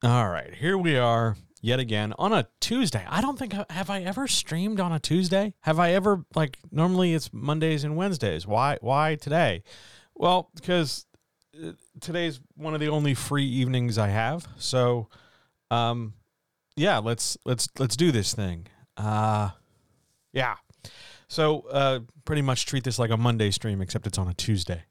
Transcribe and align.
All 0.00 0.28
right, 0.28 0.54
here 0.54 0.78
we 0.78 0.96
are 0.96 1.36
yet 1.60 1.80
again 1.80 2.14
on 2.18 2.32
a 2.32 2.46
Tuesday. 2.60 3.04
I 3.08 3.20
don't 3.20 3.36
think 3.36 3.52
have 3.68 3.90
I 3.90 4.02
ever 4.02 4.28
streamed 4.28 4.78
on 4.78 4.92
a 4.92 5.00
Tuesday? 5.00 5.54
Have 5.62 5.80
I 5.80 5.90
ever 5.92 6.24
like 6.36 6.56
normally 6.70 7.14
it's 7.14 7.32
Mondays 7.32 7.82
and 7.82 7.96
Wednesdays. 7.96 8.46
Why 8.46 8.78
why 8.80 9.16
today? 9.16 9.64
Well, 10.14 10.50
because 10.54 11.04
uh, 11.60 11.72
today's 12.00 12.38
one 12.54 12.74
of 12.74 12.80
the 12.80 12.90
only 12.90 13.14
free 13.14 13.44
evenings 13.44 13.98
I 13.98 14.06
have. 14.06 14.46
So 14.56 15.08
um 15.68 16.14
yeah, 16.76 16.98
let's 16.98 17.36
let's 17.44 17.68
let's 17.80 17.96
do 17.96 18.12
this 18.12 18.32
thing. 18.32 18.68
Uh 18.96 19.50
yeah. 20.32 20.54
So 21.26 21.62
uh 21.72 22.00
pretty 22.24 22.42
much 22.42 22.66
treat 22.66 22.84
this 22.84 23.00
like 23.00 23.10
a 23.10 23.16
Monday 23.16 23.50
stream 23.50 23.80
except 23.80 24.06
it's 24.06 24.18
on 24.18 24.28
a 24.28 24.34
Tuesday. 24.34 24.84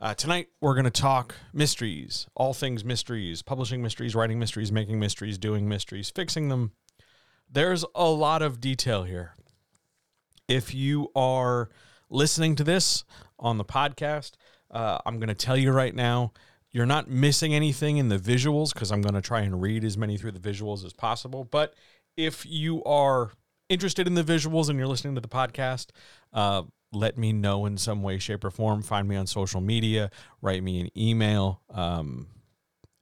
Uh, 0.00 0.12
tonight, 0.12 0.48
we're 0.60 0.74
going 0.74 0.84
to 0.84 0.90
talk 0.90 1.36
mysteries, 1.52 2.26
all 2.34 2.52
things 2.52 2.84
mysteries, 2.84 3.42
publishing 3.42 3.80
mysteries, 3.80 4.14
writing 4.16 4.40
mysteries, 4.40 4.72
making 4.72 4.98
mysteries, 4.98 5.38
doing 5.38 5.68
mysteries, 5.68 6.10
fixing 6.10 6.48
them. 6.48 6.72
There's 7.48 7.84
a 7.94 8.06
lot 8.06 8.42
of 8.42 8.60
detail 8.60 9.04
here. 9.04 9.36
If 10.48 10.74
you 10.74 11.12
are 11.14 11.70
listening 12.10 12.56
to 12.56 12.64
this 12.64 13.04
on 13.38 13.56
the 13.56 13.64
podcast, 13.64 14.32
uh, 14.68 14.98
I'm 15.06 15.18
going 15.18 15.28
to 15.28 15.34
tell 15.34 15.56
you 15.56 15.70
right 15.70 15.94
now, 15.94 16.32
you're 16.72 16.86
not 16.86 17.08
missing 17.08 17.54
anything 17.54 17.98
in 17.98 18.08
the 18.08 18.18
visuals 18.18 18.74
because 18.74 18.90
I'm 18.90 19.00
going 19.00 19.14
to 19.14 19.22
try 19.22 19.42
and 19.42 19.62
read 19.62 19.84
as 19.84 19.96
many 19.96 20.18
through 20.18 20.32
the 20.32 20.40
visuals 20.40 20.84
as 20.84 20.92
possible. 20.92 21.44
But 21.44 21.72
if 22.16 22.44
you 22.44 22.82
are 22.82 23.30
interested 23.68 24.08
in 24.08 24.14
the 24.14 24.24
visuals 24.24 24.68
and 24.68 24.76
you're 24.76 24.88
listening 24.88 25.14
to 25.14 25.20
the 25.20 25.28
podcast, 25.28 25.90
uh, 26.32 26.64
let 26.94 27.18
me 27.18 27.32
know 27.32 27.66
in 27.66 27.76
some 27.76 28.02
way, 28.02 28.18
shape, 28.18 28.44
or 28.44 28.50
form. 28.50 28.82
Find 28.82 29.08
me 29.08 29.16
on 29.16 29.26
social 29.26 29.60
media, 29.60 30.10
write 30.40 30.62
me 30.62 30.80
an 30.80 30.90
email, 30.96 31.60
um, 31.70 32.28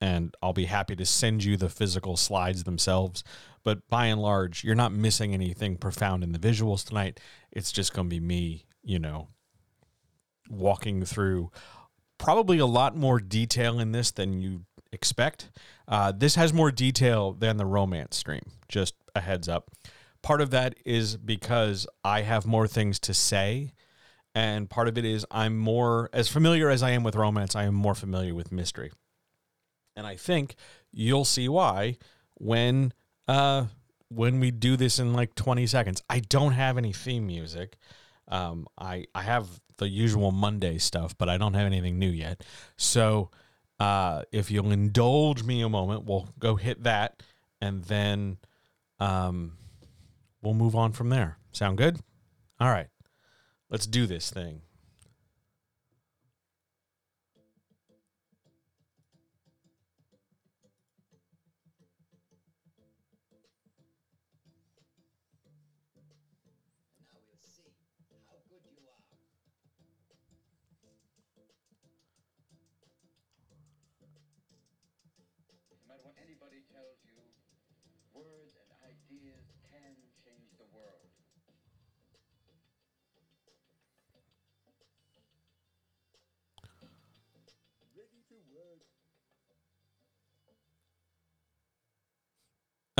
and 0.00 0.34
I'll 0.42 0.52
be 0.52 0.64
happy 0.64 0.96
to 0.96 1.06
send 1.06 1.44
you 1.44 1.56
the 1.56 1.68
physical 1.68 2.16
slides 2.16 2.64
themselves. 2.64 3.22
But 3.64 3.88
by 3.88 4.06
and 4.06 4.20
large, 4.20 4.64
you're 4.64 4.74
not 4.74 4.92
missing 4.92 5.34
anything 5.34 5.76
profound 5.76 6.24
in 6.24 6.32
the 6.32 6.38
visuals 6.38 6.84
tonight. 6.84 7.20
It's 7.52 7.70
just 7.70 7.92
going 7.92 8.08
to 8.08 8.14
be 8.14 8.20
me, 8.20 8.66
you 8.82 8.98
know, 8.98 9.28
walking 10.50 11.04
through 11.04 11.50
probably 12.18 12.58
a 12.58 12.66
lot 12.66 12.96
more 12.96 13.20
detail 13.20 13.78
in 13.78 13.92
this 13.92 14.10
than 14.10 14.40
you 14.40 14.64
expect. 14.92 15.50
Uh, 15.88 16.12
this 16.12 16.34
has 16.34 16.52
more 16.52 16.70
detail 16.70 17.32
than 17.32 17.56
the 17.56 17.66
romance 17.66 18.16
stream, 18.16 18.42
just 18.68 18.94
a 19.14 19.20
heads 19.20 19.48
up. 19.48 19.70
Part 20.22 20.40
of 20.40 20.50
that 20.50 20.76
is 20.84 21.16
because 21.16 21.86
I 22.04 22.22
have 22.22 22.46
more 22.46 22.68
things 22.68 23.00
to 23.00 23.14
say 23.14 23.72
and 24.34 24.68
part 24.70 24.88
of 24.88 24.96
it 24.96 25.04
is 25.04 25.26
I'm 25.30 25.58
more 25.58 26.08
as 26.12 26.28
familiar 26.28 26.70
as 26.70 26.82
I 26.82 26.90
am 26.90 27.02
with 27.02 27.16
romance, 27.16 27.54
I 27.54 27.64
am 27.64 27.74
more 27.74 27.94
familiar 27.94 28.34
with 28.34 28.52
mystery. 28.52 28.92
And 29.94 30.06
I 30.06 30.16
think 30.16 30.56
you'll 30.90 31.24
see 31.24 31.48
why 31.48 31.98
when 32.34 32.92
uh 33.28 33.66
when 34.08 34.40
we 34.40 34.50
do 34.50 34.76
this 34.76 34.98
in 34.98 35.12
like 35.12 35.34
20 35.34 35.66
seconds. 35.66 36.02
I 36.08 36.20
don't 36.20 36.52
have 36.52 36.78
any 36.78 36.92
theme 36.92 37.26
music. 37.26 37.76
Um 38.28 38.66
I 38.78 39.06
I 39.14 39.22
have 39.22 39.48
the 39.76 39.88
usual 39.88 40.32
Monday 40.32 40.78
stuff, 40.78 41.16
but 41.18 41.28
I 41.28 41.36
don't 41.36 41.54
have 41.54 41.66
anything 41.66 41.98
new 41.98 42.10
yet. 42.10 42.42
So 42.76 43.30
uh 43.78 44.22
if 44.32 44.50
you'll 44.50 44.72
indulge 44.72 45.42
me 45.42 45.60
a 45.62 45.68
moment, 45.68 46.04
we'll 46.04 46.28
go 46.38 46.56
hit 46.56 46.84
that 46.84 47.22
and 47.60 47.84
then 47.84 48.38
um 48.98 49.58
we'll 50.40 50.54
move 50.54 50.74
on 50.74 50.92
from 50.92 51.10
there. 51.10 51.36
Sound 51.52 51.76
good? 51.76 51.98
All 52.58 52.70
right. 52.70 52.88
Let's 53.72 53.86
do 53.86 54.06
this 54.06 54.30
thing. 54.30 54.60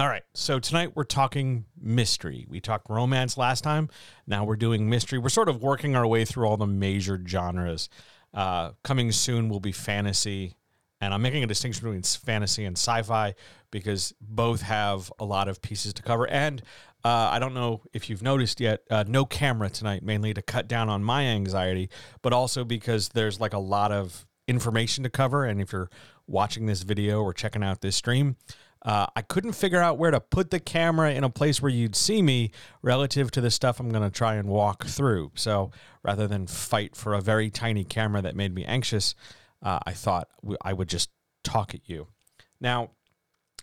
All 0.02 0.08
right. 0.08 0.24
So 0.34 0.58
tonight 0.58 0.96
we're 0.96 1.04
talking 1.04 1.64
mystery. 1.80 2.44
We 2.48 2.58
talked 2.58 2.90
romance 2.90 3.38
last 3.38 3.62
time. 3.62 3.88
Now 4.26 4.42
we're 4.42 4.56
doing 4.56 4.90
mystery. 4.90 5.20
We're 5.20 5.28
sort 5.28 5.48
of 5.48 5.62
working 5.62 5.94
our 5.94 6.04
way 6.04 6.24
through 6.24 6.48
all 6.48 6.56
the 6.56 6.66
major 6.66 7.22
genres. 7.24 7.88
Uh, 8.34 8.72
coming 8.82 9.12
soon 9.12 9.48
will 9.48 9.60
be 9.60 9.70
fantasy. 9.70 10.56
And 11.00 11.14
I'm 11.14 11.22
making 11.22 11.44
a 11.44 11.46
distinction 11.46 11.84
between 11.84 12.02
fantasy 12.02 12.64
and 12.64 12.76
sci 12.76 13.02
fi 13.02 13.36
because 13.70 14.12
both 14.20 14.62
have 14.62 15.12
a 15.20 15.24
lot 15.24 15.46
of 15.46 15.62
pieces 15.62 15.94
to 15.94 16.02
cover. 16.02 16.26
And 16.26 16.62
uh, 17.04 17.28
I 17.30 17.38
don't 17.38 17.54
know 17.54 17.82
if 17.92 18.10
you've 18.10 18.22
noticed 18.22 18.58
yet, 18.60 18.82
uh, 18.90 19.04
no 19.06 19.24
camera 19.24 19.70
tonight, 19.70 20.02
mainly 20.02 20.34
to 20.34 20.42
cut 20.42 20.66
down 20.66 20.88
on 20.88 21.04
my 21.04 21.26
anxiety, 21.26 21.90
but 22.22 22.32
also 22.32 22.64
because 22.64 23.10
there's 23.10 23.38
like 23.38 23.52
a 23.52 23.60
lot 23.60 23.92
of 23.92 24.26
information 24.48 25.04
to 25.04 25.10
cover. 25.10 25.44
And 25.44 25.60
if 25.60 25.70
you're 25.70 25.90
watching 26.26 26.66
this 26.66 26.82
video 26.82 27.22
or 27.22 27.32
checking 27.32 27.62
out 27.62 27.82
this 27.82 27.94
stream, 27.94 28.34
uh, 28.84 29.06
I 29.14 29.22
couldn't 29.22 29.52
figure 29.52 29.80
out 29.80 29.96
where 29.96 30.10
to 30.10 30.20
put 30.20 30.50
the 30.50 30.58
camera 30.58 31.12
in 31.12 31.22
a 31.22 31.30
place 31.30 31.62
where 31.62 31.70
you'd 31.70 31.94
see 31.94 32.20
me 32.20 32.50
relative 32.82 33.30
to 33.32 33.40
the 33.40 33.50
stuff 33.50 33.78
I'm 33.78 33.90
going 33.90 34.02
to 34.02 34.10
try 34.10 34.34
and 34.34 34.48
walk 34.48 34.86
through. 34.86 35.32
So 35.34 35.70
rather 36.02 36.26
than 36.26 36.46
fight 36.46 36.96
for 36.96 37.14
a 37.14 37.20
very 37.20 37.48
tiny 37.48 37.84
camera 37.84 38.22
that 38.22 38.34
made 38.34 38.54
me 38.54 38.64
anxious, 38.64 39.14
uh, 39.62 39.78
I 39.86 39.92
thought 39.92 40.28
I 40.62 40.72
would 40.72 40.88
just 40.88 41.10
talk 41.44 41.74
at 41.74 41.88
you. 41.88 42.08
Now, 42.60 42.90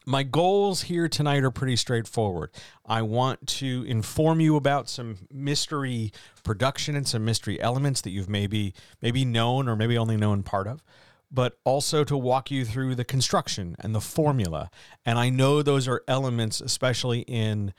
my 0.06 0.24
goals 0.24 0.84
here 0.84 1.10
tonight 1.10 1.44
are 1.44 1.52
pretty 1.52 1.76
straightforward. 1.76 2.52
I 2.86 3.02
want 3.02 3.46
to 3.48 3.84
inform 3.88 4.40
you 4.40 4.56
about 4.56 4.90
some 4.90 5.18
mystery 5.32 6.14
production 6.44 6.96
and 6.96 7.08
some 7.08 7.26
mystery 7.26 7.62
elements 7.62 8.02
that 8.02 8.12
you've 8.12 8.30
maybe 8.30 8.74
maybe 9.02 9.26
known 9.26 9.68
or 9.68 9.76
maybe 9.76 9.98
only 9.98 10.18
known 10.18 10.44
part 10.44 10.68
of 10.68 10.82
but 11.32 11.58
also 11.64 12.04
to 12.04 12.18
walk 12.18 12.50
you 12.50 12.66
through 12.66 12.96
the 12.96 13.06
construction 13.06 13.76
and 13.80 13.94
the 13.94 14.02
formula. 14.02 14.70
And 15.06 15.20
I 15.20 15.30
know 15.30 15.62
those 15.62 15.88
are 15.88 16.04
elements, 16.08 16.62
especially 16.62 17.22
in 17.22 17.74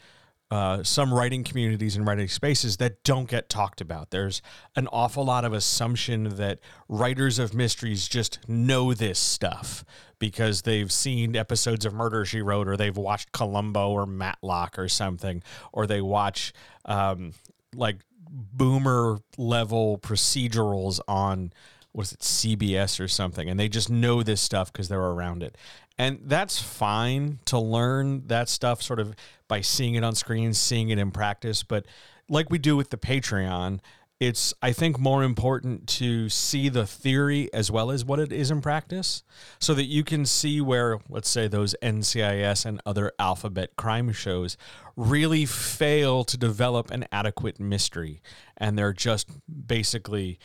uh, 0.51 0.83
some 0.83 1.15
writing 1.15 1.45
communities 1.45 1.95
and 1.95 2.05
writing 2.05 2.27
spaces 2.27 2.79
that 2.79 3.05
don't 3.05 3.29
get 3.29 3.49
talked 3.49 3.81
about. 3.81 4.11
There's 4.11 4.43
an 4.75 4.89
awful 4.89 5.25
lot 5.25 5.45
of 5.45 5.53
assumption 5.53 6.37
that 6.37 6.59
writers 6.89 7.39
of 7.39 7.55
mysteries 7.55 8.09
just 8.09 8.41
know 8.49 8.93
this 8.93 9.19
stuff 9.19 9.85
because 10.19 10.63
they've 10.63 10.91
seen 10.91 11.37
episodes 11.37 11.87
of 11.87 11.95
Murder 11.95 12.25
She 12.25 12.43
Wrote, 12.43 12.67
or 12.67 12.77
they've 12.77 12.97
watched 12.97 13.31
Columbo 13.31 13.91
or 13.91 14.07
Matlock 14.07 14.77
or 14.77 14.89
something, 14.89 15.43
or 15.73 15.87
they 15.87 16.01
watch 16.01 16.53
um, 16.85 17.33
like 17.75 17.99
boomer 18.29 19.19
level 19.39 19.99
procedurals 19.99 21.01
on 21.07 21.53
what 21.93 22.07
is 22.07 22.13
it 22.13 22.21
CBS 22.21 23.01
or 23.01 23.09
something 23.09 23.49
and 23.49 23.59
they 23.59 23.69
just 23.69 23.91
know 23.91 24.23
this 24.23 24.41
stuff 24.41 24.73
because 24.73 24.89
they're 24.89 25.01
around 25.01 25.43
it. 25.43 25.57
And 25.99 26.21
that's 26.25 26.61
fine 26.61 27.41
to 27.47 27.59
learn 27.59 28.27
that 28.29 28.49
stuff 28.49 28.83
sort 28.83 29.01
of 29.01 29.15
by 29.49 29.61
seeing 29.61 29.97
it 29.97 30.05
on 30.05 30.15
screen 30.15 30.55
seeing 30.55 30.91
it 30.91 30.99
in 30.99 31.11
practice 31.11 31.63
but 31.63 31.87
like 32.29 32.51
we 32.51 32.59
do 32.59 32.77
with 32.77 32.91
the 32.91 32.97
Patreon 32.97 33.81
it's 34.21 34.53
I 34.61 34.73
think 34.73 34.99
more 34.99 35.25
important 35.25 35.87
to 35.89 36.29
see 36.29 36.69
the 36.69 36.87
theory 36.87 37.49
as 37.55 37.71
well 37.71 37.91
as 37.91 38.05
what 38.05 38.21
it 38.21 38.31
is 38.31 38.51
in 38.51 38.61
practice 38.61 39.23
so 39.59 39.73
that 39.73 39.87
you 39.87 40.05
can 40.05 40.27
see 40.27 40.61
where 40.61 40.99
let's 41.09 41.29
say 41.29 41.49
those 41.49 41.75
NCIS 41.83 42.67
and 42.67 42.83
other 42.85 43.13
alphabet 43.19 43.71
crime 43.77 44.13
shows 44.13 44.59
really 44.95 45.47
fail 45.47 46.23
to 46.25 46.37
develop 46.37 46.91
an 46.91 47.07
adequate 47.11 47.59
mystery 47.59 48.21
and 48.59 48.79
they're 48.79 48.93
just 48.93 49.31
basically 49.67 50.39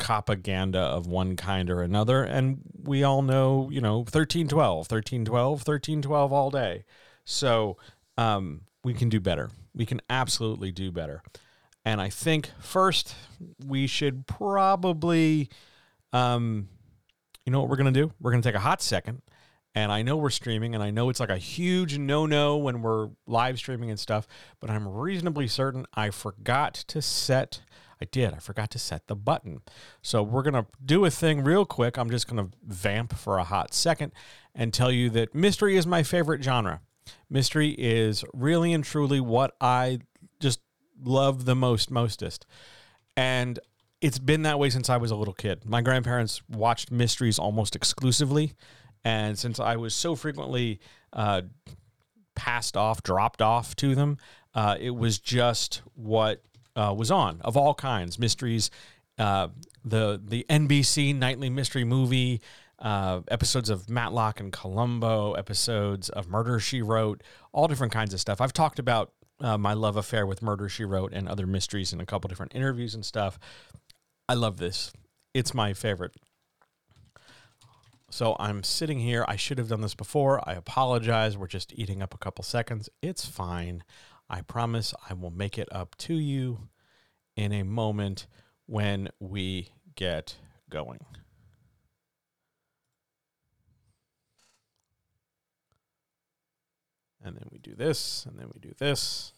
propaganda 0.00 0.80
of 0.80 1.06
one 1.06 1.36
kind 1.36 1.70
or 1.70 1.82
another. 1.82 2.24
And 2.24 2.60
we 2.82 3.04
all 3.04 3.22
know, 3.22 3.68
you 3.70 3.80
know, 3.80 3.98
1312, 3.98 4.90
1312, 4.90 5.50
1312 5.58 6.32
all 6.32 6.50
day. 6.50 6.84
So 7.24 7.76
um, 8.16 8.62
we 8.82 8.94
can 8.94 9.08
do 9.08 9.20
better. 9.20 9.50
We 9.74 9.86
can 9.86 10.00
absolutely 10.10 10.72
do 10.72 10.90
better. 10.90 11.22
And 11.84 12.00
I 12.00 12.08
think 12.08 12.50
first 12.58 13.14
we 13.64 13.86
should 13.86 14.26
probably, 14.26 15.48
um, 16.12 16.68
you 17.46 17.52
know 17.52 17.60
what 17.60 17.68
we're 17.68 17.76
going 17.76 17.92
to 17.92 18.00
do? 18.00 18.12
We're 18.20 18.32
going 18.32 18.42
to 18.42 18.48
take 18.48 18.56
a 18.56 18.60
hot 18.60 18.82
second. 18.82 19.22
And 19.72 19.92
I 19.92 20.02
know 20.02 20.16
we're 20.16 20.30
streaming, 20.30 20.74
and 20.74 20.82
I 20.82 20.90
know 20.90 21.10
it's 21.10 21.20
like 21.20 21.30
a 21.30 21.38
huge 21.38 21.96
no 21.96 22.26
no 22.26 22.56
when 22.56 22.82
we're 22.82 23.10
live 23.28 23.56
streaming 23.56 23.88
and 23.90 24.00
stuff, 24.00 24.26
but 24.58 24.68
I'm 24.68 24.88
reasonably 24.88 25.46
certain 25.46 25.86
I 25.94 26.10
forgot 26.10 26.74
to 26.88 27.00
set 27.00 27.62
I 28.00 28.06
did. 28.06 28.32
I 28.32 28.38
forgot 28.38 28.70
to 28.70 28.78
set 28.78 29.06
the 29.06 29.16
button. 29.16 29.60
So 30.02 30.22
we're 30.22 30.42
going 30.42 30.54
to 30.54 30.66
do 30.84 31.04
a 31.04 31.10
thing 31.10 31.44
real 31.44 31.66
quick. 31.66 31.98
I'm 31.98 32.10
just 32.10 32.26
going 32.28 32.44
to 32.48 32.56
vamp 32.66 33.16
for 33.16 33.38
a 33.38 33.44
hot 33.44 33.74
second 33.74 34.12
and 34.54 34.72
tell 34.72 34.90
you 34.90 35.10
that 35.10 35.34
mystery 35.34 35.76
is 35.76 35.86
my 35.86 36.02
favorite 36.02 36.42
genre. 36.42 36.80
Mystery 37.28 37.70
is 37.78 38.24
really 38.32 38.72
and 38.72 38.84
truly 38.84 39.20
what 39.20 39.54
I 39.60 40.00
just 40.40 40.60
love 41.02 41.44
the 41.44 41.54
most, 41.54 41.90
mostest. 41.90 42.46
And 43.16 43.58
it's 44.00 44.18
been 44.18 44.42
that 44.42 44.58
way 44.58 44.70
since 44.70 44.88
I 44.88 44.96
was 44.96 45.10
a 45.10 45.16
little 45.16 45.34
kid. 45.34 45.64
My 45.66 45.82
grandparents 45.82 46.42
watched 46.48 46.90
mysteries 46.90 47.38
almost 47.38 47.76
exclusively. 47.76 48.54
And 49.04 49.38
since 49.38 49.60
I 49.60 49.76
was 49.76 49.94
so 49.94 50.14
frequently 50.14 50.80
uh, 51.12 51.42
passed 52.34 52.76
off, 52.76 53.02
dropped 53.02 53.42
off 53.42 53.76
to 53.76 53.94
them, 53.94 54.18
uh, 54.54 54.76
it 54.80 54.90
was 54.90 55.18
just 55.18 55.82
what 55.94 56.42
uh, 56.76 56.94
was 56.96 57.10
on 57.10 57.40
of 57.42 57.56
all 57.56 57.74
kinds 57.74 58.18
mysteries. 58.18 58.70
Uh, 59.18 59.48
the 59.84 60.20
the 60.22 60.46
NBC 60.48 61.14
nightly 61.14 61.50
mystery 61.50 61.84
movie, 61.84 62.40
uh, 62.78 63.20
episodes 63.28 63.68
of 63.68 63.90
Matlock 63.90 64.40
and 64.40 64.52
Columbo, 64.52 65.34
episodes 65.34 66.08
of 66.08 66.28
Murder 66.28 66.58
She 66.58 66.82
Wrote, 66.82 67.22
all 67.52 67.68
different 67.68 67.92
kinds 67.92 68.14
of 68.14 68.20
stuff. 68.20 68.40
I've 68.40 68.52
talked 68.52 68.78
about 68.78 69.12
uh, 69.40 69.58
my 69.58 69.74
love 69.74 69.96
affair 69.96 70.26
with 70.26 70.42
Murder 70.42 70.68
She 70.68 70.84
Wrote 70.84 71.12
and 71.12 71.28
other 71.28 71.46
mysteries 71.46 71.92
in 71.92 72.00
a 72.00 72.06
couple 72.06 72.28
different 72.28 72.54
interviews 72.54 72.94
and 72.94 73.04
stuff. 73.04 73.38
I 74.28 74.34
love 74.34 74.58
this. 74.58 74.92
It's 75.34 75.54
my 75.54 75.72
favorite. 75.72 76.14
So 78.10 78.36
I'm 78.40 78.64
sitting 78.64 78.98
here. 78.98 79.24
I 79.28 79.36
should 79.36 79.58
have 79.58 79.68
done 79.68 79.82
this 79.82 79.94
before. 79.94 80.40
I 80.48 80.54
apologize. 80.54 81.38
We're 81.38 81.46
just 81.46 81.72
eating 81.74 82.02
up 82.02 82.12
a 82.12 82.18
couple 82.18 82.42
seconds. 82.42 82.88
It's 83.02 83.24
fine. 83.24 83.84
I 84.32 84.42
promise 84.42 84.94
I 85.10 85.14
will 85.14 85.32
make 85.32 85.58
it 85.58 85.68
up 85.72 85.96
to 85.98 86.14
you 86.14 86.68
in 87.34 87.52
a 87.52 87.64
moment 87.64 88.28
when 88.66 89.08
we 89.18 89.70
get 89.96 90.36
going. 90.70 91.04
And 97.22 97.36
then 97.36 97.48
we 97.50 97.58
do 97.58 97.74
this, 97.74 98.24
and 98.24 98.38
then 98.38 98.46
we 98.54 98.60
do 98.60 98.72
this. 98.78 99.32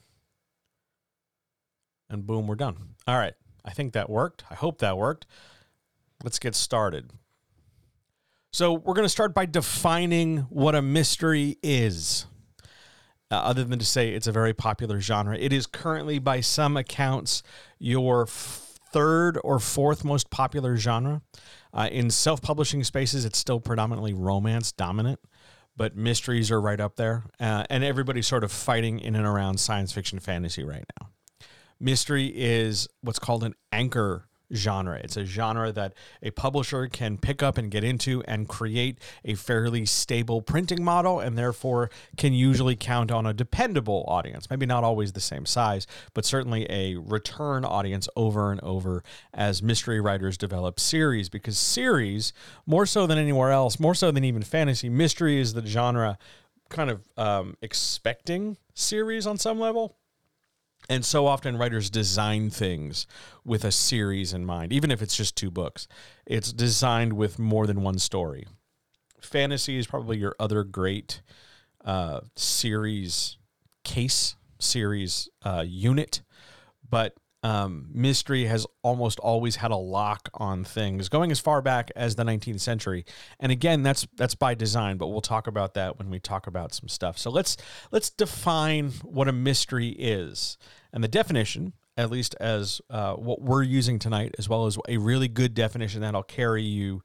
And 2.11 2.27
boom, 2.27 2.47
we're 2.47 2.55
done. 2.55 2.77
All 3.07 3.17
right. 3.17 3.35
I 3.65 3.71
think 3.71 3.95
that 3.95 4.11
worked. 4.11 4.45
I 4.51 4.55
hope 4.55 4.79
that 4.79 4.99
worked. 4.99 5.27
Let's 6.23 6.39
get 6.39 6.55
started. 6.55 7.11
So, 8.53 8.75
we're 8.75 8.95
going 8.95 9.07
to 9.07 9.09
start 9.09 9.33
by 9.33 9.47
defining 9.47 10.41
what 10.51 10.75
a 10.75 10.83
mystery 10.83 11.57
is 11.63 12.27
uh, 13.33 13.37
other 13.37 13.65
than 13.65 13.79
to 13.79 13.85
say 13.85 14.11
it's 14.11 14.27
a 14.27 14.33
very 14.33 14.53
popular 14.53 15.01
genre. 15.01 15.37
It 15.39 15.55
is 15.55 15.67
currently, 15.67 16.19
by 16.19 16.43
some 16.43 16.77
accounts, 16.77 17.43
your 17.79 18.25
f- 18.25 18.79
third 18.93 19.39
or 19.43 19.59
fourth 19.59 20.05
most 20.05 20.29
popular 20.29 20.77
genre. 20.77 21.23
Uh, 21.73 21.89
in 21.91 22.11
self 22.11 22.43
publishing 22.43 22.85
spaces, 22.85 23.25
it's 23.25 23.39
still 23.39 23.59
predominantly 23.59 24.13
romance 24.13 24.71
dominant, 24.71 25.19
but 25.75 25.97
mysteries 25.97 26.51
are 26.51 26.61
right 26.61 26.79
up 26.79 26.97
there. 26.97 27.25
Uh, 27.41 27.65
and 27.71 27.83
everybody's 27.83 28.27
sort 28.27 28.45
of 28.45 28.53
fighting 28.53 29.01
in 29.01 29.17
and 29.17 29.27
around 29.27 29.59
science 29.59 29.93
fiction 29.93 30.19
fantasy 30.19 30.63
right 30.63 30.85
now. 31.01 31.09
Mystery 31.81 32.27
is 32.27 32.87
what's 33.01 33.19
called 33.19 33.43
an 33.45 33.55
anchor 33.73 34.29
genre. 34.55 35.01
It's 35.03 35.17
a 35.17 35.25
genre 35.25 35.73
that 35.73 35.95
a 36.23 36.31
publisher 36.31 36.87
can 36.89 37.19
pick 37.19 37.43
up 37.43 37.59
and 37.59 37.71
get 37.71 37.85
into 37.85 38.23
and 38.27 38.49
create 38.49 38.99
a 39.25 39.35
fairly 39.35 39.87
stable 39.87 40.43
printing 40.43 40.83
model 40.83 41.21
and 41.21 41.37
therefore 41.37 41.91
can 42.17 42.33
usually 42.33 42.77
count 42.77 43.11
on 43.11 43.27
a 43.27 43.33
dependable 43.33 44.05
audience. 44.09 44.51
Maybe 44.51 44.67
not 44.67 44.85
always 44.85 45.13
the 45.13 45.21
same 45.21 45.47
size, 45.47 45.87
but 46.15 46.25
certainly 46.25 46.67
a 46.71 46.97
return 46.97 47.65
audience 47.65 48.09
over 48.17 48.51
and 48.51 48.61
over 48.63 49.03
as 49.33 49.63
mystery 49.63 50.01
writers 50.01 50.37
develop 50.37 50.79
series 50.79 51.29
because 51.29 51.59
series, 51.59 52.33
more 52.67 52.87
so 52.87 53.07
than 53.07 53.19
anywhere 53.19 53.51
else, 53.51 53.81
more 53.81 53.95
so 53.95 54.11
than 54.11 54.25
even 54.25 54.43
fantasy, 54.43 54.89
mystery 54.89 55.41
is 55.41 55.55
the 55.55 55.67
genre 55.67 56.19
kind 56.69 56.91
of 56.91 57.03
um, 57.19 57.57
expecting 57.61 58.57
series 58.75 59.27
on 59.27 59.37
some 59.37 59.61
level 59.61 59.97
and 60.89 61.05
so 61.05 61.27
often 61.27 61.57
writers 61.57 61.91
design 61.91 62.51
things 62.51 63.07
with 63.45 63.65
a 63.65 63.73
series 63.73 64.33
in 64.33 64.45
mind, 64.45 64.73
even 64.73 64.91
if 64.91 65.03
it's 65.03 65.17
just 65.17 65.37
two 65.37 65.51
books. 65.51 65.87
It's 66.27 66.53
designed 66.53 67.15
with 67.15 67.39
more 67.39 67.67
than 67.67 67.83
one 67.83 67.99
story. 67.99 68.47
Fantasy 69.21 69.79
is 69.79 69.87
probably 69.87 70.19
your 70.19 70.35
other 70.41 70.65
great 70.65 71.23
uh, 71.85 72.21
series 72.37 73.39
case, 73.85 74.37
series 74.59 75.29
uh, 75.45 75.65
unit, 75.67 76.23
but 76.89 77.15
um, 77.43 77.89
mystery 77.93 78.45
has 78.45 78.67
almost 78.83 79.19
always 79.19 79.57
had 79.57 79.71
a 79.71 79.77
lock 79.77 80.29
on 80.35 80.63
things 80.63 81.09
going 81.09 81.31
as 81.31 81.41
far 81.41 81.61
back 81.61 81.91
as 81.97 82.15
the 82.15 82.25
19th 82.25 82.61
century. 82.61 83.05
And 83.41 83.51
again 83.51 83.83
that's 83.83 84.07
that's 84.17 84.35
by 84.35 84.55
design 84.55 84.97
but 84.97 85.09
we'll 85.09 85.21
talk 85.21 85.47
about 85.47 85.75
that 85.75 85.99
when 85.99 86.11
we 86.11 86.21
talk 86.21 86.47
about 86.47 86.73
some 86.73 86.89
stuff. 86.89 87.19
So 87.19 87.31
let's 87.31 87.57
let's 87.91 88.11
define 88.11 88.91
what 89.03 89.29
a 89.29 89.33
mystery 89.33 89.89
is 89.91 90.57
and 90.93 91.03
the 91.03 91.09
definition 91.09 91.73
at 91.97 92.11
least 92.11 92.35
as 92.41 92.81
uh, 92.89 93.15
what 93.15 93.43
we're 93.43 93.63
using 93.63 93.99
tonight 93.99 94.35
as 94.39 94.49
well 94.49 94.67
as 94.67 94.79
a 94.89 94.97
really 94.97 95.29
good 95.29 95.53
definition 95.53 96.01
that'll 96.01 96.23
carry 96.23 96.63
you 96.63 97.03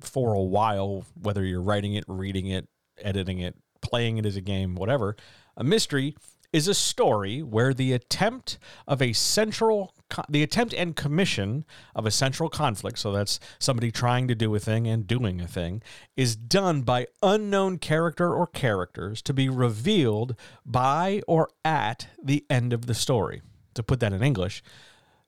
for 0.00 0.34
a 0.34 0.42
while 0.42 1.04
whether 1.14 1.44
you're 1.44 1.62
writing 1.62 1.94
it 1.94 2.04
reading 2.08 2.46
it 2.46 2.68
editing 2.98 3.38
it 3.38 3.54
playing 3.80 4.16
it 4.16 4.26
as 4.26 4.36
a 4.36 4.40
game 4.40 4.74
whatever. 4.74 5.14
A 5.56 5.62
mystery 5.62 6.16
is 6.54 6.68
a 6.68 6.74
story 6.74 7.42
where 7.42 7.74
the 7.74 7.92
attempt 7.92 8.58
of 8.86 9.02
a 9.02 9.12
central 9.12 9.92
the 10.28 10.44
attempt 10.44 10.72
and 10.72 10.94
commission 10.94 11.64
of 11.96 12.06
a 12.06 12.12
central 12.12 12.48
conflict 12.48 12.96
so 12.96 13.10
that's 13.10 13.40
somebody 13.58 13.90
trying 13.90 14.28
to 14.28 14.36
do 14.36 14.54
a 14.54 14.60
thing 14.60 14.86
and 14.86 15.08
doing 15.08 15.40
a 15.40 15.48
thing 15.48 15.82
is 16.16 16.36
done 16.36 16.82
by 16.82 17.08
unknown 17.24 17.76
character 17.76 18.32
or 18.32 18.46
characters 18.46 19.20
to 19.20 19.34
be 19.34 19.48
revealed 19.48 20.36
by 20.64 21.20
or 21.26 21.48
at 21.64 22.06
the 22.22 22.46
end 22.48 22.72
of 22.72 22.86
the 22.86 22.94
story. 22.94 23.42
To 23.74 23.82
put 23.82 23.98
that 23.98 24.12
in 24.12 24.22
english 24.22 24.62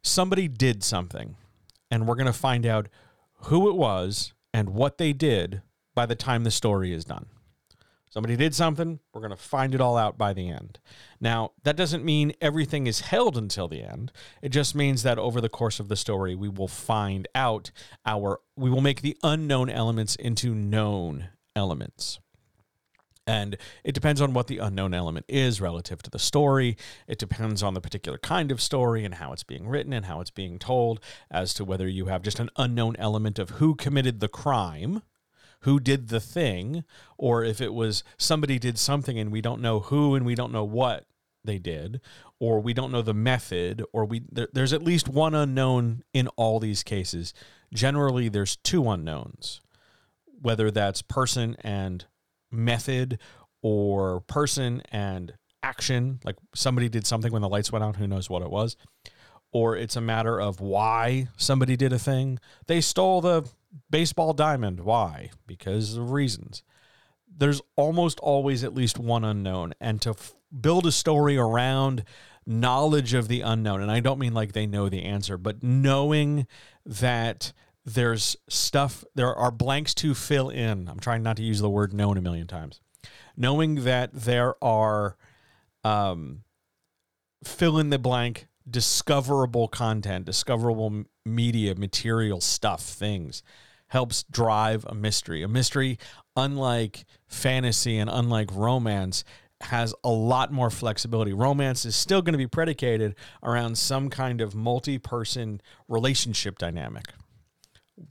somebody 0.02 0.46
did 0.46 0.84
something 0.84 1.34
and 1.90 2.06
we're 2.06 2.14
going 2.14 2.26
to 2.26 2.32
find 2.32 2.64
out 2.64 2.88
who 3.46 3.68
it 3.68 3.74
was 3.74 4.32
and 4.54 4.70
what 4.70 4.98
they 4.98 5.12
did 5.12 5.60
by 5.96 6.06
the 6.06 6.14
time 6.14 6.44
the 6.44 6.52
story 6.52 6.92
is 6.92 7.04
done 7.04 7.26
Somebody 8.10 8.36
did 8.36 8.54
something, 8.54 9.00
we're 9.12 9.20
going 9.20 9.30
to 9.30 9.36
find 9.36 9.74
it 9.74 9.80
all 9.80 9.96
out 9.96 10.16
by 10.16 10.32
the 10.32 10.48
end. 10.48 10.78
Now, 11.20 11.52
that 11.64 11.76
doesn't 11.76 12.04
mean 12.04 12.32
everything 12.40 12.86
is 12.86 13.00
held 13.00 13.36
until 13.36 13.68
the 13.68 13.82
end. 13.82 14.12
It 14.40 14.50
just 14.50 14.74
means 14.74 15.02
that 15.02 15.18
over 15.18 15.40
the 15.40 15.48
course 15.48 15.80
of 15.80 15.88
the 15.88 15.96
story, 15.96 16.34
we 16.34 16.48
will 16.48 16.68
find 16.68 17.28
out 17.34 17.72
our, 18.06 18.40
we 18.56 18.70
will 18.70 18.80
make 18.80 19.02
the 19.02 19.16
unknown 19.22 19.68
elements 19.68 20.14
into 20.16 20.54
known 20.54 21.28
elements. 21.54 22.20
And 23.26 23.56
it 23.82 23.92
depends 23.92 24.20
on 24.20 24.34
what 24.34 24.46
the 24.46 24.58
unknown 24.58 24.94
element 24.94 25.26
is 25.28 25.60
relative 25.60 26.00
to 26.02 26.10
the 26.10 26.18
story. 26.18 26.76
It 27.08 27.18
depends 27.18 27.60
on 27.60 27.74
the 27.74 27.80
particular 27.80 28.18
kind 28.18 28.52
of 28.52 28.62
story 28.62 29.04
and 29.04 29.14
how 29.14 29.32
it's 29.32 29.42
being 29.42 29.66
written 29.66 29.92
and 29.92 30.06
how 30.06 30.20
it's 30.20 30.30
being 30.30 30.60
told, 30.60 31.00
as 31.28 31.52
to 31.54 31.64
whether 31.64 31.88
you 31.88 32.06
have 32.06 32.22
just 32.22 32.38
an 32.38 32.50
unknown 32.56 32.94
element 33.00 33.40
of 33.40 33.50
who 33.50 33.74
committed 33.74 34.20
the 34.20 34.28
crime 34.28 35.02
who 35.66 35.80
did 35.80 36.08
the 36.10 36.20
thing, 36.20 36.84
or 37.18 37.42
if 37.42 37.60
it 37.60 37.74
was 37.74 38.04
somebody 38.16 38.56
did 38.56 38.78
something 38.78 39.18
and 39.18 39.32
we 39.32 39.40
don't 39.40 39.60
know 39.60 39.80
who 39.80 40.14
and 40.14 40.24
we 40.24 40.36
don't 40.36 40.52
know 40.52 40.62
what 40.62 41.06
they 41.44 41.58
did, 41.58 42.00
or 42.38 42.60
we 42.60 42.72
don't 42.72 42.92
know 42.92 43.02
the 43.02 43.12
method, 43.12 43.82
or 43.92 44.04
we 44.04 44.22
there, 44.30 44.46
there's 44.52 44.72
at 44.72 44.84
least 44.84 45.08
one 45.08 45.34
unknown 45.34 46.04
in 46.14 46.28
all 46.36 46.60
these 46.60 46.84
cases. 46.84 47.34
Generally, 47.74 48.28
there's 48.28 48.54
two 48.54 48.88
unknowns, 48.88 49.60
whether 50.40 50.70
that's 50.70 51.02
person 51.02 51.56
and 51.62 52.04
method, 52.52 53.18
or 53.60 54.20
person 54.20 54.82
and 54.92 55.32
action, 55.64 56.20
like 56.22 56.36
somebody 56.54 56.88
did 56.88 57.08
something 57.08 57.32
when 57.32 57.42
the 57.42 57.48
lights 57.48 57.72
went 57.72 57.84
out, 57.84 57.96
who 57.96 58.06
knows 58.06 58.30
what 58.30 58.42
it 58.42 58.50
was, 58.50 58.76
or 59.52 59.76
it's 59.76 59.96
a 59.96 60.00
matter 60.00 60.40
of 60.40 60.60
why 60.60 61.26
somebody 61.36 61.76
did 61.76 61.92
a 61.92 61.98
thing. 61.98 62.38
They 62.68 62.80
stole 62.80 63.20
the 63.20 63.48
baseball 63.90 64.32
diamond. 64.32 64.80
Why? 64.80 65.30
Because 65.46 65.96
of 65.96 66.12
reasons. 66.12 66.62
There's 67.28 67.60
almost 67.76 68.18
always 68.20 68.64
at 68.64 68.74
least 68.74 68.98
one 68.98 69.24
unknown. 69.24 69.74
And 69.80 70.00
to 70.02 70.10
f- 70.10 70.34
build 70.58 70.86
a 70.86 70.92
story 70.92 71.36
around 71.36 72.04
knowledge 72.46 73.12
of 73.12 73.28
the 73.28 73.40
unknown, 73.40 73.82
and 73.82 73.90
I 73.90 74.00
don't 74.00 74.18
mean 74.18 74.34
like 74.34 74.52
they 74.52 74.66
know 74.66 74.88
the 74.88 75.02
answer, 75.02 75.36
but 75.36 75.62
knowing 75.62 76.46
that 76.84 77.52
there's 77.84 78.36
stuff, 78.48 79.04
there 79.14 79.34
are 79.34 79.50
blanks 79.50 79.94
to 79.94 80.14
fill 80.14 80.48
in. 80.48 80.88
I'm 80.88 81.00
trying 81.00 81.22
not 81.22 81.36
to 81.36 81.42
use 81.42 81.60
the 81.60 81.70
word 81.70 81.92
known 81.92 82.16
a 82.16 82.22
million 82.22 82.46
times. 82.46 82.80
Knowing 83.36 83.84
that 83.84 84.12
there 84.12 84.62
are 84.62 85.16
um, 85.84 86.42
fill 87.44 87.78
in 87.78 87.90
the 87.90 87.98
blank 87.98 88.48
discoverable 88.68 89.68
content, 89.68 90.24
discoverable 90.24 91.04
media, 91.24 91.74
material 91.74 92.40
stuff, 92.40 92.82
things 92.82 93.42
helps 93.88 94.24
drive 94.24 94.84
a 94.88 94.94
mystery. 94.94 95.42
A 95.42 95.48
mystery, 95.48 95.98
unlike 96.34 97.04
fantasy 97.28 97.98
and 97.98 98.10
unlike 98.10 98.50
romance, 98.52 99.24
has 99.62 99.94
a 100.04 100.10
lot 100.10 100.52
more 100.52 100.70
flexibility. 100.70 101.32
Romance 101.32 101.84
is 101.84 101.96
still 101.96 102.20
going 102.20 102.34
to 102.34 102.38
be 102.38 102.46
predicated 102.46 103.14
around 103.42 103.78
some 103.78 104.10
kind 104.10 104.40
of 104.40 104.54
multi 104.54 104.98
person 104.98 105.60
relationship 105.88 106.58
dynamic. 106.58 107.06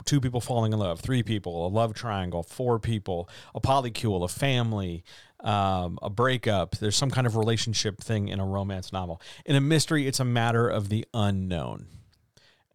Two 0.05 0.19
people 0.19 0.41
falling 0.41 0.74
in 0.74 0.79
love, 0.79 1.00
three 1.00 1.21
people, 1.21 1.67
a 1.67 1.69
love 1.69 1.93
triangle, 1.93 2.41
four 2.41 2.79
people, 2.79 3.29
a 3.53 3.62
polycule, 3.62 4.24
a 4.24 4.27
family, 4.27 5.03
um, 5.45 5.97
a 6.01 6.09
breakup. 6.09 6.75
There's 6.77 6.97
some 6.97 7.11
kind 7.11 7.25
of 7.25 7.37
relationship 7.37 8.01
thing 8.01 8.27
in 8.27 8.41
a 8.41 8.45
romance 8.45 8.91
novel. 8.91 9.21
In 9.45 9.55
a 9.55 9.61
mystery, 9.61 10.07
it's 10.07 10.19
a 10.19 10.25
matter 10.25 10.67
of 10.67 10.89
the 10.89 11.05
unknown. 11.13 11.87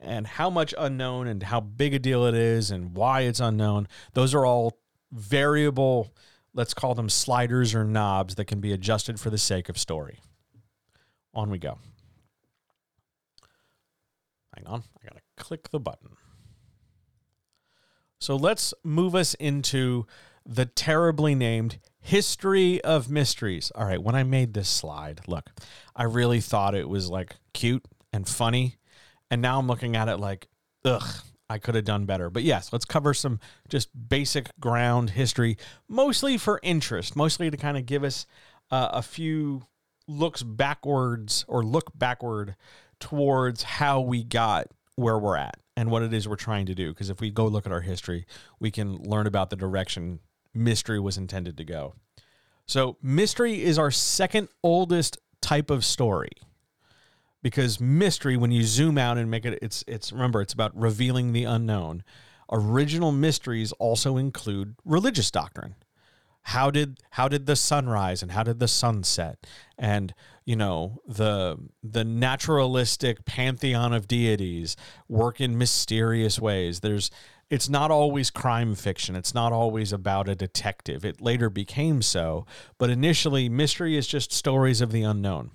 And 0.01 0.27
how 0.27 0.49
much 0.49 0.73
unknown 0.79 1.27
and 1.27 1.43
how 1.43 1.61
big 1.61 1.93
a 1.93 1.99
deal 1.99 2.25
it 2.25 2.35
is 2.35 2.71
and 2.71 2.97
why 2.97 3.23
it's 3.23 3.41
unknown, 3.41 3.87
those 4.15 4.35
are 4.35 4.47
all 4.47 4.79
variable 5.13 6.15
let's 6.55 6.75
call 6.75 6.95
them 6.95 7.09
sliders 7.09 7.75
or 7.75 7.85
knobs 7.85 8.35
that 8.35 8.47
can 8.47 8.61
be 8.61 8.73
adjusted 8.73 9.21
for 9.21 9.31
the 9.31 9.39
sake 9.39 9.69
of 9.69 9.79
story. 9.79 10.21
On 11.35 11.51
we 11.51 11.59
go. 11.59 11.79
Hang 14.57 14.67
on, 14.67 14.83
I 15.01 15.09
gotta 15.09 15.23
click 15.37 15.71
the 15.71 15.81
button. 15.81 16.17
So 18.19 18.37
let's 18.37 18.75
move 18.85 19.15
us 19.15 19.35
into 19.35 20.07
the 20.45 20.67
terribly 20.67 21.35
named 21.35 21.79
History 22.01 22.81
of 22.83 23.11
Mysteries. 23.11 23.71
All 23.75 23.85
right, 23.85 24.03
when 24.03 24.15
I 24.15 24.23
made 24.23 24.55
this 24.55 24.69
slide, 24.69 25.21
look, 25.27 25.51
I 25.95 26.05
really 26.05 26.41
thought 26.41 26.75
it 26.75 26.89
was 26.89 27.09
like 27.11 27.37
cute 27.53 27.85
and 28.13 28.29
funny. 28.29 28.77
And 29.31 29.43
now 29.43 29.59
I'm 29.59 29.67
looking 29.67 29.97
at 29.97 30.09
it 30.09 30.17
like, 30.19 30.49
ugh, 30.85 31.23
I 31.49 31.59
could 31.59 31.75
have 31.75 31.85
done 31.85 32.07
better. 32.07 32.31
But 32.31 32.43
yes, 32.43 32.73
let's 32.73 32.85
cover 32.85 33.13
some 33.13 33.39
just 33.69 33.91
basic 34.09 34.49
ground 34.59 35.11
history, 35.11 35.57
mostly 35.89 36.39
for 36.39 36.61
interest, 36.63 37.17
mostly 37.17 37.51
to 37.51 37.57
kind 37.57 37.77
of 37.77 37.87
give 37.87 38.05
us 38.05 38.27
uh, 38.71 38.89
a 38.93 39.03
few 39.03 39.67
looks 40.09 40.43
backwards 40.43 41.45
or 41.49 41.63
look 41.63 41.91
backward 41.97 42.57
towards 42.99 43.63
how 43.63 44.01
we 44.01 44.25
got 44.25 44.69
where 44.97 45.19
we're 45.19 45.37
at 45.37 45.57
and 45.77 45.91
what 45.91 46.03
it 46.03 46.13
is 46.13 46.29
we're 46.29 46.37
trying 46.37 46.67
to 46.67 46.75
do. 46.75 46.91
Because 46.91 47.11
if 47.11 47.21
we 47.21 47.31
go 47.31 47.47
look 47.47 47.67
at 47.67 47.73
our 47.73 47.81
history, 47.81 48.27
we 48.59 48.71
can 48.71 48.97
learn 48.97 49.27
about 49.27 49.51
the 49.51 49.57
direction 49.57 50.21
mystery 50.55 51.01
was 51.01 51.17
intended 51.17 51.57
to 51.57 51.65
go. 51.65 51.95
So, 52.67 52.97
mystery 53.03 53.63
is 53.63 53.79
our 53.79 53.91
second 53.91 54.49
oldest 54.63 55.19
type 55.41 55.71
of 55.71 55.85
story. 55.85 56.31
Because 57.43 57.81
mystery 57.81 58.37
when 58.37 58.51
you 58.53 58.63
zoom 58.65 58.99
out 58.99 59.17
and 59.17 59.31
make 59.31 59.47
it 59.47 59.59
it's 59.63 59.83
it's 59.89 60.13
remember 60.13 60.43
it's 60.43 60.53
about 60.53 60.77
revealing 60.77 61.33
the 61.33 61.45
unknown. 61.45 62.05
Original 62.53 63.13
mysteries 63.13 63.73
also 63.73 64.17
include 64.19 64.77
religious 64.85 65.31
doctrine. 65.31 65.75
How 66.43 66.71
did 66.71 67.01
how 67.11 67.29
did 67.29 67.47
the 67.47 67.57
sun 67.57 67.89
rise 67.89 68.23
and 68.23 68.33
how 68.33 68.43
did 68.43 68.61
the 68.61 68.69
sun 68.69 69.05
set? 69.05 69.47
And 69.79 70.15
you 70.45 70.55
know 70.55 71.01
the 71.07 71.57
the 71.83 72.05
naturalistic 72.05 73.25
pantheon 73.25 73.93
of 73.93 74.07
deities 74.07 74.77
work 75.09 75.41
in 75.41 75.57
mysterious 75.57 76.39
ways. 76.39 76.81
There's 76.81 77.11
it's 77.51 77.69
not 77.69 77.91
always 77.91 78.31
crime 78.31 78.75
fiction. 78.77 79.17
It's 79.17 79.35
not 79.35 79.53
always 79.53 79.93
about 79.93 80.29
a 80.29 80.37
detective. 80.37 81.05
It 81.05 81.21
later 81.21 81.51
became 81.51 82.01
so 82.01 82.47
but 82.79 82.91
initially 82.91 83.49
mystery 83.49 83.97
is 83.97 84.07
just 84.07 84.33
stories 84.33 84.81
of 84.81 84.93
the 84.93 85.03
unknown. 85.03 85.51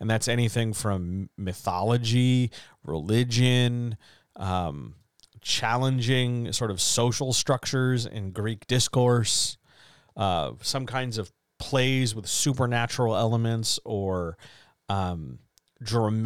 And 0.00 0.08
that's 0.08 0.28
anything 0.28 0.72
from 0.72 1.28
mythology, 1.36 2.50
religion, 2.84 3.96
um, 4.36 4.94
challenging 5.40 6.52
sort 6.52 6.70
of 6.70 6.80
social 6.80 7.32
structures 7.32 8.06
in 8.06 8.30
Greek 8.30 8.66
discourse, 8.66 9.58
uh, 10.16 10.52
some 10.62 10.86
kinds 10.86 11.18
of 11.18 11.32
plays 11.58 12.14
with 12.14 12.26
supernatural 12.26 13.16
elements 13.16 13.80
or 13.84 14.38
um, 14.88 15.40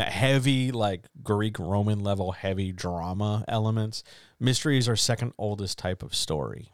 heavy, 0.00 0.71
like 0.71 1.06
Greek 1.23 1.59
Roman 1.59 2.00
level 2.00 2.32
heavy 2.32 2.73
drama 2.73 3.44
elements. 3.49 4.02
Mysteries 4.42 4.88
are 4.88 4.96
second 4.96 5.34
oldest 5.38 5.78
type 5.78 6.02
of 6.02 6.16
story. 6.16 6.72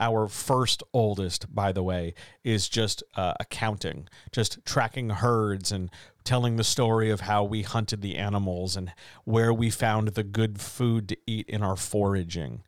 Our 0.00 0.26
first 0.26 0.82
oldest, 0.92 1.54
by 1.54 1.70
the 1.70 1.84
way, 1.84 2.12
is 2.42 2.68
just 2.68 3.04
uh, 3.14 3.34
accounting, 3.38 4.08
just 4.32 4.58
tracking 4.64 5.10
herds 5.10 5.70
and 5.70 5.90
telling 6.24 6.56
the 6.56 6.64
story 6.64 7.08
of 7.08 7.20
how 7.20 7.44
we 7.44 7.62
hunted 7.62 8.02
the 8.02 8.16
animals 8.16 8.76
and 8.76 8.92
where 9.22 9.54
we 9.54 9.70
found 9.70 10.08
the 10.08 10.24
good 10.24 10.60
food 10.60 11.08
to 11.10 11.16
eat 11.24 11.48
in 11.48 11.62
our 11.62 11.76
foraging. 11.76 12.64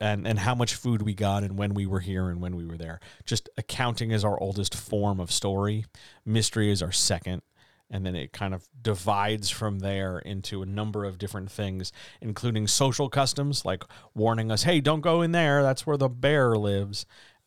And, 0.00 0.26
and 0.26 0.40
how 0.40 0.56
much 0.56 0.74
food 0.74 1.02
we 1.02 1.14
got 1.14 1.44
and 1.44 1.56
when 1.56 1.72
we 1.72 1.86
were 1.86 2.00
here 2.00 2.30
and 2.30 2.40
when 2.40 2.56
we 2.56 2.66
were 2.66 2.76
there. 2.76 2.98
Just 3.24 3.48
accounting 3.56 4.10
is 4.10 4.24
our 4.24 4.36
oldest 4.40 4.74
form 4.74 5.20
of 5.20 5.30
story. 5.30 5.84
Mystery 6.26 6.72
is 6.72 6.82
our 6.82 6.90
second 6.90 7.42
and 7.90 8.04
then 8.04 8.14
it 8.14 8.32
kind 8.32 8.54
of 8.54 8.68
divides 8.80 9.50
from 9.50 9.78
there 9.78 10.18
into 10.18 10.62
a 10.62 10.66
number 10.66 11.04
of 11.04 11.18
different 11.18 11.50
things 11.50 11.92
including 12.20 12.66
social 12.66 13.08
customs 13.08 13.64
like 13.64 13.82
warning 14.14 14.50
us 14.50 14.64
hey 14.64 14.80
don't 14.80 15.00
go 15.00 15.22
in 15.22 15.32
there. 15.32 15.62
That's 15.62 15.86
where 15.86 15.96
the 15.96 16.08
bear 16.08 16.56
lives. 16.56 17.06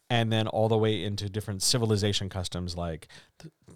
And 0.10 0.31
then 0.31 0.48
all 0.48 0.67
the 0.67 0.77
way 0.77 1.03
into 1.03 1.29
different 1.29 1.63
civilization 1.63 2.27
customs 2.27 2.75
like 2.75 3.07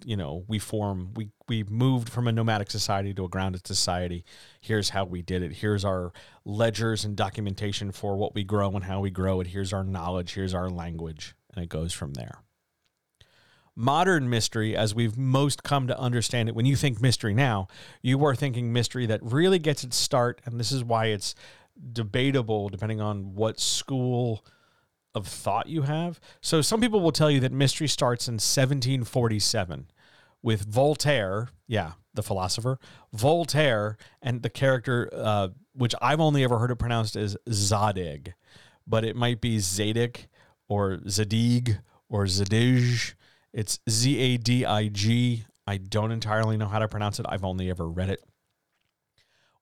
you 0.04 0.16
know 0.16 0.44
we 0.46 0.58
form 0.58 1.12
we 1.14 1.30
we 1.48 1.64
moved 1.64 2.10
from 2.10 2.28
a 2.28 2.32
nomadic 2.32 2.70
society 2.70 3.14
to 3.14 3.24
a 3.24 3.28
grounded 3.28 3.66
society. 3.66 4.24
Here's 4.60 4.90
how 4.90 5.04
we 5.04 5.22
did 5.22 5.42
it. 5.42 5.52
Here's 5.52 5.84
our 5.84 6.12
ledgers 6.44 7.04
and 7.04 7.16
documentation 7.16 7.90
for 7.90 8.16
what 8.16 8.34
we 8.34 8.44
grow 8.44 8.70
and 8.72 8.84
how 8.84 9.00
we 9.00 9.10
grow 9.10 9.40
it. 9.40 9.48
Here's 9.48 9.72
our 9.72 9.84
knowledge. 9.84 10.34
Here's 10.34 10.54
our 10.54 10.68
language. 10.68 11.34
And 11.54 11.64
it 11.64 11.70
goes 11.70 11.94
from 11.94 12.12
there 12.12 12.38
modern 13.76 14.28
mystery 14.28 14.76
as 14.76 14.94
we've 14.94 15.16
most 15.16 15.62
come 15.62 15.86
to 15.86 15.98
understand 15.98 16.48
it. 16.48 16.54
When 16.54 16.66
you 16.66 16.76
think 16.76 17.00
mystery 17.00 17.34
now 17.34 17.68
you 18.02 18.24
are 18.24 18.34
thinking 18.34 18.72
mystery 18.72 19.06
that 19.06 19.20
really 19.22 19.58
gets 19.58 19.84
its 19.84 19.96
start 19.96 20.40
and 20.44 20.58
this 20.58 20.72
is 20.72 20.82
why 20.82 21.06
it's 21.06 21.34
debatable 21.92 22.70
depending 22.70 23.00
on 23.00 23.34
what 23.34 23.60
school 23.60 24.44
of 25.14 25.26
thought 25.26 25.68
you 25.68 25.82
have. 25.82 26.18
So 26.40 26.60
some 26.62 26.80
people 26.80 27.00
will 27.00 27.12
tell 27.12 27.30
you 27.30 27.40
that 27.40 27.52
mystery 27.52 27.88
starts 27.88 28.28
in 28.28 28.34
1747 28.34 29.90
with 30.42 30.64
voltaire 30.64 31.48
yeah 31.66 31.92
the 32.14 32.22
philosopher 32.22 32.78
voltaire 33.12 33.96
and 34.22 34.42
the 34.42 34.48
character 34.48 35.10
uh, 35.12 35.48
which 35.72 35.94
i've 36.00 36.20
only 36.20 36.44
ever 36.44 36.58
heard 36.58 36.70
it 36.70 36.76
pronounced 36.76 37.16
as 37.16 37.36
zadig 37.50 38.32
but 38.86 39.04
it 39.04 39.16
might 39.16 39.40
be 39.40 39.58
zadig 39.58 40.28
or 40.68 41.00
zadig 41.08 41.78
or 42.08 42.26
zadig 42.26 43.14
it's 43.56 43.80
Z 43.88 44.18
A 44.18 44.36
D 44.36 44.66
I 44.66 44.88
G. 44.88 45.46
I 45.66 45.78
don't 45.78 46.12
entirely 46.12 46.58
know 46.58 46.68
how 46.68 46.78
to 46.78 46.86
pronounce 46.86 47.18
it. 47.18 47.26
I've 47.28 47.42
only 47.42 47.70
ever 47.70 47.88
read 47.88 48.10
it. 48.10 48.22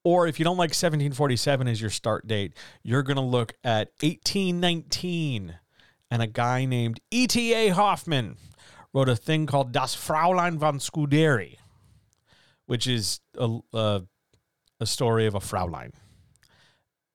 Or 0.03 0.27
if 0.27 0.39
you 0.39 0.45
don't 0.45 0.59
like 0.59 0.71
1747 0.71 1.69
as 1.69 1.81
your 1.81 1.89
start 1.89 2.27
date, 2.27 2.53
you're 2.83 3.05
going 3.05 3.17
to 3.17 3.23
look 3.23 3.55
at 3.63 3.93
1819 4.01 5.59
and 6.11 6.23
a 6.23 6.27
guy 6.27 6.67
named 6.67 7.01
E.T.A. 7.11 7.69
Hoffmann 7.69 8.37
wrote 8.93 9.09
a 9.09 9.17
thing 9.17 9.47
called 9.47 9.73
Das 9.73 9.97
Fräulein 9.97 10.59
von 10.59 10.79
Scuderi, 10.79 11.57
which 12.67 12.87
is 12.87 13.21
a, 13.39 13.59
a, 13.73 14.03
a 14.81 14.87
story 14.87 15.27
of 15.27 15.35
a 15.35 15.41
Fraulein. 15.41 15.93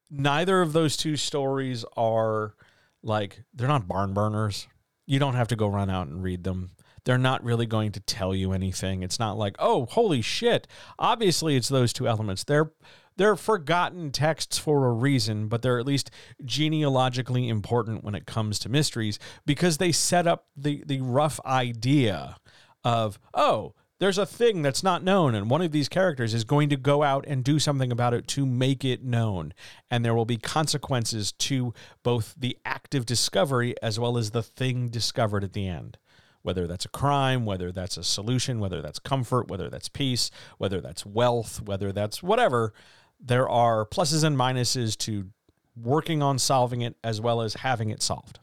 Neither 0.10 0.62
of 0.62 0.74
those 0.74 0.98
two 0.98 1.16
stories 1.16 1.86
are 1.96 2.56
like, 3.04 3.44
they're 3.54 3.68
not 3.68 3.88
barn 3.88 4.14
burners, 4.14 4.68
you 5.10 5.18
don't 5.18 5.34
have 5.34 5.48
to 5.48 5.56
go 5.56 5.68
run 5.68 5.90
out 5.90 6.08
and 6.08 6.22
read 6.22 6.44
them. 6.44 6.70
They're 7.04 7.18
not 7.18 7.44
really 7.44 7.66
going 7.66 7.92
to 7.94 8.00
tell 8.00 8.36
you 8.36 8.52
anything. 8.52 9.02
It's 9.02 9.18
not 9.18 9.40
like, 9.40 9.56
oh, 9.58 9.88
holy 9.88 10.22
shit. 10.22 10.68
Obviously, 11.00 11.56
it's 11.56 11.68
those 11.68 11.92
two 11.92 12.08
elements. 12.08 12.44
They're 12.44 12.72
they're 13.18 13.36
forgotten 13.36 14.12
texts 14.12 14.60
for 14.60 14.86
a 14.86 14.94
reason, 14.94 15.48
but 15.48 15.64
they're 15.64 15.80
at 15.80 15.88
least 15.88 16.12
genealogically 16.46 17.50
important 17.50 18.04
when 18.04 18.14
it 18.14 18.28
comes 18.28 18.60
to 18.60 18.70
mysteries 18.70 19.18
because 19.48 19.78
they 19.78 19.92
set 19.92 20.28
up 20.28 20.46
the 20.56 20.84
the 20.86 21.02
rough 21.02 21.40
idea 21.44 22.38
of, 22.84 23.20
oh, 23.34 23.74
there's 24.00 24.18
a 24.18 24.26
thing 24.26 24.62
that's 24.62 24.82
not 24.82 25.04
known, 25.04 25.36
and 25.36 25.50
one 25.50 25.62
of 25.62 25.74
these 25.74 25.90
characters 25.90 26.34
is 26.34 26.46
going 26.46 26.70
to 26.70 26.78
go 26.78 27.04
out 27.04 27.26
and 27.28 27.44
do 27.44 27.60
something 27.60 27.92
about 27.92 28.14
it 28.14 28.28
to 28.30 28.46
make 28.46 28.86
it 28.86 29.04
known. 29.04 29.54
And 29.92 30.04
there 30.04 30.16
will 30.16 30.26
be 30.26 30.38
consequences 30.38 31.34
to 31.34 31.74
both 32.02 32.34
the 32.38 32.58
act 32.66 32.96
of 32.96 33.06
discovery 33.06 33.76
as 33.84 34.00
well 34.00 34.18
as 34.18 34.32
the 34.32 34.42
thing 34.42 34.88
discovered 34.88 35.44
at 35.44 35.52
the 35.52 35.68
end. 35.68 35.98
Whether 36.42 36.66
that's 36.66 36.86
a 36.86 36.90
crime, 36.90 37.46
whether 37.46 37.74
that's 37.74 37.98
a 37.98 38.04
solution, 38.04 38.62
whether 38.62 38.82
that's 38.82 39.00
comfort, 39.00 39.50
whether 39.50 39.70
that's 39.70 39.90
peace, 39.90 40.32
whether 40.58 40.80
that's 40.80 41.06
wealth, 41.06 41.62
whether 41.62 41.92
that's 41.92 42.24
whatever, 42.24 42.74
there 43.20 43.50
are 43.50 43.86
pluses 43.86 44.24
and 44.24 44.38
minuses 44.38 44.98
to 45.00 45.30
working 45.76 46.24
on 46.24 46.40
solving 46.40 46.82
it 46.82 46.96
as 47.04 47.20
well 47.20 47.42
as 47.42 47.56
having 47.56 47.90
it 47.90 48.02
solved. 48.02 48.40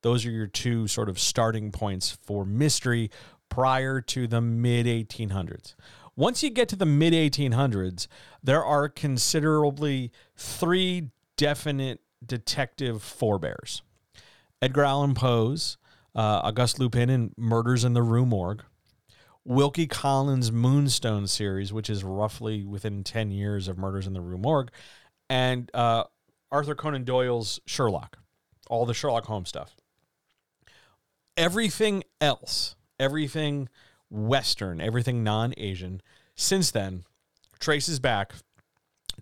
Those 0.00 0.24
are 0.26 0.30
your 0.30 0.46
two 0.46 0.88
sort 0.88 1.10
of 1.10 1.18
starting 1.18 1.70
points 1.70 2.18
for 2.22 2.46
mystery 2.46 3.10
prior 3.52 4.00
to 4.00 4.26
the 4.26 4.40
mid 4.40 4.86
1800s. 4.86 5.74
Once 6.16 6.42
you 6.42 6.48
get 6.48 6.68
to 6.70 6.76
the 6.76 6.86
mid 6.86 7.12
1800s, 7.12 8.06
there 8.42 8.64
are 8.64 8.88
considerably 8.88 10.10
three 10.36 11.10
definite 11.36 12.00
detective 12.24 13.02
forebears 13.02 13.82
Edgar 14.62 14.84
Allan 14.84 15.14
Poe's 15.14 15.76
uh, 16.14 16.40
Auguste 16.44 16.78
Lupin 16.78 17.10
in 17.10 17.32
Murders 17.36 17.84
in 17.84 17.92
the 17.92 18.02
Rue 18.02 18.24
Morgue, 18.24 18.62
Wilkie 19.44 19.86
Collins' 19.86 20.50
Moonstone 20.50 21.26
series, 21.26 21.72
which 21.72 21.90
is 21.90 22.04
roughly 22.04 22.64
within 22.64 23.04
10 23.04 23.30
years 23.30 23.68
of 23.68 23.76
Murders 23.76 24.06
in 24.06 24.14
the 24.14 24.20
Rue 24.20 24.38
Morgue, 24.38 24.70
and 25.28 25.70
uh, 25.74 26.04
Arthur 26.50 26.74
Conan 26.74 27.04
Doyle's 27.04 27.60
Sherlock, 27.66 28.18
all 28.68 28.86
the 28.86 28.94
Sherlock 28.94 29.24
Holmes 29.24 29.48
stuff. 29.48 29.76
Everything 31.36 32.04
else, 32.20 32.76
everything 33.02 33.68
Western, 34.10 34.80
everything 34.80 35.24
non 35.24 35.52
Asian, 35.56 36.00
since 36.34 36.70
then 36.70 37.04
traces 37.58 37.98
back 37.98 38.32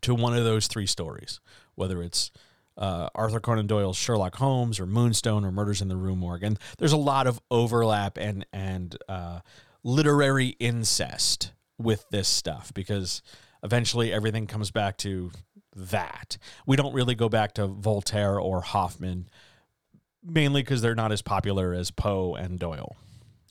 to 0.03 0.15
one 0.15 0.37
of 0.37 0.45
those 0.45 0.67
three 0.67 0.87
stories, 0.87 1.41
whether 1.75 2.03
it's 2.03 2.31
uh, 2.77 3.09
Arthur 3.15 3.41
Conan 3.41 3.67
Doyle's 3.67 3.97
Sherlock 3.97 4.37
Holmes 4.37 4.81
or 4.81 4.87
Moonstone 4.87 5.45
or 5.45 5.53
Murders 5.53 5.83
in 5.83 5.89
the 5.89 5.97
Rue 5.97 6.17
Morgue. 6.17 6.43
And 6.43 6.59
there's 6.79 6.93
a 6.93 6.99
lot 6.99 7.27
of 7.27 7.41
overlap 7.51 8.19
and 8.19 8.47
and 8.53 8.97
uh, 9.09 9.41
literary 9.83 10.49
incest 10.59 11.53
with 11.79 12.05
this 12.11 12.29
stuff 12.29 12.73
because 12.75 13.23
eventually 13.63 14.13
everything 14.13 14.47
comes 14.47 14.71
back 14.71 14.97
to 14.99 15.31
that. 15.75 16.37
We 16.67 16.77
don't 16.77 16.93
really 16.93 17.15
go 17.15 17.29
back 17.29 17.55
to 17.55 17.67
Voltaire 17.67 18.39
or 18.39 18.61
Hoffmann, 18.63 19.29
mainly 20.23 20.63
because 20.63 20.83
they're 20.83 20.95
not 20.95 21.13
as 21.13 21.23
popular 21.23 21.73
as 21.73 21.91
Poe 21.91 22.35
and 22.35 22.59
Doyle. 22.59 22.97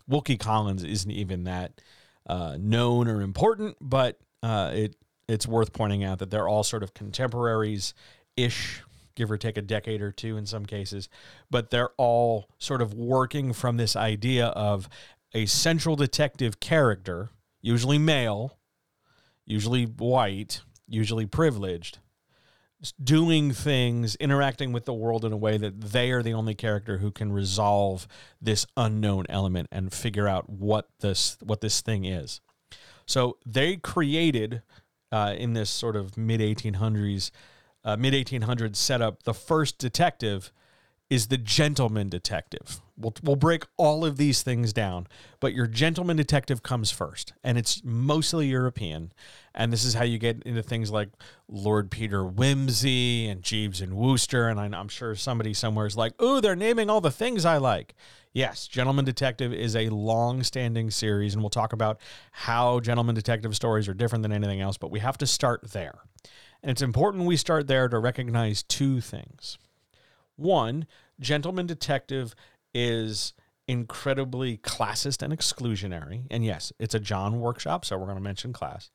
Wilkie 0.09 0.37
Collins 0.37 0.83
isn't 0.83 1.11
even 1.11 1.45
that 1.45 1.79
uh, 2.27 2.57
known 2.59 3.07
or 3.07 3.21
important, 3.21 3.77
but 3.79 4.19
uh, 4.43 4.71
it 4.73 4.95
it's 5.27 5.47
worth 5.47 5.71
pointing 5.71 6.03
out 6.03 6.17
that 6.19 6.31
they're 6.31 6.47
all 6.47 6.63
sort 6.63 6.81
of 6.81 6.95
contemporaries 6.95 7.93
ish, 8.35 8.81
give 9.15 9.29
or 9.29 9.37
take 9.37 9.57
a 9.57 9.61
decade 9.61 10.01
or 10.01 10.11
two 10.11 10.37
in 10.37 10.45
some 10.47 10.65
cases, 10.65 11.07
but 11.51 11.69
they're 11.69 11.91
all 11.97 12.49
sort 12.57 12.81
of 12.81 12.95
working 12.95 13.53
from 13.53 13.77
this 13.77 13.95
idea 13.95 14.47
of 14.47 14.89
a 15.33 15.45
central 15.45 15.95
detective 15.95 16.59
character, 16.59 17.29
usually 17.61 17.99
male, 17.99 18.57
usually 19.45 19.83
white, 19.83 20.61
usually 20.87 21.27
privileged, 21.27 21.99
doing 23.03 23.51
things, 23.51 24.15
interacting 24.15 24.71
with 24.71 24.85
the 24.85 24.93
world 24.93 25.25
in 25.25 25.31
a 25.31 25.37
way 25.37 25.57
that 25.57 25.81
they 25.81 26.11
are 26.11 26.23
the 26.23 26.33
only 26.33 26.55
character 26.55 26.97
who 26.97 27.11
can 27.11 27.31
resolve 27.31 28.07
this 28.41 28.65
unknown 28.77 29.25
element 29.29 29.67
and 29.71 29.91
figure 29.91 30.27
out 30.27 30.49
what 30.49 30.87
this 31.01 31.37
what 31.41 31.61
this 31.61 31.81
thing 31.81 32.05
is. 32.05 32.41
So 33.05 33.37
they 33.45 33.77
created 33.77 34.61
uh, 35.11 35.35
in 35.37 35.53
this 35.53 35.69
sort 35.69 35.95
of 35.95 36.17
mid 36.17 36.39
1800s 36.39 37.31
uh, 37.83 37.97
mid 37.97 38.13
1800s 38.13 38.75
setup 38.75 39.23
the 39.23 39.33
first 39.33 39.77
detective 39.77 40.51
is 41.09 41.27
the 41.27 41.37
gentleman 41.37 42.07
detective. 42.07 42.81
We'll, 42.95 43.15
we'll 43.23 43.35
break 43.35 43.65
all 43.77 44.05
of 44.05 44.17
these 44.17 44.43
things 44.43 44.73
down, 44.73 45.07
but 45.39 45.53
your 45.53 45.65
gentleman 45.65 46.17
detective 46.17 46.61
comes 46.61 46.91
first, 46.91 47.33
and 47.43 47.57
it's 47.57 47.81
mostly 47.83 48.47
European. 48.47 49.11
And 49.55 49.73
this 49.73 49.83
is 49.83 49.95
how 49.95 50.03
you 50.03 50.19
get 50.19 50.43
into 50.43 50.61
things 50.61 50.91
like 50.91 51.09
Lord 51.47 51.89
Peter 51.89 52.23
Wimsey 52.23 53.29
and 53.29 53.41
Jeeves 53.41 53.81
and 53.81 53.95
Wooster. 53.95 54.47
And 54.47 54.59
I'm 54.59 54.87
sure 54.87 55.15
somebody 55.15 55.53
somewhere 55.53 55.87
is 55.87 55.97
like, 55.97 56.13
oh, 56.19 56.39
they're 56.39 56.55
naming 56.55 56.89
all 56.89 57.01
the 57.01 57.11
things 57.11 57.43
I 57.43 57.57
like. 57.57 57.95
Yes, 58.31 58.67
Gentleman 58.67 59.05
Detective 59.05 59.51
is 59.51 59.75
a 59.75 59.89
long 59.89 60.43
standing 60.43 60.91
series, 60.91 61.33
and 61.33 61.41
we'll 61.41 61.49
talk 61.49 61.73
about 61.73 61.99
how 62.31 62.79
Gentleman 62.79 63.15
Detective 63.15 63.55
stories 63.55 63.87
are 63.87 63.95
different 63.95 64.21
than 64.21 64.31
anything 64.31 64.61
else, 64.61 64.77
but 64.77 64.91
we 64.91 64.99
have 64.99 65.17
to 65.17 65.25
start 65.25 65.71
there. 65.71 65.99
And 66.61 66.69
it's 66.69 66.83
important 66.83 67.25
we 67.25 67.37
start 67.37 67.67
there 67.67 67.87
to 67.87 67.97
recognize 67.97 68.61
two 68.61 69.01
things. 69.01 69.57
One, 70.39 70.87
Gentleman 71.19 71.67
Detective 71.67 72.33
is 72.73 73.33
incredibly 73.67 74.57
classist 74.57 75.21
and 75.21 75.31
exclusionary. 75.31 76.23
And 76.31 76.43
yes, 76.43 76.73
it's 76.79 76.95
a 76.95 76.99
John 76.99 77.39
workshop, 77.39 77.85
so 77.85 77.97
we're 77.97 78.05
going 78.05 78.17
to 78.17 78.23
mention 78.23 78.51
class. 78.51 78.89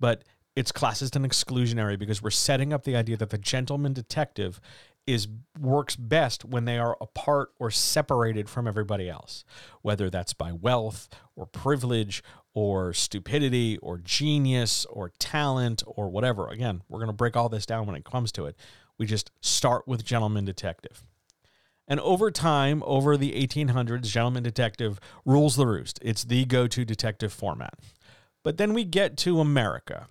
But 0.00 0.24
it's 0.56 0.72
classist 0.72 1.14
and 1.14 1.24
exclusionary 1.24 1.98
because 1.98 2.20
we're 2.20 2.30
setting 2.30 2.72
up 2.72 2.82
the 2.82 2.96
idea 2.96 3.16
that 3.16 3.30
the 3.30 3.38
gentleman 3.38 3.92
detective 3.92 4.60
is 5.06 5.28
works 5.58 5.96
best 5.96 6.44
when 6.44 6.64
they 6.66 6.78
are 6.78 6.96
apart 7.00 7.50
or 7.58 7.70
separated 7.70 8.48
from 8.48 8.66
everybody 8.66 9.08
else, 9.08 9.44
whether 9.82 10.10
that's 10.10 10.34
by 10.34 10.52
wealth 10.52 11.08
or 11.34 11.46
privilege 11.46 12.22
or 12.52 12.92
stupidity 12.92 13.78
or 13.78 13.98
genius 13.98 14.84
or 14.86 15.12
talent 15.18 15.82
or 15.86 16.10
whatever. 16.10 16.48
Again, 16.48 16.82
we're 16.88 16.98
going 16.98 17.06
to 17.06 17.14
break 17.14 17.36
all 17.36 17.48
this 17.48 17.64
down 17.64 17.86
when 17.86 17.96
it 17.96 18.04
comes 18.04 18.32
to 18.32 18.46
it. 18.46 18.56
We 18.98 19.06
just 19.06 19.30
start 19.40 19.86
with 19.86 20.04
Gentleman 20.04 20.44
Detective. 20.44 21.04
And 21.86 22.00
over 22.00 22.30
time, 22.30 22.82
over 22.84 23.16
the 23.16 23.32
1800s, 23.32 24.02
Gentleman 24.02 24.42
Detective 24.42 25.00
rules 25.24 25.56
the 25.56 25.66
roost. 25.66 25.98
It's 26.02 26.24
the 26.24 26.44
go 26.44 26.66
to 26.66 26.84
detective 26.84 27.32
format. 27.32 27.74
But 28.44 28.58
then 28.58 28.74
we 28.74 28.84
get 28.84 29.16
to 29.18 29.40
America. 29.40 30.08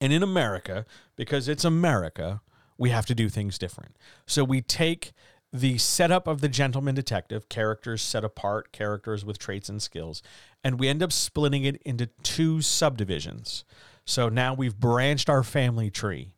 And 0.00 0.12
in 0.12 0.22
America, 0.22 0.84
because 1.16 1.48
it's 1.48 1.64
America, 1.64 2.42
we 2.78 2.90
have 2.90 3.06
to 3.06 3.14
do 3.14 3.28
things 3.28 3.58
different. 3.58 3.96
So 4.26 4.44
we 4.44 4.60
take 4.60 5.12
the 5.52 5.78
setup 5.78 6.26
of 6.26 6.40
the 6.40 6.48
gentleman 6.48 6.94
detective, 6.94 7.48
characters 7.48 8.00
set 8.00 8.24
apart, 8.24 8.72
characters 8.72 9.24
with 9.24 9.38
traits 9.38 9.68
and 9.68 9.82
skills, 9.82 10.22
and 10.64 10.80
we 10.80 10.88
end 10.88 11.02
up 11.02 11.12
splitting 11.12 11.64
it 11.64 11.80
into 11.84 12.06
two 12.22 12.62
subdivisions. 12.62 13.64
So 14.04 14.28
now 14.28 14.54
we've 14.54 14.78
branched 14.78 15.28
our 15.28 15.42
family 15.42 15.90
tree 15.90 16.34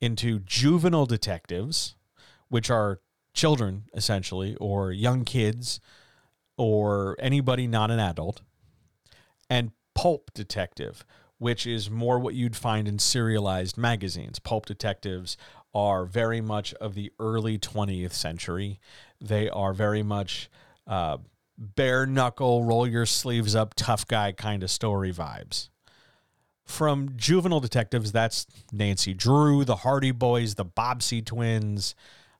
into 0.00 0.40
juvenile 0.40 1.06
detectives, 1.06 1.94
which 2.48 2.70
are 2.70 3.00
children 3.34 3.84
essentially, 3.94 4.56
or 4.56 4.92
young 4.92 5.24
kids, 5.24 5.80
or 6.56 7.16
anybody 7.18 7.66
not 7.66 7.90
an 7.90 7.98
adult, 7.98 8.40
and 9.50 9.72
pulp 9.94 10.30
detective, 10.34 11.04
which 11.38 11.66
is 11.66 11.90
more 11.90 12.18
what 12.18 12.34
you'd 12.34 12.56
find 12.56 12.88
in 12.88 12.98
serialized 12.98 13.76
magazines. 13.76 14.38
Pulp 14.38 14.66
detectives 14.66 15.36
are 15.74 16.06
very 16.06 16.40
much 16.40 16.72
of 16.74 16.94
the 16.94 17.12
early 17.18 17.58
20th 17.58 18.12
century. 18.12 18.80
They 19.20 19.50
are 19.50 19.74
very 19.74 20.02
much 20.02 20.48
uh, 20.86 21.18
bare 21.58 22.06
knuckle, 22.06 22.64
roll 22.64 22.86
your 22.86 23.06
sleeves 23.06 23.54
up, 23.54 23.74
tough 23.74 24.06
guy 24.06 24.32
kind 24.32 24.62
of 24.62 24.70
story 24.70 25.12
vibes. 25.12 25.68
From 26.66 27.12
juvenile 27.16 27.60
detectives, 27.60 28.12
that's 28.12 28.46
Nancy 28.72 29.14
Drew, 29.14 29.64
the 29.64 29.76
Hardy 29.76 30.10
Boys, 30.10 30.56
the 30.56 30.64
Bobbsey 30.64 31.24
twins, 31.24 31.94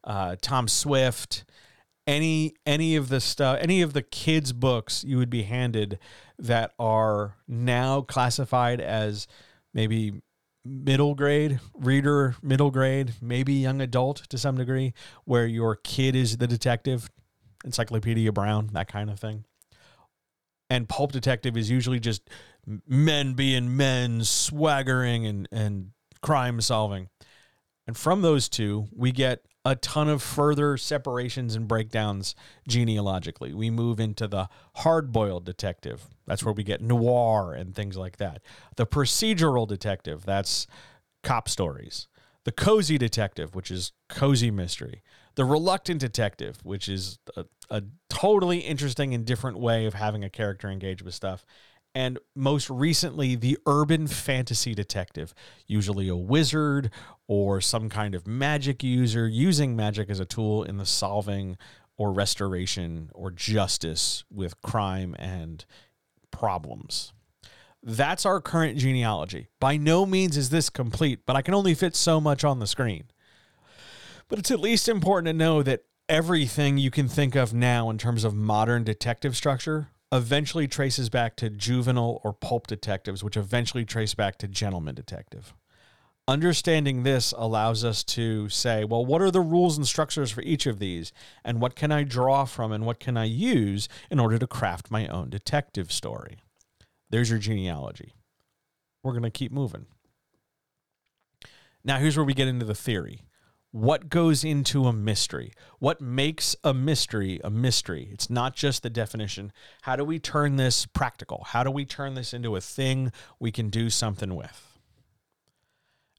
uh, 0.05 0.37
Tom 0.43 0.67
Swift, 0.67 1.45
any 2.07 2.55
any 2.65 2.97
of 2.97 3.09
the 3.09 3.21
stuff, 3.21 3.59
any 3.61 3.83
of 3.83 3.93
the 3.93 4.03
kids' 4.03 4.53
books 4.53 5.05
you 5.05 5.19
would 5.19 5.31
be 5.31 5.43
handed 5.43 5.99
that 6.39 6.73
are 6.79 7.37
now 7.47 8.01
classified 8.01 8.81
as 8.81 9.27
maybe 9.73 10.21
middle 10.65 11.15
grade 11.15 11.61
reader, 11.75 12.35
middle 12.43 12.71
grade, 12.71 13.15
maybe 13.21 13.55
young 13.55 13.81
adult 13.81 14.29
to 14.29 14.39
some 14.39 14.57
degree, 14.57 14.93
where 15.25 15.47
your 15.47 15.77
kid 15.77 16.15
is 16.15 16.37
the 16.39 16.47
detective, 16.47 17.11
Encyclopedia 17.65 18.33
Brown, 18.33 18.71
that 18.73 18.89
kind 18.89 19.11
of 19.11 19.19
thing. 19.19 19.45
And 20.69 20.89
Pulp 20.89 21.13
Detective 21.13 21.57
is 21.57 21.71
usually 21.71 22.01
just 22.01 22.29
men 22.87 23.35
being 23.35 23.77
men, 23.77 24.25
swaggering 24.25 25.27
and, 25.27 25.49
and 25.53 25.91
crime 26.21 26.61
solving. 26.61 27.09
And 27.87 27.97
from 27.97 28.23
those 28.23 28.49
two, 28.49 28.87
we 28.93 29.13
get 29.13 29.43
a 29.65 29.77
ton 29.77 30.09
of 30.09 30.23
further 30.23 30.77
separations 30.77 31.55
and 31.55 31.67
breakdowns 31.67 32.35
genealogically. 32.69 33.53
We 33.53 33.71
move 33.71 33.99
into 33.99 34.29
the 34.29 34.49
hard 34.77 35.13
boiled 35.13 35.45
detective. 35.45 36.05
That's 36.27 36.45
where 36.45 36.55
we 36.55 36.63
get 36.63 36.81
noir 36.81 37.53
and 37.53 37.75
things 37.75 37.97
like 37.97 38.17
that. 38.19 38.43
The 38.77 38.87
procedural 38.87 39.67
detective, 39.67 40.25
that's 40.25 40.67
cop 41.23 41.49
stories. 41.49 42.09
The 42.45 42.53
cozy 42.53 42.97
detective, 42.97 43.57
which 43.57 43.73
is 43.73 43.93
cozy 44.09 44.53
mystery. 44.53 45.03
The 45.35 45.45
reluctant 45.45 46.01
detective, 46.01 46.59
which 46.63 46.89
is 46.89 47.19
a, 47.37 47.45
a 47.69 47.83
totally 48.09 48.59
interesting 48.59 49.15
and 49.15 49.25
different 49.25 49.59
way 49.59 49.87
of 49.87 49.95
having 49.95 50.23
a 50.23 50.31
character 50.31 50.69
engage 50.69 51.03
with 51.03 51.15
stuff 51.15 51.45
and 51.97 52.19
most 52.35 52.69
recently, 52.69 53.37
the 53.37 53.57
urban 53.65 54.07
fantasy 54.07 54.75
detective, 54.75 55.33
usually 55.67 56.09
a 56.09 56.15
wizard 56.15 56.91
or 57.27 57.59
some 57.63 57.89
kind 57.89 58.15
of 58.15 58.27
magic 58.27 58.85
user 58.85 59.27
using 59.27 59.75
magic 59.75 60.11
as 60.11 60.21
a 60.21 60.27
tool 60.27 60.63
in 60.63 60.77
the 60.77 60.85
solving 60.85 61.57
or 61.97 62.13
restoration 62.13 63.09
or 63.15 63.31
justice 63.31 64.25
with 64.31 64.61
crime 64.61 65.17
and 65.19 65.65
problems. 66.31 67.15
That's 67.83 68.27
our 68.27 68.43
current 68.43 68.77
genealogy. 68.77 69.47
By 69.59 69.79
no 69.79 70.05
means 70.05 70.37
is 70.37 70.51
this 70.51 70.69
complete, 70.69 71.21
but 71.25 71.35
I 71.35 71.41
can 71.41 71.55
only 71.55 71.73
fit 71.73 71.97
so 71.97 72.21
much 72.21 72.45
on 72.45 72.59
the 72.59 72.67
screen. 72.67 73.05
But 74.29 74.39
it's 74.39 74.51
at 74.51 74.61
least 74.61 74.87
important 74.87 75.29
to 75.29 75.33
know 75.33 75.63
that 75.63 75.85
everything 76.11 76.77
you 76.77 76.91
can 76.91 77.09
think 77.09 77.35
of 77.35 77.55
now 77.55 77.89
in 77.89 77.97
terms 77.97 78.23
of 78.23 78.35
modern 78.35 78.85
detective 78.85 79.35
structure 79.35 79.89
eventually 80.13 80.69
traces 80.69 81.09
back 81.09 81.37
to 81.37 81.51
juvenile 81.51 82.21
or 82.23 82.33
pulp 82.33 82.67
detectives, 82.67 83.25
which 83.25 83.37
eventually 83.37 83.85
trace 83.85 84.15
back 84.15 84.39
to 84.39 84.49
gentleman 84.49 84.95
detective. 84.95 85.55
Understanding 86.29 87.03
this 87.03 87.33
allows 87.37 87.85
us 87.85 88.03
to 88.03 88.49
say, 88.49 88.85
well, 88.85 89.05
what 89.05 89.23
are 89.23 89.31
the 89.31 89.41
rules 89.41 89.77
and 89.77 89.87
structures 89.87 90.33
for 90.33 90.43
each 90.43 90.67
of 90.67 90.81
these? 90.81 91.13
And 91.45 91.61
what 91.61 91.77
can 91.77 91.93
I 91.93 92.03
draw 92.03 92.45
from 92.45 92.73
and 92.73 92.85
what 92.85 92.99
can 92.99 93.17
I 93.17 93.25
use 93.25 93.89
in 94.11 94.19
order 94.19 94.37
to 94.39 94.47
craft 94.47 94.91
my 94.91 95.07
own 95.07 95.31
detective 95.31 95.93
story? 95.93 96.39
There's 97.11 97.31
your 97.31 97.39
genealogy. 97.39 98.15
We're 99.05 99.13
going 99.13 99.23
to 99.23 99.31
keep 99.31 99.53
moving. 99.53 99.87
Now, 101.85 101.99
here's 101.99 102.17
where 102.17 102.27
we 102.27 102.35
get 102.35 102.49
into 102.49 102.67
the 102.67 102.75
theory. 102.75 103.21
What 103.77 104.09
goes 104.09 104.43
into 104.43 104.87
a 104.87 104.93
mystery? 104.95 105.53
What 105.81 106.01
makes 106.01 106.57
a 106.65 106.73
mystery 106.73 107.43
a 107.45 107.51
mystery? 107.51 108.09
It's 108.11 108.31
not 108.31 108.57
just 108.57 108.83
the 108.83 108.89
definition. 108.89 109.53
How 109.83 109.97
do 109.97 110.05
we 110.05 110.19
turn 110.19 110.57
this 110.57 110.87
practical? 110.87 111.45
How 111.49 111.63
do 111.63 111.71
we 111.71 111.85
turn 111.85 112.15
this 112.15 112.33
into 112.33 112.57
a 112.57 112.61
thing 112.63 113.13
we 113.39 113.53
can 113.53 113.69
do 113.69 113.91
something 113.91 114.35
with? 114.35 114.79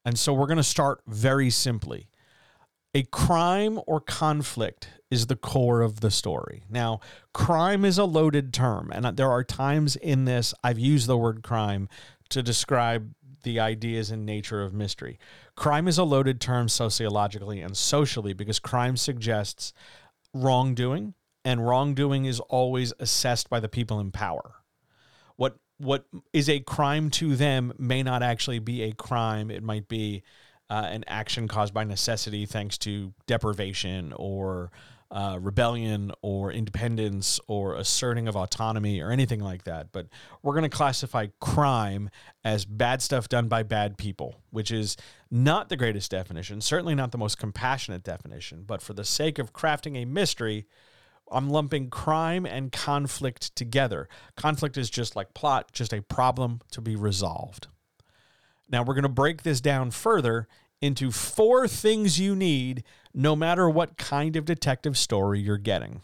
And 0.05 0.19
so 0.19 0.35
we're 0.35 0.45
going 0.45 0.57
to 0.57 0.63
start 0.63 1.01
very 1.07 1.49
simply. 1.49 2.09
A 2.93 3.01
crime 3.05 3.79
or 3.87 4.01
conflict 4.01 4.89
is 5.09 5.25
the 5.25 5.35
core 5.35 5.81
of 5.81 6.01
the 6.01 6.11
story. 6.11 6.61
Now, 6.69 6.99
crime 7.33 7.83
is 7.85 7.97
a 7.97 8.05
loaded 8.05 8.53
term, 8.53 8.91
and 8.93 9.17
there 9.17 9.31
are 9.31 9.43
times 9.43 9.95
in 9.95 10.25
this 10.25 10.53
I've 10.63 10.77
used 10.77 11.07
the 11.07 11.17
word 11.17 11.41
crime 11.41 11.89
to 12.29 12.43
describe 12.43 13.15
the 13.43 13.59
ideas 13.59 14.11
and 14.11 14.25
nature 14.25 14.63
of 14.63 14.73
mystery. 14.73 15.19
Crime 15.55 15.87
is 15.87 15.97
a 15.97 16.03
loaded 16.03 16.41
term 16.41 16.69
sociologically 16.69 17.61
and 17.61 17.75
socially 17.75 18.33
because 18.33 18.59
crime 18.59 18.97
suggests 18.97 19.73
wrongdoing, 20.33 21.13
and 21.45 21.65
wrongdoing 21.65 22.25
is 22.25 22.39
always 22.41 22.93
assessed 22.99 23.49
by 23.49 23.59
the 23.59 23.69
people 23.69 23.99
in 23.99 24.11
power. 24.11 24.55
What 25.35 25.57
what 25.77 26.05
is 26.33 26.49
a 26.49 26.59
crime 26.59 27.09
to 27.11 27.35
them 27.35 27.73
may 27.77 28.01
not 28.03 28.23
actually 28.23 28.59
be 28.59 28.83
a 28.83 28.93
crime. 28.93 29.51
It 29.51 29.63
might 29.63 29.87
be 29.87 30.23
uh, 30.69 30.87
an 30.89 31.03
action 31.07 31.47
caused 31.47 31.73
by 31.73 31.83
necessity, 31.83 32.45
thanks 32.45 32.77
to 32.79 33.13
deprivation 33.27 34.13
or 34.15 34.71
uh, 35.09 35.37
rebellion 35.41 36.11
or 36.21 36.51
independence 36.51 37.39
or 37.47 37.75
asserting 37.75 38.27
of 38.27 38.35
autonomy 38.35 39.01
or 39.01 39.11
anything 39.11 39.39
like 39.39 39.63
that. 39.63 39.91
But 39.91 40.07
we're 40.43 40.53
going 40.53 40.69
to 40.69 40.69
classify 40.69 41.27
crime 41.39 42.09
as 42.43 42.65
bad 42.65 43.01
stuff 43.01 43.29
done 43.29 43.47
by 43.47 43.63
bad 43.63 43.97
people, 43.97 44.35
which 44.49 44.71
is 44.71 44.97
not 45.31 45.69
the 45.69 45.77
greatest 45.77 46.11
definition, 46.11 46.61
certainly 46.61 46.95
not 46.95 47.11
the 47.11 47.17
most 47.17 47.37
compassionate 47.37 48.03
definition. 48.03 48.63
But 48.65 48.81
for 48.81 48.93
the 48.93 49.05
sake 49.05 49.39
of 49.39 49.53
crafting 49.53 49.95
a 50.01 50.05
mystery, 50.05 50.65
I'm 51.31 51.49
lumping 51.49 51.89
crime 51.89 52.45
and 52.45 52.71
conflict 52.71 53.55
together. 53.55 54.07
Conflict 54.35 54.77
is 54.77 54.89
just 54.89 55.15
like 55.15 55.33
plot, 55.33 55.71
just 55.71 55.93
a 55.93 56.01
problem 56.01 56.61
to 56.71 56.81
be 56.81 56.95
resolved. 56.95 57.67
Now 58.69 58.83
we're 58.83 58.93
going 58.93 59.03
to 59.03 59.09
break 59.09 59.43
this 59.43 59.61
down 59.61 59.91
further 59.91 60.47
into 60.81 61.11
four 61.11 61.67
things 61.67 62.19
you 62.19 62.35
need 62.35 62.83
no 63.13 63.35
matter 63.35 63.69
what 63.69 63.97
kind 63.97 64.35
of 64.35 64.45
detective 64.45 64.97
story 64.97 65.39
you're 65.39 65.57
getting. 65.57 66.01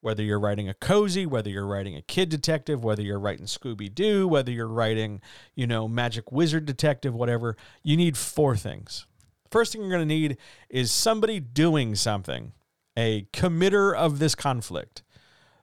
Whether 0.00 0.22
you're 0.22 0.40
writing 0.40 0.68
a 0.68 0.74
cozy, 0.74 1.24
whether 1.24 1.48
you're 1.48 1.66
writing 1.66 1.96
a 1.96 2.02
kid 2.02 2.28
detective, 2.28 2.84
whether 2.84 3.00
you're 3.00 3.18
writing 3.18 3.46
Scooby 3.46 3.92
Doo, 3.92 4.28
whether 4.28 4.52
you're 4.52 4.68
writing, 4.68 5.22
you 5.54 5.66
know, 5.66 5.88
Magic 5.88 6.30
Wizard 6.30 6.66
detective, 6.66 7.14
whatever, 7.14 7.56
you 7.82 7.96
need 7.96 8.18
four 8.18 8.54
things. 8.54 9.06
First 9.50 9.72
thing 9.72 9.80
you're 9.80 9.90
going 9.90 10.06
to 10.06 10.14
need 10.14 10.36
is 10.68 10.92
somebody 10.92 11.40
doing 11.40 11.94
something 11.94 12.52
a 12.96 13.26
committer 13.32 13.94
of 13.94 14.18
this 14.18 14.34
conflict, 14.34 15.02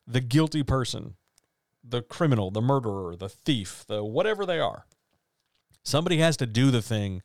the 0.08 0.22
guilty 0.22 0.64
person, 0.64 1.16
the 1.84 2.02
criminal, 2.02 2.52
the 2.52 2.62
murderer, 2.62 3.16
the 3.16 3.30
thief, 3.30 3.86
the 3.88 4.04
whatever 4.04 4.46
they 4.46 4.60
are. 4.60 4.86
Somebody 5.84 6.18
has 6.18 6.38
to 6.38 6.46
do 6.46 6.72
the 6.72 6.82
thing 6.82 7.22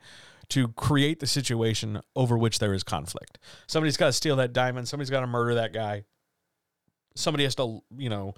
to 0.50 0.68
create 0.68 1.20
the 1.20 1.26
situation 1.26 2.00
over 2.14 2.36
which 2.38 2.58
there 2.58 2.74
is 2.74 2.82
conflict. 2.82 3.38
Somebody's 3.66 3.96
got 3.96 4.06
to 4.06 4.12
steal 4.12 4.36
that 4.36 4.52
diamond, 4.52 4.88
somebody's 4.88 5.10
got 5.10 5.20
to 5.20 5.26
murder 5.26 5.54
that 5.54 5.72
guy. 5.72 6.04
Somebody 7.14 7.44
has 7.44 7.54
to, 7.54 7.80
you 7.96 8.10
know, 8.10 8.34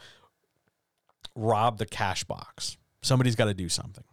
rob 1.35 1.79
the 1.79 1.87
cash 1.87 2.25
box. 2.25 2.77
Somebody's 3.03 3.37
got 3.37 3.47
to 3.47 3.55
do 3.55 3.69
something. 3.69 4.05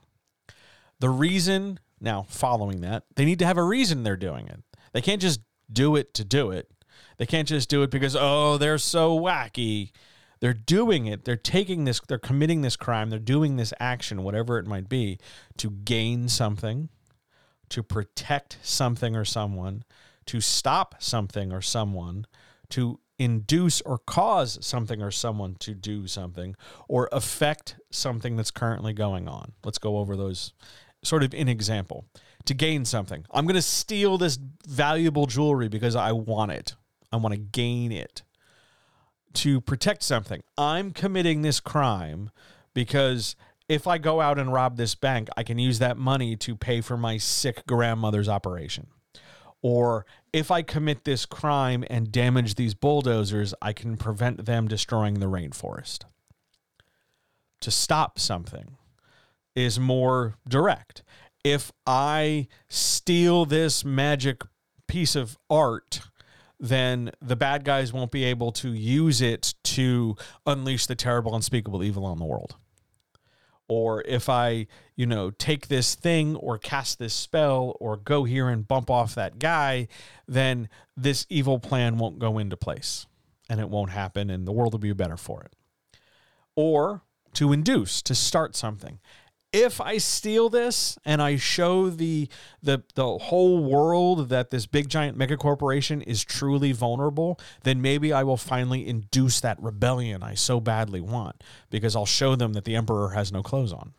The 1.00 1.10
reason, 1.10 1.80
now 2.00 2.26
following 2.30 2.82
that, 2.82 3.04
they 3.16 3.26
need 3.26 3.40
to 3.40 3.46
have 3.46 3.58
a 3.58 3.64
reason 3.64 4.04
they're 4.04 4.18
doing 4.18 4.48
it. 4.48 4.64
They 4.94 5.02
can't 5.02 5.22
just 5.22 5.42
do 5.72 5.96
it 5.96 6.14
to 6.16 6.24
do 6.24 6.52
it. 6.52 6.72
They 7.18 7.26
can't 7.26 7.48
just 7.48 7.70
do 7.70 7.84
it 7.84 7.92
because, 7.92 8.16
oh, 8.20 8.58
they're 8.58 8.78
so 8.78 9.20
wacky. 9.20 9.92
They're 10.40 10.54
doing 10.54 11.06
it. 11.06 11.26
They're 11.26 11.36
taking 11.36 11.86
this, 11.86 12.02
they're 12.08 12.18
committing 12.18 12.62
this 12.62 12.76
crime, 12.76 13.10
they're 13.10 13.20
doing 13.20 13.56
this 13.56 13.74
action, 13.80 14.24
whatever 14.24 14.58
it 14.58 14.68
might 14.68 14.90
be, 14.90 15.20
to 15.58 15.72
gain 15.72 16.28
something, 16.28 16.90
to 17.76 17.84
protect 17.84 18.58
something 18.62 19.18
or 19.18 19.26
someone, 19.26 19.84
to 20.26 20.40
stop 20.40 20.96
something 21.00 21.52
or 21.52 21.62
someone, 21.62 22.26
to 22.70 23.02
induce 23.20 23.82
or 23.82 23.98
cause 23.98 24.58
something 24.66 25.02
or 25.02 25.12
someone 25.12 25.56
to 25.60 25.74
do 25.74 26.08
something, 26.08 26.56
or 26.88 27.10
affect 27.12 27.76
something 27.92 28.38
that's 28.38 28.50
currently 28.50 28.94
going 28.94 29.28
on. 29.28 29.52
Let's 29.66 29.78
go 29.78 29.98
over 29.98 30.16
those 30.16 30.54
sort 31.04 31.22
of 31.22 31.34
in 31.34 31.50
example. 31.50 32.06
To 32.46 32.54
gain 32.54 32.86
something, 32.86 33.26
I'm 33.30 33.46
going 33.46 33.56
to 33.56 33.62
steal 33.62 34.18
this 34.18 34.40
valuable 34.66 35.26
jewelry 35.26 35.68
because 35.68 35.98
I 35.98 36.14
want 36.14 36.54
it. 36.54 36.76
I 37.12 37.18
want 37.18 37.34
to 37.34 37.40
gain 37.40 37.92
it. 37.92 38.24
To 39.34 39.60
protect 39.60 40.02
something, 40.02 40.44
I'm 40.58 40.92
committing 40.92 41.42
this 41.42 41.60
crime 41.60 42.30
because 42.74 43.36
if 43.68 43.88
I 43.88 43.98
go 43.98 44.22
out 44.22 44.38
and 44.38 44.52
rob 44.52 44.78
this 44.78 44.96
bank, 44.96 45.30
I 45.36 45.44
can 45.44 45.58
use 45.58 45.80
that 45.80 45.98
money 45.98 46.36
to 46.38 46.56
pay 46.56 46.82
for 46.82 46.98
my 46.98 47.18
sick 47.18 47.66
grandmother's 47.66 48.30
operation. 48.30 48.88
Or 49.62 50.06
if 50.32 50.52
I 50.52 50.62
commit 50.62 51.06
this 51.06 51.26
crime 51.26 51.84
and 51.90 52.12
damage 52.12 52.56
these 52.56 52.76
bulldozers, 52.76 53.54
I 53.62 53.74
can 53.74 53.98
prevent 53.98 54.46
them 54.46 54.68
destroying 54.68 55.16
the 55.16 55.26
rainforest. 55.26 56.04
To 57.62 57.72
stop 57.72 58.20
something 58.20 58.78
is 59.56 59.80
more 59.80 60.36
direct. 60.48 61.02
If 61.44 61.72
I 61.88 62.48
steal 62.70 63.46
this 63.46 63.84
magic 63.84 64.44
piece 64.88 65.16
of 65.16 65.38
art 65.50 66.02
then 66.60 67.12
the 67.22 67.36
bad 67.36 67.64
guys 67.64 67.92
won't 67.92 68.12
be 68.12 68.24
able 68.24 68.52
to 68.52 68.70
use 68.70 69.22
it 69.22 69.54
to 69.64 70.16
unleash 70.46 70.86
the 70.86 70.96
terrible, 70.96 71.36
unspeakable 71.36 71.84
evil 71.84 72.06
on 72.06 72.18
the 72.18 72.26
world. 72.26 72.56
Or 73.68 74.04
if 74.04 74.30
I, 74.30 74.68
you 74.96 75.06
know, 75.08 75.32
take 75.32 75.68
this 75.68 75.96
thing 75.96 76.36
or 76.36 76.58
cast 76.58 77.00
this 77.00 77.14
spell 77.14 77.76
or 77.80 77.98
go 77.98 78.24
here 78.24 78.48
and 78.48 78.68
bump 78.68 78.92
off 78.92 79.16
that 79.16 79.40
guy, 79.40 79.88
then 80.28 80.70
this 80.96 81.26
evil 81.30 81.60
plan 81.60 81.98
won't 81.98 82.20
go 82.20 82.38
into 82.38 82.56
place 82.56 83.08
and 83.50 83.60
it 83.60 83.70
won't 83.70 83.92
happen 83.92 84.30
and 84.30 84.48
the 84.48 84.52
world 84.52 84.74
will 84.74 84.80
be 84.80 84.94
better 84.94 85.18
for 85.18 85.42
it. 85.44 85.56
Or 86.56 87.02
to 87.34 87.52
induce, 87.52 88.02
to 88.04 88.16
start 88.16 88.56
something 88.56 89.00
if 89.56 89.80
I 89.80 89.98
steal 90.00 90.50
this 90.50 90.98
and 91.06 91.22
I 91.22 91.38
show 91.38 91.90
the 91.90 92.28
the 92.62 92.84
the 92.96 93.18
whole 93.18 93.64
world 93.64 94.30
that 94.30 94.50
this 94.50 94.66
big 94.66 94.90
giant 94.90 95.18
mega 95.18 95.38
corporation 95.38 96.02
is 96.02 96.26
truly 96.26 96.74
vulnerable, 96.74 97.40
then 97.64 97.82
maybe 97.82 98.12
I 98.12 98.24
will 98.24 98.38
finally 98.38 98.86
induce 98.86 99.40
that 99.40 99.62
rebellion 99.62 100.22
I 100.22 100.34
so 100.34 100.60
badly 100.60 101.00
want 101.00 101.42
because 101.70 101.96
I'll 101.96 102.06
show 102.06 102.36
them 102.36 102.52
that 102.54 102.66
the 102.66 102.76
emperor 102.76 103.12
has 103.12 103.32
no 103.32 103.42
clothes 103.42 103.72
on. 103.72 103.94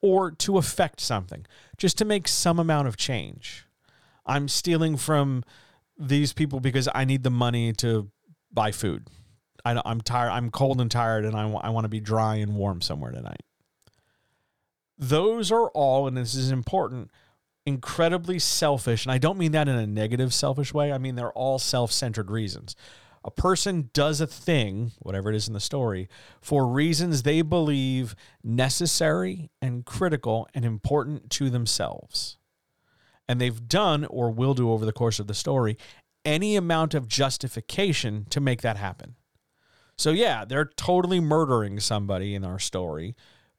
Or 0.00 0.30
to 0.30 0.58
affect 0.58 1.00
something, 1.00 1.44
just 1.76 1.98
to 1.98 2.04
make 2.04 2.28
some 2.28 2.60
amount 2.60 2.86
of 2.86 2.96
change. 2.96 3.66
I'm 4.24 4.46
stealing 4.46 4.96
from 4.96 5.42
these 5.98 6.32
people 6.32 6.60
because 6.60 6.88
I 6.94 7.04
need 7.04 7.24
the 7.24 7.30
money 7.30 7.72
to 7.74 8.10
buy 8.52 8.70
food. 8.70 9.08
I, 9.64 9.80
am 9.84 10.00
tired. 10.00 10.30
I'm 10.30 10.50
cold 10.50 10.80
and 10.80 10.90
tired, 10.90 11.24
and 11.24 11.34
I, 11.34 11.50
I 11.50 11.70
want 11.70 11.84
to 11.84 11.88
be 11.88 11.98
dry 11.98 12.36
and 12.36 12.54
warm 12.54 12.80
somewhere 12.80 13.10
tonight. 13.10 13.40
Those 14.98 15.52
are 15.52 15.68
all, 15.70 16.06
and 16.06 16.16
this 16.16 16.34
is 16.34 16.50
important, 16.50 17.10
incredibly 17.66 18.38
selfish. 18.38 19.04
And 19.04 19.12
I 19.12 19.18
don't 19.18 19.38
mean 19.38 19.52
that 19.52 19.68
in 19.68 19.76
a 19.76 19.86
negative, 19.86 20.32
selfish 20.32 20.72
way. 20.72 20.92
I 20.92 20.98
mean, 20.98 21.16
they're 21.16 21.32
all 21.32 21.58
self 21.58 21.92
centered 21.92 22.30
reasons. 22.30 22.76
A 23.24 23.30
person 23.30 23.90
does 23.92 24.20
a 24.20 24.26
thing, 24.26 24.92
whatever 25.00 25.30
it 25.30 25.36
is 25.36 25.48
in 25.48 25.54
the 25.54 25.60
story, 25.60 26.08
for 26.40 26.64
reasons 26.66 27.22
they 27.24 27.42
believe 27.42 28.14
necessary 28.44 29.50
and 29.60 29.84
critical 29.84 30.46
and 30.54 30.64
important 30.64 31.28
to 31.30 31.50
themselves. 31.50 32.38
And 33.28 33.40
they've 33.40 33.68
done 33.68 34.04
or 34.04 34.30
will 34.30 34.54
do 34.54 34.70
over 34.70 34.86
the 34.86 34.92
course 34.92 35.18
of 35.18 35.26
the 35.26 35.34
story 35.34 35.76
any 36.24 36.54
amount 36.54 36.94
of 36.94 37.08
justification 37.08 38.26
to 38.30 38.40
make 38.40 38.62
that 38.62 38.76
happen. 38.76 39.16
So, 39.98 40.10
yeah, 40.10 40.44
they're 40.44 40.70
totally 40.76 41.20
murdering 41.20 41.80
somebody 41.80 42.34
in 42.34 42.44
our 42.44 42.58
story 42.58 43.16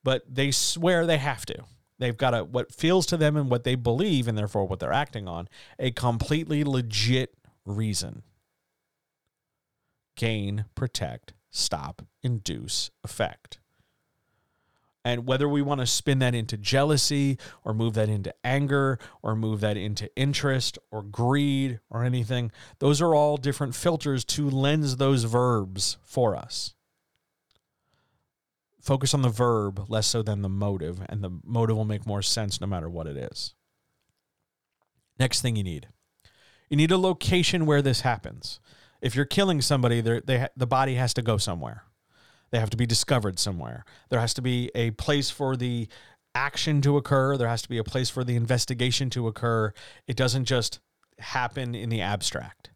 but 0.08 0.24
they 0.34 0.52
swear 0.52 1.06
they 1.06 1.18
have 1.18 1.46
to. 1.46 1.66
They've 2.00 2.16
got 2.16 2.34
a 2.34 2.46
what 2.46 2.74
feels 2.74 3.06
to 3.08 3.18
them 3.18 3.36
and 3.36 3.52
what 3.52 3.66
they 3.66 3.76
believe, 3.76 4.30
and 4.30 4.38
therefore 4.38 4.66
what 4.66 4.80
they're 4.80 4.94
acting 4.94 5.28
on, 5.28 5.50
a 5.78 5.92
completely 5.92 6.64
legit 6.64 7.34
reason. 7.66 8.24
Gain, 10.16 10.64
protect, 10.76 11.34
stop, 11.50 12.04
induce, 12.24 12.90
effect. 13.04 13.60
And 15.04 15.28
whether 15.28 15.50
we 15.50 15.62
want 15.62 15.82
to 15.82 15.86
spin 15.86 16.20
that 16.20 16.34
into 16.34 16.56
jealousy 16.56 17.38
or 17.66 17.74
move 17.74 17.96
that 17.96 18.08
into 18.08 18.34
anger 18.46 19.00
or 19.22 19.36
move 19.36 19.60
that 19.60 19.76
into 19.76 20.10
interest 20.16 20.80
or 20.90 21.04
greed 21.04 21.82
or 21.90 22.06
anything, 22.06 22.54
those 22.80 23.02
are 23.02 23.14
all 23.14 23.36
different 23.36 23.76
filters 23.76 24.24
to 24.24 24.50
lens 24.50 24.96
those 24.96 25.26
verbs 25.26 25.98
for 26.06 26.34
us. 26.34 26.76
Focus 28.88 29.14
on 29.14 29.22
the 29.22 29.28
verb 29.28 29.84
less 29.90 30.08
so 30.08 30.24
than 30.24 30.42
the 30.44 30.50
motive, 30.50 31.02
and 31.10 31.22
the 31.22 31.42
motive 31.44 31.76
will 31.76 31.84
make 31.84 32.08
more 32.08 32.22
sense 32.22 32.62
no 32.62 32.68
matter 32.68 32.90
what 32.90 33.06
it 33.06 33.18
is. 33.18 33.54
Next 35.20 35.42
thing 35.42 35.58
you 35.58 35.64
need 35.64 35.90
you 36.70 36.78
need 36.78 36.92
a 36.92 36.98
location 36.98 37.66
where 37.66 37.82
this 37.82 38.02
happens. 38.02 38.62
If 39.02 39.14
you're 39.14 39.26
killing 39.26 39.62
somebody, 39.62 40.00
they, 40.00 40.48
the 40.56 40.68
body 40.68 40.96
has 40.96 41.14
to 41.16 41.22
go 41.22 41.36
somewhere. 41.36 41.84
They 42.52 42.60
have 42.60 42.70
to 42.70 42.78
be 42.78 42.86
discovered 42.86 43.40
somewhere. 43.40 43.84
There 44.10 44.22
has 44.22 44.34
to 44.36 44.42
be 44.42 44.72
a 44.74 44.92
place 44.92 45.30
for 45.30 45.58
the 45.58 45.90
action 46.34 46.82
to 46.84 46.96
occur. 46.96 47.36
There 47.36 47.50
has 47.50 47.62
to 47.64 47.70
be 47.70 47.78
a 47.78 47.84
place 47.84 48.10
for 48.10 48.24
the 48.24 48.38
investigation 48.38 49.10
to 49.12 49.28
occur. 49.28 49.74
It 50.08 50.16
doesn't 50.16 50.46
just 50.46 50.80
happen 51.20 51.76
in 51.76 51.90
the 51.90 52.00
abstract. 52.00 52.72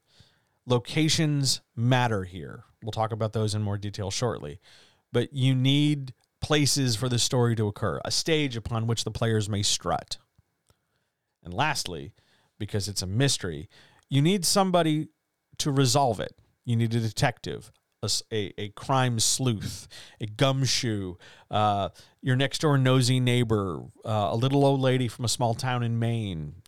Locations 0.66 1.62
matter 1.74 2.26
here. 2.26 2.66
We'll 2.84 2.92
talk 2.92 3.14
about 3.14 3.32
those 3.32 3.56
in 3.56 3.62
more 3.62 3.78
detail 3.78 4.12
shortly. 4.12 4.60
But 5.12 5.34
you 5.34 5.54
need 5.56 6.14
places 6.42 6.96
for 6.96 7.08
the 7.08 7.20
story 7.20 7.56
to 7.56 7.68
occur, 7.68 8.02
a 8.04 8.12
stage 8.12 8.56
upon 8.56 8.88
which 8.88 9.04
the 9.04 9.12
players 9.12 9.48
may 9.48 9.62
strut. 9.62 10.18
And 11.44 11.54
lastly, 11.54 12.14
because 12.60 12.88
it's 12.88 13.02
a 13.02 13.08
mystery, 13.08 13.70
you 14.10 14.22
need 14.22 14.46
somebody 14.46 15.10
to 15.60 15.72
resolve 15.72 16.20
it. 16.20 16.36
You 16.66 16.76
need 16.76 16.94
a 16.94 17.00
detective, 17.00 17.72
a, 18.04 18.54
a, 18.58 18.70
crime 18.70 19.20
sleuth, 19.20 19.88
a 20.20 20.26
gumshoe, 20.26 21.16
uh, 21.50 21.90
your 22.22 22.36
next 22.36 22.62
door 22.62 22.78
nosy 22.78 23.20
neighbor, 23.20 23.82
uh, 24.06 24.30
a 24.32 24.36
little 24.36 24.66
old 24.66 24.80
lady 24.80 25.08
from 25.08 25.26
a 25.26 25.30
small 25.30 25.54
town 25.54 25.84
in 25.84 25.98
Maine, 26.00 26.61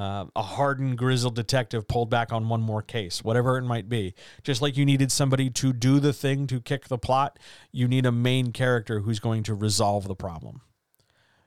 uh, 0.00 0.24
a 0.34 0.42
hardened, 0.42 0.96
grizzled 0.96 1.34
detective 1.34 1.86
pulled 1.86 2.08
back 2.08 2.32
on 2.32 2.48
one 2.48 2.62
more 2.62 2.80
case, 2.80 3.22
whatever 3.22 3.58
it 3.58 3.64
might 3.64 3.86
be. 3.86 4.14
Just 4.42 4.62
like 4.62 4.78
you 4.78 4.86
needed 4.86 5.12
somebody 5.12 5.50
to 5.50 5.74
do 5.74 6.00
the 6.00 6.14
thing 6.14 6.46
to 6.46 6.58
kick 6.58 6.88
the 6.88 6.96
plot, 6.96 7.38
you 7.70 7.86
need 7.86 8.06
a 8.06 8.12
main 8.12 8.50
character 8.50 9.00
who's 9.00 9.20
going 9.20 9.42
to 9.42 9.54
resolve 9.54 10.08
the 10.08 10.14
problem. 10.14 10.62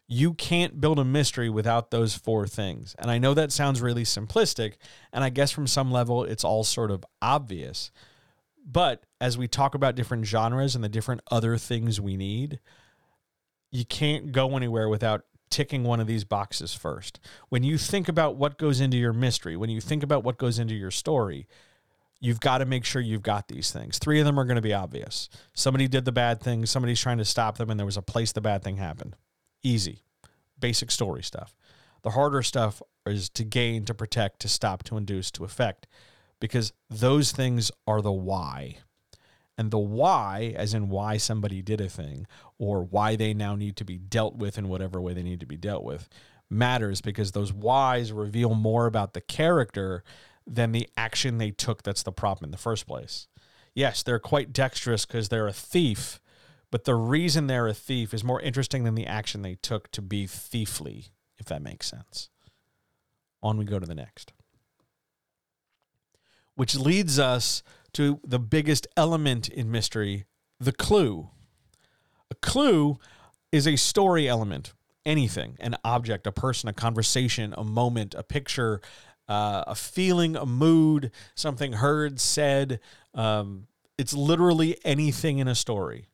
You 0.08 0.36
can't 0.36 0.80
build 0.80 1.00
a 1.00 1.04
mystery 1.04 1.50
without 1.50 1.90
those 1.90 2.14
four 2.14 2.46
things. 2.46 2.96
And 3.00 3.10
I 3.10 3.18
know 3.18 3.34
that 3.34 3.52
sounds 3.52 3.82
really 3.82 4.04
simplistic, 4.04 4.74
and 5.12 5.24
I 5.24 5.30
guess 5.30 5.50
from 5.50 5.66
some 5.66 5.92
level 5.92 6.24
it's 6.24 6.44
all 6.44 6.64
sort 6.64 6.92
of 6.92 7.04
obvious. 7.24 7.90
But 8.64 9.04
as 9.20 9.36
we 9.36 9.48
talk 9.48 9.74
about 9.74 9.96
different 9.96 10.28
genres 10.28 10.76
and 10.76 10.84
the 10.84 10.90
different 10.90 11.22
other 11.32 11.58
things 11.58 12.00
we 12.00 12.18
need, 12.18 12.60
you 13.72 13.84
can't 13.84 14.32
go 14.32 14.56
anywhere 14.56 14.90
without 14.90 15.24
ticking 15.54 15.84
one 15.84 16.00
of 16.00 16.08
these 16.08 16.24
boxes 16.24 16.74
first. 16.74 17.20
When 17.50 17.62
you 17.62 17.78
think 17.78 18.10
about 18.10 18.38
what 18.38 18.58
goes 18.58 18.82
into 18.82 18.98
your 18.98 19.14
mystery, 19.14 19.56
when 19.56 19.70
you 19.70 19.80
think 19.80 20.02
about 20.02 20.24
what 20.24 20.40
goes 20.40 20.58
into 20.58 20.74
your 20.74 20.90
story, 20.90 21.48
you've 22.20 22.40
got 22.40 22.58
to 22.58 22.66
make 22.66 22.84
sure 22.84 23.04
you've 23.04 23.22
got 23.22 23.50
these 23.50 23.72
things. 23.72 24.00
Three 24.00 24.20
of 24.20 24.26
them 24.26 24.40
are 24.40 24.46
going 24.46 24.56
to 24.56 24.64
be 24.64 24.74
obvious. 24.74 25.30
Somebody 25.54 25.88
did 25.88 26.06
the 26.06 26.12
bad 26.12 26.42
thing, 26.42 26.66
somebody's 26.66 27.00
trying 27.00 27.20
to 27.20 27.26
stop 27.26 27.60
them, 27.60 27.70
and 27.70 27.80
there 27.80 27.86
was 27.86 27.98
a 27.98 28.02
place 28.02 28.32
the 28.32 28.42
bad 28.42 28.64
thing 28.64 28.78
happened. 28.78 29.16
Easy, 29.62 30.02
basic 30.60 30.90
story 30.90 31.22
stuff. 31.22 31.56
The 32.02 32.10
harder 32.10 32.42
stuff 32.42 32.82
is 33.06 33.30
to 33.30 33.44
gain, 33.44 33.86
to 33.86 33.94
protect, 33.94 34.40
to 34.40 34.50
stop, 34.50 34.82
to 34.86 34.98
induce, 34.98 35.30
to 35.32 35.44
affect 35.44 35.86
because 36.40 36.74
those 36.90 37.32
things 37.32 37.72
are 37.86 38.02
the 38.02 38.12
why. 38.12 38.80
And 39.58 39.70
the 39.70 39.80
why, 39.80 40.54
as 40.56 40.74
in 40.74 40.90
why 40.90 41.18
somebody 41.18 41.62
did 41.62 41.80
a 41.80 41.90
thing 41.90 42.26
or 42.58 42.84
why 42.84 43.16
they 43.16 43.34
now 43.34 43.56
need 43.56 43.76
to 43.78 43.86
be 43.86 43.98
dealt 43.98 44.36
with 44.36 44.58
in 44.58 44.68
whatever 44.68 45.00
way 45.00 45.14
they 45.14 45.24
need 45.24 45.40
to 45.42 45.46
be 45.46 45.58
dealt 45.58 45.84
with, 45.84 46.10
matters 46.50 47.02
because 47.02 47.32
those 47.32 47.54
whys 47.54 48.12
reveal 48.12 48.56
more 48.56 48.86
about 48.88 49.14
the 49.14 49.22
character 49.22 50.04
than 50.46 50.72
the 50.72 50.90
action 50.98 51.38
they 51.38 51.52
took 51.52 51.84
that's 51.84 52.04
the 52.04 52.12
problem 52.12 52.48
in 52.48 52.52
the 52.52 52.58
first 52.58 52.88
place. 52.88 53.28
Yes, 53.76 54.04
they're 54.04 54.20
quite 54.20 54.54
dexterous 54.54 55.06
because 55.06 55.30
they're 55.30 55.48
a 55.48 55.54
thief, 55.54 56.20
but 56.72 56.86
the 56.86 56.96
reason 56.96 57.48
they're 57.48 57.68
a 57.68 57.74
thief 57.74 58.14
is 58.14 58.24
more 58.24 58.42
interesting 58.42 58.84
than 58.84 58.96
the 58.96 59.08
action 59.08 59.42
they 59.42 59.56
took 59.56 59.92
to 59.92 60.02
be 60.02 60.26
thiefly, 60.26 61.10
if 61.38 61.46
that 61.46 61.62
makes 61.62 61.88
sense. 61.88 62.30
On 63.42 63.58
we 63.58 63.66
go 63.66 63.80
to 63.80 63.86
the 63.86 63.96
next 63.96 64.34
which 66.56 66.76
leads 66.76 67.20
us 67.20 67.64
to 67.94 68.20
the 68.24 68.40
biggest 68.40 68.88
element 68.98 69.50
in 69.50 69.72
mystery 69.72 70.26
the 70.60 70.72
clue. 70.72 71.30
A 72.32 72.36
clue 72.36 72.98
is 73.52 73.68
a 73.68 73.76
story 73.76 74.28
element, 74.28 74.74
anything, 75.06 75.58
an 75.60 75.76
object, 75.84 76.26
a 76.26 76.32
person, 76.32 76.70
a 76.70 76.74
conversation, 76.74 77.54
a 77.58 77.64
moment, 77.64 78.16
a 78.16 78.24
picture, 78.24 78.82
uh, 79.28 79.64
a 79.68 79.76
feeling, 79.76 80.36
a 80.36 80.46
mood, 80.46 81.12
something 81.36 81.74
heard, 81.74 82.20
said. 82.20 82.80
Um, 83.14 83.68
it's 83.98 84.14
literally 84.14 84.78
anything 84.84 85.38
in 85.38 85.48
a 85.48 85.56
story 85.56 86.08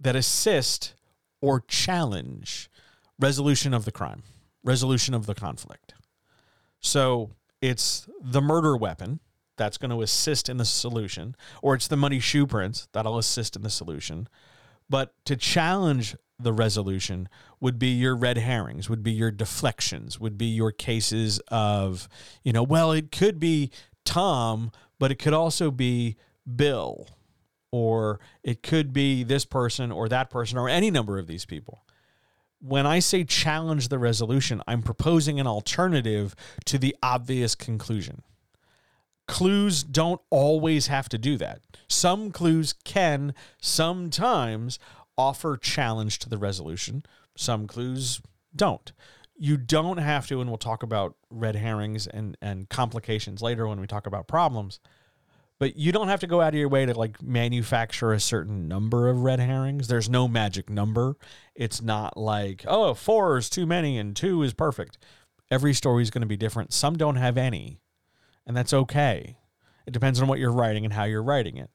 that 0.00 0.16
assist 0.16 0.94
or 1.40 1.60
challenge 1.60 2.70
resolution 3.18 3.74
of 3.74 3.84
the 3.84 3.92
crime, 3.92 4.22
resolution 4.64 5.14
of 5.14 5.26
the 5.26 5.34
conflict. 5.34 5.94
So 6.80 7.30
it's 7.60 8.08
the 8.20 8.40
murder 8.40 8.76
weapon 8.76 9.20
that's 9.56 9.78
going 9.78 9.90
to 9.90 10.02
assist 10.02 10.48
in 10.48 10.56
the 10.56 10.64
solution, 10.64 11.36
or 11.62 11.74
it's 11.74 11.88
the 11.88 11.96
money 11.96 12.20
shoe 12.20 12.46
prints 12.46 12.88
that'll 12.92 13.18
assist 13.18 13.56
in 13.56 13.62
the 13.62 13.70
solution. 13.70 14.28
But 14.88 15.14
to 15.24 15.36
challenge 15.36 16.16
the 16.38 16.52
resolution 16.52 17.28
would 17.60 17.78
be 17.78 17.88
your 17.88 18.14
red 18.14 18.38
herrings, 18.38 18.90
would 18.90 19.02
be 19.02 19.12
your 19.12 19.30
deflections, 19.30 20.20
would 20.20 20.36
be 20.36 20.46
your 20.46 20.70
cases 20.70 21.40
of, 21.48 22.08
you 22.42 22.52
know, 22.52 22.62
well, 22.62 22.92
it 22.92 23.10
could 23.10 23.40
be 23.40 23.70
Tom, 24.04 24.70
but 24.98 25.10
it 25.10 25.18
could 25.18 25.32
also 25.32 25.70
be 25.70 26.16
Bill, 26.54 27.08
or 27.72 28.20
it 28.42 28.62
could 28.62 28.92
be 28.92 29.24
this 29.24 29.44
person 29.44 29.90
or 29.90 30.08
that 30.08 30.30
person 30.30 30.58
or 30.58 30.68
any 30.68 30.90
number 30.90 31.18
of 31.18 31.26
these 31.26 31.44
people. 31.44 31.82
When 32.60 32.86
I 32.86 33.00
say 33.00 33.24
challenge 33.24 33.88
the 33.88 33.98
resolution, 33.98 34.62
I'm 34.66 34.82
proposing 34.82 35.40
an 35.40 35.46
alternative 35.46 36.34
to 36.66 36.78
the 36.78 36.96
obvious 37.02 37.54
conclusion 37.54 38.22
clues 39.26 39.82
don't 39.82 40.20
always 40.30 40.86
have 40.86 41.08
to 41.10 41.18
do 41.18 41.36
that. 41.38 41.60
Some 41.88 42.30
clues 42.30 42.72
can 42.84 43.34
sometimes 43.60 44.78
offer 45.18 45.56
challenge 45.56 46.18
to 46.20 46.28
the 46.28 46.38
resolution, 46.38 47.04
some 47.36 47.66
clues 47.66 48.20
don't. 48.54 48.92
You 49.38 49.56
don't 49.58 49.98
have 49.98 50.26
to, 50.28 50.40
and 50.40 50.48
we'll 50.48 50.56
talk 50.56 50.82
about 50.82 51.14
red 51.28 51.56
herrings 51.56 52.06
and, 52.06 52.38
and 52.40 52.68
complications 52.68 53.42
later 53.42 53.68
when 53.68 53.80
we 53.80 53.86
talk 53.86 54.06
about 54.06 54.28
problems. 54.28 54.80
But 55.58 55.76
you 55.76 55.92
don't 55.92 56.08
have 56.08 56.20
to 56.20 56.26
go 56.26 56.40
out 56.40 56.54
of 56.54 56.58
your 56.58 56.68
way 56.68 56.84
to 56.86 56.94
like 56.94 57.22
manufacture 57.22 58.12
a 58.12 58.20
certain 58.20 58.68
number 58.68 59.08
of 59.08 59.22
red 59.22 59.40
herrings. 59.40 59.88
There's 59.88 60.08
no 60.08 60.28
magic 60.28 60.68
number. 60.68 61.16
It's 61.54 61.80
not 61.80 62.16
like, 62.16 62.64
oh, 62.66 62.94
four 62.94 63.38
is 63.38 63.48
too 63.48 63.66
many 63.66 63.98
and 63.98 64.14
two 64.14 64.42
is 64.42 64.52
perfect. 64.52 64.98
Every 65.50 65.72
story 65.72 66.02
is 66.02 66.10
going 66.10 66.22
to 66.22 66.26
be 66.26 66.36
different. 66.36 66.72
Some 66.72 66.96
don't 66.96 67.16
have 67.16 67.38
any 67.38 67.78
and 68.46 68.56
that's 68.56 68.72
okay. 68.72 69.36
It 69.86 69.92
depends 69.92 70.20
on 70.20 70.28
what 70.28 70.38
you're 70.38 70.52
writing 70.52 70.84
and 70.84 70.92
how 70.92 71.04
you're 71.04 71.22
writing 71.22 71.56
it. 71.56 71.70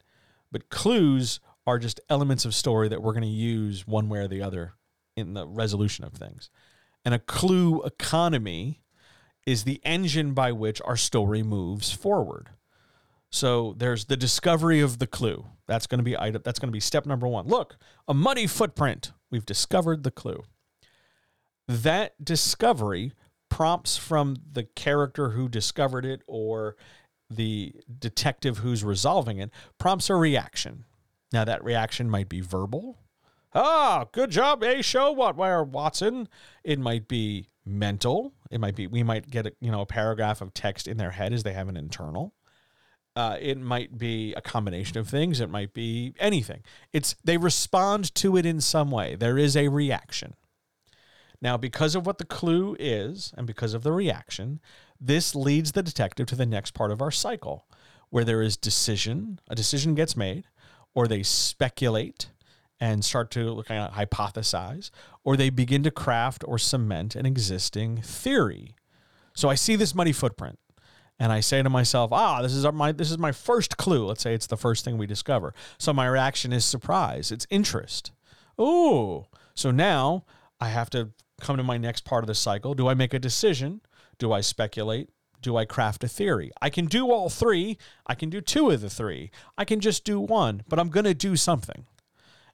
But 0.51 0.69
clues 0.69 1.39
are 1.65 1.79
just 1.79 1.99
elements 2.09 2.45
of 2.45 2.55
story 2.55 2.89
that 2.89 3.01
we're 3.01 3.13
going 3.13 3.21
to 3.23 3.29
use 3.29 3.87
one 3.87 4.09
way 4.09 4.19
or 4.19 4.27
the 4.27 4.41
other 4.41 4.73
in 5.15 5.33
the 5.33 5.47
resolution 5.47 6.03
of 6.03 6.13
things. 6.13 6.49
And 7.05 7.13
a 7.13 7.19
clue 7.19 7.81
economy 7.83 8.81
is 9.45 9.63
the 9.63 9.81
engine 9.83 10.33
by 10.33 10.51
which 10.51 10.81
our 10.85 10.97
story 10.97 11.43
moves 11.43 11.91
forward. 11.91 12.49
So 13.29 13.73
there's 13.77 14.05
the 14.05 14.17
discovery 14.17 14.81
of 14.81 14.99
the 14.99 15.07
clue. 15.07 15.45
That's 15.67 15.87
going 15.87 15.99
to 15.99 16.03
be 16.03 16.17
item, 16.17 16.41
that's 16.43 16.59
going 16.59 16.67
to 16.67 16.73
be 16.73 16.81
step 16.81 17.05
number 17.05 17.27
1. 17.27 17.47
Look, 17.47 17.77
a 18.07 18.13
muddy 18.13 18.45
footprint. 18.45 19.13
We've 19.29 19.45
discovered 19.45 20.03
the 20.03 20.11
clue. 20.11 20.43
That 21.67 22.23
discovery 22.23 23.13
prompts 23.51 23.97
from 23.97 24.37
the 24.51 24.63
character 24.63 25.31
who 25.31 25.47
discovered 25.47 26.05
it 26.05 26.21
or 26.25 26.75
the 27.29 27.75
detective 27.99 28.59
who's 28.59 28.83
resolving 28.83 29.37
it 29.37 29.51
prompts 29.77 30.09
a 30.09 30.15
reaction. 30.15 30.85
Now 31.31 31.43
that 31.43 31.63
reaction 31.63 32.09
might 32.09 32.29
be 32.29 32.41
verbal. 32.41 32.97
Ah, 33.53 34.05
good 34.13 34.31
job, 34.31 34.63
A 34.63 34.81
show 34.81 35.11
what 35.11 35.35
where 35.35 35.63
Watson. 35.63 36.29
It 36.63 36.79
might 36.79 37.09
be 37.09 37.49
mental. 37.65 38.33
It 38.49 38.61
might 38.61 38.75
be 38.75 38.87
we 38.87 39.03
might 39.03 39.29
get 39.29 39.45
a, 39.45 39.53
you 39.59 39.69
know 39.69 39.81
a 39.81 39.85
paragraph 39.85 40.41
of 40.41 40.53
text 40.53 40.87
in 40.87 40.95
their 40.97 41.11
head 41.11 41.33
as 41.33 41.43
they 41.43 41.53
have 41.53 41.67
an 41.67 41.77
internal. 41.77 42.33
Uh, 43.17 43.35
it 43.41 43.57
might 43.57 43.97
be 43.97 44.33
a 44.35 44.41
combination 44.41 44.97
of 44.97 45.09
things. 45.09 45.41
It 45.41 45.49
might 45.49 45.73
be 45.73 46.13
anything. 46.17 46.63
It's 46.93 47.15
they 47.25 47.35
respond 47.35 48.15
to 48.15 48.37
it 48.37 48.45
in 48.45 48.61
some 48.61 48.89
way. 48.89 49.15
There 49.15 49.37
is 49.37 49.57
a 49.57 49.67
reaction. 49.67 50.35
Now, 51.41 51.57
because 51.57 51.95
of 51.95 52.05
what 52.05 52.17
the 52.17 52.25
clue 52.25 52.75
is 52.79 53.33
and 53.35 53.47
because 53.47 53.73
of 53.73 53.83
the 53.83 53.91
reaction, 53.91 54.59
this 54.99 55.33
leads 55.33 55.71
the 55.71 55.83
detective 55.83 56.27
to 56.27 56.35
the 56.35 56.45
next 56.45 56.73
part 56.73 56.91
of 56.91 57.01
our 57.01 57.11
cycle 57.11 57.65
where 58.09 58.25
there 58.25 58.41
is 58.41 58.57
decision, 58.57 59.39
a 59.49 59.55
decision 59.55 59.95
gets 59.95 60.15
made, 60.15 60.45
or 60.93 61.07
they 61.07 61.23
speculate, 61.23 62.29
and 62.79 63.05
start 63.05 63.31
to 63.31 63.63
kind 63.67 63.81
of 63.81 63.93
hypothesize, 63.93 64.91
or 65.23 65.37
they 65.37 65.49
begin 65.49 65.81
to 65.83 65.91
craft 65.91 66.43
or 66.45 66.57
cement 66.57 67.15
an 67.15 67.25
existing 67.25 68.01
theory. 68.01 68.75
So 69.33 69.49
I 69.49 69.55
see 69.55 69.75
this 69.75 69.95
muddy 69.95 70.11
footprint 70.11 70.59
and 71.21 71.31
I 71.31 71.39
say 71.39 71.61
to 71.61 71.69
myself, 71.69 72.11
"Ah, 72.11 72.41
this 72.41 72.53
is 72.53 72.65
my 72.73 72.91
this 72.91 73.11
is 73.11 73.19
my 73.19 73.31
first 73.31 73.77
clue." 73.77 74.07
Let's 74.07 74.23
say 74.23 74.33
it's 74.33 74.47
the 74.47 74.57
first 74.57 74.83
thing 74.83 74.97
we 74.97 75.05
discover. 75.05 75.53
So 75.77 75.93
my 75.93 76.07
reaction 76.07 76.51
is 76.51 76.65
surprise. 76.65 77.31
It's 77.31 77.45
interest. 77.51 78.11
Oh, 78.57 79.27
so 79.53 79.69
now 79.69 80.25
I 80.59 80.69
have 80.69 80.89
to 80.89 81.11
come 81.41 81.57
to 81.57 81.63
my 81.63 81.77
next 81.77 82.05
part 82.05 82.23
of 82.23 82.27
the 82.27 82.35
cycle. 82.35 82.73
Do 82.73 82.87
I 82.87 82.93
make 82.93 83.13
a 83.13 83.19
decision? 83.19 83.81
Do 84.17 84.31
I 84.31 84.41
speculate? 84.41 85.09
Do 85.41 85.57
I 85.57 85.65
craft 85.65 86.03
a 86.03 86.07
theory? 86.07 86.51
I 86.61 86.69
can 86.69 86.85
do 86.85 87.11
all 87.11 87.29
three. 87.29 87.77
I 88.05 88.15
can 88.15 88.29
do 88.29 88.41
two 88.41 88.69
of 88.69 88.81
the 88.81 88.89
three. 88.89 89.31
I 89.57 89.65
can 89.65 89.79
just 89.79 90.03
do 90.03 90.19
one, 90.19 90.63
but 90.69 90.79
I'm 90.79 90.89
going 90.89 91.05
to 91.05 91.13
do 91.13 91.35
something. 91.35 91.85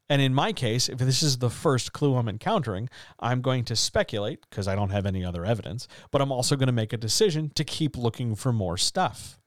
And 0.08 0.22
in 0.22 0.32
my 0.32 0.52
case, 0.52 0.88
if 0.88 0.98
this 0.98 1.22
is 1.22 1.38
the 1.38 1.50
first 1.50 1.92
clue 1.92 2.16
I'm 2.16 2.28
encountering, 2.28 2.88
I'm 3.20 3.42
going 3.42 3.64
to 3.66 3.76
speculate 3.76 4.40
because 4.48 4.66
I 4.66 4.74
don't 4.74 4.88
have 4.88 5.04
any 5.04 5.22
other 5.22 5.44
evidence, 5.44 5.86
but 6.10 6.22
I'm 6.22 6.32
also 6.32 6.56
going 6.56 6.68
to 6.68 6.72
make 6.72 6.94
a 6.94 6.96
decision 6.96 7.50
to 7.50 7.64
keep 7.64 7.96
looking 7.96 8.34
for 8.34 8.52
more 8.52 8.78
stuff. 8.78 9.38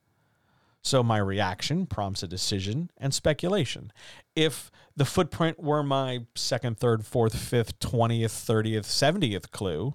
So 0.82 1.02
my 1.04 1.18
reaction 1.18 1.86
prompts 1.86 2.24
a 2.24 2.28
decision 2.28 2.90
and 2.98 3.14
speculation. 3.14 3.92
If 4.34 4.70
the 4.96 5.04
footprint 5.04 5.62
were 5.62 5.84
my 5.84 6.26
second, 6.34 6.78
third, 6.78 7.06
fourth, 7.06 7.36
fifth, 7.36 7.78
20th, 7.78 8.24
30th, 8.24 8.86
70th 8.86 9.52
clue, 9.52 9.94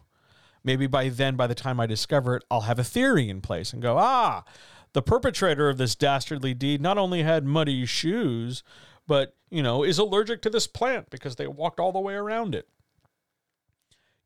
maybe 0.64 0.88
by 0.88 1.10
then, 1.10 1.36
by 1.36 1.48
the 1.48 1.56
time 1.56 1.80
I 1.80 1.88
discover 1.88 2.38
it, 2.38 2.44
I'll 2.50 2.62
have 2.62 2.80
a 2.80 2.86
theory 2.86 3.30
in 3.30 3.42
place 3.42 3.74
and 3.74 3.82
go, 3.82 3.98
ah, 3.98 4.46
the 4.94 5.02
perpetrator 5.02 5.68
of 5.68 5.78
this 5.78 5.94
dastardly 5.94 6.54
deed 6.54 6.82
not 6.82 6.98
only 6.98 7.24
had 7.24 7.46
muddy 7.46 7.86
shoes, 7.86 8.64
but, 9.08 9.36
you 9.50 9.62
know, 9.62 9.84
is 9.84 10.00
allergic 10.00 10.42
to 10.44 10.50
this 10.50 10.68
plant 10.68 11.10
because 11.10 11.36
they 11.36 11.48
walked 11.48 11.82
all 11.82 11.92
the 11.92 12.00
way 12.00 12.14
around 12.14 12.56
it. 12.56 12.68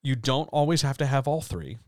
You 0.03 0.15
don't 0.15 0.49
always 0.51 0.83
have 0.83 0.97
to 0.99 1.05
have 1.07 1.27
all 1.27 1.41
three. 1.41 1.79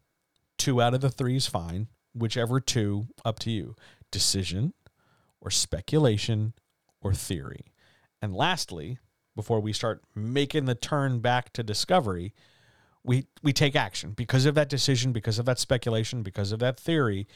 Two 0.58 0.82
out 0.82 0.94
of 0.94 1.02
the 1.02 1.10
three 1.10 1.36
is 1.36 1.48
fine. 1.48 1.88
Whichever 2.16 2.60
two, 2.60 3.08
up 3.26 3.40
to 3.40 3.52
you. 3.52 3.76
Decision 4.14 4.74
or 5.42 5.50
speculation 5.50 6.54
or 7.02 7.14
theory. 7.14 7.74
And 8.22 8.34
lastly, 8.34 9.00
before 9.36 9.60
we 9.60 9.74
start 9.74 10.04
making 10.16 10.66
the 10.66 10.76
turn 10.76 11.20
back 11.20 11.52
to 11.54 11.64
discovery, 11.64 12.34
we 13.04 13.26
we 13.42 13.52
take 13.52 13.76
action 13.76 14.12
because 14.12 14.46
of 14.46 14.56
that 14.56 14.70
decision, 14.70 15.12
because 15.12 15.40
of 15.40 15.46
that 15.46 15.60
speculation, 15.60 16.22
because 16.22 16.52
of 16.52 16.60
that 16.60 16.80
theory. 16.80 17.28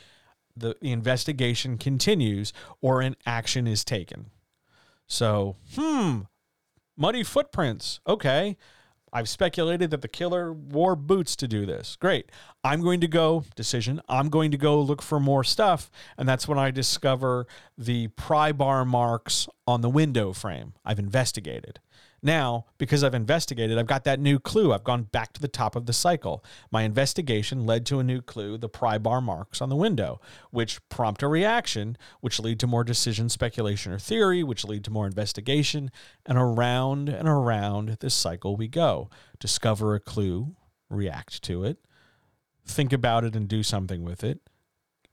The, 0.55 0.75
the 0.81 0.91
investigation 0.91 1.77
continues 1.77 2.53
or 2.81 3.01
an 3.01 3.15
action 3.25 3.67
is 3.67 3.83
taken. 3.83 4.31
So, 5.05 5.55
hmm, 5.75 6.21
muddy 6.95 7.23
footprints. 7.23 7.99
Okay. 8.07 8.57
I've 9.13 9.29
speculated 9.29 9.91
that 9.91 10.01
the 10.01 10.07
killer 10.07 10.51
wore 10.51 10.95
boots 10.95 11.35
to 11.37 11.47
do 11.47 11.65
this. 11.65 11.95
Great. 11.99 12.29
I'm 12.63 12.81
going 12.81 12.99
to 13.01 13.07
go, 13.07 13.45
decision, 13.55 14.01
I'm 14.09 14.29
going 14.29 14.51
to 14.51 14.57
go 14.57 14.81
look 14.81 15.01
for 15.01 15.19
more 15.19 15.43
stuff. 15.43 15.89
And 16.17 16.27
that's 16.27 16.47
when 16.47 16.59
I 16.59 16.71
discover 16.71 17.47
the 17.77 18.09
pry 18.09 18.51
bar 18.51 18.83
marks 18.85 19.47
on 19.65 19.81
the 19.81 19.89
window 19.89 20.33
frame. 20.33 20.73
I've 20.83 20.99
investigated. 20.99 21.79
Now, 22.27 22.65
because 22.77 23.05
I've 23.05 23.15
investigated, 23.15 23.77
I've 23.77 23.87
got 23.87 24.03
that 24.03 24.19
new 24.19 24.37
clue. 24.37 24.73
I've 24.73 24.83
gone 24.83 25.03
back 25.03 25.31
to 25.31 25.39
the 25.39 25.47
top 25.47 25.77
of 25.77 25.85
the 25.85 25.93
cycle. 25.93 26.43
My 26.69 26.81
investigation 26.81 27.65
led 27.65 27.85
to 27.85 27.99
a 27.99 28.03
new 28.03 28.21
clue, 28.21 28.57
the 28.57 28.67
pry 28.67 28.97
bar 28.97 29.21
marks 29.21 29.61
on 29.61 29.69
the 29.69 29.77
window, 29.77 30.19
which 30.51 30.81
prompt 30.89 31.23
a 31.23 31.29
reaction, 31.29 31.97
which 32.19 32.37
lead 32.37 32.59
to 32.59 32.67
more 32.67 32.83
decision, 32.83 33.29
speculation, 33.29 33.93
or 33.93 33.97
theory, 33.97 34.43
which 34.43 34.65
lead 34.65 34.83
to 34.83 34.91
more 34.91 35.07
investigation. 35.07 35.89
And 36.25 36.37
around 36.37 37.07
and 37.07 37.29
around 37.29 37.95
this 38.01 38.13
cycle 38.13 38.57
we 38.57 38.67
go. 38.67 39.09
Discover 39.39 39.95
a 39.95 40.01
clue, 40.01 40.57
react 40.89 41.41
to 41.43 41.63
it, 41.63 41.77
think 42.65 42.91
about 42.91 43.23
it 43.23 43.37
and 43.37 43.47
do 43.47 43.63
something 43.63 44.03
with 44.03 44.25
it, 44.25 44.41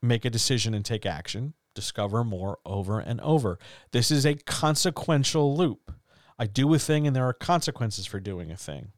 make 0.01 0.25
a 0.25 0.29
decision 0.29 0.73
and 0.73 0.83
take 0.83 1.05
action, 1.05 1.53
discover 1.73 2.25
more 2.25 2.59
over 2.65 2.99
and 2.99 3.21
over. 3.21 3.57
This 3.93 4.11
is 4.11 4.25
a 4.25 4.35
consequential 4.35 5.55
loop. 5.55 5.94
I 6.37 6.47
do 6.47 6.73
a 6.73 6.79
thing 6.79 7.07
and 7.07 7.15
there 7.15 7.27
are 7.27 7.33
consequences 7.33 8.05
for 8.05 8.19
doing 8.19 8.51
a 8.51 8.57
thing 8.57 8.91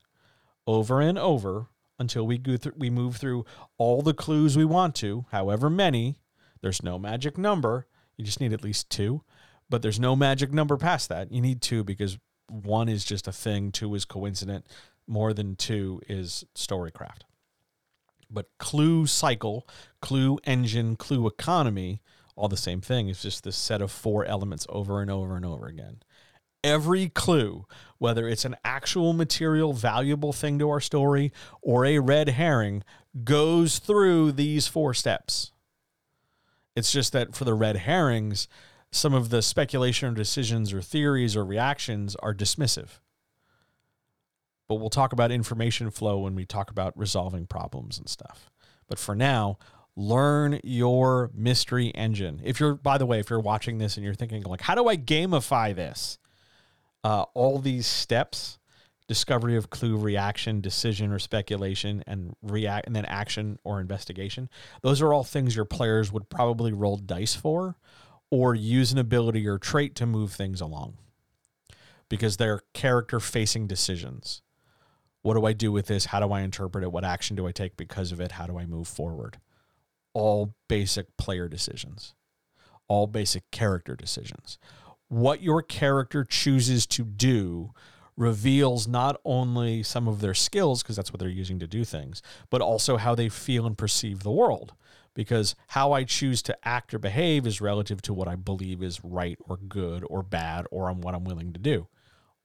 over 0.65 0.99
and 0.99 1.17
over 1.17 1.67
until 1.99 2.27
we 2.27 2.37
go 2.37 2.57
through, 2.57 2.73
we 2.77 2.89
move 2.89 3.17
through 3.17 3.45
all 3.77 4.01
the 4.01 4.13
clues 4.13 4.57
we 4.57 4.65
want 4.65 4.95
to, 4.95 5.25
however 5.31 5.69
many. 5.69 6.19
There's 6.61 6.83
no 6.83 6.99
magic 6.99 7.37
number. 7.37 7.87
You 8.17 8.25
just 8.25 8.39
need 8.39 8.53
at 8.53 8.63
least 8.63 8.89
two, 8.89 9.23
but 9.69 9.81
there's 9.81 9.99
no 9.99 10.15
magic 10.15 10.51
number 10.51 10.77
past 10.77 11.09
that. 11.09 11.31
You 11.31 11.41
need 11.41 11.61
two 11.61 11.83
because 11.83 12.17
one 12.49 12.89
is 12.89 13.03
just 13.03 13.27
a 13.27 13.31
thing, 13.31 13.71
two 13.71 13.93
is 13.95 14.05
coincident, 14.05 14.67
more 15.07 15.33
than 15.33 15.55
two 15.55 16.01
is 16.07 16.45
storycraft. 16.55 17.21
But 18.29 18.47
clue 18.57 19.07
cycle, 19.07 19.67
clue 20.01 20.37
engine, 20.43 20.95
clue 20.95 21.27
economy, 21.27 22.01
all 22.35 22.47
the 22.47 22.57
same 22.57 22.81
thing. 22.81 23.07
It's 23.07 23.21
just 23.21 23.43
this 23.43 23.55
set 23.55 23.81
of 23.81 23.91
four 23.91 24.25
elements 24.25 24.65
over 24.69 25.01
and 25.01 25.09
over 25.09 25.35
and 25.35 25.45
over 25.45 25.67
again 25.67 25.99
every 26.63 27.09
clue, 27.09 27.65
whether 27.97 28.27
it's 28.27 28.45
an 28.45 28.55
actual 28.63 29.13
material, 29.13 29.73
valuable 29.73 30.33
thing 30.33 30.59
to 30.59 30.69
our 30.69 30.81
story 30.81 31.31
or 31.61 31.85
a 31.85 31.99
red 31.99 32.29
herring, 32.29 32.83
goes 33.23 33.79
through 33.79 34.31
these 34.31 34.67
four 34.67 34.93
steps. 34.93 35.51
It's 36.75 36.91
just 36.91 37.13
that 37.13 37.35
for 37.35 37.43
the 37.43 37.55
red 37.55 37.77
herrings, 37.77 38.47
some 38.91 39.13
of 39.13 39.29
the 39.29 39.41
speculation 39.41 40.09
or 40.09 40.13
decisions 40.13 40.73
or 40.73 40.81
theories 40.81 41.35
or 41.35 41.43
reactions 41.43 42.15
are 42.17 42.33
dismissive. 42.33 42.99
But 44.67 44.75
we'll 44.75 44.89
talk 44.89 45.13
about 45.13 45.31
information 45.31 45.89
flow 45.89 46.19
when 46.19 46.35
we 46.35 46.45
talk 46.45 46.69
about 46.69 46.97
resolving 46.97 47.47
problems 47.47 47.97
and 47.97 48.07
stuff. 48.07 48.51
But 48.87 48.99
for 48.99 49.15
now, 49.15 49.57
learn 49.95 50.59
your 50.63 51.31
mystery 51.33 51.87
engine. 51.95 52.41
If 52.43 52.59
you're, 52.59 52.75
by 52.75 52.97
the 52.97 53.05
way, 53.05 53.19
if 53.19 53.29
you're 53.29 53.39
watching 53.39 53.77
this 53.77 53.95
and 53.95 54.03
you're 54.03 54.13
thinking, 54.13 54.43
like, 54.43 54.61
how 54.61 54.75
do 54.75 54.87
I 54.87 54.97
gamify 54.97 55.75
this? 55.75 56.19
Uh, 57.03 57.23
all 57.33 57.59
these 57.59 57.87
steps 57.87 58.59
discovery 59.07 59.55
of 59.55 59.69
clue 59.69 59.95
reaction 59.95 60.59
decision 60.59 61.13
or 61.13 61.19
speculation 61.19 62.03
and 62.05 62.35
react 62.41 62.85
and 62.87 62.95
then 62.95 63.05
action 63.05 63.57
or 63.63 63.79
investigation 63.79 64.49
those 64.81 65.01
are 65.01 65.13
all 65.13 65.23
things 65.23 65.55
your 65.55 65.63
players 65.63 66.11
would 66.11 66.29
probably 66.29 66.73
roll 66.73 66.97
dice 66.97 67.33
for 67.33 67.77
or 68.29 68.55
use 68.55 68.91
an 68.91 68.97
ability 68.97 69.47
or 69.47 69.57
trait 69.57 69.95
to 69.95 70.05
move 70.05 70.33
things 70.33 70.61
along 70.61 70.97
because 72.09 72.37
they're 72.37 72.61
character 72.73 73.19
facing 73.19 73.67
decisions. 73.67 74.41
What 75.21 75.35
do 75.35 75.45
i 75.45 75.53
do 75.53 75.71
with 75.71 75.87
this? 75.87 76.05
How 76.05 76.19
do 76.19 76.31
i 76.31 76.41
interpret 76.41 76.83
it? 76.83 76.91
What 76.91 77.03
action 77.03 77.35
do 77.35 77.47
i 77.47 77.51
take 77.51 77.77
because 77.77 78.11
of 78.11 78.19
it? 78.19 78.33
How 78.33 78.47
do 78.47 78.57
i 78.57 78.65
move 78.65 78.87
forward? 78.87 79.39
All 80.13 80.55
basic 80.67 81.15
player 81.17 81.47
decisions. 81.47 82.13
All 82.87 83.07
basic 83.07 83.49
character 83.51 83.95
decisions 83.95 84.57
what 85.09 85.41
your 85.41 85.61
character 85.61 86.23
chooses 86.23 86.85
to 86.87 87.03
do 87.03 87.73
reveals 88.17 88.87
not 88.87 89.21
only 89.23 89.83
some 89.83 90.07
of 90.07 90.21
their 90.21 90.33
skills, 90.33 90.81
because 90.81 90.95
that's 90.95 91.13
what 91.13 91.19
they're 91.19 91.29
using 91.29 91.59
to 91.59 91.67
do 91.67 91.85
things, 91.85 92.21
but 92.49 92.61
also 92.61 92.97
how 92.97 93.13
they 93.13 93.29
feel 93.29 93.65
and 93.65 93.77
perceive 93.77 94.23
the 94.23 94.31
world. 94.31 94.73
Because 95.13 95.55
how 95.67 95.93
I 95.93 96.03
choose 96.03 96.41
to 96.43 96.57
act 96.67 96.93
or 96.93 96.99
behave 96.99 97.47
is 97.47 97.61
relative 97.61 98.01
to 98.03 98.13
what 98.13 98.27
I 98.27 98.35
believe 98.35 98.83
is 98.83 99.03
right 99.03 99.37
or 99.39 99.57
good 99.57 100.03
or 100.09 100.21
bad 100.23 100.65
or 100.71 100.89
on 100.89 101.01
what 101.01 101.15
I'm 101.15 101.23
willing 101.23 101.53
to 101.53 101.59
do. 101.59 101.87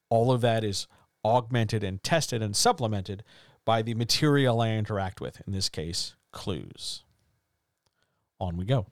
All 0.08 0.30
of 0.30 0.40
that 0.42 0.62
is 0.62 0.86
augmented 1.24 1.84
and 1.84 2.02
tested 2.02 2.42
and 2.42 2.56
supplemented 2.56 3.24
by 3.64 3.82
the 3.82 3.94
material 3.94 4.60
I 4.60 4.70
interact 4.70 5.20
with, 5.20 5.40
in 5.46 5.52
this 5.52 5.68
case, 5.68 6.14
clues. 6.32 7.04
On 8.40 8.56
we 8.56 8.64
go. 8.64 8.86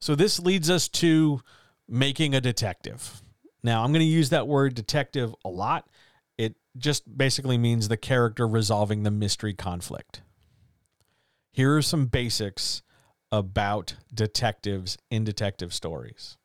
So 0.00 0.14
this 0.14 0.38
leads 0.38 0.70
us 0.70 0.88
to 0.88 1.40
making 1.88 2.34
a 2.34 2.40
detective. 2.40 3.22
Now, 3.62 3.82
I'm 3.82 3.92
going 3.92 4.00
to 4.00 4.06
use 4.06 4.30
that 4.30 4.46
word 4.46 4.74
detective 4.74 5.34
a 5.44 5.48
lot. 5.48 5.88
It 6.36 6.54
just 6.76 7.16
basically 7.16 7.58
means 7.58 7.88
the 7.88 7.96
character 7.96 8.46
resolving 8.46 9.02
the 9.02 9.10
mystery 9.10 9.54
conflict. 9.54 10.22
Here 11.50 11.76
are 11.76 11.82
some 11.82 12.06
basics 12.06 12.82
about 13.32 13.96
detectives 14.14 14.96
in 15.10 15.24
detective 15.24 15.74
stories 15.74 16.36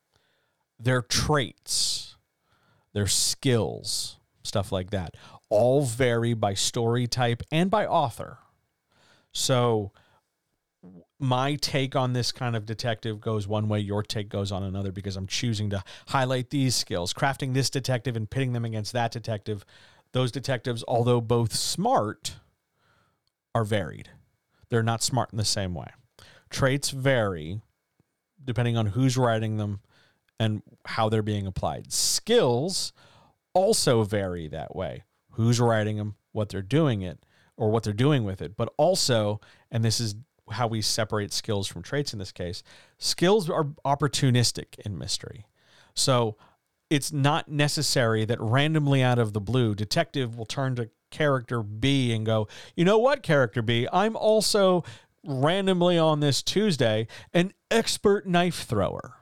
their 0.79 1.01
traits, 1.01 2.17
their 2.93 3.07
skills, 3.07 4.17
stuff 4.43 4.71
like 4.71 4.89
that, 4.89 5.15
all 5.49 5.85
vary 5.85 6.33
by 6.33 6.53
story 6.53 7.07
type 7.07 7.41
and 7.51 7.69
by 7.71 7.85
author. 7.85 8.39
So, 9.31 9.91
my 11.23 11.55
take 11.55 11.95
on 11.95 12.11
this 12.11 12.33
kind 12.33 12.53
of 12.53 12.65
detective 12.65 13.21
goes 13.21 13.47
one 13.47 13.69
way, 13.69 13.79
your 13.79 14.03
take 14.03 14.27
goes 14.27 14.51
on 14.51 14.61
another 14.61 14.91
because 14.91 15.15
I'm 15.15 15.25
choosing 15.25 15.69
to 15.69 15.81
highlight 16.09 16.49
these 16.49 16.75
skills, 16.75 17.13
crafting 17.13 17.53
this 17.53 17.69
detective 17.69 18.17
and 18.17 18.29
pitting 18.29 18.51
them 18.51 18.65
against 18.65 18.91
that 18.91 19.11
detective. 19.11 19.65
Those 20.11 20.33
detectives, 20.33 20.83
although 20.85 21.21
both 21.21 21.55
smart, 21.55 22.35
are 23.55 23.63
varied. 23.63 24.09
They're 24.69 24.83
not 24.83 25.01
smart 25.01 25.29
in 25.31 25.37
the 25.37 25.45
same 25.45 25.73
way. 25.73 25.91
Traits 26.49 26.89
vary 26.89 27.61
depending 28.43 28.75
on 28.75 28.87
who's 28.87 29.15
writing 29.15 29.55
them 29.55 29.79
and 30.41 30.61
how 30.85 31.07
they're 31.07 31.21
being 31.21 31.47
applied. 31.47 31.93
Skills 31.93 32.91
also 33.53 34.03
vary 34.03 34.49
that 34.49 34.75
way. 34.75 35.03
Who's 35.31 35.61
writing 35.61 35.95
them, 35.95 36.15
what 36.33 36.49
they're 36.49 36.61
doing 36.61 37.01
it, 37.01 37.25
or 37.55 37.69
what 37.69 37.83
they're 37.83 37.93
doing 37.93 38.25
with 38.25 38.41
it. 38.41 38.57
But 38.57 38.73
also, 38.75 39.39
and 39.71 39.85
this 39.85 40.01
is 40.01 40.15
how 40.51 40.67
we 40.67 40.81
separate 40.81 41.33
skills 41.33 41.67
from 41.67 41.81
traits 41.81 42.13
in 42.13 42.19
this 42.19 42.31
case, 42.31 42.63
skills 42.97 43.49
are 43.49 43.65
opportunistic 43.85 44.79
in 44.85 44.97
mystery. 44.97 45.45
So 45.93 46.37
it's 46.89 47.11
not 47.11 47.47
necessary 47.49 48.25
that 48.25 48.39
randomly 48.39 49.01
out 49.01 49.19
of 49.19 49.33
the 49.33 49.41
blue, 49.41 49.73
detective 49.75 50.37
will 50.37 50.45
turn 50.45 50.75
to 50.75 50.89
character 51.11 51.63
B 51.63 52.11
and 52.11 52.25
go, 52.25 52.47
you 52.75 52.85
know 52.85 52.97
what, 52.97 53.23
character 53.23 53.61
B, 53.61 53.87
I'm 53.91 54.15
also 54.15 54.83
randomly 55.25 55.97
on 55.97 56.19
this 56.19 56.43
Tuesday 56.43 57.07
an 57.33 57.53
expert 57.71 58.27
knife 58.27 58.65
thrower. 58.65 59.13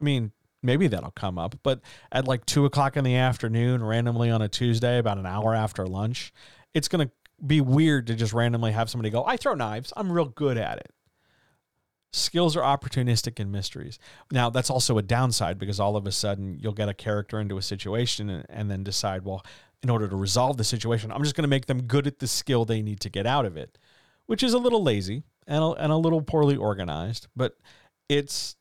I 0.00 0.04
mean, 0.04 0.32
maybe 0.62 0.86
that'll 0.88 1.10
come 1.10 1.38
up, 1.38 1.56
but 1.62 1.80
at 2.10 2.26
like 2.26 2.46
two 2.46 2.64
o'clock 2.64 2.96
in 2.96 3.04
the 3.04 3.16
afternoon, 3.16 3.82
randomly 3.84 4.30
on 4.30 4.40
a 4.40 4.48
Tuesday, 4.48 4.98
about 4.98 5.18
an 5.18 5.26
hour 5.26 5.54
after 5.54 5.86
lunch, 5.86 6.32
it's 6.72 6.88
going 6.88 7.06
to 7.06 7.12
be 7.44 7.60
weird 7.60 8.06
to 8.08 8.14
just 8.14 8.32
randomly 8.32 8.72
have 8.72 8.90
somebody 8.90 9.10
go, 9.10 9.24
I 9.24 9.36
throw 9.36 9.54
knives. 9.54 9.92
I'm 9.96 10.10
real 10.12 10.26
good 10.26 10.58
at 10.58 10.78
it. 10.78 10.92
Skills 12.12 12.56
are 12.56 12.62
opportunistic 12.62 13.38
in 13.38 13.52
mysteries. 13.52 13.98
Now, 14.32 14.50
that's 14.50 14.70
also 14.70 14.98
a 14.98 15.02
downside 15.02 15.58
because 15.58 15.78
all 15.78 15.96
of 15.96 16.06
a 16.06 16.12
sudden 16.12 16.58
you'll 16.60 16.72
get 16.72 16.88
a 16.88 16.94
character 16.94 17.38
into 17.38 17.56
a 17.56 17.62
situation 17.62 18.28
and, 18.28 18.46
and 18.48 18.70
then 18.70 18.82
decide, 18.82 19.24
well, 19.24 19.44
in 19.82 19.90
order 19.90 20.08
to 20.08 20.16
resolve 20.16 20.56
the 20.56 20.64
situation, 20.64 21.12
I'm 21.12 21.22
just 21.22 21.36
going 21.36 21.44
to 21.44 21.48
make 21.48 21.66
them 21.66 21.82
good 21.82 22.06
at 22.06 22.18
the 22.18 22.26
skill 22.26 22.64
they 22.64 22.82
need 22.82 23.00
to 23.00 23.08
get 23.08 23.26
out 23.26 23.46
of 23.46 23.56
it, 23.56 23.78
which 24.26 24.42
is 24.42 24.52
a 24.52 24.58
little 24.58 24.82
lazy 24.82 25.22
and 25.46 25.62
a, 25.62 25.70
and 25.72 25.92
a 25.92 25.96
little 25.96 26.20
poorly 26.20 26.56
organized, 26.56 27.28
but 27.34 27.56
it's 28.08 28.56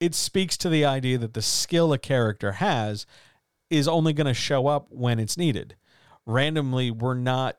it 0.00 0.14
speaks 0.14 0.56
to 0.56 0.68
the 0.70 0.84
idea 0.84 1.18
that 1.18 1.34
the 1.34 1.42
skill 1.42 1.92
a 1.92 1.98
character 1.98 2.52
has 2.52 3.06
is 3.68 3.86
only 3.86 4.12
going 4.12 4.26
to 4.26 4.34
show 4.34 4.66
up 4.66 4.86
when 4.90 5.18
it's 5.18 5.36
needed. 5.36 5.76
Randomly, 6.26 6.90
we're 6.90 7.14
not 7.14 7.58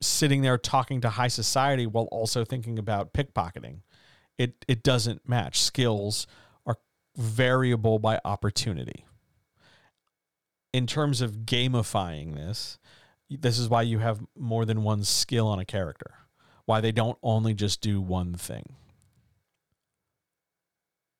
sitting 0.00 0.42
there 0.42 0.58
talking 0.58 1.00
to 1.02 1.10
high 1.10 1.28
society 1.28 1.86
while 1.86 2.08
also 2.10 2.44
thinking 2.44 2.78
about 2.78 3.12
pickpocketing. 3.12 3.80
It 4.38 4.64
it 4.66 4.82
doesn't 4.82 5.28
match. 5.28 5.60
Skills 5.60 6.26
are 6.66 6.76
variable 7.16 7.98
by 7.98 8.20
opportunity. 8.24 9.04
In 10.72 10.86
terms 10.86 11.20
of 11.20 11.44
gamifying 11.44 12.34
this, 12.34 12.78
this 13.28 13.58
is 13.58 13.68
why 13.68 13.82
you 13.82 13.98
have 13.98 14.20
more 14.36 14.64
than 14.64 14.82
one 14.82 15.04
skill 15.04 15.46
on 15.46 15.58
a 15.58 15.64
character. 15.64 16.14
Why 16.64 16.80
they 16.80 16.92
don't 16.92 17.18
only 17.22 17.54
just 17.54 17.80
do 17.80 18.00
one 18.00 18.34
thing. 18.34 18.74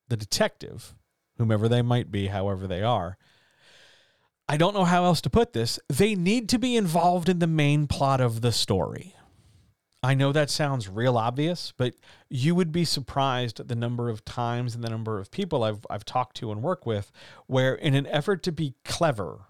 The 0.09 0.17
detective, 0.17 0.95
whomever 1.39 1.69
they 1.69 1.83
might 1.83 2.11
be, 2.11 2.29
however 2.29 2.67
they 2.67 2.83
are, 2.83 3.17
I 4.51 4.57
don't 4.57 4.75
know 4.75 4.85
how 4.85 5.05
else 5.05 5.21
to 5.21 5.31
put 5.31 5.53
this. 5.53 5.79
They 5.89 6.17
need 6.17 6.49
to 6.49 6.59
be 6.59 6.75
involved 6.75 7.29
in 7.29 7.39
the 7.39 7.47
main 7.47 7.87
plot 7.87 8.21
of 8.21 8.41
the 8.41 8.51
story. 8.51 9.15
I 10.03 10.15
know 10.15 10.33
that 10.33 10.51
sounds 10.51 10.89
real 10.89 11.17
obvious, 11.17 11.73
but 11.77 11.95
you 12.29 12.57
would 12.57 12.73
be 12.73 12.85
surprised 12.85 13.61
at 13.61 13.69
the 13.69 13.77
number 13.77 14.09
of 14.09 14.25
times 14.25 14.75
and 14.75 14.83
the 14.83 14.91
number 14.91 15.21
of 15.21 15.31
people 15.31 15.63
I've 15.63 15.87
I've 15.89 16.05
talked 16.05 16.37
to 16.39 16.51
and 16.51 16.65
work 16.65 16.85
with 16.85 17.13
where 17.47 17.77
in 17.77 17.95
an 17.95 18.09
effort 18.09 18.43
to 18.43 18.51
be 18.51 18.75
clever, 18.85 19.43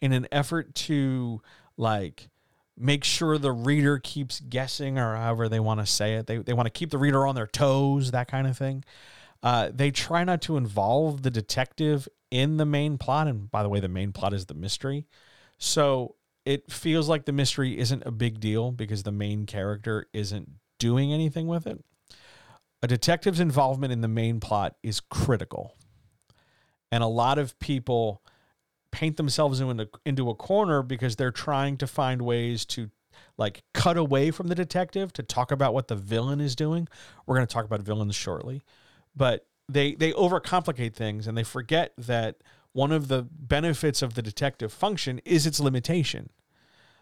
in 0.00 0.14
an 0.14 0.26
effort 0.32 0.74
to 0.86 1.42
like 1.76 2.30
make 2.78 3.04
sure 3.04 3.36
the 3.36 3.52
reader 3.52 3.98
keeps 3.98 4.40
guessing 4.40 4.98
or 4.98 5.16
however 5.16 5.50
they 5.50 5.60
want 5.60 5.80
to 5.80 5.86
say 5.86 6.14
it, 6.14 6.28
they, 6.28 6.38
they 6.38 6.54
want 6.54 6.64
to 6.64 6.70
keep 6.70 6.88
the 6.88 6.98
reader 6.98 7.26
on 7.26 7.34
their 7.34 7.46
toes, 7.46 8.10
that 8.10 8.26
kind 8.26 8.46
of 8.46 8.56
thing. 8.56 8.84
Uh, 9.46 9.70
they 9.72 9.92
try 9.92 10.24
not 10.24 10.42
to 10.42 10.56
involve 10.56 11.22
the 11.22 11.30
detective 11.30 12.08
in 12.32 12.56
the 12.56 12.66
main 12.66 12.98
plot. 12.98 13.28
And 13.28 13.48
by 13.48 13.62
the 13.62 13.68
way, 13.68 13.78
the 13.78 13.86
main 13.86 14.10
plot 14.10 14.32
is 14.32 14.46
the 14.46 14.54
mystery. 14.54 15.06
So 15.56 16.16
it 16.44 16.68
feels 16.68 17.08
like 17.08 17.26
the 17.26 17.32
mystery 17.32 17.78
isn't 17.78 18.02
a 18.04 18.10
big 18.10 18.40
deal 18.40 18.72
because 18.72 19.04
the 19.04 19.12
main 19.12 19.46
character 19.46 20.06
isn't 20.12 20.50
doing 20.80 21.12
anything 21.12 21.46
with 21.46 21.64
it. 21.68 21.84
A 22.82 22.88
detective's 22.88 23.38
involvement 23.38 23.92
in 23.92 24.00
the 24.00 24.08
main 24.08 24.40
plot 24.40 24.74
is 24.82 24.98
critical. 24.98 25.76
And 26.90 27.04
a 27.04 27.06
lot 27.06 27.38
of 27.38 27.56
people 27.60 28.24
paint 28.90 29.16
themselves 29.16 29.60
into, 29.60 29.88
into 30.04 30.28
a 30.28 30.34
corner 30.34 30.82
because 30.82 31.14
they're 31.14 31.30
trying 31.30 31.76
to 31.76 31.86
find 31.86 32.22
ways 32.22 32.64
to 32.64 32.90
like 33.38 33.62
cut 33.74 33.96
away 33.96 34.32
from 34.32 34.48
the 34.48 34.56
detective 34.56 35.12
to 35.12 35.22
talk 35.22 35.52
about 35.52 35.72
what 35.72 35.86
the 35.86 35.94
villain 35.94 36.40
is 36.40 36.56
doing. 36.56 36.88
We're 37.26 37.36
going 37.36 37.46
to 37.46 37.54
talk 37.54 37.64
about 37.64 37.82
villains 37.82 38.16
shortly. 38.16 38.64
But 39.16 39.46
they 39.68 39.94
they 39.94 40.12
overcomplicate 40.12 40.94
things 40.94 41.26
and 41.26 41.36
they 41.36 41.42
forget 41.42 41.92
that 41.98 42.36
one 42.72 42.92
of 42.92 43.08
the 43.08 43.26
benefits 43.30 44.02
of 44.02 44.14
the 44.14 44.22
detective 44.22 44.72
function 44.72 45.20
is 45.24 45.46
its 45.46 45.58
limitation. 45.58 46.30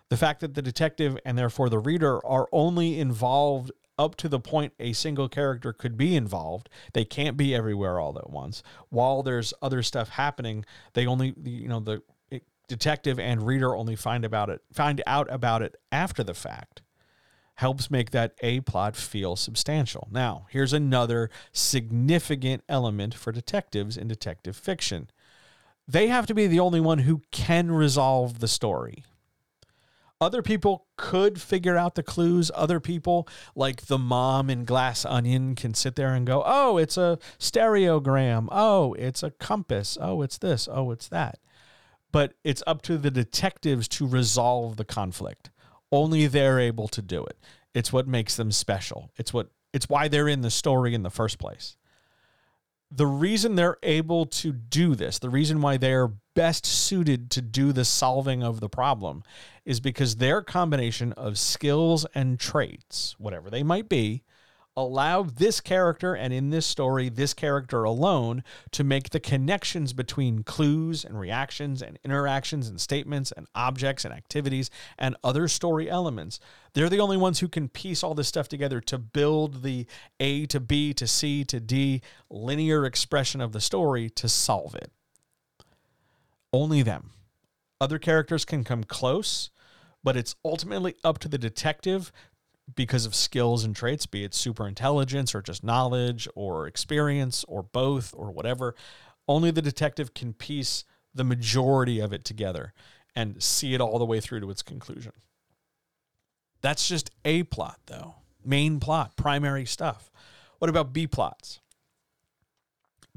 The 0.09 0.17
fact 0.17 0.41
that 0.41 0.55
the 0.55 0.63
detective 0.63 1.19
and 1.25 1.37
therefore 1.37 1.69
the 1.69 1.79
reader 1.79 2.25
are 2.25 2.47
only 2.53 3.01
involved 3.01 3.73
up 3.99 4.17
to 4.17 4.29
the 4.29 4.41
point 4.41 4.73
a 4.79 4.93
single 4.93 5.29
character 5.29 5.73
could 5.73 5.97
be 5.97 6.17
involved. 6.17 6.69
They 6.93 7.05
can't 7.05 7.37
be 7.37 7.55
everywhere 7.55 7.99
all 8.01 8.19
at 8.19 8.31
once. 8.31 8.63
While 8.89 9.23
there's 9.23 9.55
other 9.63 9.83
stuff 9.83 10.11
happening, 10.11 10.65
they 10.95 11.07
only 11.07 11.35
you 11.45 11.69
know 11.69 11.81
the 11.81 12.03
detective 12.69 13.19
and 13.19 13.47
reader 13.47 13.77
only 13.77 13.97
find 13.97 14.25
about 14.25 14.49
it 14.49 14.61
find 14.73 15.03
out 15.07 15.31
about 15.31 15.63
it 15.63 15.77
after 15.93 16.25
the 16.25 16.35
fact 16.35 16.81
helps 17.57 17.91
make 17.91 18.11
that 18.11 18.35
A 18.43 18.61
plot 18.61 18.97
feel 18.97 19.37
substantial. 19.37 20.09
Now, 20.11 20.47
here's 20.51 20.73
another 20.73 21.31
significant 21.53 22.65
element 22.69 23.15
for 23.15 23.33
detectives 23.33 23.97
in 23.97 24.09
detective 24.09 24.57
fiction 24.57 25.09
they 25.87 26.09
have 26.09 26.27
to 26.27 26.35
be 26.35 26.47
the 26.47 26.61
only 26.61 26.81
one 26.81 27.01
who 27.01 27.23
can 27.31 27.71
resolve 27.71 28.41
the 28.41 28.49
story. 28.49 29.05
Other 30.21 30.43
people 30.43 30.87
could 30.97 31.41
figure 31.41 31.77
out 31.77 31.97
the 31.97 32.03
clues. 32.03 32.51
Other 32.55 32.81
people, 32.81 33.29
like 33.55 33.83
the 33.83 33.99
mom 33.99 34.49
in 34.49 34.65
Glass 34.65 35.05
Onion, 35.05 35.55
can 35.55 35.75
sit 35.75 35.97
there 35.97 36.15
and 36.15 36.27
go, 36.27 36.43
oh, 36.47 36.79
it's 36.79 36.97
a 36.97 37.19
stereogram. 37.39 38.49
Oh, 38.51 38.95
it's 38.95 39.23
a 39.23 39.33
compass. 39.33 39.99
Oh, 40.01 40.23
it's 40.23 40.39
this. 40.39 40.69
Oh, 40.71 40.93
it's 40.93 41.09
that. 41.09 41.39
But 42.13 42.35
it's 42.45 42.63
up 42.67 42.81
to 42.83 42.97
the 42.97 43.11
detectives 43.11 43.89
to 43.89 44.07
resolve 44.07 44.77
the 44.77 44.85
conflict. 44.85 45.51
Only 45.95 46.27
they're 46.27 46.59
able 46.59 46.89
to 46.89 47.01
do 47.01 47.25
it. 47.25 47.39
It's 47.73 47.93
what 47.93 48.09
makes 48.09 48.35
them 48.35 48.51
special. 48.51 49.13
It's 49.17 49.33
what 49.33 49.51
it's 49.73 49.89
why 49.89 50.09
they're 50.09 50.29
in 50.29 50.41
the 50.41 50.51
story 50.51 50.93
in 50.93 51.05
the 51.05 51.11
first 51.11 51.39
place. 51.39 51.77
The 52.91 53.07
reason 53.07 53.55
they're 53.55 53.79
able 53.83 54.27
to 54.27 54.53
do 54.53 54.97
this, 54.97 55.21
the 55.21 55.31
reason 55.31 55.61
why 55.61 55.77
they're 55.77 56.11
best 56.35 56.67
suited 56.67 57.31
to 57.31 57.43
do 57.43 57.73
the 57.73 57.85
solving 57.85 58.43
of 58.43 58.59
the 58.59 58.69
problem 58.69 59.23
is 59.65 59.79
because 59.79 60.17
their 60.17 60.43
combination 60.43 61.13
of 61.13 61.39
skills 61.39 62.07
and 62.13 62.41
traits, 62.41 63.15
whatever 63.19 63.49
they 63.49 63.63
might 63.63 63.89
be, 63.89 64.25
allow 64.77 65.23
this 65.23 65.61
character 65.61 66.15
and 66.15 66.33
in 66.33 66.51
this 66.51 66.67
story, 66.67 67.09
this 67.09 67.33
character 67.33 67.85
alone 67.85 68.43
to 68.73 68.83
make 68.83 69.11
the 69.11 69.21
connections 69.21 69.93
between 69.93 70.43
clues 70.43 71.05
and 71.05 71.19
reactions 71.19 71.81
and 71.81 71.99
interactions 72.05 72.69
and 72.69 72.81
statements 72.81 73.33
and 73.33 73.47
objects 73.55 74.05
and 74.05 74.13
activities 74.13 74.71
and 74.99 75.17
other 75.23 75.47
story 75.47 75.89
elements. 75.89 76.41
They're 76.73 76.89
the 76.89 77.01
only 77.01 77.17
ones 77.17 77.39
who 77.39 77.49
can 77.49 77.69
piece 77.69 78.03
all 78.03 78.15
this 78.15 78.29
stuff 78.29 78.49
together 78.49 78.81
to 78.81 78.99
build 78.99 79.63
the 79.63 79.87
A 80.19 80.47
to 80.47 80.59
B 80.59 80.93
to 80.95 81.07
C 81.07 81.45
to 81.45 81.61
D 81.61 82.03
linear 82.29 82.85
expression 82.85 83.41
of 83.41 83.53
the 83.53 83.61
story 83.61 84.11
to 84.11 84.29
solve 84.29 84.75
it. 84.75 84.91
Only 86.53 86.83
them. 86.83 87.11
Other 87.81 87.99
characters 87.99 88.45
can 88.45 88.65
come 88.65 88.85
close, 88.85 89.51
but 90.03 90.17
it's 90.17 90.35
ultimately 90.45 90.95
up 91.05 91.19
to 91.19 91.29
the 91.29 91.39
detective 91.39 92.13
because 92.73 93.07
of 93.07 93.15
skills 93.15 93.65
and 93.65 93.77
traits, 93.77 94.07
be 94.07 94.25
it 94.25 94.35
super 94.35 94.67
intelligence 94.67 95.35
or 95.35 95.43
just 95.43 95.65
knowledge 95.65 96.29
or 96.35 96.67
experience 96.67 97.45
or 97.47 97.63
both 97.63 98.15
or 98.17 98.31
whatever. 98.31 98.75
Only 99.29 99.51
the 99.51 99.63
detective 99.63 100.15
can 100.15 100.33
piece 100.33 100.85
the 101.15 101.25
majority 101.25 102.01
of 102.01 102.13
it 102.13 102.25
together 102.25 102.73
and 103.15 103.43
see 103.43 103.75
it 103.75 103.81
all 103.81 103.99
the 103.99 104.05
way 104.05 104.21
through 104.21 104.41
to 104.41 104.51
its 104.51 104.63
conclusion. 104.63 105.13
That's 106.63 106.89
just 106.89 107.11
A 107.25 107.43
plot, 107.45 107.79
though. 107.87 108.17
Main 108.45 108.81
plot, 108.81 109.17
primary 109.17 109.67
stuff. 109.67 110.11
What 110.59 110.71
about 110.71 110.93
B 110.93 111.07
plots? 111.07 111.61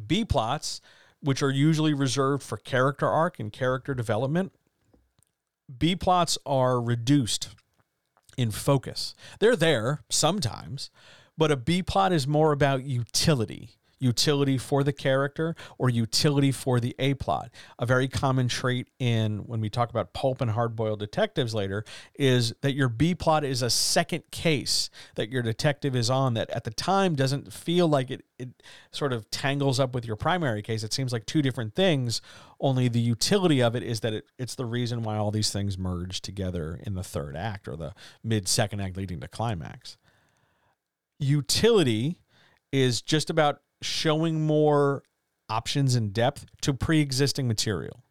B 0.06 0.26
plots, 0.26 0.82
which 1.22 1.42
are 1.42 1.50
usually 1.50 1.94
reserved 1.94 2.44
for 2.44 2.58
character 2.58 3.08
arc 3.08 3.40
and 3.40 3.52
character 3.52 3.94
development, 3.94 4.52
B 5.76 5.96
plots 5.96 6.38
are 6.46 6.80
reduced 6.80 7.50
in 8.38 8.52
focus. 8.52 9.16
They're 9.40 9.56
there 9.56 10.04
sometimes, 10.10 10.90
but 11.38 11.52
a 11.52 11.58
B 11.58 11.84
plot 11.84 12.14
is 12.14 12.28
more 12.28 12.52
about 12.52 12.86
utility. 12.86 13.72
Utility 14.00 14.58
for 14.58 14.84
the 14.84 14.94
character 14.94 15.56
or 15.78 15.90
utility 15.90 16.52
for 16.52 16.80
the 16.80 16.96
A 17.00 17.14
plot. 17.16 17.50
A 17.80 17.86
very 17.86 18.08
common 18.08 18.48
trait 18.48 18.90
in 19.00 19.40
when 19.40 19.62
we 19.62 19.70
talk 19.70 19.90
about 19.90 20.14
pulp 20.14 20.42
and 20.42 20.52
hard 20.52 20.76
boiled 20.76 21.00
detectives 21.00 21.54
later 21.54 21.84
is 22.16 22.54
that 22.62 22.74
your 22.74 22.90
B 22.90 23.16
plot 23.16 23.44
is 23.44 23.62
a 23.62 23.70
second 23.70 24.24
case 24.32 24.90
that 25.16 25.30
your 25.30 25.42
detective 25.42 25.96
is 25.96 26.10
on 26.10 26.34
that 26.36 26.50
at 26.52 26.64
the 26.64 26.72
time 26.72 27.16
doesn't 27.16 27.52
feel 27.52 27.88
like 27.88 28.12
it, 28.12 28.26
it 28.38 28.50
sort 28.92 29.14
of 29.14 29.30
tangles 29.32 29.80
up 29.80 29.94
with 29.94 30.06
your 30.06 30.16
primary 30.16 30.62
case. 30.62 30.84
It 30.84 30.94
seems 30.94 31.12
like 31.12 31.26
two 31.26 31.42
different 31.42 31.76
things, 31.76 32.22
only 32.60 32.88
the 32.88 33.00
utility 33.00 33.62
of 33.62 33.76
it 33.76 33.84
is 33.84 34.00
that 34.02 34.14
it, 34.14 34.26
it's 34.38 34.56
the 34.56 34.66
reason 34.66 35.04
why 35.04 35.18
all 35.18 35.32
these 35.32 35.52
things 35.52 35.78
merge 35.78 36.22
together 36.22 36.80
in 36.86 36.96
the 36.96 37.04
third 37.04 37.36
act 37.36 37.68
or 37.68 37.76
the 37.76 37.94
mid 38.24 38.48
second 38.48 38.80
act 38.80 38.98
leading 38.98 39.20
to 39.20 39.28
climax. 39.28 39.98
Utility 41.20 42.20
is 42.72 43.02
just 43.02 43.30
about 43.30 43.62
showing 43.82 44.46
more 44.46 45.04
options 45.50 45.96
and 45.96 46.14
depth 46.14 46.46
to 46.62 46.74
pre-existing 46.74 47.48
material. 47.48 48.04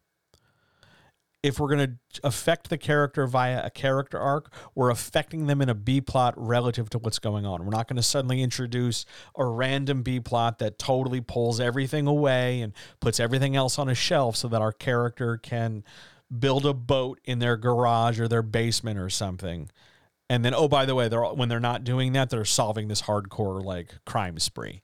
If 1.43 1.59
we're 1.59 1.75
going 1.75 1.97
to 2.13 2.21
affect 2.23 2.69
the 2.69 2.77
character 2.77 3.27
via 3.27 3.63
a 3.63 3.69
character 3.69 4.17
arc, 4.17 4.51
we're 4.73 4.89
affecting 4.89 5.45
them 5.45 5.61
in 5.61 5.69
a 5.69 5.75
B 5.75 6.01
plot 6.01 6.33
relative 6.35 6.89
to 6.89 6.97
what's 6.97 7.19
going 7.19 7.45
on. 7.45 7.63
We're 7.63 7.71
not 7.71 7.87
going 7.87 7.97
to 7.97 8.03
suddenly 8.03 8.41
introduce 8.41 9.05
a 9.35 9.45
random 9.45 10.01
B 10.01 10.19
plot 10.19 10.57
that 10.59 10.79
totally 10.79 11.21
pulls 11.21 11.59
everything 11.59 12.07
away 12.07 12.61
and 12.61 12.73
puts 12.99 13.19
everything 13.19 13.55
else 13.55 13.77
on 13.77 13.87
a 13.87 13.95
shelf 13.95 14.35
so 14.35 14.47
that 14.47 14.61
our 14.61 14.71
character 14.73 15.37
can 15.37 15.83
build 16.37 16.65
a 16.65 16.73
boat 16.73 17.19
in 17.23 17.39
their 17.39 17.55
garage 17.55 18.19
or 18.19 18.27
their 18.27 18.41
basement 18.41 18.99
or 18.99 19.09
something. 19.09 19.69
And 20.29 20.43
then, 20.43 20.53
oh, 20.53 20.67
by 20.67 20.85
the 20.85 20.95
way, 20.95 21.07
they're 21.07 21.23
when 21.23 21.49
they're 21.49 21.59
not 21.59 21.83
doing 21.83 22.13
that, 22.13 22.29
they're 22.31 22.45
solving 22.45 22.87
this 22.87 23.03
hardcore 23.03 23.63
like 23.63 23.93
crime 24.05 24.39
spree 24.39 24.81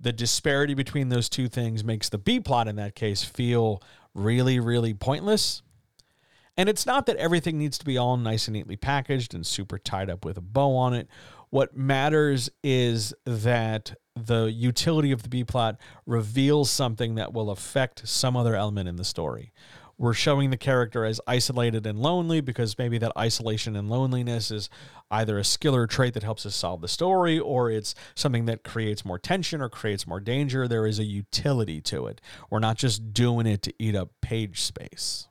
the 0.00 0.12
disparity 0.12 0.74
between 0.74 1.08
those 1.08 1.28
two 1.28 1.48
things 1.48 1.84
makes 1.84 2.08
the 2.08 2.18
B 2.18 2.40
plot 2.40 2.68
in 2.68 2.76
that 2.76 2.94
case 2.94 3.22
feel 3.22 3.82
really, 4.14 4.60
really 4.60 4.94
pointless. 4.94 5.62
And 6.56 6.68
it's 6.68 6.86
not 6.86 7.06
that 7.06 7.16
everything 7.16 7.58
needs 7.58 7.78
to 7.78 7.84
be 7.84 7.98
all 7.98 8.16
nice 8.16 8.46
and 8.46 8.54
neatly 8.54 8.76
packaged 8.76 9.34
and 9.34 9.46
super 9.46 9.78
tied 9.78 10.08
up 10.08 10.24
with 10.24 10.36
a 10.36 10.40
bow 10.42 10.76
on 10.76 10.94
it. 10.94 11.08
What 11.50 11.76
matters 11.76 12.50
is 12.62 13.14
that 13.24 13.94
the 14.16 14.44
utility 14.44 15.10
of 15.10 15.22
the 15.22 15.28
B 15.28 15.42
plot 15.44 15.78
reveals 16.06 16.70
something 16.70 17.16
that 17.16 17.32
will 17.32 17.50
affect 17.50 18.06
some 18.06 18.36
other 18.36 18.54
element 18.54 18.88
in 18.88 18.96
the 18.96 19.04
story 19.04 19.52
we're 19.96 20.14
showing 20.14 20.50
the 20.50 20.56
character 20.56 21.04
as 21.04 21.20
isolated 21.26 21.86
and 21.86 21.98
lonely 21.98 22.40
because 22.40 22.78
maybe 22.78 22.98
that 22.98 23.12
isolation 23.16 23.76
and 23.76 23.88
loneliness 23.88 24.50
is 24.50 24.68
either 25.10 25.38
a 25.38 25.44
skill 25.44 25.74
or 25.74 25.86
trait 25.86 26.14
that 26.14 26.22
helps 26.22 26.44
us 26.44 26.54
solve 26.54 26.80
the 26.80 26.88
story 26.88 27.38
or 27.38 27.70
it's 27.70 27.94
something 28.14 28.46
that 28.46 28.64
creates 28.64 29.04
more 29.04 29.18
tension 29.18 29.60
or 29.60 29.68
creates 29.68 30.06
more 30.06 30.20
danger. 30.20 30.66
There 30.66 30.86
is 30.86 30.98
a 30.98 31.04
utility 31.04 31.80
to 31.82 32.06
it. 32.06 32.20
We're 32.50 32.58
not 32.58 32.76
just 32.76 33.12
doing 33.12 33.46
it 33.46 33.62
to 33.62 33.74
eat 33.78 33.94
up 33.94 34.10
page 34.20 34.62
space. 34.62 35.28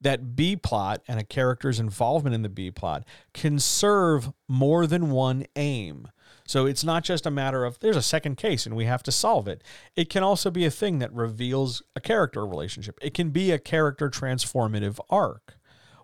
That 0.00 0.36
B 0.36 0.56
plot 0.56 1.02
and 1.08 1.18
a 1.18 1.24
character's 1.24 1.80
involvement 1.80 2.34
in 2.34 2.42
the 2.42 2.48
B 2.48 2.70
plot 2.70 3.04
can 3.34 3.58
serve 3.58 4.32
more 4.48 4.86
than 4.86 5.10
one 5.10 5.46
aim. 5.56 6.08
So 6.46 6.66
it's 6.66 6.84
not 6.84 7.04
just 7.04 7.26
a 7.26 7.30
matter 7.30 7.64
of 7.64 7.78
there's 7.80 7.96
a 7.96 8.02
second 8.02 8.36
case 8.36 8.66
and 8.66 8.76
we 8.76 8.84
have 8.84 9.02
to 9.04 9.12
solve 9.12 9.48
it. 9.48 9.62
It 9.94 10.08
can 10.08 10.22
also 10.22 10.50
be 10.50 10.64
a 10.64 10.70
thing 10.70 10.98
that 11.00 11.12
reveals 11.12 11.82
a 11.94 12.00
character 12.00 12.46
relationship. 12.46 12.98
It 13.02 13.14
can 13.14 13.30
be 13.30 13.50
a 13.50 13.58
character 13.58 14.08
transformative 14.08 14.98
arc 15.10 15.56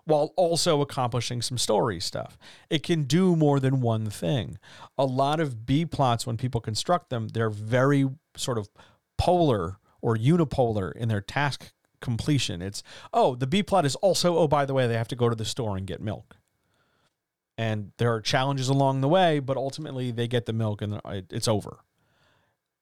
while 0.05 0.33
also 0.35 0.81
accomplishing 0.81 1.41
some 1.41 1.57
story 1.57 1.99
stuff. 1.99 2.37
It 2.69 2.83
can 2.83 3.03
do 3.03 3.35
more 3.35 3.59
than 3.59 3.81
one 3.81 4.09
thing. 4.09 4.57
A 4.97 5.05
lot 5.05 5.39
of 5.39 5.65
B 5.65 5.85
plots, 5.85 6.27
when 6.27 6.37
people 6.37 6.59
construct 6.59 7.09
them, 7.09 7.29
they're 7.29 7.49
very 7.49 8.09
sort 8.35 8.57
of 8.57 8.69
polar 9.17 9.77
or 10.01 10.17
unipolar 10.17 10.91
in 10.91 11.07
their 11.07 11.21
task 11.21 11.71
completion. 12.01 12.61
It's, 12.61 12.83
oh, 13.13 13.35
the 13.35 13.47
B 13.47 13.63
plot 13.63 13.85
is 13.85 13.95
also, 13.95 14.37
oh, 14.37 14.47
by 14.47 14.65
the 14.65 14.73
way, 14.73 14.87
they 14.87 14.97
have 14.97 15.07
to 15.07 15.15
go 15.15 15.29
to 15.29 15.35
the 15.35 15.45
store 15.45 15.77
and 15.77 15.87
get 15.87 16.01
milk 16.01 16.35
and 17.57 17.91
there 17.97 18.13
are 18.13 18.21
challenges 18.21 18.69
along 18.69 19.01
the 19.01 19.07
way, 19.07 19.39
but 19.39 19.57
ultimately 19.57 20.11
they 20.11 20.27
get 20.27 20.45
the 20.45 20.53
milk 20.53 20.81
and 20.81 20.99
it's 21.29 21.47
over. 21.47 21.79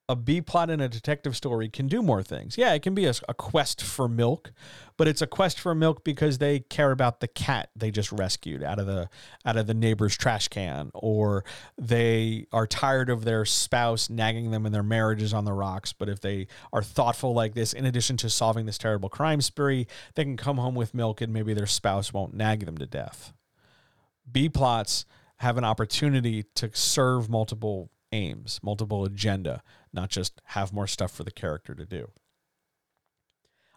A 0.09 0.15
B 0.15 0.41
plot 0.41 0.69
in 0.69 0.81
a 0.81 0.89
detective 0.89 1.37
story 1.37 1.69
can 1.69 1.87
do 1.87 2.01
more 2.01 2.21
things. 2.21 2.57
Yeah, 2.57 2.73
it 2.73 2.81
can 2.81 2.93
be 2.93 3.05
a, 3.05 3.13
a, 3.29 3.33
quest 3.33 3.81
for 3.81 4.09
milk, 4.09 4.51
but 4.97 5.07
it's 5.07 5.21
a 5.21 5.27
quest 5.27 5.57
for 5.57 5.73
milk 5.73 6.03
because 6.03 6.37
they 6.37 6.59
care 6.59 6.91
about 6.91 7.21
the 7.21 7.29
cat 7.29 7.69
they 7.77 7.91
just 7.91 8.11
rescued 8.11 8.61
out 8.61 8.77
of 8.77 8.87
the 8.87 9.09
out 9.45 9.55
of 9.55 9.67
the 9.67 9.73
neighbor's 9.73 10.17
trash 10.17 10.49
can, 10.49 10.91
or 10.93 11.45
they 11.77 12.45
are 12.51 12.67
tired 12.67 13.09
of 13.09 13.23
their 13.23 13.45
spouse 13.45 14.09
nagging 14.09 14.51
them 14.51 14.65
and 14.65 14.75
their 14.75 14.83
marriage 14.83 15.21
is 15.21 15.33
on 15.33 15.45
the 15.45 15.53
rocks. 15.53 15.93
But 15.93 16.09
if 16.09 16.19
they 16.19 16.47
are 16.73 16.83
thoughtful 16.83 17.33
like 17.33 17.53
this, 17.53 17.71
in 17.71 17.85
addition 17.85 18.17
to 18.17 18.29
solving 18.29 18.65
this 18.65 18.77
terrible 18.77 19.07
crime 19.07 19.39
spree, 19.39 19.87
they 20.15 20.25
can 20.25 20.35
come 20.35 20.57
home 20.57 20.75
with 20.75 20.93
milk 20.93 21.21
and 21.21 21.31
maybe 21.31 21.53
their 21.53 21.67
spouse 21.67 22.11
won't 22.11 22.33
nag 22.33 22.65
them 22.65 22.77
to 22.79 22.85
death. 22.85 23.31
B 24.31 24.49
plots 24.49 25.05
have 25.37 25.57
an 25.57 25.63
opportunity 25.63 26.43
to 26.55 26.69
serve 26.73 27.29
multiple 27.29 27.89
aims, 28.11 28.59
multiple 28.61 29.05
agenda, 29.05 29.63
not 29.93 30.09
just 30.09 30.41
have 30.45 30.73
more 30.73 30.87
stuff 30.87 31.11
for 31.11 31.23
the 31.23 31.31
character 31.31 31.73
to 31.73 31.85
do. 31.85 32.11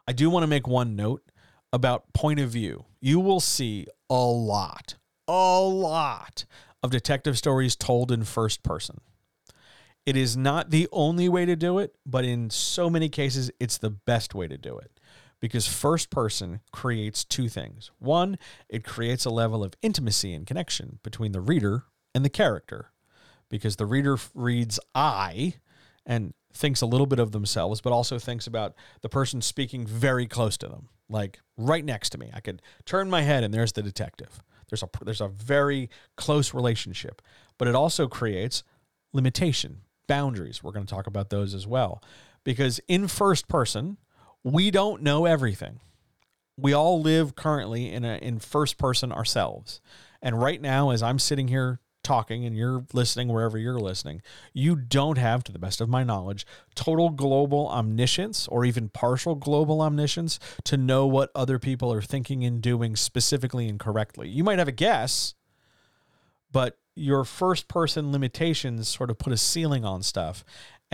I 0.07 0.13
do 0.13 0.29
want 0.29 0.43
to 0.43 0.49
make 0.49 0.69
one 0.69 0.97
note 0.97 1.23
about 1.73 2.13
point 2.13 2.41
of 2.41 2.51
view. 2.51 2.85
You 3.01 3.19
will 3.21 3.41
see 3.41 3.87
a 4.11 4.15
lot, 4.15 4.97
a 5.27 5.61
lot 5.61 6.45
of 6.83 6.91
detective 6.91 7.39
stories 7.39 7.77
told 7.77 8.13
in 8.13 8.25
first 8.25 8.63
person. 8.63 9.01
It 10.05 10.17
is 10.17 10.37
not 10.37 10.71
the 10.71 10.87
only 10.93 11.31
way 11.31 11.47
to 11.47 11.57
do 11.57 11.79
it, 11.79 11.95
but 12.05 12.27
in 12.27 12.51
so 12.51 12.91
many 12.91 13.09
cases, 13.09 13.51
it's 13.59 13.79
the 13.79 13.89
best 13.89 14.35
way 14.35 14.47
to 14.47 14.59
do 14.59 14.77
it 14.77 14.94
because 15.41 15.67
first 15.67 16.11
person 16.11 16.61
creates 16.73 17.25
two 17.25 17.49
things. 17.49 17.91
One, 17.99 18.39
it 18.69 18.85
creates 18.85 19.25
a 19.25 19.31
level 19.31 19.63
of 19.63 19.75
intimacy 19.83 20.33
and 20.33 20.47
connection 20.47 20.99
between 21.03 21.33
the 21.33 21.41
reader 21.41 21.85
and 22.15 22.25
the 22.25 22.31
character 22.31 22.91
because 23.49 23.77
the 23.77 23.87
reader 23.87 24.17
reads 24.35 24.81
I 24.95 25.55
and 26.07 26.35
thinks 26.53 26.81
a 26.81 26.87
little 26.87 27.07
bit 27.07 27.19
of 27.19 27.33
themselves, 27.33 27.81
but 27.81 27.93
also 27.93 28.19
thinks 28.19 28.47
about 28.47 28.75
the 29.03 29.09
person 29.09 29.43
speaking 29.43 29.87
very 29.87 30.27
close 30.27 30.57
to 30.59 30.69
them, 30.69 30.89
like 31.09 31.41
right 31.57 31.85
next 31.85 32.11
to 32.11 32.19
me. 32.19 32.31
I 32.33 32.41
could 32.41 32.63
turn 32.85 33.11
my 33.11 33.23
head 33.23 33.45
and 33.45 33.53
there's 33.53 33.73
the 33.73 33.83
detective. 33.83 34.43
There's 34.69 34.83
a 34.83 34.89
there's 35.05 35.21
a 35.21 35.29
very 35.29 35.91
close 36.17 36.55
relationship, 36.55 37.21
but 37.59 37.69
it 37.69 37.75
also 37.75 38.09
creates 38.09 38.63
limitation, 39.13 39.83
boundaries. 40.07 40.63
We're 40.63 40.73
going 40.73 40.87
to 40.87 40.95
talk 40.95 41.07
about 41.07 41.31
those 41.31 41.55
as 41.55 41.67
well. 41.67 42.03
Because 42.45 42.81
in 42.89 43.09
first 43.09 43.49
person, 43.49 43.97
we 44.45 44.71
don't 44.71 45.03
know 45.03 45.25
everything. 45.25 45.81
We 46.57 46.73
all 46.73 47.01
live 47.01 47.35
currently 47.35 47.91
in 47.91 48.05
a 48.05 48.17
in 48.19 48.39
first 48.39 48.79
person 48.79 49.11
ourselves. 49.11 49.81
And 50.23 50.41
right 50.41 50.61
now 50.61 50.91
as 50.91 51.03
I'm 51.03 51.19
sitting 51.19 51.49
here 51.49 51.81
talking 52.05 52.45
and 52.45 52.55
you're 52.57 52.85
listening 52.93 53.29
wherever 53.29 53.59
you're 53.59 53.81
listening, 53.81 54.23
you 54.53 54.77
don't 54.77 55.19
have 55.19 55.43
to 55.45 55.53
the 55.53 55.59
best 55.59 55.81
of 55.81 55.89
my 55.89 56.05
knowledge 56.05 56.47
total 56.75 57.09
global 57.09 57.67
omniscience 57.69 58.47
or 58.49 58.65
even 58.65 58.91
partial 58.91 59.35
global 59.35 59.81
omniscience 59.81 60.39
to 60.65 60.77
know 60.77 61.07
what 61.07 61.31
other 61.35 61.59
people 61.59 61.93
are 61.93 62.03
thinking 62.03 62.45
and 62.45 62.61
doing 62.61 62.95
specifically 62.95 63.69
and 63.69 63.81
correctly. 63.81 64.29
You 64.29 64.45
might 64.45 64.59
have 64.59 64.69
a 64.69 64.73
guess, 64.73 65.35
but 66.53 66.79
your 66.95 67.25
first 67.25 67.67
person 67.67 68.13
limitations 68.13 68.87
sort 68.89 69.11
of 69.11 69.19
put 69.19 69.33
a 69.33 69.37
ceiling 69.37 69.85
on 69.85 70.03
stuff 70.03 70.45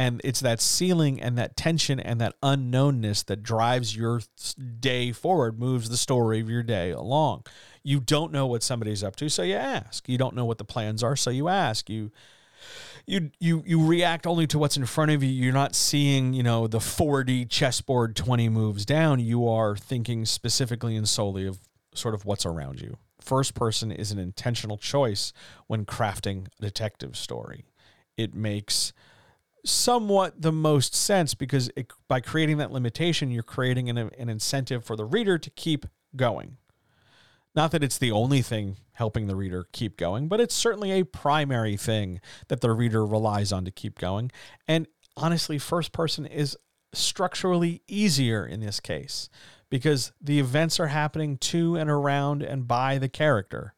and 0.01 0.19
it's 0.25 0.41
that 0.41 0.63
ceiling 0.63 1.21
and 1.21 1.37
that 1.37 1.59
tension 1.59 2.01
and 2.01 2.19
that 2.23 2.35
unknownness 2.43 3.23
that 3.27 3.43
drives 3.43 3.95
your 3.95 4.23
day 4.81 5.13
forward 5.13 5.59
moves 5.59 5.91
the 5.91 5.97
story 5.99 6.41
of 6.41 6.49
your 6.49 6.63
day 6.63 6.91
along. 6.91 7.45
You 7.83 8.01
don't 8.01 8.33
know 8.33 8.47
what 8.47 8.63
somebody's 8.63 9.05
up 9.05 9.15
to 9.17 9.29
so 9.29 9.43
you 9.43 9.57
ask. 9.57 10.09
You 10.09 10.17
don't 10.17 10.35
know 10.35 10.47
what 10.47 10.57
the 10.57 10.65
plans 10.65 11.03
are 11.03 11.17
so 11.17 11.29
you 11.29 11.49
ask. 11.49 11.91
You 11.91 12.11
you 13.05 13.31
you 13.41 13.63
you 13.67 13.87
react 13.87 14.27
only 14.27 14.47
to 14.47 14.59
what's 14.59 14.79
in 14.79 14.87
front 14.87 15.11
of 15.11 15.23
you. 15.23 15.29
You're 15.29 15.53
not 15.53 15.75
seeing 15.75 16.33
you 16.33 16.43
know 16.43 16.67
the 16.67 16.79
4d 16.79 17.51
chessboard 17.51 18.17
20 18.17 18.49
moves 18.49 18.87
down. 18.87 19.21
You 19.21 19.47
are 19.47 19.77
thinking 19.77 20.25
specifically 20.25 20.97
and 20.97 21.07
solely 21.07 21.47
of 21.47 21.59
sort 21.95 22.15
of 22.15 22.25
what's 22.25 22.47
around 22.47 22.81
you. 22.81 22.97
First 23.21 23.55
person 23.55 23.93
is 23.93 24.13
an 24.13 24.19
intentional 24.19 24.79
choice 24.79 25.35
when 25.67 25.85
crafting 25.85 26.47
a 26.59 26.63
detective 26.63 27.19
story. 27.19 27.67
It 28.17 28.35
makes 28.35 28.95
somewhat 29.65 30.41
the 30.41 30.53
most 30.53 30.95
sense 30.95 31.35
because 31.35 31.71
it, 31.77 31.93
by 32.09 32.21
creating 32.21 32.59
that 32.59 32.73
limitation, 32.73 33.31
you're 33.31 33.43
creating 33.43 33.89
an, 33.89 33.99
an 33.99 34.29
incentive 34.29 34.85
for 34.85 34.97
the 34.97 35.05
reader 35.05 35.39
to 35.39 35.51
keep 35.51 35.87
going. 36.17 36.57
Not 37.55 37.73
that 37.73 37.83
it's 37.83 37.99
the 37.99 38.13
only 38.13 38.43
thing 38.43 38.77
helping 38.93 39.27
the 39.27 39.35
reader 39.35 39.67
keep 39.73 39.97
going, 39.97 40.29
but 40.29 40.41
it's 40.41 40.55
certainly 40.55 40.93
a 40.93 41.05
primary 41.05 41.77
thing 41.77 42.21
that 42.49 42.61
the 42.61 42.71
reader 42.71 43.05
relies 43.05 43.53
on 43.53 43.65
to 43.65 43.71
keep 43.71 43.99
going. 43.99 44.31
And 44.69 44.87
honestly, 45.17 45.59
first 45.59 45.93
person 45.93 46.27
is 46.27 46.57
structurally 46.93 47.83
easier 47.89 48.47
in 48.47 48.61
this 48.61 48.81
case 48.81 49.29
because 49.69 50.13
the 50.21 50.39
events 50.39 50.81
are 50.81 50.89
happening 50.89 51.39
to 51.39 51.77
and 51.77 51.89
around 51.89 52.43
and 52.43 52.67
by 52.67 52.99
the 52.99 53.09
character. 53.09 53.75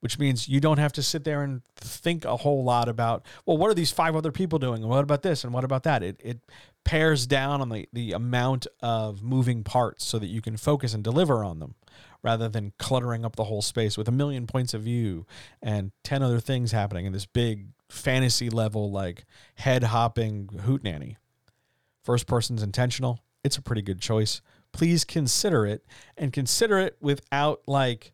Which 0.00 0.18
means 0.18 0.48
you 0.48 0.60
don't 0.60 0.78
have 0.78 0.92
to 0.94 1.02
sit 1.02 1.24
there 1.24 1.42
and 1.42 1.62
think 1.76 2.24
a 2.24 2.38
whole 2.38 2.64
lot 2.64 2.88
about, 2.88 3.24
well, 3.46 3.56
what 3.56 3.70
are 3.70 3.74
these 3.74 3.92
five 3.92 4.16
other 4.16 4.32
people 4.32 4.58
doing? 4.58 4.82
And 4.82 4.90
what 4.90 5.04
about 5.04 5.22
this? 5.22 5.44
And 5.44 5.52
what 5.52 5.64
about 5.64 5.82
that? 5.84 6.02
It, 6.02 6.20
it 6.24 6.40
pares 6.84 7.26
down 7.26 7.60
on 7.60 7.68
the, 7.68 7.88
the 7.92 8.12
amount 8.12 8.66
of 8.80 9.22
moving 9.22 9.62
parts 9.62 10.04
so 10.04 10.18
that 10.18 10.26
you 10.26 10.40
can 10.40 10.56
focus 10.56 10.94
and 10.94 11.04
deliver 11.04 11.44
on 11.44 11.58
them 11.58 11.74
rather 12.22 12.48
than 12.48 12.72
cluttering 12.78 13.24
up 13.24 13.36
the 13.36 13.44
whole 13.44 13.62
space 13.62 13.96
with 13.96 14.08
a 14.08 14.12
million 14.12 14.46
points 14.46 14.74
of 14.74 14.82
view 14.82 15.26
and 15.62 15.92
10 16.04 16.22
other 16.22 16.40
things 16.40 16.72
happening 16.72 17.06
in 17.06 17.12
this 17.12 17.26
big 17.26 17.66
fantasy 17.88 18.50
level, 18.50 18.90
like 18.90 19.24
head 19.56 19.84
hopping 19.84 20.46
hootenanny. 20.66 21.16
First 22.02 22.26
person's 22.26 22.62
intentional. 22.62 23.20
It's 23.44 23.56
a 23.56 23.62
pretty 23.62 23.82
good 23.82 24.00
choice. 24.00 24.42
Please 24.72 25.04
consider 25.04 25.66
it 25.66 25.84
and 26.16 26.32
consider 26.32 26.78
it 26.78 26.96
without 27.00 27.62
like, 27.66 28.12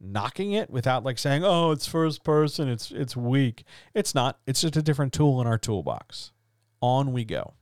knocking 0.00 0.52
it 0.52 0.70
without 0.70 1.04
like 1.04 1.18
saying, 1.18 1.44
"Oh, 1.44 1.70
it's 1.70 1.86
first 1.86 2.24
person, 2.24 2.68
it's 2.68 2.90
it's 2.90 3.16
weak." 3.16 3.64
It's 3.94 4.14
not. 4.14 4.38
It's 4.46 4.60
just 4.60 4.76
a 4.76 4.82
different 4.82 5.12
tool 5.12 5.40
in 5.40 5.46
our 5.46 5.58
toolbox. 5.58 6.32
On 6.80 7.12
we 7.12 7.24
go. 7.24 7.54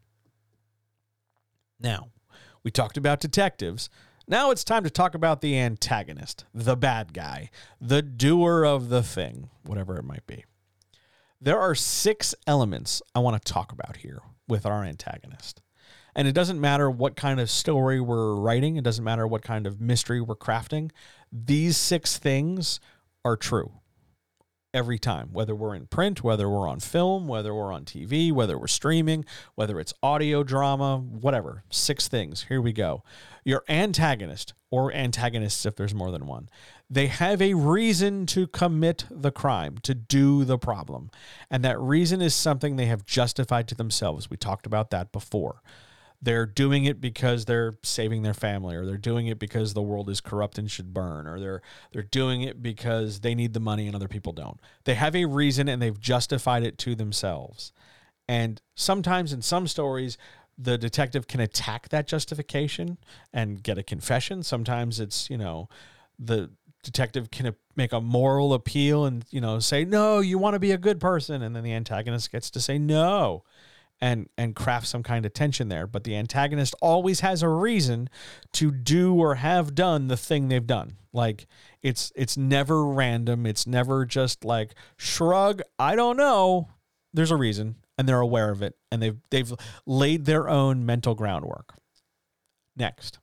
Now, 1.81 2.09
we 2.63 2.71
talked 2.71 2.97
about 2.97 3.21
detectives. 3.21 3.89
Now 4.29 4.51
it's 4.51 4.65
time 4.65 4.83
to 4.83 4.91
talk 4.91 5.15
about 5.15 5.41
the 5.41 5.57
antagonist, 5.59 6.47
the 6.53 6.77
bad 6.77 7.13
guy, 7.13 7.51
the 7.81 8.03
doer 8.03 8.65
of 8.65 8.89
the 8.89 9.03
thing, 9.03 9.51
whatever 9.63 9.97
it 9.97 10.05
might 10.05 10.27
be. 10.27 10.45
There 11.41 11.61
are 11.61 11.75
six 11.75 12.35
elements 12.47 13.03
I 13.15 13.21
want 13.21 13.41
to 13.41 13.53
talk 13.53 13.71
about 13.71 13.99
here 13.99 14.21
with 14.49 14.67
our 14.67 14.83
antagonist. 14.83 15.63
And 16.17 16.27
it 16.27 16.33
doesn't 16.33 16.59
matter 16.59 16.91
what 16.91 17.15
kind 17.15 17.39
of 17.39 17.51
story 17.51 18.01
we're 18.01 18.35
writing, 18.35 18.77
it 18.77 18.85
doesn't 18.85 19.05
matter 19.05 19.27
what 19.27 19.43
kind 19.43 19.67
of 19.67 19.83
mystery 19.83 20.23
we're 20.23 20.35
crafting. 20.35 20.91
These 21.31 21.77
six 21.77 22.17
things 22.17 22.81
are 23.23 23.37
true 23.37 23.71
every 24.73 24.99
time, 24.99 25.29
whether 25.33 25.55
we're 25.55 25.75
in 25.75 25.87
print, 25.87 26.25
whether 26.25 26.49
we're 26.49 26.69
on 26.69 26.81
film, 26.81 27.29
whether 27.29 27.55
we're 27.55 27.73
on 27.73 27.85
TV, 27.85 28.33
whether 28.33 28.59
we're 28.59 28.67
streaming, 28.67 29.27
whether 29.57 29.79
it's 29.79 29.93
audio 30.03 30.43
drama, 30.43 30.97
whatever. 30.97 31.65
Six 31.69 32.09
things. 32.09 32.47
Here 32.49 32.63
we 32.63 32.73
go. 32.73 33.03
Your 33.45 33.63
antagonist, 33.69 34.55
or 34.71 34.93
antagonists 34.95 35.67
if 35.67 35.77
there's 35.77 35.95
more 35.95 36.11
than 36.11 36.27
one, 36.27 36.49
they 36.89 37.09
have 37.09 37.43
a 37.43 37.53
reason 37.53 38.25
to 38.27 38.47
commit 38.47 39.05
the 39.11 39.31
crime, 39.31 39.77
to 39.83 39.95
do 39.95 40.45
the 40.47 40.59
problem. 40.59 41.11
And 41.51 41.63
that 41.63 41.79
reason 41.79 42.23
is 42.23 42.35
something 42.35 42.77
they 42.77 42.87
have 42.87 43.05
justified 43.05 43.69
to 43.69 43.75
themselves. 43.75 44.31
We 44.31 44.39
talked 44.39 44.65
about 44.65 44.89
that 44.91 45.13
before 45.13 45.61
they're 46.23 46.47
doing 46.47 46.85
it 46.85 47.01
because 47.01 47.45
they're 47.45 47.79
saving 47.83 48.23
their 48.23 48.35
family 48.35 48.75
or 48.75 48.87
they're 48.87 48.97
doing 48.97 49.27
it 49.27 49.39
because 49.39 49.75
the 49.75 49.83
world 49.83 50.09
is 50.09 50.21
corrupt 50.21 50.59
and 50.59 50.71
should 50.71 50.95
burn 50.95 51.27
or 51.27 51.39
they're 51.39 51.63
they're 51.93 52.03
doing 52.03 52.43
it 52.43 52.63
because 52.63 53.21
they 53.21 53.35
need 53.35 53.53
the 53.53 53.61
money 53.61 53.87
and 53.87 53.95
other 53.95 54.09
people 54.09 54.33
don't. 54.33 54.61
They 54.85 54.95
have 54.95 55.15
a 55.15 55.27
reason 55.27 55.69
and 55.69 55.81
they've 55.81 55.99
justified 55.99 56.63
it 56.63 56.79
to 56.79 56.95
themselves. 56.95 57.73
And 58.29 58.61
sometimes 58.75 59.33
in 59.33 59.43
some 59.43 59.67
stories 59.67 60.19
the 60.59 60.79
detective 60.79 61.27
can 61.27 61.41
attack 61.41 61.91
that 61.91 62.07
justification 62.07 62.99
and 63.33 63.63
get 63.63 63.77
a 63.77 63.83
confession. 63.83 64.43
Sometimes 64.43 65.01
it's, 65.01 65.29
you 65.29 65.37
know, 65.37 65.69
the 66.19 66.51
detective 66.83 67.31
can 67.31 67.55
make 67.75 67.93
a 67.93 68.01
moral 68.01 68.55
appeal 68.55 69.05
and, 69.05 69.25
you 69.31 69.41
know, 69.41 69.59
say, 69.59 69.85
"No, 69.85 70.21
you 70.21 70.39
want 70.39 70.55
to 70.55 70.61
be 70.61 70.71
a 70.71 70.79
good 70.79 70.99
person." 70.99 71.43
And 71.43 71.55
then 71.55 71.63
the 71.63 71.73
antagonist 71.73 72.33
gets 72.33 72.51
to 72.53 72.61
say, 72.61 72.79
"No." 72.79 73.45
And 74.01 74.29
and 74.37 74.55
craft 74.55 74.87
some 74.87 75.03
kind 75.03 75.25
of 75.25 75.33
tension 75.33 75.69
there. 75.69 75.87
But 75.87 76.05
the 76.05 76.17
antagonist 76.17 76.75
always 76.81 77.21
has 77.21 77.43
a 77.43 77.49
reason 77.49 78.09
to 78.53 78.71
do 78.71 79.15
or 79.15 79.37
have 79.37 79.75
done 79.75 80.09
the 80.09 80.17
thing 80.17 80.49
they've 80.49 80.67
done. 80.67 80.99
Like 81.13 81.47
it's 81.83 82.13
it's 82.15 82.37
never 82.37 82.85
random. 82.85 83.47
It's 83.47 83.67
never 83.67 84.05
just 84.05 84.45
like 84.45 84.75
shrug 84.97 85.63
i 85.79 85.97
don't 85.97 86.17
know. 86.17 86.69
There's 87.13 87.31
a 87.31 87.37
reason 87.37 87.77
and 87.97 88.09
they're 88.09 88.21
aware 88.21 88.51
of 88.51 88.63
it 88.63 88.75
and 88.93 89.03
they've 89.03 89.19
they've 89.31 89.53
laid 89.87 90.25
their 90.27 90.49
own 90.49 90.85
mental 90.85 91.15
groundwork. 91.15 91.75
Next. 92.77 93.19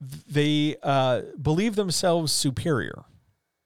They 0.00 0.76
uh, 0.80 1.22
believe 1.42 1.74
themselves 1.74 2.30
superior 2.32 3.02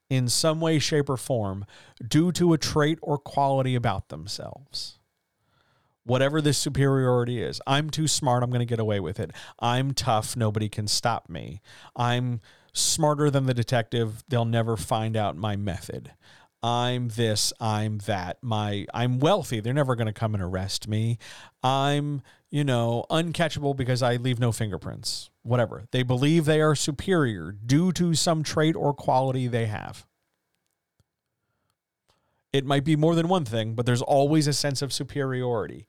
in 0.09 0.29
some 0.29 0.63
way 0.63 0.79
shape 0.79 1.11
or 1.11 1.19
form 1.19 1.67
due 2.07 2.33
to 2.33 2.55
a 2.55 2.59
trait 2.59 2.99
or 3.03 3.19
quality 3.19 3.75
about 3.75 4.09
themselves 4.09 4.99
whatever 6.05 6.41
this 6.41 6.59
superiority 6.59 7.43
is. 7.43 7.61
I'm 7.67 7.91
too 7.91 8.09
smart. 8.09 8.43
I'm 8.43 8.51
going 8.51 8.61
to 8.61 8.67
get 8.67 8.81
away 8.81 9.01
with 9.01 9.21
it. 9.21 9.31
I'm 9.61 9.95
tough. 9.95 10.37
Nobody 10.37 10.69
can 10.69 10.87
stop 10.87 11.29
me. 11.29 11.61
I'm 11.97 12.41
smarter 12.73 13.31
than 13.31 13.47
the 13.47 13.55
detective. 13.55 14.25
They'll 14.29 14.45
never 14.45 14.77
find 14.77 15.17
out 15.17 15.37
my 15.37 15.57
method. 15.57 16.13
I'm 16.63 17.09
this, 17.09 17.53
I'm 17.61 17.99
that. 18.07 18.39
My 18.41 18.87
I'm 18.95 19.19
wealthy. 19.19 19.59
They're 19.59 19.73
never 19.73 19.97
going 19.97 20.07
to 20.07 20.13
come 20.13 20.35
and 20.35 20.43
arrest 20.43 20.87
me. 20.87 21.19
I'm, 21.63 22.23
you 22.51 22.63
know, 22.63 23.05
uncatchable 23.11 23.75
because 23.77 24.01
I 24.01 24.17
leave 24.17 24.39
no 24.39 24.53
fingerprints. 24.53 25.31
Whatever. 25.43 25.85
They 25.91 26.05
believe 26.05 26.45
they 26.45 26.61
are 26.61 26.77
superior 26.77 27.51
due 27.51 27.91
to 27.93 28.15
some 28.15 28.45
trait 28.45 28.77
or 28.77 28.95
quality 28.95 29.49
they 29.49 29.67
have. 29.67 30.07
It 32.53 32.67
might 32.67 32.85
be 32.85 32.97
more 32.97 33.15
than 33.15 33.29
one 33.29 33.45
thing, 33.45 33.75
but 33.75 33.87
there's 33.87 34.03
always 34.03 34.47
a 34.47 34.53
sense 34.53 34.83
of 34.83 34.93
superiority. 34.93 35.87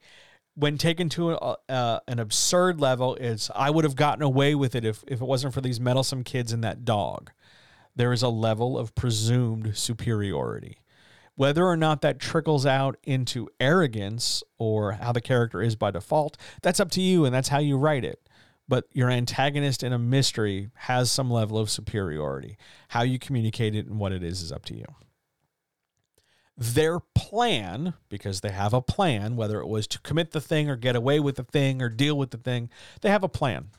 When 0.54 0.78
taken 0.78 1.08
to 1.10 1.32
a, 1.32 1.56
uh, 1.68 2.00
an 2.08 2.18
absurd 2.18 2.80
level, 2.80 3.16
it's 3.16 3.50
I 3.54 3.70
would 3.70 3.84
have 3.84 3.96
gotten 3.96 4.22
away 4.22 4.54
with 4.54 4.74
it 4.74 4.84
if, 4.84 5.04
if 5.06 5.20
it 5.20 5.26
wasn't 5.26 5.52
for 5.52 5.60
these 5.60 5.80
meddlesome 5.80 6.24
kids 6.24 6.52
and 6.52 6.64
that 6.64 6.84
dog. 6.84 7.30
There 7.96 8.12
is 8.12 8.22
a 8.22 8.28
level 8.28 8.78
of 8.78 8.94
presumed 8.94 9.76
superiority. 9.76 10.78
Whether 11.34 11.66
or 11.66 11.76
not 11.76 12.00
that 12.02 12.20
trickles 12.20 12.64
out 12.64 12.96
into 13.02 13.48
arrogance 13.60 14.42
or 14.56 14.92
how 14.92 15.12
the 15.12 15.20
character 15.20 15.60
is 15.60 15.76
by 15.76 15.90
default, 15.90 16.36
that's 16.62 16.80
up 16.80 16.90
to 16.92 17.02
you 17.02 17.24
and 17.24 17.34
that's 17.34 17.48
how 17.48 17.58
you 17.58 17.76
write 17.76 18.04
it 18.04 18.28
but 18.66 18.86
your 18.92 19.10
antagonist 19.10 19.82
in 19.82 19.92
a 19.92 19.98
mystery 19.98 20.70
has 20.74 21.10
some 21.10 21.30
level 21.30 21.58
of 21.58 21.68
superiority. 21.68 22.56
How 22.88 23.02
you 23.02 23.18
communicate 23.18 23.74
it 23.74 23.86
and 23.86 23.98
what 23.98 24.10
it 24.12 24.22
is 24.22 24.40
is 24.40 24.50
up 24.50 24.64
to 24.64 24.74
you 24.74 24.86
their 26.56 27.00
plan, 27.00 27.94
because 28.08 28.40
they 28.40 28.52
have 28.52 28.72
a 28.72 28.80
plan, 28.80 29.34
whether 29.36 29.60
it 29.60 29.66
was 29.66 29.86
to 29.88 30.00
commit 30.00 30.30
the 30.30 30.40
thing 30.40 30.70
or 30.70 30.76
get 30.76 30.94
away 30.94 31.18
with 31.18 31.36
the 31.36 31.42
thing 31.42 31.82
or 31.82 31.88
deal 31.88 32.16
with 32.16 32.30
the 32.30 32.38
thing, 32.38 32.70
they 33.00 33.10
have 33.10 33.24
a 33.24 33.28
plan. 33.28 33.70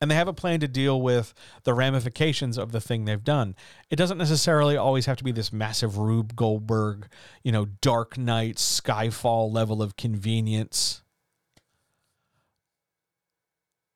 And 0.00 0.10
they 0.10 0.16
have 0.16 0.28
a 0.28 0.34
plan 0.34 0.60
to 0.60 0.68
deal 0.68 1.00
with 1.00 1.32
the 1.62 1.72
ramifications 1.72 2.58
of 2.58 2.72
the 2.72 2.80
thing 2.80 3.04
they've 3.04 3.22
done. 3.22 3.54
It 3.88 3.96
doesn't 3.96 4.18
necessarily 4.18 4.76
always 4.76 5.06
have 5.06 5.16
to 5.18 5.24
be 5.24 5.32
this 5.32 5.52
massive 5.52 5.96
Rube 5.96 6.34
Goldberg, 6.34 7.06
you 7.42 7.52
know, 7.52 7.66
Dark 7.80 8.18
Knight, 8.18 8.56
Skyfall 8.56 9.50
level 9.52 9.80
of 9.80 9.96
convenience 9.96 11.03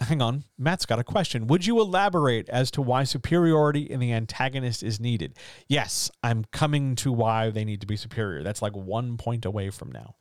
hang 0.00 0.22
on, 0.22 0.44
Matt's 0.56 0.86
got 0.86 0.98
a 0.98 1.04
question. 1.04 1.46
Would 1.48 1.66
you 1.66 1.80
elaborate 1.80 2.48
as 2.48 2.70
to 2.72 2.82
why 2.82 3.04
superiority 3.04 3.82
in 3.82 4.00
the 4.00 4.12
antagonist 4.12 4.82
is 4.82 5.00
needed? 5.00 5.36
Yes, 5.66 6.10
I'm 6.22 6.44
coming 6.52 6.94
to 6.96 7.12
why 7.12 7.50
they 7.50 7.64
need 7.64 7.80
to 7.80 7.86
be 7.86 7.96
superior. 7.96 8.42
That's 8.42 8.62
like 8.62 8.76
one 8.76 9.16
point 9.16 9.44
away 9.44 9.70
from 9.70 9.90
now. 9.90 10.14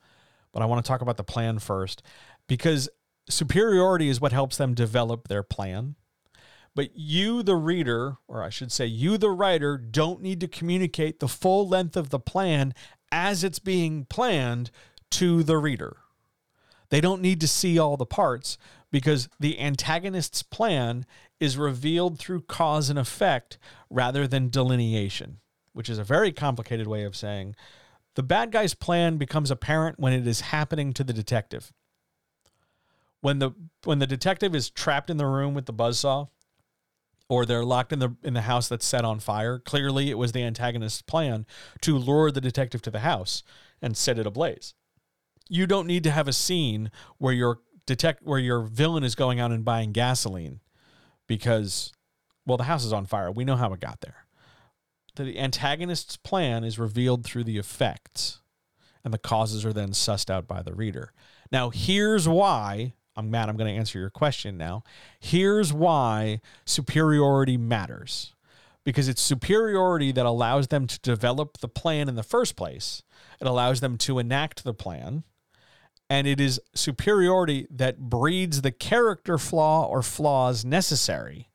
But 0.52 0.64
I 0.64 0.66
want 0.66 0.84
to 0.84 0.88
talk 0.88 1.02
about 1.02 1.18
the 1.18 1.24
plan 1.24 1.60
first 1.60 2.02
because 2.48 2.90
superiority 3.30 4.10
is 4.10 4.20
what 4.20 4.32
helps 4.32 4.58
them 4.58 4.74
develop 4.74 5.28
their 5.28 5.44
plan. 5.44 5.96
But 6.74 6.96
you, 6.96 7.44
the 7.44 7.56
reader, 7.56 8.18
or 8.28 8.44
I 8.44 8.50
should 8.50 8.72
say, 8.72 8.86
you, 8.86 9.18
the 9.18 9.32
writer, 9.32 9.78
don't 9.78 10.22
need 10.22 10.40
to 10.42 10.48
communicate 10.48 11.20
the 11.20 11.28
full 11.28 11.68
length 11.68 11.98
of 11.98 12.10
the 12.10 12.20
plan 12.20 12.74
as 13.12 13.44
it's 13.44 13.60
being 13.60 14.06
planned 14.06 14.72
to 15.12 15.44
the 15.44 15.58
reader. 15.58 15.98
They 16.90 17.02
don't 17.02 17.22
need 17.22 17.42
to 17.42 17.48
see 17.48 17.78
all 17.78 17.98
the 17.98 18.06
parts 18.06 18.58
because 18.92 19.28
the 19.40 19.60
antagonist's 19.60 20.44
plan 20.44 21.06
is 21.40 21.58
revealed 21.58 22.20
through 22.20 22.42
cause 22.42 22.90
and 22.90 22.98
effect 22.98 23.58
rather 23.90 24.28
than 24.28 24.50
delineation, 24.50 25.40
which 25.74 25.90
is 25.90 25.98
a 26.00 26.04
very 26.04 26.32
complicated 26.32 26.88
way 26.88 27.04
of 27.04 27.16
saying 27.16 27.56
the 28.18 28.24
bad 28.24 28.52
guy's 28.52 28.74
plan 28.74 29.18
becomes 29.18 29.52
apparent 29.52 30.00
when 30.00 30.12
it 30.12 30.26
is 30.26 30.42
happening 30.42 30.92
to 30.94 31.04
the 31.04 31.14
detective. 31.14 31.72
When 33.22 33.38
the 33.38 33.52
when 33.84 34.00
the 34.00 34.08
detective 34.08 34.56
is 34.56 34.72
trapped 34.72 35.12
in 35.12 35.18
the 35.18 35.28
room 35.28 35.54
with 35.54 35.68
the 35.68 35.74
buzzsaw 35.74 36.28
or 37.30 37.46
they're 37.46 37.64
locked 37.64 37.94
in 37.94 38.00
the 38.00 38.16
in 38.24 38.34
the 38.34 38.42
house 38.42 38.68
that's 38.68 38.88
set 38.88 39.06
on 39.06 39.20
fire, 39.20 39.60
clearly 39.60 40.10
it 40.10 40.18
was 40.18 40.32
the 40.32 40.42
antagonist's 40.42 41.04
plan 41.04 41.46
to 41.82 41.96
lure 41.96 42.32
the 42.32 42.42
detective 42.42 42.82
to 42.82 42.92
the 42.92 43.02
house 43.02 43.44
and 43.84 43.96
set 43.96 44.18
it 44.18 44.26
ablaze. 44.26 44.74
You 45.48 45.68
don't 45.68 45.86
need 45.86 46.04
to 46.04 46.12
have 46.12 46.28
a 46.28 46.34
scene 46.34 46.90
where 47.20 47.36
you're 47.36 47.60
detect 47.88 48.22
where 48.22 48.38
your 48.38 48.62
villain 48.62 49.04
is 49.04 49.16
going 49.16 49.40
out 49.40 49.52
and 49.52 49.66
buying 49.66 49.92
gasoline 49.92 50.60
because 51.26 51.92
well 52.46 52.58
the 52.58 52.66
house 52.66 52.86
is 52.86 52.94
on 52.94 53.06
fire 53.06 53.32
we 53.32 53.44
know 53.44 53.56
how 53.56 53.74
it 53.74 53.80
got 53.80 54.02
there 54.02 54.26
the 55.16 55.40
antagonist's 55.40 56.16
plan 56.16 56.64
is 56.64 56.78
revealed 56.78 57.26
through 57.26 57.44
the 57.44 57.58
effects 57.58 58.42
and 59.04 59.12
the 59.12 59.18
causes 59.18 59.66
are 59.66 59.74
then 59.74 59.90
sussed 59.90 60.30
out 60.30 60.48
by 60.48 60.62
the 60.62 60.76
reader 60.76 61.12
now 61.52 61.72
here's 61.72 62.28
why 62.28 62.94
i'm 63.16 63.32
mad 63.32 63.50
i'm 63.50 63.58
going 63.58 63.74
to 63.74 63.80
answer 63.80 63.98
your 63.98 64.12
question 64.12 64.58
now 64.58 64.84
here's 65.20 65.74
why 65.74 66.40
superiority 66.66 67.58
matters 67.58 68.36
because 68.88 69.10
it's 69.10 69.22
superiority 69.22 70.14
that 70.14 70.26
allows 70.26 70.70
them 70.70 70.88
to 70.88 70.98
develop 71.02 71.58
the 71.58 71.68
plan 71.68 72.08
in 72.08 72.16
the 72.16 72.24
first 72.24 72.56
place. 72.56 73.04
It 73.42 73.46
allows 73.46 73.82
them 73.82 73.98
to 73.98 74.18
enact 74.18 74.64
the 74.64 74.74
plan. 74.74 75.26
And 76.10 76.26
it 76.26 76.40
is 76.40 76.62
superiority 76.74 77.68
that 77.70 78.00
breeds 78.00 78.62
the 78.62 78.72
character 78.72 79.38
flaw 79.38 79.86
or 79.86 80.02
flaws 80.02 80.64
necessary 80.64 81.50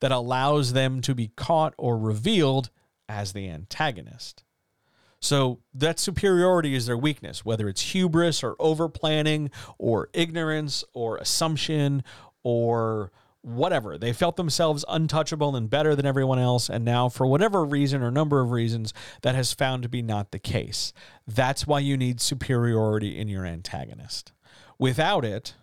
that 0.00 0.12
allows 0.12 0.72
them 0.72 1.00
to 1.02 1.14
be 1.14 1.28
caught 1.36 1.74
or 1.76 1.98
revealed 1.98 2.70
as 3.08 3.32
the 3.32 3.48
antagonist. 3.48 4.44
So 5.20 5.60
that 5.72 6.00
superiority 6.00 6.74
is 6.74 6.86
their 6.86 6.98
weakness, 6.98 7.44
whether 7.44 7.68
it's 7.68 7.92
hubris 7.92 8.42
or 8.42 8.56
over 8.58 8.88
planning 8.88 9.50
or 9.78 10.08
ignorance 10.12 10.82
or 10.92 11.18
assumption 11.18 12.02
or 12.42 13.12
whatever. 13.42 13.98
They 13.98 14.12
felt 14.12 14.36
themselves 14.36 14.84
untouchable 14.88 15.54
and 15.54 15.68
better 15.68 15.94
than 15.94 16.06
everyone 16.06 16.38
else. 16.38 16.70
And 16.70 16.84
now, 16.84 17.08
for 17.08 17.26
whatever 17.26 17.64
reason 17.64 18.02
or 18.02 18.10
number 18.10 18.40
of 18.40 18.50
reasons, 18.50 18.94
that 19.22 19.34
has 19.34 19.52
found 19.52 19.82
to 19.82 19.88
be 19.88 20.02
not 20.02 20.30
the 20.30 20.38
case. 20.38 20.92
That's 21.26 21.66
why 21.66 21.80
you 21.80 21.96
need 21.96 22.20
superiority 22.20 23.18
in 23.18 23.28
your 23.28 23.44
antagonist. 23.44 24.32
Without 24.78 25.24
it, 25.24 25.54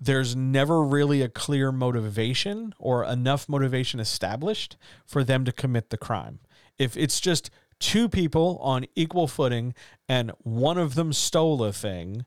there's 0.00 0.36
never 0.36 0.82
really 0.82 1.22
a 1.22 1.28
clear 1.28 1.72
motivation 1.72 2.74
or 2.78 3.04
enough 3.04 3.48
motivation 3.48 4.00
established 4.00 4.76
for 5.06 5.24
them 5.24 5.44
to 5.44 5.52
commit 5.52 5.90
the 5.90 5.96
crime. 5.96 6.40
If 6.78 6.96
it's 6.96 7.20
just 7.20 7.50
two 7.78 8.08
people 8.08 8.58
on 8.60 8.86
equal 8.94 9.28
footing 9.28 9.72
and 10.08 10.32
one 10.42 10.78
of 10.78 10.94
them 10.94 11.12
stole 11.12 11.62
a 11.64 11.72
thing, 11.72 12.26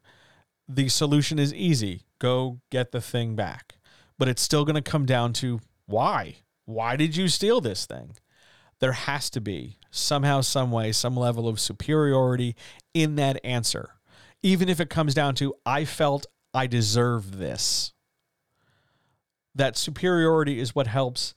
the 0.67 0.89
solution 0.89 1.39
is 1.39 1.53
easy 1.53 2.03
go 2.19 2.59
get 2.71 2.91
the 2.91 3.01
thing 3.01 3.35
back 3.35 3.76
but 4.17 4.27
it's 4.27 4.41
still 4.41 4.65
going 4.65 4.75
to 4.75 4.81
come 4.81 5.05
down 5.05 5.33
to 5.33 5.59
why? 5.85 6.37
Why 6.65 6.95
did 6.95 7.15
you 7.15 7.27
steal 7.27 7.61
this 7.61 7.85
thing? 7.85 8.17
There 8.79 8.91
has 8.91 9.29
to 9.31 9.41
be 9.41 9.77
somehow, 9.89 10.41
some 10.41 10.71
way, 10.71 10.91
some 10.91 11.15
level 11.15 11.47
of 11.47 11.59
superiority 11.59 12.55
in 12.93 13.15
that 13.15 13.39
answer. 13.43 13.91
Even 14.43 14.69
if 14.69 14.79
it 14.79 14.89
comes 14.89 15.13
down 15.13 15.35
to, 15.35 15.55
I 15.65 15.85
felt 15.85 16.27
I 16.53 16.67
deserve 16.67 17.37
this. 17.37 17.93
That 19.55 19.77
superiority 19.77 20.59
is 20.59 20.75
what 20.75 20.87
helps 20.87 21.33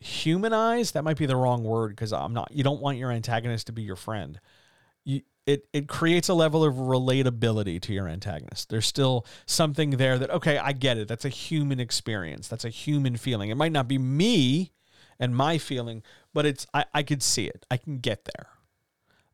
humanize. 0.00 0.92
That 0.92 1.04
might 1.04 1.16
be 1.16 1.26
the 1.26 1.36
wrong 1.36 1.62
word 1.62 1.90
because 1.90 2.12
I'm 2.12 2.32
not, 2.32 2.50
you 2.52 2.64
don't 2.64 2.80
want 2.80 2.98
your 2.98 3.12
antagonist 3.12 3.68
to 3.68 3.72
be 3.72 3.82
your 3.82 3.96
friend. 3.96 4.40
You, 5.04 5.22
it 5.46 5.66
it 5.72 5.88
creates 5.88 6.28
a 6.28 6.34
level 6.34 6.64
of 6.64 6.74
relatability 6.74 7.80
to 7.82 7.92
your 7.92 8.08
antagonist. 8.08 8.68
There's 8.68 8.86
still 8.86 9.26
something 9.46 9.90
there 9.90 10.18
that 10.18 10.30
okay, 10.30 10.58
I 10.58 10.72
get 10.72 10.98
it. 10.98 11.08
That's 11.08 11.24
a 11.24 11.30
human 11.30 11.80
experience. 11.80 12.48
That's 12.48 12.64
a 12.64 12.70
human 12.70 13.16
feeling. 13.16 13.50
It 13.50 13.56
might 13.56 13.72
not 13.72 13.88
be 13.88 13.98
me 13.98 14.72
and 15.18 15.36
my 15.36 15.58
feeling, 15.58 16.02
but 16.32 16.46
it's 16.46 16.66
I, 16.72 16.84
I 16.94 17.02
could 17.02 17.22
see 17.22 17.46
it. 17.46 17.66
I 17.70 17.76
can 17.76 17.98
get 17.98 18.24
there. 18.24 18.48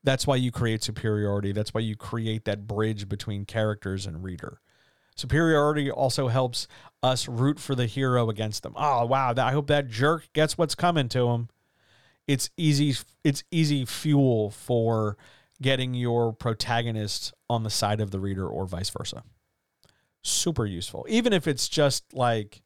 That's 0.05 0.27
why 0.27 0.37
you 0.37 0.51
create 0.51 0.83
superiority. 0.83 1.53
That's 1.53 1.75
why 1.75 1.81
you 1.81 1.97
create 1.97 2.45
that 2.45 2.67
bridge 2.67 3.09
between 3.09 3.45
characters 3.45 4.07
and 4.07 4.23
reader. 4.23 4.61
Superiority 5.17 5.91
also 5.91 6.29
helps 6.29 6.69
us 7.03 7.27
root 7.29 7.59
for 7.59 7.75
the 7.75 7.87
hero 7.87 8.31
against 8.31 8.63
them. 8.63 8.73
Oh 8.77 9.05
wow, 9.05 9.35
I 9.37 9.53
hope 9.53 9.67
that 9.67 9.89
jerk 9.89 10.33
gets 10.33 10.57
what's 10.57 10.75
coming 10.75 11.09
to 11.11 11.29
him. 11.29 11.49
It's 12.27 12.51
easy 12.57 12.95
it's 13.25 13.45
easy 13.51 13.85
fuel 13.85 14.51
for 14.51 15.17
getting 15.61 15.95
your 15.95 16.33
protagonist 16.33 17.33
on 17.51 17.63
the 17.63 17.71
side 17.71 18.01
of 18.01 18.11
the 18.11 18.21
reader 18.21 18.47
or 18.47 18.67
vice 18.67 18.91
versa. 18.91 19.23
Super 20.23 20.67
useful. 20.67 21.07
Even 21.09 21.33
if 21.33 21.47
it's 21.47 21.69
just 21.69 22.13
like, 22.15 22.63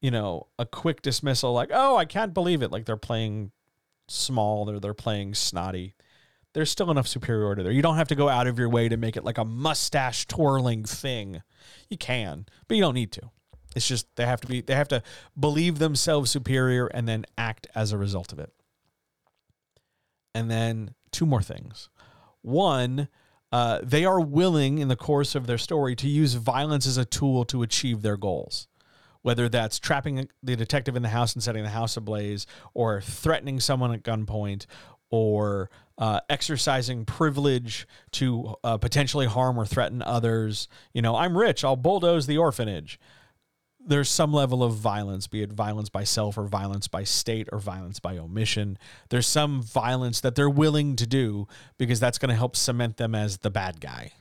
you 0.00 0.10
know, 0.10 0.48
a 0.58 0.66
quick 0.66 1.02
dismissal, 1.02 1.52
like, 1.52 1.70
oh, 1.72 1.96
I 1.96 2.04
can't 2.04 2.34
believe 2.34 2.62
it. 2.62 2.70
Like 2.70 2.84
they're 2.84 2.96
playing 2.96 3.52
small, 4.08 4.64
they're 4.64 4.80
they're 4.80 4.94
playing 4.94 5.34
snotty. 5.34 5.94
There's 6.54 6.70
still 6.70 6.90
enough 6.90 7.08
superiority 7.08 7.62
there. 7.62 7.72
You 7.72 7.80
don't 7.80 7.96
have 7.96 8.08
to 8.08 8.14
go 8.14 8.28
out 8.28 8.46
of 8.46 8.58
your 8.58 8.68
way 8.68 8.88
to 8.88 8.96
make 8.98 9.16
it 9.16 9.24
like 9.24 9.38
a 9.38 9.44
mustache 9.44 10.26
twirling 10.26 10.84
thing. 10.84 11.42
You 11.88 11.96
can, 11.96 12.46
but 12.68 12.76
you 12.76 12.82
don't 12.82 12.94
need 12.94 13.12
to. 13.12 13.30
It's 13.74 13.88
just 13.88 14.06
they 14.16 14.26
have 14.26 14.40
to 14.42 14.46
be 14.46 14.60
they 14.60 14.74
have 14.74 14.88
to 14.88 15.02
believe 15.38 15.78
themselves 15.78 16.30
superior 16.30 16.86
and 16.88 17.08
then 17.08 17.24
act 17.38 17.66
as 17.74 17.92
a 17.92 17.98
result 17.98 18.32
of 18.32 18.38
it. 18.38 18.52
And 20.34 20.50
then 20.50 20.94
two 21.10 21.26
more 21.26 21.42
things. 21.42 21.88
One, 22.42 23.08
uh, 23.50 23.80
they 23.82 24.04
are 24.04 24.20
willing 24.20 24.78
in 24.78 24.88
the 24.88 24.96
course 24.96 25.34
of 25.34 25.46
their 25.46 25.58
story 25.58 25.94
to 25.96 26.08
use 26.08 26.34
violence 26.34 26.86
as 26.86 26.96
a 26.96 27.04
tool 27.04 27.44
to 27.46 27.62
achieve 27.62 28.02
their 28.02 28.16
goals. 28.16 28.68
Whether 29.22 29.48
that's 29.48 29.78
trapping 29.78 30.28
the 30.42 30.56
detective 30.56 30.96
in 30.96 31.02
the 31.02 31.08
house 31.08 31.34
and 31.34 31.42
setting 31.42 31.62
the 31.62 31.70
house 31.70 31.96
ablaze, 31.96 32.46
or 32.74 33.00
threatening 33.00 33.60
someone 33.60 33.92
at 33.92 34.02
gunpoint, 34.02 34.66
or 35.10 35.70
uh, 35.98 36.20
exercising 36.28 37.04
privilege 37.04 37.86
to 38.10 38.56
uh, 38.64 38.78
potentially 38.78 39.26
harm 39.26 39.58
or 39.58 39.66
threaten 39.66 40.02
others. 40.02 40.66
You 40.92 41.02
know, 41.02 41.14
I'm 41.14 41.38
rich, 41.38 41.62
I'll 41.62 41.76
bulldoze 41.76 42.26
the 42.26 42.38
orphanage 42.38 42.98
there's 43.86 44.08
some 44.08 44.32
level 44.32 44.62
of 44.62 44.74
violence, 44.74 45.26
be 45.26 45.42
it 45.42 45.52
violence 45.52 45.88
by 45.88 46.04
self 46.04 46.38
or 46.38 46.44
violence 46.44 46.88
by 46.88 47.04
state 47.04 47.48
or 47.52 47.58
violence 47.58 47.98
by 48.00 48.16
omission. 48.16 48.78
There's 49.08 49.26
some 49.26 49.62
violence 49.62 50.20
that 50.20 50.34
they're 50.34 50.50
willing 50.50 50.96
to 50.96 51.06
do 51.06 51.46
because 51.78 52.00
that's 52.00 52.18
going 52.18 52.30
to 52.30 52.36
help 52.36 52.56
cement 52.56 52.96
them 52.96 53.14
as 53.14 53.38
the 53.38 53.50
bad 53.50 53.80
guy. 53.80 54.12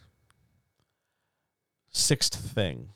Sixth 1.91 2.33
thing, 2.33 2.89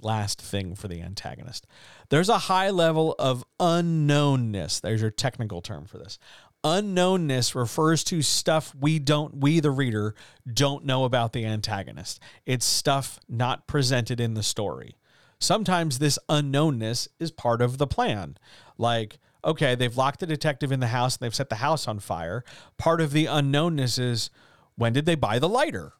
last 0.00 0.40
thing 0.40 0.74
for 0.74 0.88
the 0.88 1.00
antagonist. 1.00 1.66
There's 2.08 2.28
a 2.28 2.38
high 2.38 2.70
level 2.70 3.14
of 3.18 3.44
unknownness. 3.58 4.80
There's 4.80 5.02
your 5.02 5.10
technical 5.10 5.60
term 5.60 5.86
for 5.86 5.98
this. 5.98 6.18
Unknownness 6.62 7.54
refers 7.54 8.04
to 8.04 8.20
stuff 8.20 8.74
we 8.78 8.98
don't, 8.98 9.38
we 9.38 9.60
the 9.60 9.70
reader, 9.70 10.14
don't 10.52 10.84
know 10.84 11.04
about 11.04 11.32
the 11.32 11.46
antagonist. 11.46 12.20
It's 12.44 12.66
stuff 12.66 13.18
not 13.28 13.66
presented 13.66 14.20
in 14.20 14.34
the 14.34 14.42
story 14.42 14.96
sometimes 15.40 15.98
this 15.98 16.18
unknownness 16.28 17.08
is 17.18 17.30
part 17.30 17.60
of 17.62 17.78
the 17.78 17.86
plan. 17.86 18.36
Like, 18.78 19.18
okay, 19.44 19.74
they've 19.74 19.96
locked 19.96 20.20
the 20.20 20.26
detective 20.26 20.70
in 20.70 20.80
the 20.80 20.88
house 20.88 21.16
and 21.16 21.24
they've 21.24 21.34
set 21.34 21.48
the 21.48 21.56
house 21.56 21.88
on 21.88 21.98
fire. 21.98 22.44
Part 22.78 23.00
of 23.00 23.12
the 23.12 23.24
unknownness 23.24 23.98
is 23.98 24.30
when 24.76 24.92
did 24.92 25.06
they 25.06 25.14
buy 25.14 25.38
the 25.38 25.48
lighter? 25.48 25.94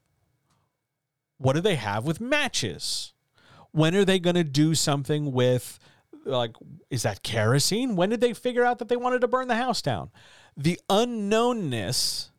What 1.38 1.55
do 1.55 1.61
they 1.61 1.76
have 1.76 2.05
with 2.05 2.20
matches? 2.20 3.14
When 3.72 3.95
are 3.95 4.05
they 4.05 4.18
going 4.18 4.36
to 4.36 4.45
do 4.45 4.74
something 4.74 5.32
with, 5.32 5.78
like, 6.24 6.55
is 6.91 7.03
that 7.05 7.22
kerosene? 7.22 7.97
When 7.97 8.11
did 8.11 8.20
they 8.20 8.34
figure 8.34 8.64
out 8.64 8.78
that 8.78 8.88
they 8.88 8.97
wanted 8.97 9.20
to 9.22 9.28
burn 9.28 9.49
the 9.49 9.57
house 9.57 9.80
down? 9.80 10.11
The 10.57 10.78
unknownness 10.91 12.30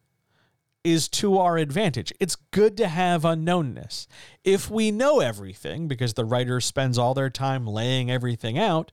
is 0.83 1.07
to 1.07 1.37
our 1.37 1.57
advantage. 1.57 2.11
It's 2.19 2.35
good 2.35 2.75
to 2.77 2.87
have 2.87 3.21
unknownness. 3.23 4.07
If 4.43 4.69
we 4.69 4.91
know 4.91 5.19
everything, 5.19 5.87
because 5.87 6.13
the 6.13 6.25
writer 6.25 6.59
spends 6.59 6.97
all 6.97 7.13
their 7.13 7.29
time 7.29 7.67
laying 7.67 8.09
everything 8.09 8.57
out, 8.57 8.91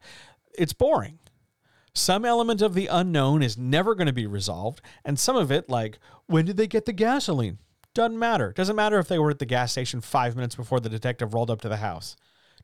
it's 0.57 0.73
boring. 0.73 1.19
Some 1.95 2.25
element 2.25 2.63
of 2.63 2.75
the 2.75 2.87
unknown 2.87 3.43
is 3.43 3.57
never 3.57 3.95
going 3.95 4.07
to 4.07 4.13
be 4.13 4.27
resolved, 4.27 4.81
and 5.05 5.19
some 5.19 5.37
of 5.37 5.51
it, 5.51 5.69
like 5.69 5.99
when 6.27 6.45
did 6.45 6.57
they 6.57 6.67
get 6.67 6.85
the 6.85 6.93
gasoline? 6.93 7.59
Doesn't 7.95 8.19
matter. 8.19 8.53
Doesn't 8.53 8.77
matter 8.77 8.99
if 8.99 9.09
they 9.09 9.19
were 9.19 9.31
at 9.31 9.39
the 9.39 9.47
gas 9.47 9.73
station 9.73 10.01
five 10.01 10.37
minutes 10.37 10.55
before 10.55 10.79
the 10.79 10.89
detective 10.89 11.35
rolled 11.35 11.51
up 11.51 11.61
to 11.63 11.69
the 11.69 11.79
house. 11.79 12.17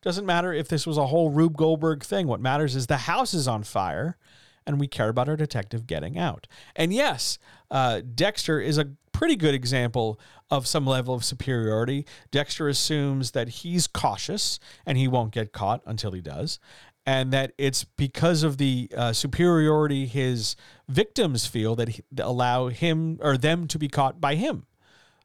Doesn't 0.03 0.27
matter 0.27 0.53
if 0.53 0.69
this 0.69 0.87
was 0.87 0.99
a 0.99 1.07
whole 1.07 1.31
Rube 1.31 1.57
Goldberg 1.57 2.05
thing. 2.05 2.27
What 2.27 2.41
matters 2.41 2.77
is 2.77 2.87
the 2.87 2.99
house 2.99 3.33
is 3.33 3.49
on 3.49 3.63
fire 3.63 4.19
and 4.67 4.79
we 4.79 4.87
care 4.87 5.09
about 5.09 5.29
our 5.29 5.37
detective 5.37 5.87
getting 5.87 6.19
out. 6.19 6.47
And 6.77 6.93
yes, 6.93 7.39
uh, 7.71 8.03
Dexter 8.15 8.61
is 8.61 8.79
a 8.79 8.91
pretty 9.15 9.37
good 9.37 9.55
example 9.55 10.21
of 10.51 10.67
some 10.67 10.85
level 10.85 11.15
of 11.15 11.25
superiority. 11.25 12.05
Dexter 12.31 12.69
assumes 12.69 13.31
that 13.31 13.49
he's 13.49 13.87
cautious 13.87 14.59
and 14.85 14.99
he 14.99 15.09
won't 15.09 15.33
get 15.33 15.53
caught 15.53 15.81
until 15.87 16.13
he 16.13 16.21
does. 16.21 16.59
And 17.07 17.33
that 17.33 17.53
it's 17.57 17.85
because 17.85 18.43
of 18.43 18.59
the 18.59 18.91
uh, 18.97 19.13
superiority 19.13 20.07
his 20.07 20.57
victims 20.89 21.47
feel 21.47 21.75
that 21.77 21.91
he, 21.91 22.03
allow 22.19 22.69
him 22.69 23.19
or 23.23 23.39
them 23.39 23.67
to 23.69 23.79
be 23.79 23.89
caught 23.89 24.21
by 24.21 24.35
him. 24.35 24.67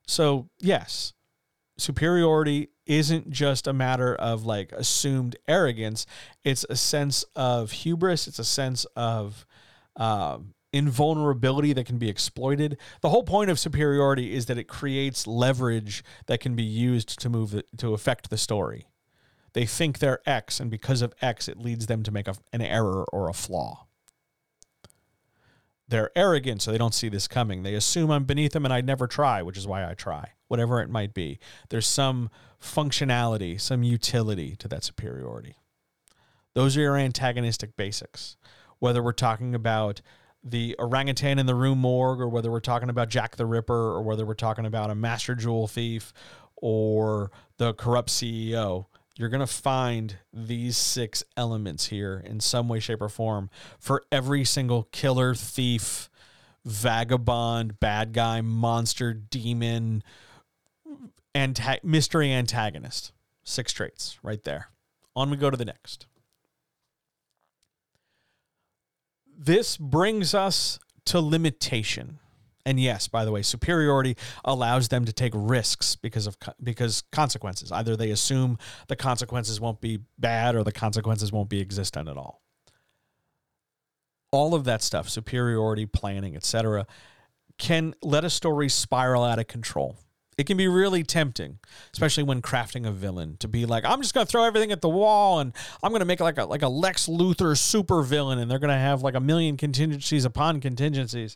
So, 0.06 0.50
yes, 0.60 1.14
superiority 1.78 2.70
isn't 2.86 3.30
just 3.30 3.66
a 3.66 3.74
matter 3.74 4.14
of 4.16 4.46
like 4.46 4.72
assumed 4.72 5.38
arrogance. 5.48 6.06
It's 6.44 6.66
a 6.70 6.76
sense 6.76 7.24
of 7.36 7.72
hubris. 7.72 8.28
It's 8.28 8.40
a 8.40 8.44
sense 8.44 8.86
of 8.96 9.46
um, 9.96 10.54
invulnerability 10.72 11.74
that 11.74 11.86
can 11.86 11.98
be 11.98 12.10
exploited. 12.10 12.78
The 13.02 13.10
whole 13.10 13.24
point 13.24 13.50
of 13.50 13.60
superiority 13.60 14.34
is 14.34 14.46
that 14.48 14.58
it 14.58 14.68
creates 14.68 15.28
leverage 15.28 16.04
that 16.28 16.40
can 16.40 16.56
be 16.56 16.64
used 16.64 17.20
to 17.20 17.30
move 17.30 17.62
to 17.78 17.94
affect 17.94 18.30
the 18.30 18.38
story. 18.38 18.88
They 19.54 19.66
think 19.66 19.98
they're 19.98 20.22
X, 20.28 20.60
and 20.60 20.70
because 20.70 21.02
of 21.02 21.14
X, 21.22 21.48
it 21.48 21.58
leads 21.58 21.88
them 21.88 22.04
to 22.04 22.12
make 22.12 22.28
a, 22.28 22.36
an 22.54 22.62
error 22.62 23.04
or 23.12 23.30
a 23.30 23.34
flaw. 23.34 23.88
They're 25.88 26.12
arrogant, 26.16 26.62
so 26.62 26.72
they 26.72 26.78
don't 26.78 26.94
see 26.94 27.10
this 27.10 27.28
coming. 27.28 27.64
They 27.64 27.74
assume 27.74 28.12
I'm 28.12 28.26
beneath 28.26 28.52
them 28.52 28.64
and 28.64 28.72
I'd 28.72 28.86
never 28.86 29.08
try, 29.08 29.42
which 29.42 29.58
is 29.58 29.66
why 29.66 29.90
I 29.90 29.96
try, 29.96 30.34
whatever 30.48 30.82
it 30.82 30.90
might 30.90 31.16
be. 31.16 31.40
There's 31.70 31.88
some 31.88 32.30
functionality, 32.62 33.60
some 33.60 33.82
utility 33.82 34.56
to 34.58 34.68
that 34.68 34.84
superiority. 34.84 35.56
Those 36.54 36.78
are 36.78 36.82
your 36.82 36.98
antagonistic 36.98 37.76
basics. 37.76 38.38
Whether 38.78 39.02
we're 39.02 39.14
talking 39.14 39.56
about 39.56 40.02
the 40.44 40.76
orangutan 40.80 41.40
in 41.40 41.46
the 41.46 41.56
Rue 41.56 41.76
Morgue, 41.76 42.22
or 42.22 42.30
whether 42.30 42.50
we're 42.52 42.60
talking 42.60 42.90
about 42.90 43.10
Jack 43.10 43.36
the 43.36 43.46
Ripper, 43.46 43.74
or 43.74 44.02
whether 44.02 44.26
we're 44.26 44.34
talking 44.34 44.66
about 44.66 44.90
a 44.90 44.96
master 44.96 45.36
jewel 45.36 45.68
thief, 45.68 46.14
or 46.56 47.32
the 47.58 47.74
corrupt 47.74 48.10
CEO, 48.10 48.86
you're 49.16 49.30
going 49.30 49.42
to 49.42 49.48
find 49.48 50.18
these 50.34 50.78
six 50.78 51.24
elements 51.36 51.88
here 51.88 52.24
in 52.26 52.40
some 52.40 52.70
way, 52.70 52.80
shape, 52.80 53.02
or 53.02 53.10
form 53.10 53.50
for 53.78 54.04
every 54.12 54.46
single 54.46 54.84
killer, 54.92 55.36
thief, 55.36 56.10
vagabond, 56.64 57.80
bad 57.80 58.14
guy, 58.14 58.40
monster, 58.42 59.14
demon, 59.14 60.04
anta- 61.36 61.84
mystery 61.84 62.32
antagonist. 62.32 63.12
Six 63.44 63.74
traits 63.74 64.20
right 64.24 64.44
there. 64.44 64.70
On 65.16 65.30
we 65.30 65.38
go 65.38 65.50
to 65.50 65.58
the 65.58 65.66
next. 65.66 66.06
This 69.42 69.78
brings 69.78 70.34
us 70.34 70.80
to 71.06 71.22
limitation. 71.22 72.20
And 72.66 72.78
yes, 72.78 73.08
by 73.08 73.24
the 73.24 73.32
way, 73.32 73.42
superiority 73.42 74.18
allows 74.44 74.90
them 74.90 75.06
to 75.06 75.14
take 75.14 75.32
risks 75.34 75.96
because 75.96 76.28
of 76.28 76.36
because 76.62 77.04
consequences. 77.14 77.72
Either 77.72 77.96
they 77.96 78.12
assume 78.12 78.58
the 78.90 78.98
consequences 78.98 79.62
won't 79.62 79.80
be 79.80 80.02
bad 80.18 80.56
or 80.56 80.66
the 80.66 80.74
consequences 80.74 81.32
won't 81.32 81.50
be 81.50 81.62
existent 81.62 82.10
at 82.10 82.18
all. 82.18 82.42
All 84.32 84.54
of 84.54 84.66
that 84.66 84.84
stuff, 84.84 85.08
superiority, 85.08 85.86
planning, 85.86 86.36
etc., 86.36 86.86
can 87.58 87.96
let 88.04 88.26
a 88.26 88.30
story 88.30 88.68
spiral 88.68 89.24
out 89.24 89.40
of 89.40 89.48
control. 89.48 89.98
It 90.40 90.48
can 90.48 90.56
be 90.56 90.70
really 90.70 91.04
tempting, 91.04 91.60
especially 91.92 92.24
when 92.24 92.42
crafting 92.42 92.88
a 92.88 92.92
villain, 92.92 93.36
to 93.40 93.50
be 93.50 93.66
like, 93.66 93.84
I'm 93.84 94.02
just 94.02 94.14
gonna 94.14 94.26
throw 94.26 94.46
everything 94.46 94.72
at 94.72 94.80
the 94.80 94.88
wall 94.88 95.42
and 95.42 95.52
I'm 95.84 95.92
gonna 95.92 96.06
make 96.06 96.22
like 96.22 96.38
a 96.38 96.46
like 96.46 96.62
a 96.62 96.70
Lex 96.70 97.08
Luthor 97.08 97.58
super 97.58 98.02
villain, 98.04 98.40
and 98.40 98.50
they're 98.50 98.58
gonna 98.58 98.80
have 98.80 99.02
like 99.02 99.16
a 99.16 99.20
million 99.20 99.58
contingencies 99.58 100.24
upon 100.24 100.62
contingencies. 100.62 101.36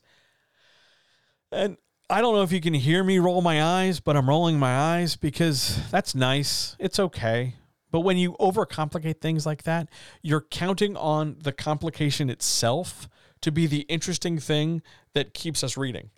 And 1.51 1.75
I 2.09 2.21
don't 2.21 2.33
know 2.33 2.43
if 2.43 2.53
you 2.53 2.61
can 2.61 2.73
hear 2.73 3.03
me 3.03 3.19
roll 3.19 3.41
my 3.41 3.61
eyes, 3.61 3.99
but 3.99 4.15
I'm 4.15 4.29
rolling 4.29 4.57
my 4.57 4.73
eyes 4.73 5.17
because 5.17 5.81
that's 5.91 6.15
nice. 6.15 6.77
It's 6.79 6.97
okay. 6.97 7.55
But 7.91 8.01
when 8.01 8.15
you 8.15 8.37
overcomplicate 8.39 9.19
things 9.19 9.45
like 9.45 9.63
that, 9.63 9.89
you're 10.21 10.45
counting 10.49 10.95
on 10.95 11.35
the 11.41 11.51
complication 11.51 12.29
itself 12.29 13.09
to 13.41 13.51
be 13.51 13.67
the 13.67 13.81
interesting 13.81 14.39
thing 14.39 14.81
that 15.13 15.33
keeps 15.33 15.61
us 15.61 15.75
reading 15.75 16.09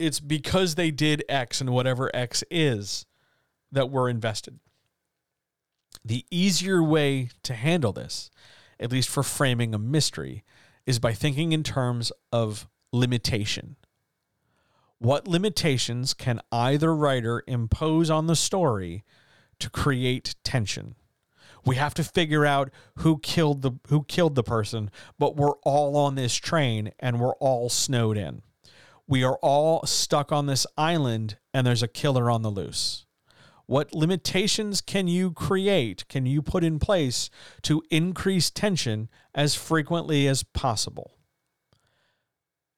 it's 0.00 0.18
because 0.18 0.74
they 0.74 0.90
did 0.90 1.22
X 1.28 1.60
and 1.60 1.70
whatever 1.70 2.10
X 2.16 2.42
is 2.50 3.04
that 3.70 3.90
we're 3.90 4.08
invested. 4.08 4.58
The 6.04 6.24
easier 6.30 6.82
way 6.82 7.28
to 7.42 7.54
handle 7.54 7.92
this, 7.92 8.30
at 8.80 8.90
least 8.90 9.10
for 9.10 9.22
framing 9.22 9.74
a 9.74 9.78
mystery, 9.78 10.42
is 10.86 10.98
by 10.98 11.12
thinking 11.12 11.52
in 11.52 11.62
terms 11.62 12.10
of 12.32 12.66
limitation. 12.92 13.76
What 14.98 15.28
limitations 15.28 16.14
can 16.14 16.40
either 16.50 16.94
writer 16.94 17.42
impose 17.46 18.08
on 18.08 18.26
the 18.26 18.36
story 18.36 19.04
to 19.58 19.68
create 19.68 20.34
tension? 20.42 20.94
We 21.66 21.76
have 21.76 21.92
to 21.94 22.04
figure 22.04 22.46
out 22.46 22.70
who 22.96 23.18
killed 23.18 23.60
the 23.60 23.72
who 23.88 24.04
killed 24.04 24.34
the 24.34 24.42
person, 24.42 24.90
but 25.18 25.36
we're 25.36 25.58
all 25.62 25.94
on 25.98 26.14
this 26.14 26.34
train 26.34 26.92
and 26.98 27.20
we're 27.20 27.34
all 27.34 27.68
snowed 27.68 28.16
in 28.16 28.40
we 29.10 29.24
are 29.24 29.38
all 29.42 29.84
stuck 29.84 30.30
on 30.30 30.46
this 30.46 30.68
island 30.78 31.36
and 31.52 31.66
there's 31.66 31.82
a 31.82 31.88
killer 31.88 32.30
on 32.30 32.42
the 32.42 32.48
loose. 32.48 33.06
What 33.66 33.92
limitations 33.92 34.80
can 34.80 35.08
you 35.08 35.32
create, 35.32 36.08
can 36.08 36.26
you 36.26 36.42
put 36.42 36.62
in 36.62 36.78
place 36.78 37.28
to 37.62 37.82
increase 37.90 38.50
tension 38.50 39.08
as 39.34 39.56
frequently 39.56 40.28
as 40.28 40.44
possible? 40.44 41.16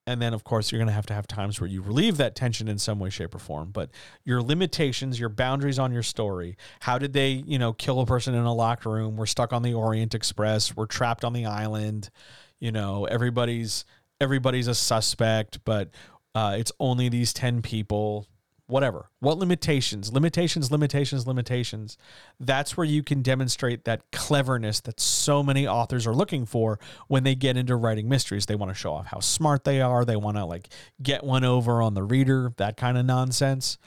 And 0.07 0.22
then, 0.22 0.33
of 0.33 0.43
course, 0.43 0.72
you're 0.72 0.78
going 0.78 0.89
to 0.89 0.95
have 0.95 1.07
to 1.07 1.14
have 1.14 1.26
times 1.26 1.61
where 1.61 1.68
you 1.68 1.83
relieve 1.83 2.16
that 2.16 2.35
tension 2.35 2.66
in 2.66 2.78
some 2.78 2.99
way, 2.99 3.11
shape, 3.11 3.35
or 3.35 3.39
form. 3.39 3.70
But 3.70 3.91
your 4.24 4.43
limitations, 4.43 5.20
your 5.20 5.28
boundaries 5.28 5.78
on 5.78 5.93
your 5.93 6.03
story. 6.03 6.57
How 6.80 6.99
did 6.99 7.12
they, 7.12 7.28
you 7.47 7.59
know, 7.59 7.72
kill 7.72 8.01
a 8.01 8.07
person 8.07 8.35
in 8.35 8.43
a 8.43 8.55
locked 8.55 8.85
room? 8.85 9.16
We're 9.16 9.26
stuck 9.26 9.53
on 9.53 9.62
the 9.62 9.74
Orient 9.74 10.14
Express. 10.14 10.74
We're 10.74 10.87
trapped 10.87 11.24
on 11.24 11.35
the 11.35 11.47
island. 11.47 12.11
You 12.59 12.72
know, 12.72 13.05
everybody's 13.05 13.85
everybody's 14.22 14.68
a 14.68 14.74
suspect, 14.74 15.59
but 15.64 15.91
uh, 16.35 16.57
it's 16.59 16.72
only 16.78 17.09
these 17.09 17.33
10 17.33 17.62
people 17.62 18.26
whatever. 18.72 19.11
What 19.20 19.39
limitations? 19.39 20.12
Limitations 20.12 20.70
limitations 20.70 21.26
limitations. 21.26 21.99
That's 22.41 22.76
where 22.76 22.87
you 22.87 23.03
can 23.03 23.20
demonstrate 23.20 23.85
that 23.85 24.11
cleverness 24.12 24.80
that 24.80 24.99
so 24.99 25.43
many 25.43 25.66
authors 25.66 26.07
are 26.07 26.14
looking 26.14 26.47
for 26.47 26.80
when 27.07 27.22
they 27.22 27.35
get 27.35 27.57
into 27.57 27.76
writing 27.76 28.09
mysteries. 28.09 28.47
They 28.47 28.55
want 28.55 28.70
to 28.70 28.74
show 28.74 28.95
off 28.95 29.07
how 29.07 29.20
smart 29.20 29.64
they 29.64 29.80
are. 29.80 30.05
They 30.05 30.16
want 30.16 30.39
to 30.39 30.45
like 30.47 30.68
get 31.03 31.22
one 31.22 31.45
over 31.45 31.83
on 31.83 31.95
the 31.95 32.03
reader 32.03 32.53
that 32.57 32.76
kind 32.76 32.97
of 32.97 33.05
nonsense. 33.05 33.78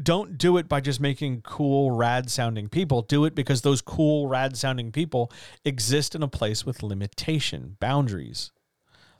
Don't 0.00 0.38
do 0.38 0.56
it 0.56 0.68
by 0.68 0.80
just 0.80 1.00
making 1.00 1.42
cool 1.42 1.90
rad 1.90 2.30
sounding 2.30 2.68
people. 2.68 3.02
Do 3.02 3.24
it 3.24 3.34
because 3.34 3.62
those 3.62 3.80
cool 3.80 4.28
rad 4.28 4.56
sounding 4.56 4.92
people 4.92 5.30
exist 5.64 6.14
in 6.14 6.22
a 6.22 6.28
place 6.28 6.64
with 6.64 6.82
limitation 6.82 7.76
boundaries 7.80 8.52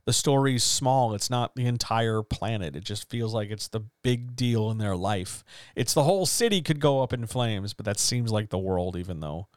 the 0.06 0.12
story's 0.12 0.64
small. 0.64 1.14
It's 1.14 1.30
not 1.30 1.54
the 1.54 1.66
entire 1.66 2.22
planet. 2.22 2.76
It 2.76 2.84
just 2.84 3.08
feels 3.08 3.32
like 3.32 3.50
it's 3.50 3.68
the 3.68 3.84
big 4.02 4.36
deal 4.36 4.70
in 4.70 4.78
their 4.78 4.96
life. 4.96 5.44
It's 5.74 5.94
the 5.94 6.04
whole 6.04 6.26
city 6.26 6.62
could 6.62 6.80
go 6.80 7.02
up 7.02 7.12
in 7.12 7.26
flames, 7.26 7.72
but 7.72 7.86
that 7.86 7.98
seems 7.98 8.30
like 8.30 8.50
the 8.50 8.58
world, 8.58 8.96
even 8.96 9.20
though 9.20 9.48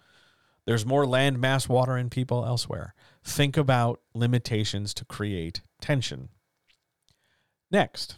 there's 0.66 0.86
more 0.86 1.06
land, 1.06 1.39
mass, 1.39 1.70
water, 1.70 1.95
and 1.95 2.12
people 2.12 2.45
elsewhere. 2.45 2.93
Think 3.24 3.56
about 3.56 4.02
limitations 4.14 4.93
to 4.95 5.06
create 5.06 5.62
tension. 5.82 6.30
Next, 7.72 8.18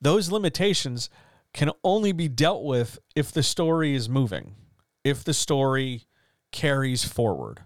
those 0.00 0.30
limitations 0.30 1.08
can 1.54 1.70
only 1.82 2.12
be 2.12 2.28
dealt 2.28 2.62
with 2.62 2.98
if 3.16 3.32
the 3.32 3.42
story 3.42 3.94
is 3.94 4.08
moving, 4.08 4.54
if 5.02 5.24
the 5.24 5.34
story 5.34 6.06
carries 6.52 7.04
forward. 7.04 7.62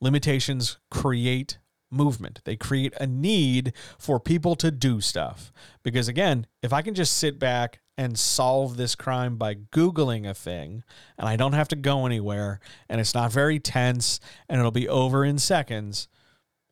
Limitations 0.00 0.78
create 0.90 1.58
movement. 1.90 2.40
They 2.44 2.56
create 2.56 2.94
a 3.00 3.06
need 3.06 3.72
for 3.98 4.20
people 4.20 4.54
to 4.56 4.70
do 4.70 5.00
stuff. 5.00 5.52
Because 5.82 6.08
again, 6.08 6.46
if 6.62 6.72
I 6.72 6.82
can 6.82 6.94
just 6.94 7.16
sit 7.16 7.38
back 7.38 7.80
and 7.98 8.18
solve 8.18 8.76
this 8.76 8.94
crime 8.94 9.36
by 9.36 9.54
Googling 9.54 10.28
a 10.28 10.34
thing, 10.34 10.82
and 11.18 11.28
I 11.28 11.36
don't 11.36 11.52
have 11.52 11.68
to 11.68 11.76
go 11.76 12.06
anywhere, 12.06 12.60
and 12.88 13.00
it's 13.00 13.14
not 13.14 13.32
very 13.32 13.58
tense, 13.58 14.20
and 14.48 14.58
it'll 14.58 14.70
be 14.70 14.88
over 14.88 15.24
in 15.24 15.38
seconds, 15.38 16.08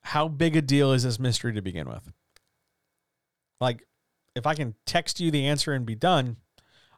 how 0.03 0.29
big 0.29 0.57
a 0.57 0.63
deal 0.63 0.93
is 0.93 1.03
this 1.03 1.19
mystery 1.19 1.53
to 1.53 1.61
begin 1.61 1.89
with? 1.89 2.13
Like, 3.61 3.85
if 4.35 4.47
I 4.47 4.55
can 4.55 4.75
text 4.87 5.21
you 5.21 5.31
the 5.31 5.47
answer 5.47 5.73
and 5.73 5.85
be 5.85 5.95
done, 5.95 6.37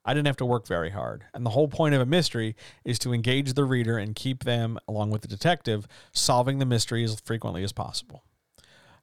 I 0.05 0.15
didn't 0.15 0.29
have 0.29 0.37
to 0.39 0.47
work 0.47 0.67
very 0.67 0.91
hard. 0.91 1.25
And 1.35 1.45
the 1.45 1.51
whole 1.51 1.69
point 1.69 1.95
of 1.95 2.01
a 2.01 2.07
mystery 2.07 2.57
is 2.85 2.99
to 3.01 3.13
engage 3.13 3.53
the 3.53 3.65
reader 3.65 3.99
and 3.99 4.15
keep 4.15 4.45
them, 4.45 4.79
along 4.89 5.11
with 5.11 5.23
the 5.23 5.29
detective, 5.29 5.87
solving 6.13 6.59
the 6.59 6.65
mystery 6.65 7.05
as 7.05 7.21
frequently 7.21 7.63
as 7.63 7.73
possible. 7.73 8.25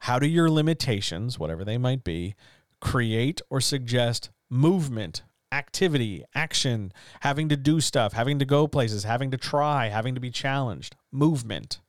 How 0.01 0.19
do 0.19 0.27
your 0.27 0.49
limitations, 0.49 1.37
whatever 1.37 1.63
they 1.63 1.77
might 1.77 2.03
be, 2.03 2.35
create 2.81 3.41
or 3.49 3.61
suggest 3.61 4.29
movement, 4.49 5.23
activity, 5.51 6.23
action, 6.33 6.91
having 7.21 7.49
to 7.49 7.57
do 7.57 7.79
stuff, 7.79 8.13
having 8.13 8.39
to 8.39 8.45
go 8.45 8.67
places, 8.67 9.03
having 9.03 9.31
to 9.31 9.37
try, 9.37 9.89
having 9.89 10.15
to 10.15 10.21
be 10.21 10.31
challenged, 10.31 10.95
movement 11.11 11.79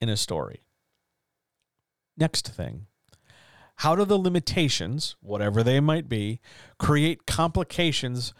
in 0.00 0.08
a 0.08 0.16
story? 0.16 0.60
Next 2.16 2.48
thing 2.48 2.86
how 3.76 3.96
do 3.96 4.04
the 4.04 4.18
limitations, 4.18 5.16
whatever 5.20 5.62
they 5.64 5.80
might 5.80 6.08
be, 6.08 6.40
create 6.78 7.26
complications 7.26 8.32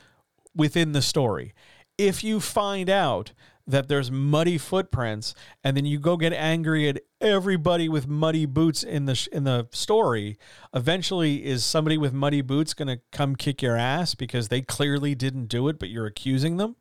within 0.55 0.93
the 0.93 1.03
story. 1.03 1.55
If 1.99 2.25
you 2.25 2.41
find 2.41 2.89
out 2.89 3.33
that 3.67 3.89
there's 3.89 4.11
muddy 4.11 4.59
footprints 4.59 5.35
and 5.63 5.77
then 5.77 5.85
you 5.85 5.99
go 5.99 6.17
get 6.17 6.33
angry 6.33 6.89
at 6.89 7.01
everybody 7.21 7.89
with 7.89 8.09
muddy 8.09 8.45
boots 8.45 8.83
in 8.83 9.07
the 9.07 9.29
in 9.31 9.45
the 9.45 9.69
story 9.71 10.37
eventually 10.75 11.45
is 11.45 11.65
somebody 11.65 11.97
with 11.97 12.13
muddy 12.13 12.41
boots 12.41 12.75
going 12.75 12.89
to 12.89 13.01
come 13.13 13.37
kick 13.37 13.63
your 13.63 13.77
ass 13.77 14.15
because 14.15 14.49
they 14.49 14.61
clearly 14.61 15.15
didn't 15.15 15.47
do 15.47 15.69
it 15.69 15.79
but 15.79 15.89
you're 15.89 16.07
accusing 16.07 16.57
them 16.57 16.75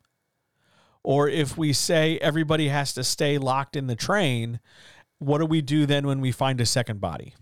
or 1.04 1.28
if 1.28 1.56
we 1.56 1.72
say 1.72 2.18
everybody 2.18 2.68
has 2.68 2.92
to 2.92 3.04
stay 3.04 3.38
locked 3.38 3.76
in 3.76 3.86
the 3.86 3.96
train 3.96 4.58
what 5.18 5.38
do 5.38 5.46
we 5.46 5.62
do 5.62 5.86
then 5.86 6.06
when 6.06 6.20
we 6.20 6.32
find 6.32 6.60
a 6.60 6.66
second 6.66 7.00
body 7.00 7.34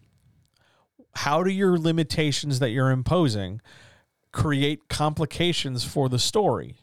how 1.14 1.42
do 1.42 1.50
your 1.50 1.78
limitations 1.78 2.58
that 2.58 2.70
you're 2.70 2.90
imposing 2.90 3.60
create 4.32 4.88
complications 4.88 5.84
for 5.84 6.08
the 6.08 6.18
story. 6.18 6.76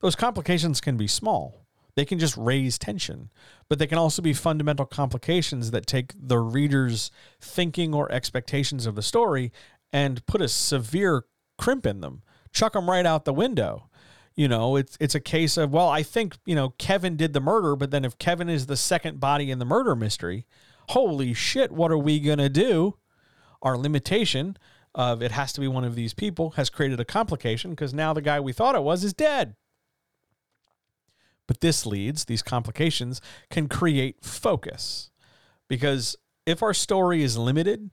Those 0.00 0.16
complications 0.16 0.80
can 0.80 0.96
be 0.96 1.06
small. 1.06 1.66
They 1.94 2.04
can 2.04 2.18
just 2.18 2.36
raise 2.36 2.78
tension, 2.78 3.30
but 3.68 3.78
they 3.78 3.86
can 3.86 3.98
also 3.98 4.22
be 4.22 4.32
fundamental 4.32 4.86
complications 4.86 5.70
that 5.70 5.86
take 5.86 6.14
the 6.18 6.38
reader's 6.38 7.10
thinking 7.40 7.94
or 7.94 8.10
expectations 8.10 8.86
of 8.86 8.94
the 8.94 9.02
story 9.02 9.52
and 9.92 10.24
put 10.26 10.40
a 10.40 10.48
severe 10.48 11.26
crimp 11.58 11.84
in 11.84 12.00
them, 12.00 12.22
chuck 12.52 12.72
them 12.72 12.88
right 12.88 13.04
out 13.04 13.24
the 13.26 13.32
window. 13.32 13.88
You 14.34 14.48
know, 14.48 14.76
it's 14.76 14.96
it's 14.98 15.14
a 15.14 15.20
case 15.20 15.58
of 15.58 15.70
well, 15.70 15.88
I 15.88 16.02
think 16.02 16.38
you 16.46 16.54
know 16.54 16.70
Kevin 16.78 17.16
did 17.16 17.34
the 17.34 17.40
murder, 17.40 17.76
but 17.76 17.90
then 17.90 18.06
if 18.06 18.18
Kevin 18.18 18.48
is 18.48 18.64
the 18.64 18.78
second 18.78 19.20
body 19.20 19.50
in 19.50 19.58
the 19.58 19.66
murder 19.66 19.94
mystery, 19.94 20.46
holy 20.88 21.34
shit, 21.34 21.70
what 21.70 21.90
are 21.90 21.98
we 21.98 22.18
gonna 22.18 22.48
do? 22.48 22.96
our 23.62 23.78
limitation 23.78 24.56
of 24.94 25.22
it 25.22 25.32
has 25.32 25.52
to 25.54 25.60
be 25.60 25.68
one 25.68 25.84
of 25.84 25.94
these 25.94 26.14
people 26.14 26.50
has 26.50 26.68
created 26.70 27.00
a 27.00 27.04
complication 27.04 27.70
because 27.70 27.94
now 27.94 28.12
the 28.12 28.20
guy 28.20 28.38
we 28.40 28.52
thought 28.52 28.74
it 28.74 28.82
was 28.82 29.04
is 29.04 29.12
dead. 29.12 29.56
But 31.46 31.60
this 31.60 31.86
leads, 31.86 32.26
these 32.26 32.42
complications 32.42 33.20
can 33.50 33.68
create 33.68 34.24
focus. 34.24 35.10
Because 35.68 36.16
if 36.46 36.62
our 36.62 36.74
story 36.74 37.22
is 37.22 37.36
limited, 37.36 37.90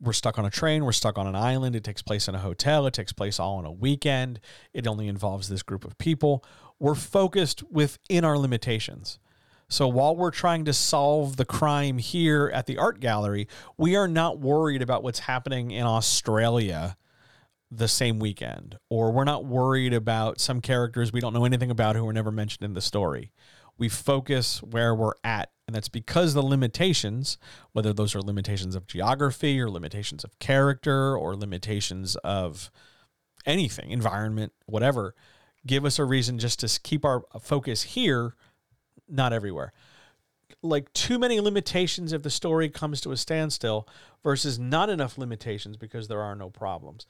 we're 0.00 0.12
stuck 0.12 0.38
on 0.38 0.44
a 0.44 0.50
train, 0.50 0.84
we're 0.84 0.92
stuck 0.92 1.18
on 1.18 1.26
an 1.26 1.34
island, 1.34 1.74
it 1.76 1.84
takes 1.84 2.02
place 2.02 2.28
in 2.28 2.34
a 2.34 2.40
hotel, 2.40 2.86
it 2.86 2.94
takes 2.94 3.12
place 3.12 3.38
all 3.40 3.56
on 3.56 3.64
a 3.64 3.72
weekend, 3.72 4.40
it 4.72 4.86
only 4.86 5.08
involves 5.08 5.48
this 5.48 5.62
group 5.62 5.84
of 5.84 5.98
people. 5.98 6.44
We're 6.78 6.94
focused 6.94 7.62
within 7.70 8.24
our 8.24 8.38
limitations. 8.38 9.18
So 9.70 9.86
while 9.86 10.16
we're 10.16 10.30
trying 10.30 10.64
to 10.64 10.72
solve 10.72 11.36
the 11.36 11.44
crime 11.44 11.98
here 11.98 12.50
at 12.54 12.64
the 12.64 12.78
art 12.78 13.00
gallery, 13.00 13.48
we 13.76 13.96
are 13.96 14.08
not 14.08 14.38
worried 14.38 14.80
about 14.80 15.02
what's 15.02 15.18
happening 15.20 15.72
in 15.72 15.84
Australia 15.84 16.96
the 17.70 17.88
same 17.88 18.18
weekend, 18.18 18.78
or 18.88 19.12
we're 19.12 19.24
not 19.24 19.44
worried 19.44 19.92
about 19.92 20.40
some 20.40 20.62
characters 20.62 21.12
we 21.12 21.20
don't 21.20 21.34
know 21.34 21.44
anything 21.44 21.70
about 21.70 21.96
who 21.96 22.04
were 22.04 22.14
never 22.14 22.30
mentioned 22.30 22.64
in 22.64 22.72
the 22.72 22.80
story. 22.80 23.30
We 23.76 23.90
focus 23.90 24.62
where 24.62 24.94
we're 24.94 25.12
at, 25.22 25.50
and 25.66 25.76
that's 25.76 25.90
because 25.90 26.32
the 26.32 26.42
limitations, 26.42 27.36
whether 27.72 27.92
those 27.92 28.14
are 28.14 28.22
limitations 28.22 28.74
of 28.74 28.86
geography 28.86 29.60
or 29.60 29.68
limitations 29.68 30.24
of 30.24 30.38
character 30.38 31.14
or 31.14 31.36
limitations 31.36 32.16
of 32.16 32.70
anything, 33.44 33.90
environment, 33.90 34.54
whatever, 34.64 35.14
give 35.66 35.84
us 35.84 35.98
a 35.98 36.04
reason 36.06 36.38
just 36.38 36.60
to 36.60 36.80
keep 36.80 37.04
our 37.04 37.22
focus 37.38 37.82
here 37.82 38.34
not 39.08 39.32
everywhere. 39.32 39.72
Like 40.62 40.92
too 40.92 41.18
many 41.18 41.40
limitations 41.40 42.12
if 42.12 42.22
the 42.22 42.30
story 42.30 42.68
comes 42.68 43.00
to 43.02 43.12
a 43.12 43.16
standstill 43.16 43.88
versus 44.22 44.58
not 44.58 44.90
enough 44.90 45.18
limitations 45.18 45.76
because 45.76 46.08
there 46.08 46.22
are 46.22 46.34
no 46.34 46.50
problems. 46.50 47.06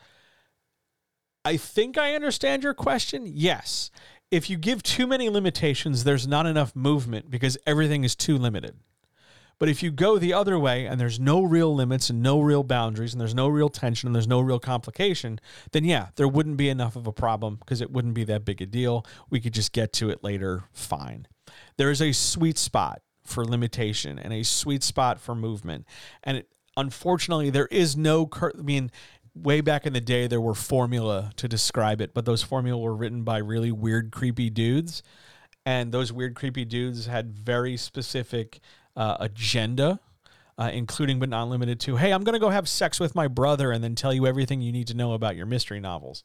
I 1.44 1.56
think 1.56 1.96
I 1.96 2.14
understand 2.14 2.62
your 2.62 2.74
question. 2.74 3.24
Yes. 3.26 3.90
If 4.30 4.50
you 4.50 4.58
give 4.58 4.82
too 4.82 5.06
many 5.06 5.30
limitations, 5.30 6.04
there's 6.04 6.26
not 6.26 6.46
enough 6.46 6.76
movement 6.76 7.30
because 7.30 7.56
everything 7.66 8.04
is 8.04 8.14
too 8.14 8.36
limited. 8.36 8.76
But 9.58 9.68
if 9.68 9.82
you 9.82 9.90
go 9.90 10.18
the 10.18 10.32
other 10.32 10.58
way 10.58 10.86
and 10.86 11.00
there's 11.00 11.18
no 11.18 11.42
real 11.42 11.74
limits 11.74 12.10
and 12.10 12.22
no 12.22 12.40
real 12.40 12.62
boundaries 12.62 13.12
and 13.12 13.20
there's 13.20 13.34
no 13.34 13.48
real 13.48 13.68
tension 13.68 14.06
and 14.06 14.14
there's 14.14 14.28
no 14.28 14.40
real 14.40 14.60
complication, 14.60 15.40
then 15.72 15.84
yeah, 15.84 16.08
there 16.16 16.28
wouldn't 16.28 16.56
be 16.56 16.68
enough 16.68 16.94
of 16.96 17.06
a 17.06 17.12
problem 17.12 17.56
because 17.56 17.80
it 17.80 17.90
wouldn't 17.90 18.14
be 18.14 18.24
that 18.24 18.44
big 18.44 18.62
a 18.62 18.66
deal. 18.66 19.04
We 19.30 19.40
could 19.40 19.54
just 19.54 19.72
get 19.72 19.92
to 19.94 20.10
it 20.10 20.22
later, 20.22 20.64
fine. 20.72 21.26
There 21.76 21.90
is 21.90 22.00
a 22.00 22.12
sweet 22.12 22.58
spot 22.58 23.02
for 23.24 23.44
limitation 23.44 24.18
and 24.18 24.32
a 24.32 24.44
sweet 24.44 24.82
spot 24.82 25.20
for 25.20 25.34
movement. 25.34 25.86
And 26.22 26.38
it, 26.38 26.48
unfortunately, 26.76 27.50
there 27.50 27.68
is 27.70 27.96
no, 27.96 28.26
cur- 28.26 28.52
I 28.56 28.62
mean, 28.62 28.90
way 29.34 29.60
back 29.60 29.86
in 29.86 29.92
the 29.92 30.00
day, 30.00 30.26
there 30.26 30.40
were 30.40 30.54
formula 30.54 31.32
to 31.36 31.48
describe 31.48 32.00
it, 32.00 32.14
but 32.14 32.24
those 32.24 32.42
formula 32.42 32.80
were 32.80 32.94
written 32.94 33.22
by 33.24 33.38
really 33.38 33.72
weird, 33.72 34.10
creepy 34.12 34.50
dudes. 34.50 35.02
And 35.66 35.92
those 35.92 36.12
weird, 36.12 36.34
creepy 36.34 36.64
dudes 36.64 37.06
had 37.06 37.32
very 37.32 37.76
specific 37.76 38.60
uh, 38.98 39.16
agenda 39.20 39.98
uh, 40.58 40.70
including 40.72 41.20
but 41.20 41.28
not 41.28 41.48
limited 41.48 41.78
to, 41.78 41.96
hey, 41.96 42.12
I'm 42.12 42.24
going 42.24 42.32
to 42.32 42.40
go 42.40 42.50
have 42.50 42.68
sex 42.68 42.98
with 42.98 43.14
my 43.14 43.28
brother 43.28 43.70
and 43.70 43.82
then 43.82 43.94
tell 43.94 44.12
you 44.12 44.26
everything 44.26 44.60
you 44.60 44.72
need 44.72 44.88
to 44.88 44.94
know 44.94 45.12
about 45.12 45.36
your 45.36 45.46
mystery 45.46 45.78
novels. 45.78 46.24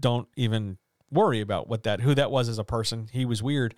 Don't 0.00 0.28
even 0.34 0.78
worry 1.10 1.40
about 1.40 1.68
what 1.68 1.82
that 1.82 2.00
who 2.00 2.14
that 2.14 2.30
was 2.30 2.48
as 2.48 2.58
a 2.58 2.64
person. 2.64 3.08
He 3.12 3.26
was 3.26 3.42
weird, 3.42 3.74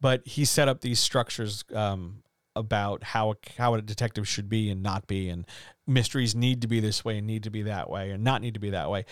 but 0.00 0.26
he 0.26 0.44
set 0.44 0.68
up 0.68 0.82
these 0.82 1.00
structures 1.00 1.64
um, 1.74 2.22
about 2.54 3.02
how 3.02 3.36
how 3.56 3.72
a 3.74 3.80
detective 3.80 4.28
should 4.28 4.48
be 4.50 4.68
and 4.68 4.82
not 4.82 5.06
be, 5.06 5.30
and 5.30 5.46
mysteries 5.86 6.34
need 6.34 6.60
to 6.62 6.68
be 6.68 6.80
this 6.80 7.04
way 7.04 7.18
and 7.18 7.26
need 7.26 7.44
to 7.44 7.50
be 7.50 7.62
that 7.62 7.88
way 7.88 8.10
and 8.10 8.22
not 8.22 8.42
need 8.42 8.54
to 8.54 8.60
be 8.60 8.70
that 8.70 8.90
way. 8.90 9.06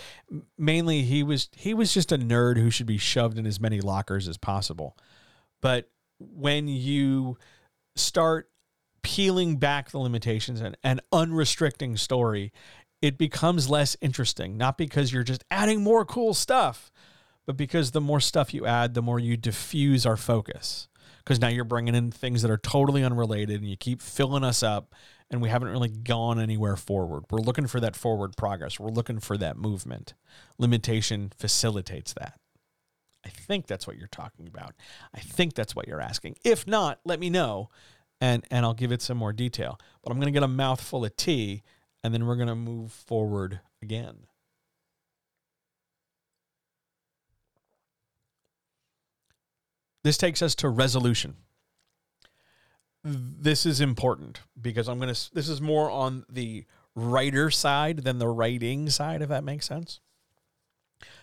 Mainly, 0.58 1.02
he 1.02 1.22
was 1.22 1.48
he 1.56 1.72
was 1.72 1.94
just 1.94 2.12
a 2.12 2.18
nerd 2.18 2.58
who 2.58 2.70
should 2.70 2.86
be 2.86 2.98
shoved 2.98 3.38
in 3.38 3.46
as 3.46 3.60
many 3.60 3.80
lockers 3.80 4.28
as 4.28 4.36
possible. 4.36 4.98
But 5.62 5.88
when 6.18 6.68
you 6.68 7.38
start 7.98 8.50
peeling 9.02 9.56
back 9.56 9.90
the 9.90 9.98
limitations 9.98 10.60
and, 10.60 10.76
and 10.82 11.00
unrestricting 11.12 11.96
story, 11.96 12.52
it 13.00 13.16
becomes 13.16 13.70
less 13.70 13.96
interesting. 14.00 14.56
Not 14.56 14.76
because 14.76 15.12
you're 15.12 15.22
just 15.22 15.44
adding 15.50 15.82
more 15.82 16.04
cool 16.04 16.34
stuff, 16.34 16.90
but 17.46 17.56
because 17.56 17.92
the 17.92 18.00
more 18.00 18.20
stuff 18.20 18.52
you 18.52 18.66
add, 18.66 18.94
the 18.94 19.02
more 19.02 19.18
you 19.18 19.36
diffuse 19.36 20.04
our 20.04 20.16
focus. 20.16 20.88
Because 21.18 21.40
now 21.40 21.48
you're 21.48 21.64
bringing 21.64 21.94
in 21.94 22.10
things 22.10 22.42
that 22.42 22.50
are 22.50 22.58
totally 22.58 23.04
unrelated 23.04 23.60
and 23.60 23.68
you 23.68 23.76
keep 23.76 24.02
filling 24.02 24.44
us 24.44 24.62
up, 24.62 24.94
and 25.30 25.42
we 25.42 25.48
haven't 25.48 25.68
really 25.68 25.88
gone 25.88 26.40
anywhere 26.40 26.76
forward. 26.76 27.24
We're 27.30 27.40
looking 27.40 27.66
for 27.66 27.80
that 27.80 27.96
forward 27.96 28.36
progress, 28.36 28.80
we're 28.80 28.90
looking 28.90 29.20
for 29.20 29.36
that 29.38 29.56
movement. 29.56 30.14
Limitation 30.58 31.32
facilitates 31.36 32.14
that. 32.14 32.38
I 33.28 33.30
think 33.30 33.66
that's 33.66 33.86
what 33.86 33.98
you're 33.98 34.08
talking 34.08 34.46
about. 34.46 34.74
I 35.14 35.20
think 35.20 35.54
that's 35.54 35.76
what 35.76 35.86
you're 35.86 36.00
asking. 36.00 36.36
If 36.44 36.66
not, 36.66 36.98
let 37.04 37.20
me 37.20 37.28
know 37.28 37.68
and 38.22 38.42
and 38.50 38.64
I'll 38.64 38.74
give 38.74 38.90
it 38.90 39.02
some 39.02 39.18
more 39.18 39.34
detail. 39.34 39.78
But 40.02 40.10
I'm 40.10 40.18
going 40.18 40.32
to 40.32 40.36
get 40.36 40.42
a 40.42 40.48
mouthful 40.48 41.04
of 41.04 41.14
tea 41.16 41.62
and 42.02 42.14
then 42.14 42.26
we're 42.26 42.36
going 42.36 42.48
to 42.48 42.54
move 42.54 42.90
forward 42.90 43.60
again. 43.82 44.16
This 50.04 50.16
takes 50.16 50.40
us 50.40 50.54
to 50.56 50.70
resolution. 50.70 51.36
This 53.04 53.66
is 53.66 53.80
important 53.80 54.40
because 54.58 54.88
I'm 54.88 54.98
going 54.98 55.12
to, 55.12 55.34
this 55.34 55.50
is 55.50 55.60
more 55.60 55.90
on 55.90 56.24
the 56.30 56.64
writer 56.94 57.50
side 57.50 57.98
than 57.98 58.18
the 58.18 58.28
writing 58.28 58.88
side, 58.88 59.20
if 59.20 59.28
that 59.28 59.44
makes 59.44 59.66
sense. 59.66 60.00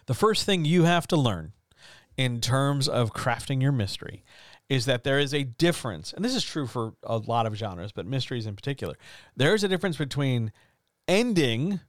The 0.05 0.13
first 0.13 0.45
thing 0.45 0.65
you 0.65 0.83
have 0.83 1.07
to 1.07 1.15
learn 1.15 1.53
in 2.17 2.41
terms 2.41 2.87
of 2.87 3.13
crafting 3.13 3.61
your 3.61 3.71
mystery 3.71 4.23
is 4.69 4.85
that 4.85 5.03
there 5.03 5.19
is 5.19 5.33
a 5.33 5.43
difference, 5.43 6.11
and 6.13 6.25
this 6.25 6.35
is 6.35 6.43
true 6.43 6.65
for 6.65 6.93
a 7.03 7.17
lot 7.17 7.45
of 7.45 7.55
genres, 7.55 7.91
but 7.91 8.05
mysteries 8.05 8.47
in 8.47 8.55
particular. 8.55 8.95
There 9.35 9.53
is 9.53 9.63
a 9.63 9.67
difference 9.67 9.97
between 9.97 10.51
ending 11.07 11.81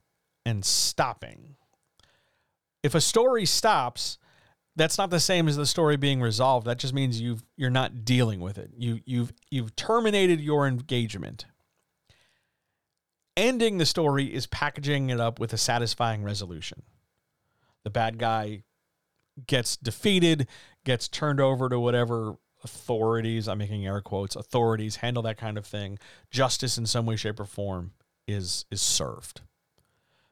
and 0.45 0.63
stopping. 0.63 1.55
If 2.83 2.93
a 2.93 3.01
story 3.01 3.45
stops, 3.45 4.19
that's 4.75 4.97
not 4.97 5.09
the 5.09 5.19
same 5.19 5.47
as 5.47 5.57
the 5.57 5.65
story 5.65 5.97
being 5.97 6.21
resolved. 6.21 6.67
That 6.67 6.77
just 6.77 6.93
means 6.93 7.19
you've 7.19 7.43
you're 7.57 7.71
not 7.71 8.05
dealing 8.05 8.39
with 8.39 8.59
it. 8.59 8.71
You 8.77 8.99
you've 9.05 9.33
you've 9.49 9.75
terminated 9.75 10.39
your 10.39 10.67
engagement. 10.67 11.45
Ending 13.35 13.79
the 13.79 13.85
story 13.85 14.33
is 14.33 14.45
packaging 14.45 15.09
it 15.09 15.19
up 15.19 15.39
with 15.39 15.51
a 15.51 15.57
satisfying 15.57 16.23
resolution. 16.23 16.83
The 17.83 17.89
bad 17.89 18.19
guy 18.19 18.63
gets 19.45 19.77
defeated, 19.77 20.47
gets 20.83 21.07
turned 21.07 21.39
over 21.39 21.69
to 21.69 21.79
whatever 21.79 22.37
authorities, 22.63 23.47
I'm 23.47 23.59
making 23.59 23.85
air 23.85 24.01
quotes, 24.01 24.35
authorities 24.35 24.97
handle 24.97 25.23
that 25.23 25.37
kind 25.37 25.57
of 25.57 25.65
thing. 25.65 25.99
Justice 26.31 26.77
in 26.77 26.85
some 26.85 27.05
way, 27.05 27.15
shape, 27.15 27.39
or 27.39 27.45
form 27.45 27.91
is 28.27 28.65
is 28.71 28.81
served. 28.81 29.41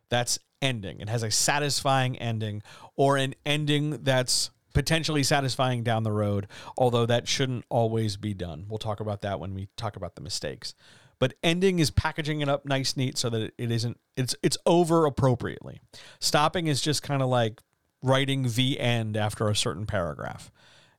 That's 0.10 0.39
ending. 0.62 0.99
It 0.99 1.10
has 1.10 1.24
a 1.24 1.32
satisfying 1.32 2.18
ending 2.18 2.64
or 2.95 3.18
an 3.18 3.36
ending 3.45 4.03
that's 4.03 4.51
potentially 4.74 5.24
satisfying 5.24 5.84
down 5.84 6.03
the 6.03 6.12
road, 6.12 6.47
although 6.78 7.06
that 7.06 7.28
shouldn't 7.28 7.66
always 7.70 8.18
be 8.18 8.34
done. 8.34 8.66
We'll 8.68 8.78
talk 8.78 8.99
about 8.99 9.22
that 9.22 9.39
when 9.39 9.53
we 9.53 9.70
talk 9.78 9.95
about 9.95 10.16
the 10.16 10.22
mistakes. 10.22 10.76
But 11.18 11.34
ending 11.41 11.80
is 11.80 11.91
packaging 11.91 12.41
it 12.41 12.49
up 12.49 12.66
nice 12.66 12.97
neat 12.97 13.18
so 13.18 13.30
that 13.30 13.53
it 13.58 13.72
isn't 13.72 13.97
it's 14.18 14.36
it's 14.43 14.58
over 14.66 15.06
appropriately. 15.06 15.80
Stopping 16.20 16.68
is 16.68 16.82
just 16.82 17.03
kind 17.03 17.22
of 17.22 17.30
like 17.30 17.62
writing 18.06 18.43
the 18.49 18.80
end 18.80 19.18
after 19.18 19.49
a 19.49 19.56
certain 19.56 19.86
paragraph. 19.86 20.51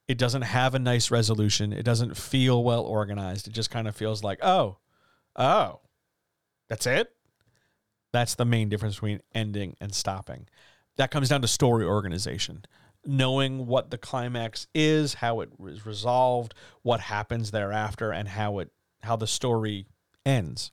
It 0.09 0.19
doesn't 0.19 0.43
have 0.43 0.75
a 0.75 0.79
nice 0.79 1.11
resolution. 1.11 1.73
It 1.73 1.85
doesn't 1.85 2.17
feel 2.17 2.63
well 2.63 2.83
organized. 2.83 3.47
It 3.47 3.53
just 3.53 3.71
kind 3.71 3.89
of 3.89 3.97
feels 3.97 4.23
like, 4.23 4.39
"Oh, 4.43 4.79
oh. 5.37 5.81
That's 6.69 6.87
it?" 6.87 7.15
That's 8.13 8.35
the 8.35 8.45
main 8.45 8.69
difference 8.69 8.97
between 8.97 9.21
ending 9.35 9.77
and 9.81 9.95
stopping. 9.95 10.49
That 10.97 11.11
comes 11.11 11.29
down 11.29 11.43
to 11.43 11.49
story 11.49 11.85
organization. 11.85 12.65
Knowing 13.05 13.67
what 13.67 13.91
the 13.91 13.99
climax 13.99 14.67
is, 14.75 15.15
how 15.15 15.41
it 15.41 15.51
is 15.65 15.87
resolved, 15.87 16.55
what 16.83 17.01
happens 17.01 17.51
thereafter, 17.51 18.13
and 18.13 18.29
how 18.29 18.59
it 18.59 18.73
how 19.03 19.17
the 19.17 19.27
story 19.27 19.87
ends. 20.25 20.73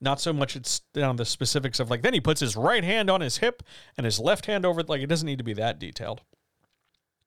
Not 0.00 0.20
so 0.20 0.32
much 0.32 0.56
it's 0.56 0.80
down 0.94 1.16
the 1.16 1.24
specifics 1.24 1.78
of 1.78 1.90
like 1.90 2.02
then 2.02 2.14
he 2.14 2.20
puts 2.20 2.40
his 2.40 2.56
right 2.56 2.84
hand 2.84 3.10
on 3.10 3.20
his 3.20 3.38
hip 3.38 3.62
and 3.96 4.04
his 4.04 4.18
left 4.18 4.46
hand 4.46 4.64
over 4.64 4.82
like 4.82 5.02
it 5.02 5.08
doesn't 5.08 5.26
need 5.26 5.38
to 5.38 5.44
be 5.44 5.52
that 5.54 5.78
detailed. 5.78 6.22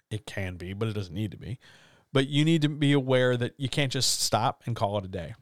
It 0.09 0.25
can 0.25 0.57
be, 0.57 0.73
but 0.73 0.87
it 0.87 0.93
doesn't 0.93 1.13
need 1.13 1.31
to 1.31 1.37
be. 1.37 1.59
But 2.11 2.27
you 2.27 2.45
need 2.45 2.61
to 2.61 2.69
be 2.69 2.93
aware 2.93 3.35
that 3.37 3.53
you 3.57 3.69
can't 3.69 3.91
just 3.91 4.19
stop 4.21 4.63
and 4.65 4.75
call 4.75 4.97
it 4.97 5.05
a 5.05 5.07
day. 5.07 5.33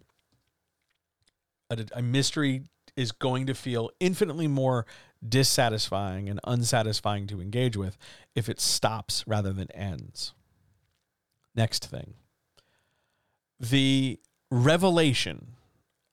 A, 1.70 1.86
a 1.96 2.02
mystery 2.02 2.64
is 2.96 3.12
going 3.12 3.48
to 3.48 3.54
feel 3.54 3.90
infinitely 4.00 4.48
more 4.48 4.86
dissatisfying 5.28 6.30
and 6.30 6.40
unsatisfying 6.44 7.28
to 7.28 7.42
engage 7.42 7.78
with 7.78 7.98
if 8.36 8.50
it 8.50 8.60
stops 8.60 9.24
rather 9.28 9.54
than 9.54 9.72
ends. 9.72 10.34
Next 11.56 11.86
thing 11.86 12.16
the 13.60 14.20
revelation 14.50 15.56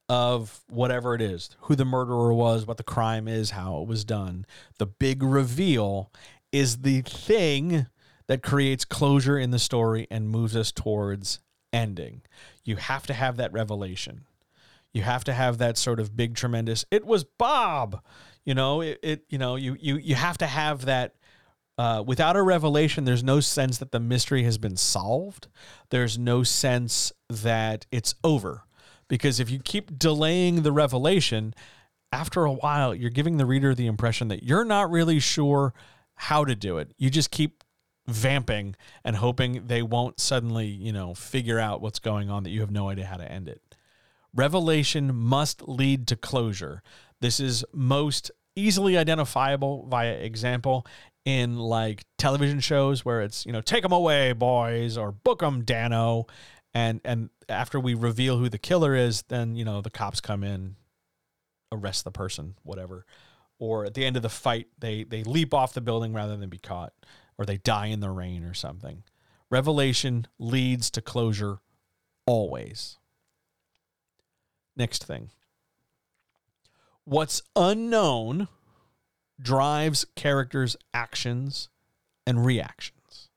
of 0.09 0.61
whatever 0.69 1.15
it 1.15 1.21
is, 1.21 1.51
who 1.63 1.75
the 1.75 1.85
murderer 1.85 2.33
was, 2.33 2.67
what 2.67 2.79
the 2.79 2.83
crime 2.83 3.29
is, 3.29 3.51
how 3.51 3.81
it 3.83 3.89
was 3.89 4.05
done. 4.05 4.47
The 4.79 4.87
big 4.87 5.23
reveal 5.23 6.11
is 6.51 6.79
the 6.79 7.03
thing 7.03 7.87
that 8.27 8.43
creates 8.43 8.85
closure 8.85 9.39
in 9.39 9.51
the 9.51 9.59
story 9.59 10.07
and 10.11 10.29
moves 10.29 10.57
us 10.57 10.73
towards 10.73 11.41
ending. 11.73 12.23
You 12.65 12.77
have 12.77 13.07
to 13.07 13.15
have 13.15 13.37
that 13.37 13.53
revelation. 13.53 14.25
You 14.93 15.03
have 15.03 15.25
to 15.25 15.33
have 15.33 15.59
that 15.59 15.77
sort 15.77 16.01
of 16.01 16.17
big 16.17 16.35
tremendous 16.35 16.85
it 16.91 17.05
was 17.05 17.25
Bob. 17.25 18.03
You 18.45 18.55
know, 18.55 18.81
it, 18.81 18.99
it 19.03 19.25
you 19.29 19.39
know, 19.39 19.57
you 19.57 19.77
you 19.79 19.97
you 19.97 20.15
have 20.15 20.39
to 20.39 20.47
have 20.47 20.87
that 20.87 21.15
uh, 21.77 22.03
without 22.05 22.35
a 22.35 22.43
revelation, 22.43 23.05
there's 23.05 23.23
no 23.23 23.41
sense 23.41 23.79
that 23.79 23.93
the 23.93 24.01
mystery 24.01 24.43
has 24.43 24.59
been 24.59 24.77
solved. 24.77 25.47
There's 25.91 26.19
no 26.19 26.43
sense 26.43 27.13
that 27.29 27.87
it's 27.93 28.15
over. 28.25 28.65
Because 29.09 29.41
if 29.41 29.51
you 29.51 29.59
keep 29.59 29.99
delaying 29.99 30.63
the 30.63 30.73
revelation, 30.73 31.55
after 32.13 32.45
a 32.45 32.53
while, 32.53 32.95
you're 32.95 33.11
giving 33.11 33.37
the 33.37 33.47
reader 33.47 33.75
the 33.75 33.87
impression 33.87 34.29
that 34.29 34.43
you're 34.43 34.65
not 34.65 34.91
really 34.91 35.19
sure 35.19 35.75
how 36.15 36.45
to 36.45 36.55
do 36.55 36.79
it. 36.79 36.93
You 36.99 37.11
just 37.11 37.31
keep 37.31 37.65
vamping 38.07 38.75
and 39.05 39.17
hoping 39.17 39.67
they 39.67 39.83
won't 39.83 40.19
suddenly, 40.19 40.67
you 40.67 40.93
know, 40.93 41.15
figure 41.15 41.59
out 41.59 41.81
what's 41.81 41.99
going 41.99 42.31
on 42.31 42.43
that 42.43 42.51
you 42.51 42.61
have 42.61 42.71
no 42.71 42.89
idea 42.89 43.07
how 43.07 43.17
to 43.17 43.31
end 43.31 43.49
it. 43.49 43.63
Revelation 44.35 45.15
must 45.15 45.69
lead 45.69 46.07
to 46.09 46.17
closure. 46.17 46.83
This 47.21 47.41
is 47.41 47.65
most 47.73 48.31
easily 48.57 48.97
identifiable 48.97 49.87
via 49.89 50.13
example 50.13 50.87
in 51.25 51.59
like 51.59 52.05
television 52.17 52.61
shows 52.61 53.05
where 53.05 53.21
it's, 53.21 53.45
you 53.45 53.53
know, 53.53 53.61
take 53.61 53.83
them 53.83 53.93
away, 53.93 54.33
boys, 54.33 54.97
or 54.97 55.13
book 55.13 55.41
them, 55.41 55.63
Danno. 55.63 56.29
And, 56.75 57.01
and 57.05 57.31
after 57.49 57.81
we 57.81 57.95
reveal 57.95 58.39
who 58.39 58.49
the 58.49 58.59
killer 58.59 58.95
is, 58.95 59.23
then, 59.23 59.57
you 59.57 59.65
know, 59.65 59.81
the 59.81 59.91
cops 59.91 60.21
come 60.21 60.45
in, 60.45 60.77
arrest 61.73 62.05
the 62.05 62.11
person, 62.11 62.55
whatever. 62.63 63.05
Or 63.59 63.85
at 63.85 63.95
the 63.95 64.05
end 64.05 64.17
of 64.17 64.23
the 64.23 64.29
fight, 64.29 64.69
they, 64.79 65.03
they 65.03 65.25
leap 65.25 65.53
off 65.53 65.75
the 65.75 65.81
building 65.81 66.13
rather 66.13 66.37
than 66.37 66.49
be 66.49 66.59
caught 66.59 66.93
or 67.39 67.45
they 67.45 67.57
die 67.57 67.87
in 67.87 68.01
the 68.01 68.11
rain 68.11 68.45
or 68.45 68.55
something. 68.55 69.03
Revelation 69.51 70.27
leads 70.39 70.91
to 70.91 71.01
closure 71.01 71.59
always. 72.27 72.99
Next 74.77 75.05
thing. 75.05 75.31
What's 77.05 77.43
unknown 77.57 78.49
drives 79.41 80.05
characters' 80.15 80.77
actions 80.93 81.69
and 82.27 82.45
reactions. 82.45 83.31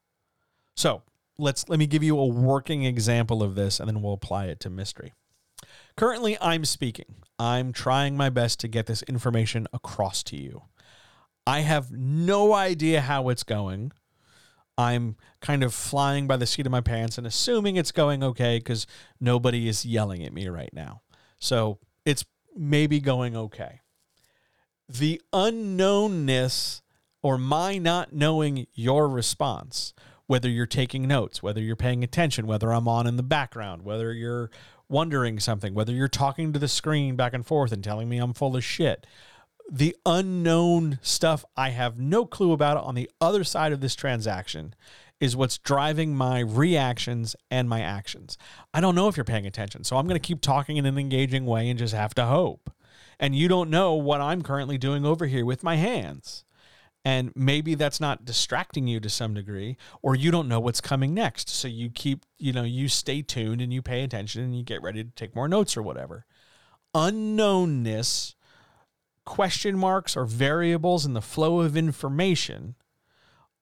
So, 0.75 1.03
let's 1.37 1.67
let 1.69 1.79
me 1.79 1.87
give 1.87 2.03
you 2.03 2.17
a 2.19 2.25
working 2.25 2.83
example 2.83 3.41
of 3.41 3.55
this 3.55 3.79
and 3.79 3.87
then 3.87 4.01
we'll 4.01 4.13
apply 4.13 4.45
it 4.45 4.59
to 4.61 4.69
mystery. 4.69 5.13
Currently, 5.97 6.37
I'm 6.41 6.65
speaking. 6.65 7.15
I'm 7.37 7.73
trying 7.73 8.15
my 8.15 8.29
best 8.29 8.59
to 8.61 8.67
get 8.67 8.85
this 8.85 9.03
information 9.03 9.67
across 9.73 10.23
to 10.23 10.37
you. 10.37 10.63
I 11.45 11.61
have 11.61 11.91
no 11.91 12.53
idea 12.53 13.01
how 13.01 13.29
it's 13.29 13.43
going. 13.43 13.91
I'm 14.77 15.15
kind 15.41 15.63
of 15.63 15.73
flying 15.73 16.27
by 16.27 16.37
the 16.37 16.45
seat 16.45 16.65
of 16.65 16.71
my 16.71 16.81
pants 16.81 17.17
and 17.17 17.27
assuming 17.27 17.75
it's 17.75 17.91
going 17.91 18.23
okay 18.23 18.57
because 18.57 18.87
nobody 19.19 19.67
is 19.67 19.85
yelling 19.85 20.23
at 20.23 20.33
me 20.33 20.47
right 20.47 20.73
now. 20.73 21.01
So 21.39 21.79
it's 22.05 22.25
maybe 22.55 22.99
going 22.99 23.35
okay. 23.35 23.81
The 24.87 25.21
unknownness 25.33 26.81
or 27.23 27.37
my 27.37 27.77
not 27.77 28.13
knowing 28.13 28.67
your 28.73 29.07
response, 29.07 29.93
whether 30.31 30.47
you're 30.47 30.65
taking 30.65 31.09
notes, 31.09 31.43
whether 31.43 31.59
you're 31.59 31.75
paying 31.75 32.05
attention, 32.05 32.47
whether 32.47 32.71
I'm 32.71 32.87
on 32.87 33.05
in 33.05 33.17
the 33.17 33.21
background, 33.21 33.81
whether 33.81 34.13
you're 34.13 34.49
wondering 34.87 35.41
something, 35.41 35.73
whether 35.73 35.91
you're 35.91 36.07
talking 36.07 36.53
to 36.53 36.57
the 36.57 36.69
screen 36.69 37.17
back 37.17 37.33
and 37.33 37.45
forth 37.45 37.73
and 37.73 37.83
telling 37.83 38.07
me 38.07 38.17
I'm 38.17 38.33
full 38.33 38.55
of 38.55 38.63
shit, 38.63 39.05
the 39.69 39.93
unknown 40.05 40.99
stuff 41.01 41.43
I 41.57 41.71
have 41.71 41.99
no 41.99 42.25
clue 42.25 42.53
about 42.53 42.77
on 42.77 42.95
the 42.95 43.11
other 43.19 43.43
side 43.43 43.73
of 43.73 43.81
this 43.81 43.93
transaction 43.93 44.73
is 45.19 45.35
what's 45.35 45.57
driving 45.57 46.15
my 46.15 46.39
reactions 46.39 47.35
and 47.51 47.67
my 47.67 47.81
actions. 47.81 48.37
I 48.73 48.79
don't 48.79 48.95
know 48.95 49.09
if 49.09 49.17
you're 49.17 49.25
paying 49.25 49.45
attention, 49.45 49.83
so 49.83 49.97
I'm 49.97 50.07
going 50.07 50.19
to 50.19 50.25
keep 50.25 50.39
talking 50.39 50.77
in 50.77 50.85
an 50.85 50.97
engaging 50.97 51.45
way 51.45 51.69
and 51.69 51.77
just 51.77 51.93
have 51.93 52.13
to 52.15 52.23
hope. 52.23 52.71
And 53.19 53.35
you 53.35 53.49
don't 53.49 53.69
know 53.69 53.95
what 53.95 54.21
I'm 54.21 54.43
currently 54.43 54.77
doing 54.77 55.05
over 55.05 55.25
here 55.25 55.43
with 55.43 55.61
my 55.61 55.75
hands. 55.75 56.45
And 57.03 57.31
maybe 57.35 57.73
that's 57.73 57.99
not 57.99 58.25
distracting 58.25 58.87
you 58.87 58.99
to 58.99 59.09
some 59.09 59.33
degree, 59.33 59.75
or 60.03 60.15
you 60.15 60.29
don't 60.29 60.47
know 60.47 60.59
what's 60.59 60.81
coming 60.81 61.15
next. 61.15 61.49
So 61.49 61.67
you 61.67 61.89
keep, 61.89 62.25
you 62.37 62.53
know, 62.53 62.63
you 62.63 62.87
stay 62.87 63.23
tuned 63.23 63.59
and 63.59 63.73
you 63.73 63.81
pay 63.81 64.03
attention 64.03 64.43
and 64.43 64.55
you 64.55 64.63
get 64.63 64.83
ready 64.83 65.03
to 65.03 65.09
take 65.09 65.35
more 65.35 65.47
notes 65.47 65.75
or 65.75 65.81
whatever. 65.81 66.25
Unknownness 66.93 68.35
question 69.25 69.77
marks 69.77 70.15
or 70.15 70.25
variables 70.25 71.05
in 71.05 71.13
the 71.13 71.21
flow 71.21 71.61
of 71.61 71.77
information 71.77 72.75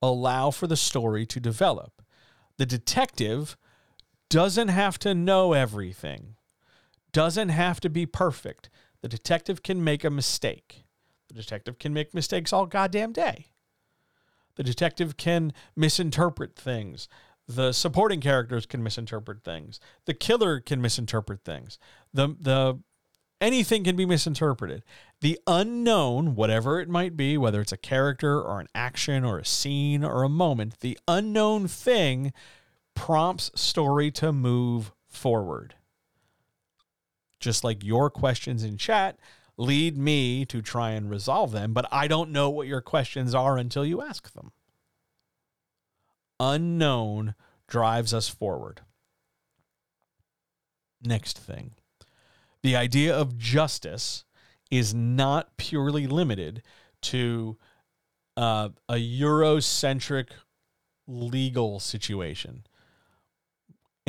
allow 0.02 0.52
for 0.52 0.68
the 0.68 0.78
story 0.78 1.26
to 1.26 1.40
develop. 1.40 2.02
The 2.58 2.66
detective 2.66 3.56
doesn't 4.30 4.68
have 4.70 5.00
to 5.00 5.14
know 5.14 5.54
everything, 5.54 6.36
doesn't 7.12 7.50
have 7.50 7.80
to 7.82 7.90
be 7.90 8.06
perfect. 8.06 8.70
The 9.02 9.08
detective 9.08 9.64
can 9.64 9.84
make 9.84 10.04
a 10.04 10.10
mistake. 10.10 10.84
The 11.30 11.36
detective 11.36 11.80
can 11.80 11.94
make 11.94 12.14
mistakes 12.14 12.52
all 12.52 12.66
goddamn 12.66 13.14
day. 13.14 13.48
The 14.56 14.64
detective 14.64 15.16
can 15.16 15.54
misinterpret 15.76 16.56
things. 16.56 17.08
The 17.48 17.72
supporting 17.72 18.20
characters 18.20 18.66
can 18.66 18.84
misinterpret 18.84 19.44
things. 19.44 19.80
The 20.06 20.14
killer 20.14 20.60
can 20.60 20.82
misinterpret 20.82 21.46
things. 21.46 21.80
The 22.14 22.36
the 22.40 22.80
anything 23.40 23.84
can 23.84 23.96
be 23.96 24.06
misinterpreted. 24.06 24.84
The 25.22 25.40
unknown, 25.48 26.36
whatever 26.36 26.80
it 26.80 26.90
might 26.90 27.16
be, 27.16 27.38
whether 27.38 27.62
it's 27.62 27.72
a 27.72 27.78
character 27.78 28.42
or 28.42 28.60
an 28.60 28.68
action 28.76 29.24
or 29.24 29.40
a 29.40 29.46
scene 29.46 30.04
or 30.04 30.24
a 30.24 30.30
moment, 30.30 30.82
the 30.82 31.00
unknown 31.08 31.68
thing 31.68 32.34
prompts 32.96 33.50
story 33.56 34.12
to 34.12 34.34
move 34.34 34.92
forward. 35.08 35.76
Just 37.40 37.64
like 37.64 37.84
your 37.84 38.10
questions 38.10 38.64
in 38.64 38.78
chat 38.78 39.18
lead 39.60 39.97
me 39.97 40.45
to 40.45 40.62
try 40.62 40.91
and 40.91 41.10
resolve 41.10 41.51
them, 41.51 41.74
but 41.74 41.86
I 41.91 42.07
don't 42.07 42.32
know 42.32 42.49
what 42.49 42.68
your 42.68 42.82
questions 42.82 43.36
are 43.36 43.57
until 43.57 43.86
you 43.86 44.01
ask 44.01 44.32
them. 44.32 44.53
Unknown 46.39 47.36
drives 47.68 48.14
us 48.14 48.30
forward. 48.30 48.82
Next 51.03 51.38
thing 51.38 51.72
the 52.62 52.76
idea 52.76 53.16
of 53.16 53.38
justice 53.38 54.26
is 54.70 54.93
not 54.93 55.55
purely 55.57 56.07
limited 56.07 56.62
to 57.01 57.57
uh, 58.36 58.70
a 58.88 58.95
Eurocentric 58.95 60.28
legal 61.07 61.80
situation. 61.80 62.64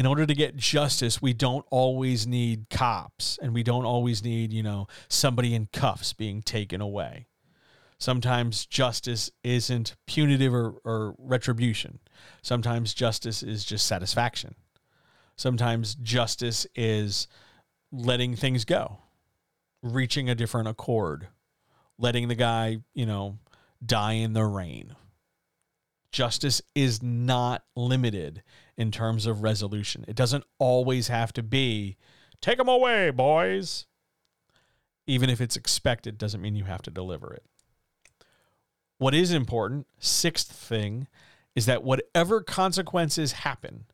In 0.01 0.07
order 0.07 0.25
to 0.25 0.35
get 0.35 0.57
justice, 0.57 1.21
we 1.21 1.35
don't 1.35 1.67
always 1.71 2.27
need 2.27 2.71
cops 2.71 3.39
and 3.43 3.53
we 3.53 3.63
don't 3.63 3.85
always 3.85 4.25
need, 4.25 4.51
you 4.51 4.63
know, 4.63 4.87
somebody 5.11 5.55
in 5.55 5.69
cuffs 5.75 6.15
being 6.15 6.41
taken 6.41 6.81
away. 6.81 7.27
Sometimes 7.99 8.65
justice 8.65 9.31
isn't 9.45 9.97
punitive 10.07 10.55
or, 10.55 10.77
or 10.87 11.15
retribution. 11.19 11.99
Sometimes 12.41 12.95
justice 12.95 13.43
is 13.43 13.63
just 13.63 13.87
satisfaction. 13.87 14.55
Sometimes 15.37 15.97
justice 15.97 16.67
is 16.75 17.29
letting 17.93 18.37
things 18.37 18.65
go, 18.65 19.01
reaching 19.83 20.31
a 20.31 20.35
different 20.35 20.69
accord, 20.69 21.29
letting 21.99 22.29
the 22.29 22.35
guy, 22.35 22.79
you 22.95 23.05
know, 23.05 23.39
die 23.85 24.15
in 24.15 24.33
the 24.33 24.47
rain. 24.47 24.97
Justice 26.11 26.63
is 26.75 27.03
not 27.03 27.65
limited 27.77 28.43
in 28.81 28.91
terms 28.91 29.27
of 29.27 29.43
resolution. 29.43 30.07
It 30.09 30.17
doesn't 30.17 30.43
always 30.59 31.09
have 31.09 31.35
to 31.35 31.43
be, 31.43 31.99
take 32.41 32.57
them 32.57 32.67
away, 32.67 33.11
boys. 33.11 33.85
Even 35.07 35.29
if 35.29 35.39
it's 35.39 35.55
expected, 35.55 36.17
doesn't 36.17 36.41
mean 36.41 36.57
you 36.57 36.65
have 36.65 36.81
to 36.83 36.91
deliver 36.91 37.35
it. 37.35 37.45
What 38.97 39.15
is 39.15 39.33
important, 39.33 39.87
sixth 39.99 40.51
thing, 40.51 41.09
is 41.55 41.67
that 41.67 41.85
whatever 41.85 42.41
consequences 42.41 43.33
happen, 43.33 43.85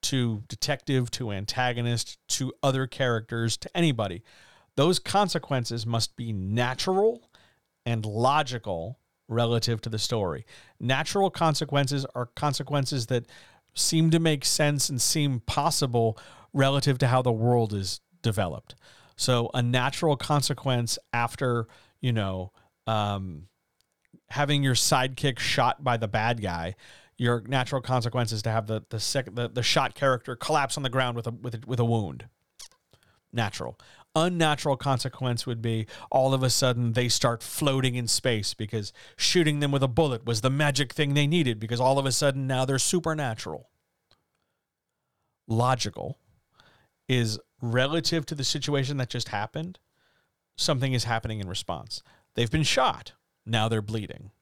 to 0.00 0.42
detective, 0.48 1.10
to 1.10 1.32
antagonist, 1.32 2.16
to 2.28 2.54
other 2.62 2.86
characters, 2.86 3.58
to 3.58 3.76
anybody. 3.76 4.22
Those 4.74 4.98
consequences 4.98 5.84
must 5.84 6.16
be 6.16 6.32
natural 6.32 7.28
and 7.84 8.06
logical 8.06 9.00
relative 9.28 9.82
to 9.82 9.90
the 9.90 9.98
story. 9.98 10.46
Natural 10.80 11.28
consequences 11.28 12.06
are 12.14 12.24
consequences 12.24 13.06
that 13.08 13.26
seem 13.74 14.10
to 14.10 14.18
make 14.18 14.44
sense 14.44 14.88
and 14.88 15.00
seem 15.00 15.40
possible 15.40 16.18
relative 16.52 16.98
to 16.98 17.06
how 17.06 17.22
the 17.22 17.32
world 17.32 17.72
is 17.72 18.00
developed. 18.22 18.74
So, 19.16 19.50
a 19.52 19.62
natural 19.62 20.16
consequence 20.16 20.98
after, 21.12 21.66
you 22.00 22.12
know, 22.12 22.52
um, 22.86 23.48
having 24.30 24.62
your 24.62 24.74
sidekick 24.74 25.38
shot 25.38 25.84
by 25.84 25.96
the 25.96 26.08
bad 26.08 26.40
guy 26.42 26.74
your 27.20 27.42
natural 27.46 27.82
consequence 27.82 28.32
is 28.32 28.40
to 28.40 28.50
have 28.50 28.66
the 28.66 28.82
the, 28.88 28.98
sec, 28.98 29.34
the 29.34 29.46
the 29.46 29.62
shot 29.62 29.94
character 29.94 30.34
collapse 30.34 30.78
on 30.78 30.82
the 30.82 30.88
ground 30.88 31.16
with 31.16 31.26
a 31.26 31.30
with 31.30 31.54
a, 31.54 31.60
with 31.66 31.78
a 31.78 31.84
wound. 31.84 32.24
Natural. 33.30 33.78
Unnatural 34.16 34.76
consequence 34.76 35.46
would 35.46 35.62
be 35.62 35.86
all 36.10 36.34
of 36.34 36.42
a 36.42 36.50
sudden 36.50 36.94
they 36.94 37.08
start 37.08 37.42
floating 37.42 37.94
in 37.94 38.08
space 38.08 38.54
because 38.54 38.92
shooting 39.16 39.60
them 39.60 39.70
with 39.70 39.84
a 39.84 39.88
bullet 39.88 40.26
was 40.26 40.40
the 40.40 40.50
magic 40.50 40.92
thing 40.92 41.14
they 41.14 41.28
needed 41.28 41.60
because 41.60 41.80
all 41.80 41.98
of 41.98 42.06
a 42.06 42.12
sudden 42.12 42.46
now 42.46 42.64
they're 42.64 42.78
supernatural. 42.78 43.68
Logical 45.46 46.18
is 47.08 47.38
relative 47.62 48.26
to 48.26 48.34
the 48.34 48.44
situation 48.44 48.96
that 48.96 49.10
just 49.10 49.28
happened, 49.28 49.78
something 50.56 50.92
is 50.92 51.04
happening 51.04 51.38
in 51.38 51.48
response. 51.48 52.02
They've 52.34 52.50
been 52.50 52.64
shot, 52.64 53.12
now 53.46 53.68
they're 53.68 53.82
bleeding. 53.82 54.32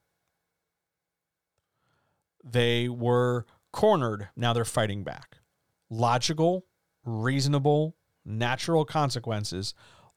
They 2.42 2.88
were 2.88 3.44
cornered, 3.72 4.28
now 4.34 4.54
they're 4.54 4.64
fighting 4.64 5.04
back. 5.04 5.38
Logical, 5.90 6.64
reasonable, 7.04 7.96
natural 8.28 8.84
consequences 8.84 9.74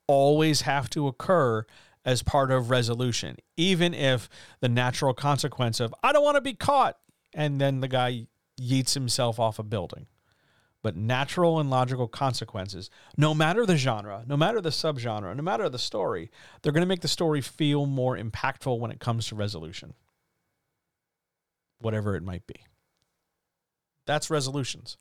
always 0.08 0.62
have 0.62 0.90
to 0.92 1.08
occur 1.08 1.66
as 2.04 2.24
part 2.24 2.52
of 2.52 2.70
resolution, 2.70 3.38
even 3.58 3.94
if 3.94 4.28
the 4.60 4.70
natural 4.70 5.14
consequence 5.14 5.80
of, 5.80 5.94
I 6.04 6.12
don't 6.12 6.24
want 6.24 6.36
to 6.36 6.42
be 6.42 6.54
caught, 6.54 6.98
and 7.34 7.62
then 7.62 7.80
the 7.80 7.88
guy 7.88 8.28
yeets 8.60 8.94
himself 8.94 9.40
off 9.40 9.60
a 9.60 9.64
building. 9.64 10.08
But 10.84 10.96
natural 10.96 11.60
and 11.60 11.70
logical 11.70 12.08
consequences, 12.08 12.90
no 13.16 13.36
matter 13.36 13.68
the 13.68 13.78
genre, 13.78 14.24
no 14.26 14.36
matter 14.36 14.60
the 14.60 14.70
subgenre, 14.70 15.36
no 15.36 15.44
matter 15.44 15.70
the 15.70 15.78
story, 15.78 16.32
they're 16.62 16.72
going 16.72 16.82
to 16.82 16.88
make 16.88 17.02
the 17.02 17.08
story 17.08 17.40
feel 17.40 17.86
more 17.86 18.18
impactful 18.18 18.80
when 18.80 18.90
it 18.90 19.00
comes 19.00 19.28
to 19.28 19.36
resolution, 19.36 19.94
whatever 21.80 22.16
it 22.16 22.24
might 22.24 22.48
be. 22.48 22.56
That's 24.08 24.32
resolutions. 24.32 24.98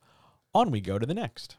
On 0.53 0.71
we 0.71 0.83
go 0.83 0.99
to 0.99 1.07
the 1.07 1.15
next 1.15 1.57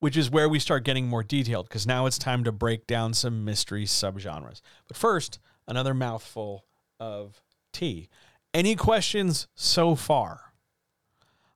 which 0.00 0.16
is 0.16 0.30
where 0.30 0.48
we 0.48 0.58
start 0.58 0.84
getting 0.84 1.06
more 1.06 1.22
detailed 1.22 1.68
because 1.68 1.86
now 1.86 2.06
it's 2.06 2.18
time 2.18 2.42
to 2.44 2.52
break 2.52 2.86
down 2.86 3.14
some 3.14 3.44
mystery 3.44 3.84
subgenres. 3.84 4.60
But 4.88 4.96
first, 4.96 5.38
another 5.68 5.94
mouthful 5.94 6.64
of 6.98 7.42
tea. 7.72 8.08
Any 8.52 8.74
questions 8.74 9.46
so 9.54 9.94
far? 9.94 10.52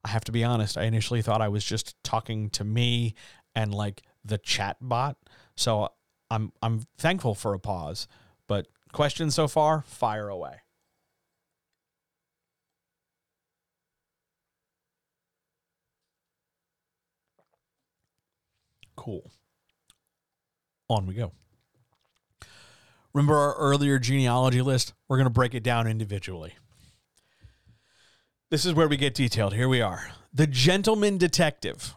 I 0.05 0.11
have 0.11 0.25
to 0.25 0.33
be 0.33 0.45
honest, 0.45 0.77
I 0.77 0.85
initially 0.85 1.23
thought 1.23 1.41
I 1.41 1.49
was 1.49 1.65
just 1.65 1.97
talking 2.05 2.51
to 2.51 2.65
me 2.65 3.15
and 3.55 3.75
like 3.75 4.03
the 4.25 4.39
chat 4.39 4.77
bot. 4.81 5.17
So 5.57 5.89
I'm 6.31 6.53
I'm 6.63 6.83
thankful 6.99 7.35
for 7.35 7.55
a 7.55 7.59
pause, 7.59 8.07
but 8.47 8.69
questions 8.93 9.35
so 9.35 9.49
far, 9.49 9.83
fire 9.83 10.29
away. 10.29 10.57
Cool. 18.97 19.31
On 20.89 21.07
we 21.07 21.15
go. 21.15 21.33
Remember 23.13 23.37
our 23.37 23.55
earlier 23.55 23.99
genealogy 23.99 24.61
list? 24.61 24.93
We're 25.09 25.17
going 25.17 25.27
to 25.27 25.31
break 25.31 25.55
it 25.55 25.63
down 25.63 25.87
individually. 25.87 26.55
This 28.51 28.67
is 28.67 28.75
where 28.75 28.89
we 28.89 28.97
get 28.97 29.15
detailed. 29.15 29.55
Here 29.55 29.69
we 29.69 29.81
are. 29.81 30.11
The 30.33 30.47
gentleman 30.47 31.17
detective, 31.17 31.95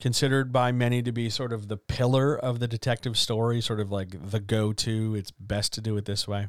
considered 0.00 0.52
by 0.52 0.70
many 0.70 1.02
to 1.02 1.12
be 1.12 1.30
sort 1.30 1.52
of 1.52 1.68
the 1.68 1.76
pillar 1.76 2.38
of 2.38 2.58
the 2.58 2.68
detective 2.68 3.18
story, 3.18 3.60
sort 3.60 3.80
of 3.80 3.90
like 3.90 4.30
the 4.30 4.40
go 4.40 4.72
to. 4.74 5.14
It's 5.14 5.30
best 5.30 5.72
to 5.74 5.80
do 5.80 5.96
it 5.96 6.04
this 6.04 6.28
way. 6.28 6.48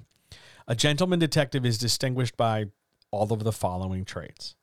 A 0.68 0.76
gentleman 0.76 1.20
detective 1.20 1.66
is 1.66 1.78
distinguished 1.78 2.38
by 2.38 2.66
all 3.12 3.34
of 3.34 3.44
the 3.44 3.52
following 3.52 4.06
traits 4.06 4.56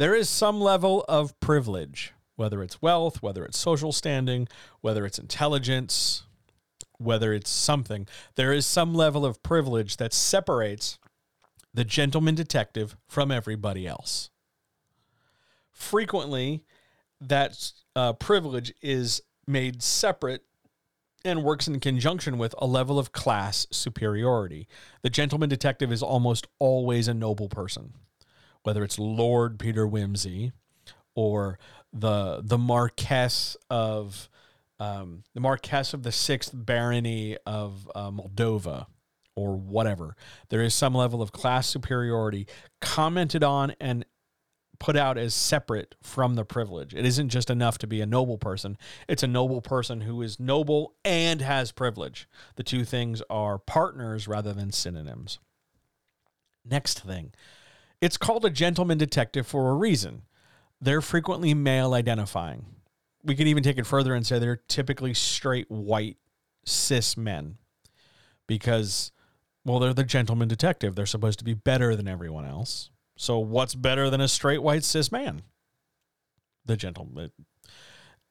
there 0.00 0.14
is 0.14 0.30
some 0.30 0.62
level 0.62 1.04
of 1.10 1.38
privilege 1.40 2.14
whether 2.40 2.62
it's 2.62 2.80
wealth, 2.80 3.22
whether 3.22 3.44
it's 3.44 3.58
social 3.58 3.92
standing, 3.92 4.48
whether 4.80 5.04
it's 5.04 5.18
intelligence, 5.18 6.22
whether 6.96 7.34
it's 7.34 7.50
something, 7.50 8.08
there 8.34 8.50
is 8.50 8.64
some 8.64 8.94
level 8.94 9.26
of 9.26 9.42
privilege 9.42 9.98
that 9.98 10.14
separates 10.14 10.98
the 11.74 11.84
gentleman 11.84 12.34
detective 12.34 12.96
from 13.06 13.30
everybody 13.30 13.86
else. 13.86 14.30
Frequently, 15.70 16.64
that 17.20 17.72
uh, 17.94 18.14
privilege 18.14 18.72
is 18.80 19.20
made 19.46 19.82
separate 19.82 20.42
and 21.22 21.44
works 21.44 21.68
in 21.68 21.78
conjunction 21.78 22.38
with 22.38 22.54
a 22.56 22.66
level 22.66 22.98
of 22.98 23.12
class 23.12 23.66
superiority. 23.70 24.66
The 25.02 25.10
gentleman 25.10 25.50
detective 25.50 25.92
is 25.92 26.02
almost 26.02 26.46
always 26.58 27.06
a 27.06 27.12
noble 27.12 27.50
person, 27.50 27.92
whether 28.62 28.82
it's 28.82 28.98
Lord 28.98 29.58
Peter 29.58 29.86
Wimsey 29.86 30.52
or 31.14 31.58
the 31.92 32.40
the 32.42 32.58
Marquess 32.58 33.56
of 33.68 34.28
um, 34.78 35.24
the 35.34 35.40
Marquess 35.40 35.92
of 35.92 36.02
the 36.02 36.12
Sixth 36.12 36.52
Barony 36.54 37.36
of 37.46 37.90
uh, 37.94 38.10
Moldova 38.10 38.86
or 39.36 39.56
whatever. 39.56 40.16
There 40.48 40.62
is 40.62 40.74
some 40.74 40.94
level 40.94 41.22
of 41.22 41.32
class 41.32 41.68
superiority 41.68 42.46
commented 42.80 43.44
on 43.44 43.74
and 43.80 44.04
put 44.78 44.96
out 44.96 45.18
as 45.18 45.34
separate 45.34 45.94
from 46.02 46.34
the 46.34 46.44
privilege. 46.44 46.94
It 46.94 47.04
isn't 47.04 47.28
just 47.28 47.50
enough 47.50 47.76
to 47.78 47.86
be 47.86 48.00
a 48.00 48.06
noble 48.06 48.38
person. 48.38 48.78
It's 49.06 49.22
a 49.22 49.28
noble 49.28 49.60
person 49.60 50.00
who 50.00 50.22
is 50.22 50.40
noble 50.40 50.94
and 51.04 51.42
has 51.42 51.70
privilege. 51.70 52.26
The 52.56 52.62
two 52.64 52.84
things 52.84 53.22
are 53.28 53.58
partners 53.58 54.26
rather 54.26 54.54
than 54.54 54.72
synonyms. 54.72 55.38
Next 56.64 57.00
thing. 57.00 57.32
It's 58.00 58.16
called 58.16 58.46
a 58.46 58.50
gentleman 58.50 58.96
detective 58.96 59.46
for 59.46 59.70
a 59.70 59.74
reason 59.74 60.22
they're 60.80 61.00
frequently 61.00 61.54
male 61.54 61.94
identifying. 61.94 62.64
We 63.22 63.34
could 63.34 63.46
even 63.46 63.62
take 63.62 63.78
it 63.78 63.86
further 63.86 64.14
and 64.14 64.26
say 64.26 64.38
they're 64.38 64.62
typically 64.68 65.14
straight 65.14 65.70
white 65.70 66.16
cis 66.64 67.16
men 67.16 67.58
because, 68.46 69.12
well, 69.64 69.78
they're 69.78 69.92
the 69.92 70.04
gentleman 70.04 70.48
detective. 70.48 70.94
They're 70.94 71.06
supposed 71.06 71.38
to 71.40 71.44
be 71.44 71.54
better 71.54 71.94
than 71.94 72.08
everyone 72.08 72.46
else. 72.46 72.90
So, 73.16 73.38
what's 73.38 73.74
better 73.74 74.08
than 74.08 74.22
a 74.22 74.28
straight 74.28 74.62
white 74.62 74.84
cis 74.84 75.12
man? 75.12 75.42
The 76.64 76.76
gentleman. 76.76 77.30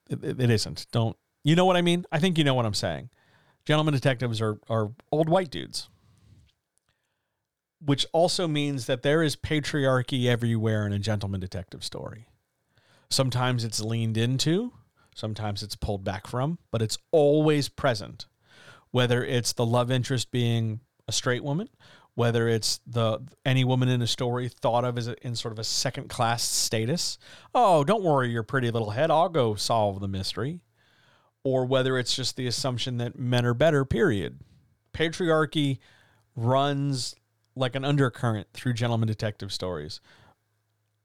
It, 0.09 0.23
it, 0.23 0.41
it 0.41 0.49
isn't. 0.49 0.87
Don't. 0.91 1.15
You 1.43 1.55
know 1.55 1.65
what 1.65 1.77
I 1.77 1.81
mean? 1.81 2.05
I 2.11 2.19
think 2.19 2.37
you 2.37 2.43
know 2.43 2.55
what 2.55 2.65
I'm 2.65 2.73
saying. 2.73 3.09
Gentlemen 3.65 3.93
detectives 3.93 4.41
are, 4.41 4.59
are 4.67 4.91
old 5.11 5.29
white 5.29 5.51
dudes 5.51 5.89
which 7.83 8.05
also 8.11 8.47
means 8.47 8.85
that 8.85 9.03
there 9.03 9.23
is 9.23 9.35
patriarchy 9.35 10.25
everywhere 10.25 10.85
in 10.85 10.93
a 10.93 10.99
gentleman 10.99 11.39
detective 11.39 11.83
story. 11.83 12.27
Sometimes 13.09 13.63
it's 13.63 13.81
leaned 13.81 14.17
into, 14.17 14.71
sometimes 15.15 15.63
it's 15.63 15.75
pulled 15.75 16.03
back 16.03 16.27
from, 16.27 16.59
but 16.71 16.81
it's 16.81 16.97
always 17.11 17.69
present. 17.69 18.27
Whether 18.91 19.23
it's 19.23 19.53
the 19.53 19.65
love 19.65 19.91
interest 19.91 20.31
being 20.31 20.79
a 21.07 21.11
straight 21.11 21.43
woman, 21.43 21.69
whether 22.15 22.47
it's 22.47 22.79
the 22.85 23.19
any 23.45 23.63
woman 23.63 23.89
in 23.89 24.01
a 24.01 24.07
story 24.07 24.49
thought 24.49 24.83
of 24.83 24.97
as 24.97 25.07
a, 25.07 25.15
in 25.25 25.35
sort 25.35 25.51
of 25.51 25.59
a 25.59 25.63
second 25.63 26.09
class 26.09 26.43
status. 26.43 27.17
Oh, 27.55 27.83
don't 27.83 28.03
worry 28.03 28.29
your 28.29 28.43
pretty 28.43 28.69
little 28.71 28.89
head, 28.91 29.09
I'll 29.09 29.29
go 29.29 29.55
solve 29.55 29.99
the 29.99 30.07
mystery. 30.07 30.61
Or 31.43 31.65
whether 31.65 31.97
it's 31.97 32.15
just 32.15 32.35
the 32.35 32.47
assumption 32.47 32.97
that 32.97 33.17
men 33.17 33.45
are 33.45 33.53
better, 33.53 33.85
period. 33.85 34.39
Patriarchy 34.93 35.79
runs 36.35 37.15
like 37.55 37.75
an 37.75 37.85
undercurrent 37.85 38.47
through 38.53 38.73
gentleman 38.73 39.07
detective 39.07 39.53
stories. 39.53 40.01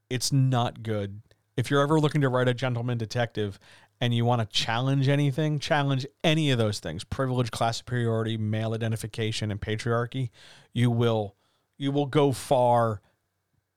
It's 0.09 0.31
not 0.31 0.83
good 0.83 1.21
if 1.57 1.71
you're 1.71 1.81
ever 1.81 1.99
looking 1.99 2.21
to 2.21 2.29
write 2.29 2.47
a 2.47 2.53
gentleman 2.53 2.97
detective 2.97 3.59
and 4.01 4.13
you 4.13 4.25
want 4.25 4.41
to 4.41 4.47
challenge 4.47 5.07
anything, 5.07 5.59
challenge 5.59 6.05
any 6.23 6.51
of 6.51 6.57
those 6.57 6.79
things, 6.79 7.03
privilege, 7.03 7.51
class 7.51 7.77
superiority, 7.77 8.37
male 8.37 8.73
identification, 8.73 9.51
and 9.51 9.61
patriarchy, 9.61 10.29
you 10.73 10.91
will 10.91 11.35
you 11.77 11.91
will 11.91 12.05
go 12.05 12.31
far 12.31 13.01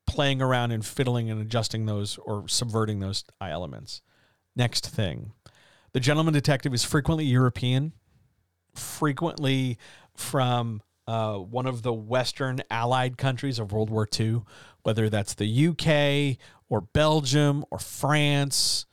playing 0.07 0.41
around 0.41 0.71
and 0.71 0.85
fiddling 0.85 1.31
and 1.31 1.41
adjusting 1.41 1.87
those 1.87 2.19
or 2.19 2.49
subverting 2.49 3.01
those 3.01 3.25
elements. 3.41 4.03
Next 4.57 4.89
thing. 4.89 5.33
The 5.93 6.01
gentleman 6.01 6.35
detective 6.35 6.75
is 6.75 6.85
frequently 6.85 7.25
European, 7.25 7.93
frequently 8.75 9.79
from 10.15 10.83
uh, 11.07 11.37
one 11.37 11.67
of 11.67 11.83
the 11.83 11.93
Western 11.93 12.61
Allied 12.71 13.17
countries 13.17 13.59
of 13.59 13.73
World 13.73 13.91
War 13.91 14.07
II, 14.19 14.43
whether 14.83 15.09
that's 15.09 15.35
the 15.35 15.69
UK 15.69 16.39
or 16.69 16.81
Belgium 16.81 17.65
or 17.71 17.79
France 17.79 18.87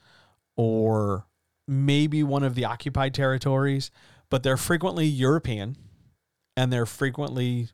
or 0.55 1.25
maybe 1.67 2.23
one 2.23 2.43
of 2.43 2.55
the 2.55 2.65
occupied 2.65 3.13
territories, 3.13 3.91
but 4.29 4.43
they're 4.43 4.57
frequently 4.57 5.05
European 5.05 5.75
and 6.55 6.71
they're 6.71 6.85
frequently 6.85 7.69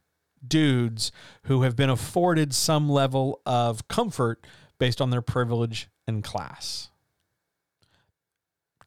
dudes 0.45 1.11
who 1.44 1.61
have 1.61 1.76
been 1.76 1.90
afforded 1.90 2.53
some 2.53 2.90
level 2.90 3.41
of 3.45 3.88
comfort 3.88 4.45
based 4.80 4.99
on 4.99 5.11
their 5.11 5.22
privilege 5.22 5.88
and 6.07 6.23
class 6.23 6.91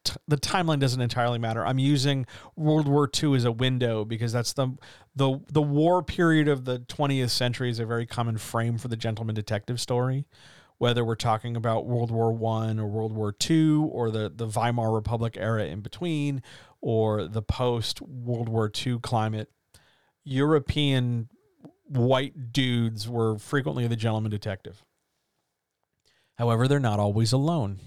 t- 0.04 0.14
the 0.28 0.36
timeline 0.36 0.78
doesn't 0.78 1.00
entirely 1.00 1.38
matter. 1.38 1.66
I'm 1.66 1.78
using 1.78 2.26
World 2.56 2.86
War 2.86 3.10
II 3.22 3.34
as 3.34 3.44
a 3.44 3.52
window 3.52 4.04
because 4.04 4.32
that's 4.32 4.52
the 4.52 4.68
the 5.16 5.40
the 5.50 5.62
war 5.62 6.02
period 6.02 6.48
of 6.48 6.64
the 6.64 6.80
20th 6.80 7.30
century 7.30 7.70
is 7.70 7.80
a 7.80 7.86
very 7.86 8.06
common 8.06 8.38
frame 8.38 8.78
for 8.78 8.88
the 8.88 8.96
gentleman 8.96 9.34
detective 9.34 9.80
story, 9.80 10.26
whether 10.78 11.04
we're 11.04 11.14
talking 11.14 11.56
about 11.56 11.86
World 11.86 12.10
War 12.10 12.32
One 12.32 12.78
or 12.78 12.86
World 12.86 13.12
War 13.12 13.32
Two 13.32 13.88
or 13.92 14.10
the, 14.10 14.32
the 14.34 14.46
Weimar 14.46 14.92
Republic 14.92 15.36
era 15.38 15.64
in 15.66 15.80
between 15.80 16.42
or 16.80 17.26
the 17.26 17.42
post 17.42 18.02
World 18.02 18.48
War 18.48 18.70
II 18.74 18.98
climate, 18.98 19.50
European 20.24 21.28
white 21.86 22.52
dudes 22.52 23.08
were 23.08 23.38
frequently 23.38 23.86
the 23.86 23.96
gentleman 23.96 24.30
detective. 24.30 24.82
However, 26.38 26.66
they're 26.66 26.80
not 26.80 26.98
always 26.98 27.32
alone. 27.32 27.78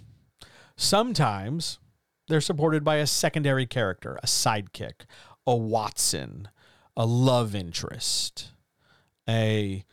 Sometimes 0.75 1.79
they're 2.27 2.41
supported 2.41 2.83
by 2.83 2.95
a 2.95 3.07
secondary 3.07 3.65
character, 3.65 4.19
a 4.23 4.27
sidekick, 4.27 5.05
a 5.45 5.55
Watson, 5.55 6.47
a 6.95 7.05
love 7.05 7.55
interest, 7.55 8.51
a 9.27 9.83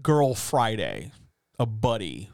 girl 0.00 0.34
Friday, 0.34 1.12
a 1.58 1.66
buddy, 1.66 2.30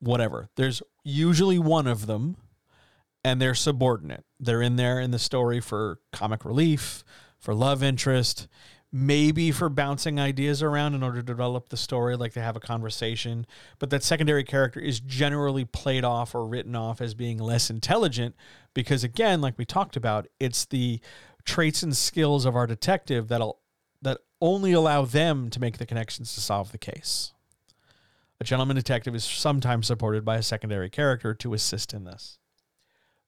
whatever. 0.00 0.48
There's 0.56 0.82
usually 1.04 1.58
one 1.58 1.86
of 1.86 2.06
them 2.06 2.36
and 3.24 3.40
they're 3.40 3.54
subordinate. 3.54 4.24
They're 4.38 4.62
in 4.62 4.76
there 4.76 5.00
in 5.00 5.10
the 5.10 5.18
story 5.18 5.60
for 5.60 6.00
comic 6.12 6.44
relief, 6.44 7.04
for 7.38 7.54
love 7.54 7.82
interest, 7.82 8.48
maybe 8.90 9.50
for 9.50 9.68
bouncing 9.68 10.18
ideas 10.18 10.62
around 10.62 10.94
in 10.94 11.02
order 11.02 11.18
to 11.18 11.22
develop 11.22 11.68
the 11.68 11.76
story, 11.76 12.16
like 12.16 12.32
to 12.32 12.40
have 12.40 12.56
a 12.56 12.60
conversation. 12.60 13.46
But 13.78 13.90
that 13.90 14.02
secondary 14.02 14.44
character 14.44 14.80
is 14.80 15.00
generally 15.00 15.64
played 15.64 16.04
off 16.04 16.34
or 16.34 16.46
written 16.46 16.74
off 16.74 17.00
as 17.00 17.14
being 17.14 17.38
less 17.38 17.70
intelligent 17.70 18.34
because, 18.72 19.04
again, 19.04 19.40
like 19.40 19.58
we 19.58 19.64
talked 19.64 19.96
about, 19.96 20.26
it's 20.40 20.64
the 20.64 21.00
traits 21.44 21.82
and 21.82 21.96
skills 21.96 22.44
of 22.44 22.56
our 22.56 22.66
detective 22.66 23.28
that'll 23.28 23.58
that 24.02 24.18
only 24.40 24.72
allow 24.72 25.04
them 25.04 25.50
to 25.50 25.60
make 25.60 25.78
the 25.78 25.86
connections 25.86 26.34
to 26.34 26.40
solve 26.40 26.72
the 26.72 26.78
case. 26.78 27.32
A 28.40 28.44
gentleman 28.44 28.76
detective 28.76 29.14
is 29.14 29.24
sometimes 29.24 29.86
supported 29.86 30.24
by 30.24 30.36
a 30.36 30.42
secondary 30.42 30.88
character 30.90 31.34
to 31.34 31.54
assist 31.54 31.92
in 31.92 32.04
this 32.04 32.38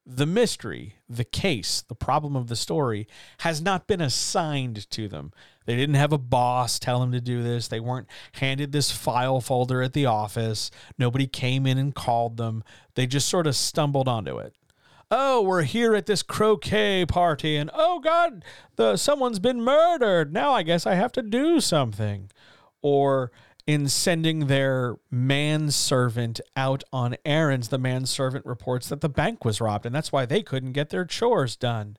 the 0.05 0.25
mystery, 0.25 0.95
the 1.07 1.23
case, 1.23 1.83
the 1.87 1.95
problem 1.95 2.35
of 2.35 2.47
the 2.47 2.55
story 2.55 3.07
has 3.39 3.61
not 3.61 3.87
been 3.87 4.01
assigned 4.01 4.89
to 4.89 5.07
them. 5.07 5.31
They 5.65 5.75
didn't 5.75 5.95
have 5.95 6.11
a 6.11 6.17
boss 6.17 6.79
tell 6.79 6.99
them 6.99 7.11
to 7.11 7.21
do 7.21 7.43
this. 7.43 7.67
They 7.67 7.79
weren't 7.79 8.07
handed 8.33 8.71
this 8.71 8.91
file 8.91 9.41
folder 9.41 9.81
at 9.81 9.93
the 9.93 10.07
office. 10.07 10.71
Nobody 10.97 11.27
came 11.27 11.67
in 11.67 11.77
and 11.77 11.93
called 11.93 12.37
them. 12.37 12.63
They 12.95 13.05
just 13.05 13.29
sort 13.29 13.45
of 13.45 13.55
stumbled 13.55 14.07
onto 14.07 14.39
it. 14.39 14.55
Oh, 15.13 15.41
we're 15.41 15.63
here 15.63 15.93
at 15.93 16.05
this 16.05 16.23
croquet 16.23 17.05
party 17.05 17.57
and 17.57 17.69
oh 17.73 17.99
god, 17.99 18.45
the 18.77 18.95
someone's 18.95 19.39
been 19.39 19.61
murdered. 19.61 20.31
Now 20.31 20.53
I 20.53 20.63
guess 20.63 20.87
I 20.87 20.95
have 20.95 21.11
to 21.11 21.21
do 21.21 21.59
something. 21.59 22.31
Or 22.81 23.29
in 23.67 23.89
sending 23.89 24.47
their 24.47 24.95
manservant 25.11 26.39
out 26.55 26.85
on 26.93 27.17
errands, 27.25 27.67
the 27.67 27.77
manservant 27.77 28.45
reports 28.45 28.87
that 28.87 29.01
the 29.01 29.09
bank 29.09 29.43
was 29.43 29.59
robbed, 29.59 29.85
and 29.85 29.93
that's 29.93 30.13
why 30.13 30.25
they 30.25 30.41
couldn't 30.41 30.71
get 30.71 30.91
their 30.91 31.05
chores 31.05 31.57
done. 31.57 31.97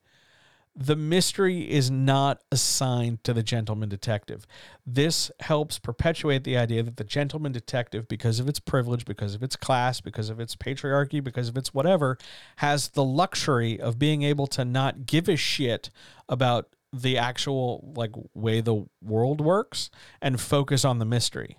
The 0.74 0.96
mystery 0.96 1.70
is 1.70 1.90
not 1.90 2.42
assigned 2.50 3.22
to 3.24 3.34
the 3.34 3.42
gentleman 3.42 3.90
detective. 3.90 4.46
This 4.86 5.30
helps 5.40 5.78
perpetuate 5.78 6.44
the 6.44 6.56
idea 6.56 6.82
that 6.82 6.96
the 6.96 7.04
gentleman 7.04 7.52
detective, 7.52 8.08
because 8.08 8.40
of 8.40 8.48
its 8.48 8.58
privilege, 8.58 9.04
because 9.04 9.34
of 9.34 9.42
its 9.42 9.54
class, 9.54 10.00
because 10.00 10.30
of 10.30 10.40
its 10.40 10.56
patriarchy, 10.56 11.22
because 11.22 11.48
of 11.48 11.58
its 11.58 11.74
whatever, 11.74 12.16
has 12.56 12.88
the 12.90 13.04
luxury 13.04 13.78
of 13.78 13.98
being 13.98 14.22
able 14.22 14.46
to 14.46 14.64
not 14.64 15.04
give 15.04 15.28
a 15.28 15.36
shit 15.36 15.90
about 16.26 16.74
the 16.92 17.18
actual 17.18 17.92
like 17.96 18.12
way 18.34 18.60
the 18.60 18.86
world 19.02 19.40
works 19.40 19.90
and 20.20 20.40
focus 20.40 20.84
on 20.84 20.98
the 20.98 21.04
mystery. 21.04 21.58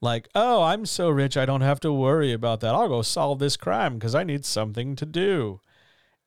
Like, 0.00 0.28
oh, 0.34 0.62
I'm 0.62 0.84
so 0.84 1.08
rich 1.08 1.36
I 1.36 1.46
don't 1.46 1.62
have 1.62 1.80
to 1.80 1.92
worry 1.92 2.32
about 2.32 2.60
that. 2.60 2.74
I'll 2.74 2.88
go 2.88 3.02
solve 3.02 3.38
this 3.38 3.56
crime 3.56 3.94
because 3.94 4.14
I 4.14 4.24
need 4.24 4.44
something 4.44 4.94
to 4.96 5.06
do. 5.06 5.60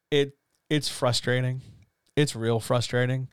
It 0.09 0.37
it's 0.69 0.89
frustrating. 0.89 1.61
It's 2.19 2.35
real 2.35 2.59
frustrating. 2.59 3.29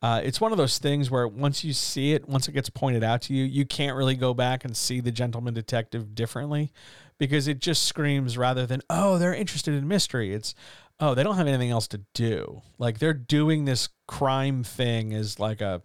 Uh, 0.00 0.20
it's 0.22 0.40
one 0.40 0.52
of 0.52 0.58
those 0.58 0.78
things 0.78 1.10
where 1.10 1.26
once 1.26 1.64
you 1.64 1.72
see 1.72 2.12
it, 2.12 2.28
once 2.28 2.46
it 2.46 2.52
gets 2.52 2.70
pointed 2.70 3.02
out 3.02 3.20
to 3.22 3.34
you, 3.34 3.44
you 3.44 3.66
can't 3.66 3.96
really 3.96 4.14
go 4.14 4.32
back 4.32 4.64
and 4.64 4.76
see 4.76 5.00
the 5.00 5.10
gentleman 5.10 5.54
detective 5.54 6.14
differently 6.14 6.72
because 7.18 7.48
it 7.48 7.58
just 7.58 7.84
screams 7.84 8.38
rather 8.38 8.64
than, 8.64 8.80
oh, 8.88 9.18
they're 9.18 9.34
interested 9.34 9.74
in 9.74 9.88
mystery. 9.88 10.32
It's, 10.32 10.54
oh, 11.00 11.14
they 11.14 11.24
don't 11.24 11.36
have 11.36 11.48
anything 11.48 11.70
else 11.70 11.88
to 11.88 12.02
do. 12.14 12.62
Like 12.78 13.00
they're 13.00 13.12
doing 13.12 13.64
this 13.64 13.88
crime 14.06 14.62
thing 14.62 15.12
as 15.12 15.40
like 15.40 15.60
a 15.60 15.82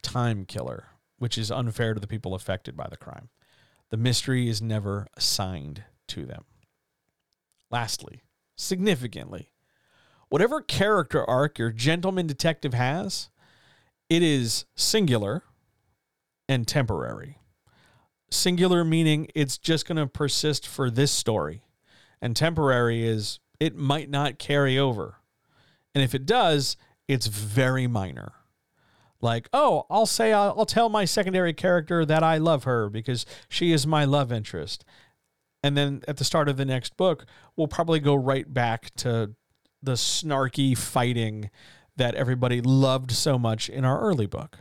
time 0.00 0.44
killer, 0.44 0.84
which 1.18 1.36
is 1.36 1.50
unfair 1.50 1.92
to 1.92 2.00
the 2.00 2.06
people 2.06 2.34
affected 2.34 2.76
by 2.76 2.86
the 2.88 2.96
crime. 2.96 3.30
The 3.90 3.96
mystery 3.96 4.48
is 4.48 4.62
never 4.62 5.08
assigned 5.16 5.82
to 6.08 6.24
them. 6.24 6.44
Lastly, 7.68 8.22
significantly, 8.54 9.50
whatever 10.28 10.60
character 10.60 11.28
arc 11.28 11.58
your 11.58 11.70
gentleman 11.70 12.26
detective 12.26 12.74
has, 12.74 13.30
it 14.08 14.22
is 14.22 14.64
singular 14.74 15.42
and 16.48 16.66
temporary. 16.66 17.38
Singular 18.30 18.84
meaning 18.84 19.28
it's 19.34 19.58
just 19.58 19.86
going 19.86 19.96
to 19.96 20.06
persist 20.06 20.66
for 20.66 20.90
this 20.90 21.12
story, 21.12 21.62
and 22.20 22.34
temporary 22.34 23.06
is 23.06 23.38
it 23.60 23.76
might 23.76 24.10
not 24.10 24.38
carry 24.38 24.78
over. 24.78 25.16
And 25.94 26.02
if 26.02 26.14
it 26.14 26.26
does, 26.26 26.76
it's 27.08 27.26
very 27.26 27.86
minor. 27.86 28.32
Like, 29.20 29.48
oh, 29.52 29.86
I'll 29.88 30.06
say, 30.06 30.32
I'll, 30.32 30.54
I'll, 30.58 30.66
tell 30.66 30.88
my 30.88 31.06
secondary 31.06 31.54
character 31.54 32.04
that 32.04 32.22
I 32.22 32.36
love 32.36 32.64
her 32.64 32.90
because 32.90 33.24
she 33.48 33.72
is 33.72 33.86
my 33.86 34.04
love 34.04 34.30
interest. 34.30 34.84
And 35.62 35.76
then 35.76 36.02
at 36.06 36.18
the 36.18 36.24
start 36.24 36.48
of 36.48 36.58
the 36.58 36.66
next 36.66 36.96
book, 36.96 37.24
we'll 37.56 37.66
probably 37.66 37.98
go 37.98 38.14
right 38.14 38.52
back 38.52 38.94
to 38.96 39.34
the 39.82 39.92
snarky 39.92 40.76
fighting 40.76 41.50
that 41.96 42.14
everybody 42.14 42.60
loved 42.60 43.10
so 43.12 43.38
much 43.38 43.68
in 43.68 43.84
our 43.84 44.00
early 44.00 44.26
book. 44.26 44.58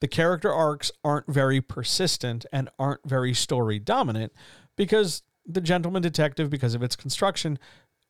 The 0.00 0.08
character 0.08 0.52
arcs 0.52 0.92
aren't 1.02 1.26
very 1.26 1.60
persistent 1.60 2.46
and 2.52 2.68
aren't 2.78 3.06
very 3.06 3.34
story 3.34 3.78
dominant 3.78 4.32
because 4.76 5.22
the 5.44 5.60
gentleman 5.60 6.02
detective, 6.02 6.50
because 6.50 6.74
of 6.74 6.82
its 6.82 6.94
construction, 6.94 7.58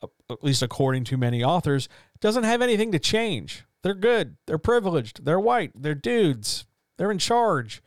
at 0.03 0.45
least 0.45 0.63
according 0.63 1.05
to 1.05 1.17
many 1.17 1.43
authors, 1.43 1.89
doesn't 2.21 2.45
have 2.45 2.61
anything 2.61 2.93
to 2.93 2.99
change. 2.99 3.65
They're 3.83 3.95
good. 3.95 4.37
They're 4.47 4.59
privileged. 4.59 5.25
They're 5.25 5.41
white. 5.41 5.73
They're 5.75 5.95
dudes. 5.95 6.67
They're 6.97 7.11
in 7.11 7.19
charge. 7.19 7.83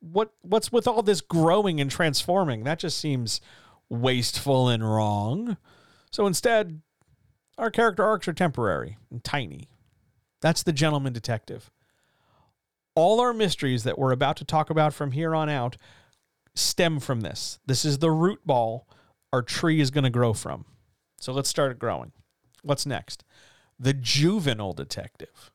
What 0.00 0.32
what's 0.42 0.70
with 0.70 0.86
all 0.86 1.02
this 1.02 1.20
growing 1.20 1.80
and 1.80 1.90
transforming? 1.90 2.64
That 2.64 2.78
just 2.78 2.98
seems 2.98 3.40
wasteful 3.88 4.68
and 4.68 4.88
wrong. 4.88 5.56
So 6.10 6.26
instead, 6.26 6.80
our 7.58 7.70
character 7.70 8.04
arcs 8.04 8.28
are 8.28 8.32
temporary 8.32 8.98
and 9.10 9.22
tiny. 9.22 9.68
That's 10.40 10.62
the 10.62 10.72
gentleman 10.72 11.12
detective. 11.12 11.70
All 12.94 13.20
our 13.20 13.32
mysteries 13.32 13.84
that 13.84 13.98
we're 13.98 14.12
about 14.12 14.36
to 14.36 14.44
talk 14.44 14.70
about 14.70 14.94
from 14.94 15.12
here 15.12 15.34
on 15.34 15.48
out 15.48 15.76
stem 16.54 17.00
from 17.00 17.22
this. 17.22 17.58
This 17.66 17.84
is 17.84 17.98
the 17.98 18.10
root 18.10 18.40
ball 18.46 18.86
our 19.32 19.42
tree 19.42 19.80
is 19.80 19.90
going 19.90 20.04
to 20.04 20.10
grow 20.10 20.32
from. 20.32 20.64
So 21.18 21.32
let's 21.32 21.48
start 21.48 21.72
it 21.72 21.78
growing. 21.80 22.12
What's 22.62 22.86
next? 22.86 23.24
The 23.80 23.92
juvenile 23.92 24.72
detective. 24.72 25.50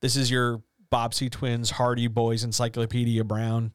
This 0.00 0.16
is 0.16 0.30
your 0.30 0.62
Bobbsey 0.90 1.30
twins, 1.30 1.72
Hardy 1.72 2.06
Boys, 2.06 2.42
Encyclopedia 2.42 3.22
Brown, 3.24 3.72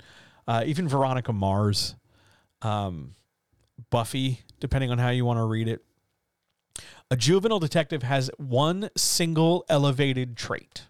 uh, 0.47 0.63
even 0.65 0.87
Veronica 0.87 1.31
Mars, 1.31 1.95
um, 2.63 3.13
Buffy, 3.91 4.41
depending 4.59 4.89
on 4.89 4.97
how 4.97 5.09
you 5.09 5.23
want 5.23 5.37
to 5.37 5.43
read 5.43 5.67
it. 5.67 5.83
A 7.13 7.15
juvenile 7.15 7.59
detective 7.59 8.01
has 8.01 8.31
one 8.37 8.89
single 8.97 9.65
elevated 9.69 10.35
trait, 10.35 10.87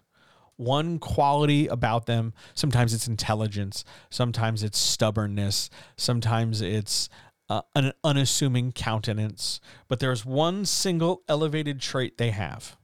one 0.56 0.98
quality 0.98 1.66
about 1.66 2.06
them. 2.06 2.32
Sometimes 2.54 2.94
it's 2.94 3.06
intelligence, 3.06 3.84
sometimes 4.08 4.62
it's 4.62 4.78
stubbornness, 4.78 5.68
sometimes 5.98 6.62
it's 6.62 7.10
uh, 7.50 7.60
an 7.74 7.92
unassuming 8.02 8.72
countenance, 8.72 9.60
but 9.86 10.00
there's 10.00 10.24
one 10.24 10.64
single 10.64 11.20
elevated 11.28 11.78
trait 11.78 12.16
they 12.16 12.30
have, 12.30 12.78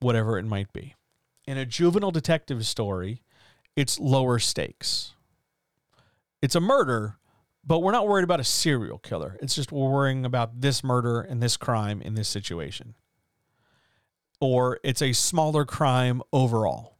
whatever 0.00 0.40
it 0.40 0.44
might 0.44 0.72
be. 0.72 0.96
In 1.46 1.56
a 1.56 1.64
juvenile 1.64 2.10
detective 2.10 2.66
story, 2.66 3.22
it's 3.76 4.00
lower 4.00 4.40
stakes. 4.40 5.12
It's 6.42 6.56
a 6.56 6.60
murder, 6.60 7.18
but 7.66 7.80
we're 7.80 7.92
not 7.92 8.06
worried 8.06 8.24
about 8.24 8.40
a 8.40 8.44
serial 8.44 8.98
killer. 8.98 9.36
It's 9.42 9.54
just 9.54 9.72
we're 9.72 9.90
worrying 9.90 10.24
about 10.24 10.60
this 10.60 10.84
murder 10.84 11.20
and 11.20 11.42
this 11.42 11.56
crime 11.56 12.00
in 12.00 12.14
this 12.14 12.28
situation. 12.28 12.94
Or 14.40 14.78
it's 14.84 15.02
a 15.02 15.12
smaller 15.12 15.64
crime 15.64 16.22
overall. 16.32 16.98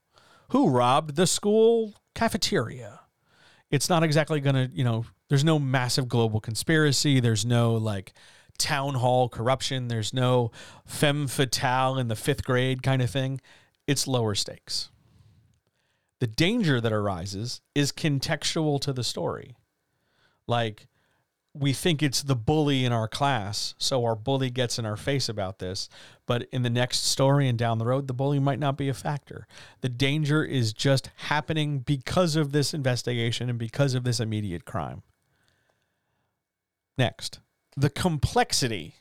Who 0.49 0.69
robbed 0.69 1.17
the 1.17 1.27
school 1.27 1.95
cafeteria? 2.15 3.01
It's 3.71 3.89
not 3.89 4.03
exactly 4.03 4.41
going 4.41 4.55
to, 4.55 4.71
you 4.75 4.85
know, 4.85 5.05
there's 5.29 5.45
no 5.45 5.59
massive 5.59 6.09
global 6.09 6.41
conspiracy. 6.41 7.21
There's 7.21 7.45
no 7.45 7.75
like 7.75 8.13
town 8.59 8.95
hall 8.95 9.29
corruption. 9.29 9.89
There's 9.89 10.15
no 10.15 10.51
femme 10.85 11.27
fatale 11.27 11.99
in 11.99 12.09
the 12.09 12.17
fifth 12.17 12.45
grade 12.45 12.83
kind 12.83 13.03
of 13.03 13.11
thing. 13.11 13.41
It's 13.87 14.09
lower 14.09 14.35
stakes. 14.35 14.91
The 16.21 16.27
danger 16.27 16.81
that 16.81 16.93
arises 16.93 17.61
is 17.75 17.93
contextual 17.93 18.81
to 18.81 18.93
the 18.93 19.05
story. 19.05 19.57
Like, 20.47 20.87
we 21.59 21.73
think 21.73 22.03
it's 22.03 22.23
the 22.23 22.37
bully 22.37 22.85
in 22.85 22.93
our 22.93 23.09
class, 23.09 23.75
so 23.79 24.05
our 24.05 24.15
bully 24.15 24.51
gets 24.51 24.79
in 24.79 24.85
our 24.85 24.97
face 24.97 25.29
about 25.29 25.59
this. 25.59 25.89
But 26.27 26.47
in 26.53 26.63
the 26.63 26.71
next 26.71 27.07
story 27.07 27.49
and 27.49 27.59
down 27.59 27.79
the 27.79 27.87
road, 27.87 28.09
the 28.09 28.15
bully 28.15 28.39
might 28.39 28.59
not 28.59 28.77
be 28.77 28.89
a 28.89 28.95
factor. 28.95 29.47
The 29.81 29.89
danger 29.89 30.45
is 30.45 30.73
just 30.73 31.11
happening 31.17 31.79
because 31.79 32.37
of 32.37 32.53
this 32.53 32.75
investigation 32.75 33.49
and 33.49 33.59
because 33.59 33.95
of 33.95 34.05
this 34.05 34.21
immediate 34.21 34.65
crime. 34.65 35.03
Next, 36.99 37.41
the 37.77 37.91
complexity 37.91 38.97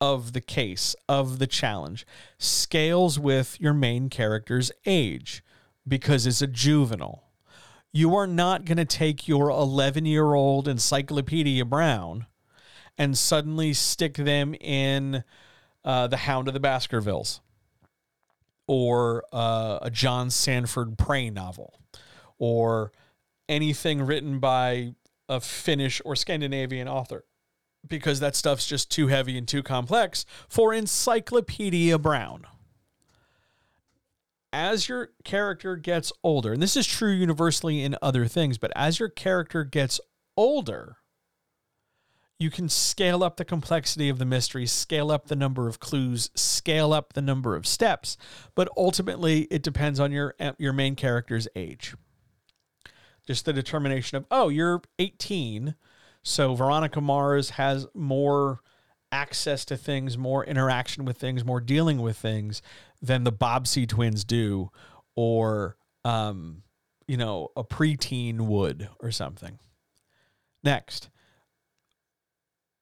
of 0.00 0.32
the 0.32 0.40
case, 0.40 0.94
of 1.08 1.38
the 1.38 1.46
challenge, 1.46 2.06
scales 2.38 3.18
with 3.18 3.60
your 3.60 3.74
main 3.74 4.08
character's 4.08 4.72
age 4.86 5.42
because 5.86 6.26
it's 6.26 6.42
a 6.42 6.46
juvenile 6.46 7.31
you 7.92 8.16
are 8.16 8.26
not 8.26 8.64
going 8.64 8.78
to 8.78 8.84
take 8.84 9.28
your 9.28 9.50
11 9.50 10.06
year 10.06 10.34
old 10.34 10.66
Encyclopedia 10.66 11.64
Brown 11.64 12.26
and 12.96 13.16
suddenly 13.16 13.72
stick 13.72 14.14
them 14.14 14.54
in 14.60 15.24
uh, 15.84 16.06
The 16.06 16.16
Hound 16.18 16.48
of 16.48 16.54
the 16.54 16.60
Baskervilles 16.60 17.40
or 18.66 19.24
uh, 19.32 19.80
a 19.82 19.90
John 19.90 20.30
Sandford 20.30 20.96
Prey 20.96 21.28
novel 21.30 21.74
or 22.38 22.92
anything 23.48 24.02
written 24.02 24.38
by 24.38 24.94
a 25.28 25.40
Finnish 25.40 26.00
or 26.04 26.16
Scandinavian 26.16 26.88
author 26.88 27.24
because 27.86 28.20
that 28.20 28.36
stuff's 28.36 28.66
just 28.66 28.90
too 28.90 29.08
heavy 29.08 29.36
and 29.36 29.46
too 29.46 29.62
complex 29.62 30.24
for 30.48 30.72
Encyclopedia 30.72 31.98
Brown 31.98 32.46
as 34.52 34.88
your 34.88 35.10
character 35.24 35.76
gets 35.76 36.12
older, 36.22 36.52
and 36.52 36.62
this 36.62 36.76
is 36.76 36.86
true 36.86 37.12
universally 37.12 37.82
in 37.82 37.96
other 38.02 38.26
things, 38.26 38.58
but 38.58 38.72
as 38.76 39.00
your 39.00 39.08
character 39.08 39.64
gets 39.64 40.00
older, 40.36 40.98
you 42.38 42.50
can 42.50 42.68
scale 42.68 43.22
up 43.22 43.36
the 43.36 43.44
complexity 43.44 44.08
of 44.08 44.18
the 44.18 44.24
mystery, 44.24 44.66
scale 44.66 45.10
up 45.10 45.28
the 45.28 45.36
number 45.36 45.68
of 45.68 45.80
clues, 45.80 46.30
scale 46.34 46.92
up 46.92 47.12
the 47.12 47.22
number 47.22 47.54
of 47.54 47.66
steps, 47.66 48.16
but 48.54 48.68
ultimately 48.76 49.42
it 49.42 49.62
depends 49.62 50.00
on 50.00 50.12
your 50.12 50.34
eh, 50.38 50.52
your 50.58 50.72
main 50.72 50.96
character's 50.96 51.48
age. 51.54 51.94
Just 53.26 53.44
the 53.44 53.52
determination 53.52 54.16
of, 54.16 54.26
oh, 54.32 54.48
you're 54.48 54.82
18, 54.98 55.76
so 56.24 56.54
Veronica 56.54 57.00
Mars 57.00 57.50
has 57.50 57.86
more 57.94 58.60
access 59.12 59.64
to 59.66 59.76
things, 59.76 60.18
more 60.18 60.44
interaction 60.44 61.04
with 61.04 61.18
things, 61.18 61.44
more 61.44 61.60
dealing 61.60 62.02
with 62.02 62.16
things 62.16 62.62
than 63.02 63.24
the 63.24 63.32
Bobbsey 63.32 63.86
twins 63.86 64.24
do, 64.24 64.70
or 65.16 65.76
um, 66.04 66.62
you 67.06 67.16
know, 67.16 67.48
a 67.56 67.64
preteen 67.64 68.42
would 68.42 68.88
or 69.00 69.10
something. 69.10 69.58
Next, 70.64 71.10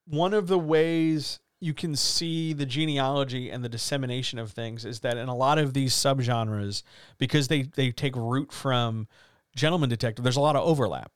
one 0.06 0.34
of 0.34 0.46
the 0.46 0.58
ways 0.58 1.40
you 1.60 1.74
can 1.74 1.94
see 1.96 2.52
the 2.52 2.66
genealogy 2.66 3.50
and 3.50 3.64
the 3.64 3.68
dissemination 3.68 4.38
of 4.38 4.52
things 4.52 4.84
is 4.84 5.00
that 5.00 5.16
in 5.16 5.28
a 5.28 5.36
lot 5.36 5.58
of 5.58 5.74
these 5.74 5.94
subgenres, 5.94 6.82
because 7.18 7.48
they 7.48 7.62
they 7.62 7.90
take 7.90 8.16
root 8.16 8.52
from 8.52 9.08
gentleman 9.56 9.88
detective, 9.88 10.22
there's 10.22 10.36
a 10.36 10.40
lot 10.40 10.56
of 10.56 10.66
overlap. 10.66 11.12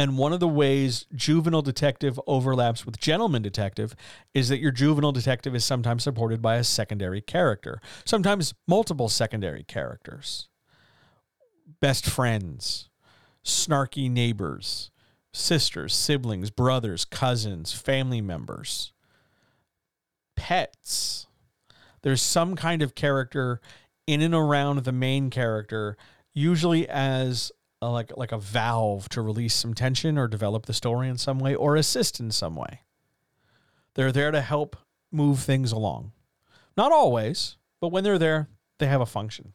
And 0.00 0.16
one 0.16 0.32
of 0.32 0.40
the 0.40 0.48
ways 0.48 1.04
juvenile 1.14 1.60
detective 1.60 2.18
overlaps 2.26 2.86
with 2.86 2.98
gentleman 2.98 3.42
detective 3.42 3.94
is 4.32 4.48
that 4.48 4.58
your 4.58 4.70
juvenile 4.70 5.12
detective 5.12 5.54
is 5.54 5.62
sometimes 5.62 6.04
supported 6.04 6.40
by 6.40 6.56
a 6.56 6.64
secondary 6.64 7.20
character, 7.20 7.82
sometimes 8.06 8.54
multiple 8.66 9.10
secondary 9.10 9.62
characters. 9.62 10.48
Best 11.82 12.06
friends, 12.08 12.88
snarky 13.44 14.10
neighbors, 14.10 14.90
sisters, 15.34 15.94
siblings, 15.94 16.48
brothers, 16.48 17.04
cousins, 17.04 17.74
family 17.74 18.22
members, 18.22 18.94
pets. 20.34 21.26
There's 22.00 22.22
some 22.22 22.56
kind 22.56 22.80
of 22.80 22.94
character 22.94 23.60
in 24.06 24.22
and 24.22 24.34
around 24.34 24.84
the 24.84 24.92
main 24.92 25.28
character, 25.28 25.98
usually 26.32 26.88
as 26.88 27.52
like 27.88 28.16
like 28.16 28.32
a 28.32 28.38
valve 28.38 29.08
to 29.10 29.22
release 29.22 29.54
some 29.54 29.74
tension 29.74 30.18
or 30.18 30.28
develop 30.28 30.66
the 30.66 30.74
story 30.74 31.08
in 31.08 31.16
some 31.16 31.38
way 31.38 31.54
or 31.54 31.76
assist 31.76 32.20
in 32.20 32.30
some 32.30 32.56
way. 32.56 32.82
They're 33.94 34.12
there 34.12 34.30
to 34.30 34.40
help 34.40 34.76
move 35.10 35.40
things 35.40 35.72
along. 35.72 36.12
Not 36.76 36.92
always, 36.92 37.56
but 37.80 37.88
when 37.88 38.04
they're 38.04 38.18
there, 38.18 38.48
they 38.78 38.86
have 38.86 39.00
a 39.00 39.06
function. 39.06 39.54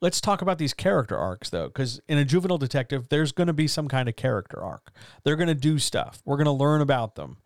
Let's 0.00 0.20
talk 0.20 0.42
about 0.42 0.58
these 0.58 0.74
character 0.74 1.16
arcs 1.16 1.48
though, 1.48 1.68
because 1.68 2.00
in 2.08 2.18
a 2.18 2.24
juvenile 2.24 2.58
detective, 2.58 3.08
there's 3.08 3.32
going 3.32 3.46
to 3.46 3.54
be 3.54 3.66
some 3.66 3.88
kind 3.88 4.08
of 4.08 4.16
character 4.16 4.62
arc. 4.62 4.92
They're 5.24 5.36
going 5.36 5.48
to 5.48 5.54
do 5.54 5.78
stuff. 5.78 6.20
We're 6.24 6.36
going 6.36 6.44
to 6.46 6.52
learn 6.52 6.82
about 6.82 7.14
them. 7.14 7.38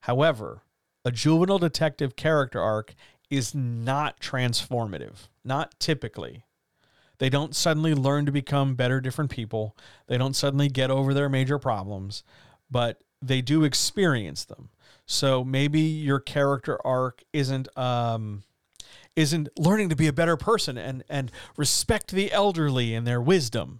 However, 0.00 0.62
a 1.04 1.12
juvenile 1.12 1.60
detective 1.60 2.16
character 2.16 2.60
arc 2.60 2.94
is 3.30 3.54
not 3.54 4.20
transformative, 4.20 5.28
not 5.44 5.78
typically. 5.78 6.44
They 7.22 7.30
don't 7.30 7.54
suddenly 7.54 7.94
learn 7.94 8.26
to 8.26 8.32
become 8.32 8.74
better, 8.74 9.00
different 9.00 9.30
people. 9.30 9.76
They 10.08 10.18
don't 10.18 10.34
suddenly 10.34 10.66
get 10.66 10.90
over 10.90 11.14
their 11.14 11.28
major 11.28 11.56
problems, 11.56 12.24
but 12.68 12.98
they 13.22 13.40
do 13.40 13.62
experience 13.62 14.44
them. 14.44 14.70
So 15.06 15.44
maybe 15.44 15.78
your 15.82 16.18
character 16.18 16.84
arc 16.84 17.22
isn't 17.32 17.68
um, 17.78 18.42
isn't 19.14 19.50
learning 19.56 19.90
to 19.90 19.94
be 19.94 20.08
a 20.08 20.12
better 20.12 20.36
person 20.36 20.76
and 20.76 21.04
and 21.08 21.30
respect 21.56 22.10
the 22.10 22.32
elderly 22.32 22.92
and 22.92 23.06
their 23.06 23.20
wisdom. 23.22 23.78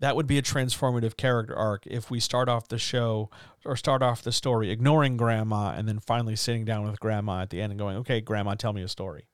That 0.00 0.16
would 0.16 0.26
be 0.26 0.36
a 0.36 0.42
transformative 0.42 1.16
character 1.16 1.54
arc 1.54 1.86
if 1.86 2.10
we 2.10 2.18
start 2.18 2.48
off 2.48 2.66
the 2.66 2.78
show 2.78 3.30
or 3.64 3.76
start 3.76 4.02
off 4.02 4.22
the 4.22 4.32
story 4.32 4.72
ignoring 4.72 5.16
grandma 5.16 5.72
and 5.76 5.86
then 5.86 6.00
finally 6.00 6.34
sitting 6.34 6.64
down 6.64 6.84
with 6.84 6.98
grandma 6.98 7.42
at 7.42 7.50
the 7.50 7.62
end 7.62 7.70
and 7.70 7.78
going, 7.78 7.96
"Okay, 7.98 8.20
grandma, 8.20 8.56
tell 8.56 8.72
me 8.72 8.82
a 8.82 8.88
story." 8.88 9.28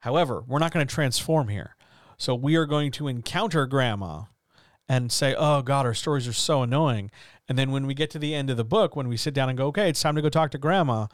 However, 0.00 0.42
we're 0.44 0.58
not 0.58 0.72
going 0.72 0.84
to 0.84 0.92
transform 0.92 1.46
here. 1.46 1.76
So 2.16 2.34
we 2.34 2.56
are 2.56 2.66
going 2.66 2.90
to 2.92 3.08
encounter 3.08 3.66
grandma 3.66 4.22
and 4.88 5.10
say, 5.10 5.34
oh 5.36 5.62
God, 5.62 5.86
our 5.86 5.94
stories 5.94 6.28
are 6.28 6.32
so 6.32 6.62
annoying. 6.62 7.10
And 7.48 7.58
then 7.58 7.70
when 7.70 7.86
we 7.86 7.94
get 7.94 8.10
to 8.10 8.18
the 8.18 8.34
end 8.34 8.50
of 8.50 8.56
the 8.56 8.64
book, 8.64 8.96
when 8.96 9.08
we 9.08 9.16
sit 9.16 9.34
down 9.34 9.48
and 9.48 9.58
go, 9.58 9.66
okay, 9.66 9.88
it's 9.88 10.00
time 10.00 10.16
to 10.16 10.22
go 10.22 10.28
talk 10.28 10.50
to 10.52 10.58
grandma, 10.58 11.06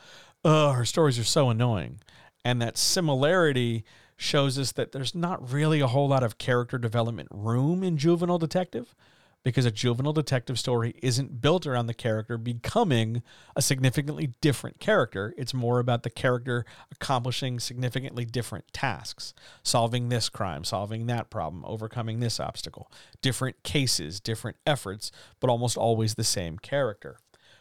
oh, 0.44 0.72
her 0.72 0.84
stories 0.84 1.18
are 1.18 1.24
so 1.24 1.50
annoying. 1.50 2.00
And 2.44 2.60
that 2.60 2.76
similarity 2.76 3.84
shows 4.16 4.58
us 4.58 4.72
that 4.72 4.92
there's 4.92 5.14
not 5.14 5.52
really 5.52 5.80
a 5.80 5.86
whole 5.86 6.08
lot 6.08 6.22
of 6.22 6.38
character 6.38 6.78
development 6.78 7.28
room 7.32 7.82
in 7.82 7.96
Juvenile 7.96 8.38
Detective 8.38 8.94
because 9.43 9.64
a 9.64 9.70
juvenile 9.70 10.12
detective 10.12 10.59
story 10.59 10.94
isn't 11.02 11.40
built 11.40 11.66
around 11.66 11.86
the 11.86 11.94
character 11.94 12.39
becoming 12.39 13.23
a 13.56 13.62
significantly 13.62 14.35
different 14.40 14.78
character. 14.78 15.35
It's 15.36 15.55
more 15.55 15.78
about 15.78 16.02
the 16.02 16.10
character 16.10 16.64
accomplishing 16.90 17.59
significantly 17.59 18.24
different 18.24 18.73
tasks, 18.73 19.35
solving 19.62 20.09
this 20.09 20.28
crime, 20.28 20.64
solving 20.64 21.06
that 21.06 21.31
problem, 21.31 21.64
overcoming 21.66 22.20
this 22.20 22.39
obstacle, 22.39 22.90
different 23.20 23.62
cases, 23.62 24.20
different 24.20 24.56
efforts, 24.66 25.10
but 25.40 25.51
almost 25.51 25.77
always 25.77 26.14
the 26.14 26.24
same 26.24 26.59
character. 26.59 27.19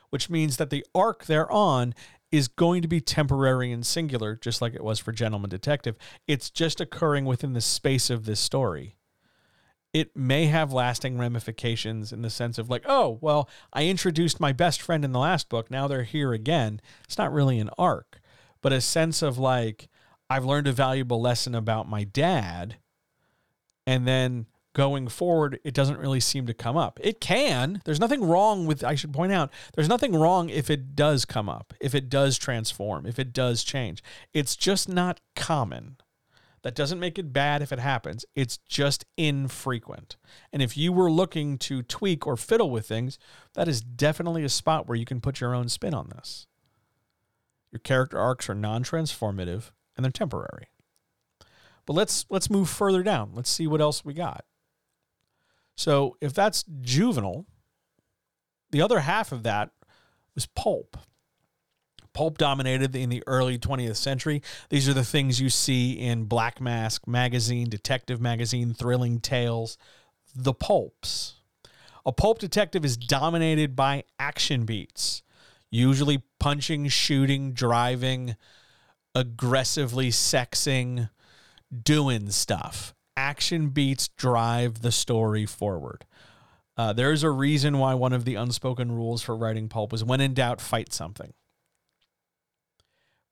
Which 0.09 0.29
means 0.29 0.57
that 0.57 0.69
the 0.69 0.85
arc 0.93 1.25
they're 1.25 1.51
on 1.51 1.95
is 2.31 2.47
going 2.47 2.81
to 2.81 2.87
be 2.87 3.01
temporary 3.01 3.71
and 3.71 3.85
singular, 3.85 4.35
just 4.35 4.61
like 4.61 4.73
it 4.73 4.83
was 4.83 4.99
for 4.99 5.11
Gentleman 5.11 5.49
Detective. 5.49 5.97
It's 6.27 6.49
just 6.49 6.79
occurring 6.79 7.25
within 7.25 7.53
the 7.53 7.61
space 7.61 8.09
of 8.09 8.25
this 8.25 8.39
story 8.39 8.95
it 9.93 10.15
may 10.15 10.45
have 10.45 10.71
lasting 10.71 11.17
ramifications 11.17 12.13
in 12.13 12.21
the 12.21 12.29
sense 12.29 12.57
of 12.57 12.69
like, 12.69 12.83
oh, 12.85 13.17
well, 13.21 13.49
I 13.73 13.85
introduced 13.85 14.39
my 14.39 14.53
best 14.53 14.81
friend 14.81 15.03
in 15.03 15.11
the 15.11 15.19
last 15.19 15.49
book. 15.49 15.69
Now 15.69 15.87
they're 15.87 16.03
here 16.03 16.33
again. 16.33 16.79
It's 17.03 17.17
not 17.17 17.33
really 17.33 17.59
an 17.59 17.69
arc, 17.77 18.21
but 18.61 18.71
a 18.71 18.79
sense 18.79 19.21
of 19.21 19.37
like, 19.37 19.89
I've 20.29 20.45
learned 20.45 20.67
a 20.67 20.71
valuable 20.71 21.19
lesson 21.19 21.53
about 21.53 21.89
my 21.89 22.05
dad. 22.05 22.77
And 23.85 24.07
then 24.07 24.45
going 24.73 25.09
forward, 25.09 25.59
it 25.65 25.73
doesn't 25.73 25.99
really 25.99 26.21
seem 26.21 26.45
to 26.45 26.53
come 26.53 26.77
up. 26.77 26.97
It 27.03 27.19
can. 27.19 27.81
There's 27.83 27.99
nothing 27.99 28.23
wrong 28.23 28.65
with, 28.65 28.85
I 28.85 28.95
should 28.95 29.11
point 29.11 29.33
out, 29.33 29.51
there's 29.73 29.89
nothing 29.89 30.15
wrong 30.15 30.49
if 30.49 30.69
it 30.69 30.95
does 30.95 31.25
come 31.25 31.49
up, 31.49 31.73
if 31.81 31.93
it 31.93 32.07
does 32.07 32.37
transform, 32.37 33.05
if 33.05 33.19
it 33.19 33.33
does 33.33 33.65
change. 33.65 34.01
It's 34.33 34.55
just 34.55 34.87
not 34.87 35.19
common. 35.35 35.97
That 36.63 36.75
doesn't 36.75 36.99
make 36.99 37.17
it 37.17 37.33
bad 37.33 37.61
if 37.61 37.71
it 37.71 37.79
happens. 37.79 38.23
It's 38.35 38.57
just 38.57 39.05
infrequent. 39.17 40.17
And 40.53 40.61
if 40.61 40.77
you 40.77 40.93
were 40.93 41.11
looking 41.11 41.57
to 41.59 41.81
tweak 41.81 42.27
or 42.27 42.37
fiddle 42.37 42.69
with 42.69 42.87
things, 42.87 43.17
that 43.53 43.67
is 43.67 43.81
definitely 43.81 44.43
a 44.43 44.49
spot 44.49 44.87
where 44.87 44.97
you 44.97 45.05
can 45.05 45.21
put 45.21 45.41
your 45.41 45.55
own 45.55 45.69
spin 45.69 45.93
on 45.93 46.09
this. 46.09 46.45
Your 47.71 47.79
character 47.79 48.19
arcs 48.19 48.49
are 48.49 48.55
non-transformative 48.55 49.71
and 49.95 50.03
they're 50.03 50.11
temporary. 50.11 50.67
But 51.85 51.93
let's 51.93 52.25
let's 52.29 52.49
move 52.49 52.69
further 52.69 53.01
down. 53.01 53.31
Let's 53.33 53.49
see 53.49 53.65
what 53.65 53.81
else 53.81 54.05
we 54.05 54.13
got. 54.13 54.45
So, 55.75 56.15
if 56.21 56.33
that's 56.33 56.63
juvenile, 56.81 57.47
the 58.69 58.81
other 58.81 58.99
half 58.99 59.31
of 59.31 59.43
that 59.43 59.71
was 60.35 60.45
pulp 60.45 60.97
pulp 62.13 62.37
dominated 62.37 62.95
in 62.95 63.09
the 63.09 63.23
early 63.27 63.57
20th 63.57 63.97
century. 63.97 64.41
These 64.69 64.87
are 64.89 64.93
the 64.93 65.03
things 65.03 65.41
you 65.41 65.49
see 65.49 65.93
in 65.93 66.25
Black 66.25 66.59
Mask 66.59 67.07
magazine, 67.07 67.69
Detective 67.69 68.21
magazine, 68.21 68.73
Thrilling 68.73 69.19
Tales, 69.19 69.77
the 70.35 70.53
pulps. 70.53 71.35
A 72.05 72.11
pulp 72.11 72.39
detective 72.39 72.83
is 72.83 72.97
dominated 72.97 73.75
by 73.75 74.03
action 74.19 74.65
beats, 74.65 75.21
usually 75.69 76.23
punching, 76.39 76.87
shooting, 76.87 77.53
driving, 77.53 78.35
aggressively 79.13 80.09
sexing, 80.09 81.09
doing 81.83 82.29
stuff. 82.31 82.93
Action 83.15 83.69
beats 83.69 84.07
drive 84.07 84.81
the 84.81 84.91
story 84.91 85.45
forward. 85.45 86.05
Uh, 86.77 86.93
there's 86.93 87.23
a 87.23 87.29
reason 87.29 87.77
why 87.77 87.93
one 87.93 88.13
of 88.13 88.25
the 88.25 88.35
unspoken 88.35 88.91
rules 88.91 89.21
for 89.21 89.35
writing 89.35 89.69
pulp 89.69 89.93
is 89.93 90.03
when 90.03 90.21
in 90.21 90.33
doubt, 90.33 90.59
fight 90.59 90.91
something. 90.91 91.33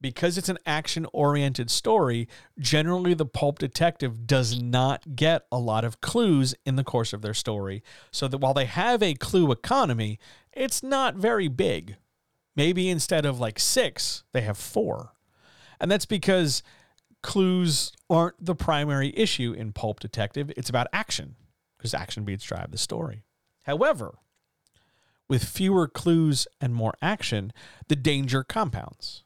Because 0.01 0.37
it's 0.37 0.47
an 0.49 0.59
action 0.65 1.05
oriented 1.11 1.69
story, 1.69 2.27
generally 2.57 3.13
the 3.13 3.25
pulp 3.25 3.59
detective 3.59 4.25
does 4.25 4.61
not 4.61 5.15
get 5.15 5.45
a 5.51 5.59
lot 5.59 5.83
of 5.83 5.99
clues 5.99 6.55
in 6.65 6.77
the 6.77 6.85
course 6.85 7.11
of 7.11 7.21
their 7.21 7.33
story. 7.33 7.83
So 8.11 8.27
that 8.29 8.37
while 8.37 8.53
they 8.53 8.65
have 8.65 9.03
a 9.03 9.13
clue 9.13 9.51
economy, 9.51 10.17
it's 10.53 10.81
not 10.81 11.15
very 11.15 11.49
big. 11.49 11.97
Maybe 12.55 12.89
instead 12.89 13.25
of 13.25 13.39
like 13.39 13.59
six, 13.59 14.23
they 14.31 14.41
have 14.41 14.57
four. 14.57 15.13
And 15.81 15.91
that's 15.91 16.05
because 16.05 16.63
clues 17.21 17.91
aren't 18.09 18.43
the 18.43 18.55
primary 18.55 19.13
issue 19.17 19.53
in 19.53 19.73
Pulp 19.73 19.99
Detective. 19.99 20.51
It's 20.55 20.69
about 20.69 20.87
action, 20.93 21.35
because 21.77 21.93
action 21.93 22.23
beats 22.23 22.45
drive 22.45 22.71
the 22.71 22.77
story. 22.77 23.23
However, 23.63 24.15
with 25.27 25.43
fewer 25.43 25.87
clues 25.87 26.47
and 26.59 26.73
more 26.73 26.95
action, 27.01 27.51
the 27.87 27.95
danger 27.95 28.43
compounds. 28.43 29.23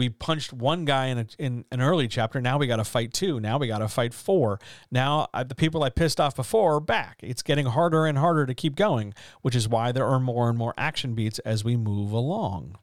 We 0.00 0.08
punched 0.08 0.54
one 0.54 0.86
guy 0.86 1.08
in, 1.08 1.18
a, 1.18 1.26
in 1.38 1.66
an 1.70 1.82
early 1.82 2.08
chapter. 2.08 2.40
Now 2.40 2.56
we 2.56 2.66
got 2.66 2.76
to 2.76 2.84
fight 2.84 3.12
two. 3.12 3.38
Now 3.38 3.58
we 3.58 3.66
got 3.66 3.80
to 3.80 3.88
fight 3.88 4.14
four. 4.14 4.58
Now 4.90 5.28
I, 5.34 5.42
the 5.42 5.54
people 5.54 5.82
I 5.82 5.90
pissed 5.90 6.18
off 6.18 6.34
before 6.34 6.76
are 6.76 6.80
back. 6.80 7.18
It's 7.22 7.42
getting 7.42 7.66
harder 7.66 8.06
and 8.06 8.16
harder 8.16 8.46
to 8.46 8.54
keep 8.54 8.76
going, 8.76 9.12
which 9.42 9.54
is 9.54 9.68
why 9.68 9.92
there 9.92 10.06
are 10.06 10.18
more 10.18 10.48
and 10.48 10.56
more 10.56 10.72
action 10.78 11.14
beats 11.14 11.38
as 11.40 11.64
we 11.64 11.76
move 11.76 12.12
along. 12.12 12.78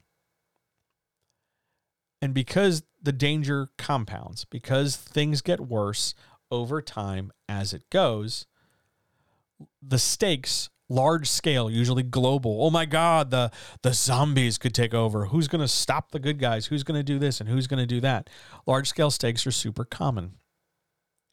And 2.22 2.32
because 2.34 2.84
the 3.02 3.10
danger 3.10 3.70
compounds, 3.78 4.44
because 4.44 4.94
things 4.94 5.40
get 5.40 5.58
worse 5.58 6.14
over 6.52 6.80
time 6.80 7.32
as 7.48 7.72
it 7.72 7.90
goes, 7.90 8.46
the 9.82 9.98
stakes 9.98 10.70
large 10.88 11.28
scale 11.28 11.70
usually 11.70 12.02
global. 12.02 12.64
Oh 12.64 12.70
my 12.70 12.84
god 12.84 13.30
the 13.30 13.50
the 13.82 13.92
zombies 13.92 14.58
could 14.58 14.74
take 14.74 14.94
over. 14.94 15.26
Who's 15.26 15.48
going 15.48 15.60
to 15.60 15.68
stop 15.68 16.10
the 16.10 16.18
good 16.18 16.38
guys? 16.38 16.66
Who's 16.66 16.82
going 16.82 16.98
to 16.98 17.04
do 17.04 17.18
this 17.18 17.40
and 17.40 17.48
who's 17.48 17.66
going 17.66 17.80
to 17.80 17.86
do 17.86 18.00
that? 18.00 18.30
Large 18.66 18.88
scale 18.88 19.10
stakes 19.10 19.46
are 19.46 19.52
super 19.52 19.84
common. 19.84 20.34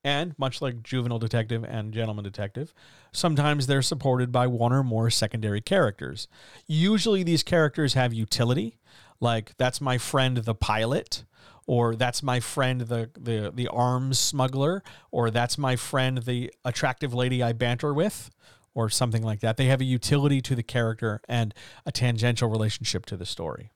And 0.03 0.37
much 0.37 0.61
like 0.61 0.83
juvenile 0.83 1.17
detective 1.17 1.63
and 1.63 1.91
gentleman 1.91 2.23
detective 2.23 2.73
sometimes 3.11 3.65
they're 3.65 3.81
supported 3.81 4.31
by 4.31 4.45
one 4.45 4.71
or 4.73 4.83
more 4.83 5.09
secondary 5.09 5.61
characters. 5.61 6.27
Usually 6.67 7.23
these 7.23 7.43
characters 7.43 7.93
have 7.93 8.13
utility 8.13 8.77
like 9.19 9.53
that's 9.57 9.81
my 9.81 9.97
friend 9.97 10.37
the 10.37 10.55
pilot 10.55 11.23
or 11.67 11.95
that's 11.95 12.21
my 12.21 12.39
friend 12.39 12.81
the 12.81 13.09
the 13.19 13.51
the 13.53 13.67
arms 13.69 14.19
smuggler 14.19 14.83
or 15.11 15.31
that's 15.31 15.57
my 15.57 15.75
friend 15.75 16.19
the 16.19 16.51
attractive 16.63 17.13
lady 17.13 17.41
I 17.41 17.53
banter 17.53 17.93
with 17.93 18.29
or 18.75 18.89
something 18.89 19.23
like 19.23 19.39
that. 19.39 19.57
They 19.57 19.65
have 19.65 19.81
a 19.81 19.85
utility 19.85 20.41
to 20.41 20.53
the 20.55 20.61
character 20.61 21.21
and 21.27 21.53
a 21.85 21.91
tangential 21.91 22.49
relationship 22.49 23.05
to 23.07 23.17
the 23.17 23.25
story. 23.25 23.71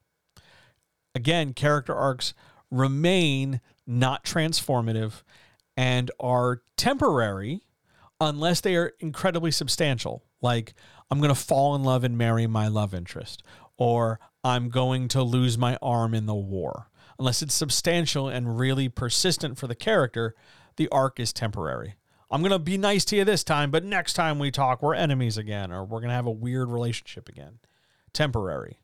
Again, 1.16 1.54
character 1.54 1.96
arcs 1.96 2.36
remain 2.70 3.62
not 3.88 4.24
transformative 4.24 5.24
and 5.76 6.12
are 6.20 6.62
temporary 6.78 7.62
unless 8.22 8.62
they 8.62 8.76
are 8.76 8.94
incredibly 9.00 9.50
substantial. 9.50 10.24
Like, 10.42 10.74
I'm 11.10 11.20
going 11.20 11.34
to 11.34 11.36
fall 11.36 11.74
in 11.76 11.84
love 11.84 12.04
and 12.04 12.18
marry 12.18 12.46
my 12.46 12.68
love 12.68 12.94
interest, 12.94 13.42
or 13.78 14.20
I'm 14.44 14.70
going 14.70 15.08
to 15.10 15.24
lose 15.24 15.58
my 15.58 15.78
arm 15.82 16.14
in 16.14 16.26
the 16.26 16.36
war. 16.36 16.90
Unless 17.18 17.42
it's 17.42 17.54
substantial 17.54 18.28
and 18.28 18.60
really 18.60 18.88
persistent 18.88 19.58
for 19.58 19.68
the 19.68 19.76
character, 19.76 20.36
the 20.76 20.88
arc 20.90 21.20
is 21.20 21.34
temporary. 21.34 21.96
I'm 22.32 22.42
going 22.42 22.52
to 22.52 22.60
be 22.60 22.78
nice 22.78 23.06
to 23.06 23.16
you 23.16 23.26
this 23.26 23.44
time, 23.44 23.72
but 23.72 23.84
next 23.84 24.14
time 24.14 24.38
we 24.38 24.52
talk, 24.52 24.84
we're 24.84 24.94
enemies 24.94 25.38
again, 25.38 25.72
or 25.72 25.84
we're 25.84 26.00
going 26.00 26.10
to 26.10 26.16
have 26.16 26.28
a 26.28 26.32
weird 26.32 26.70
relationship 26.70 27.28
again. 27.28 27.60
Temporary, 28.14 28.80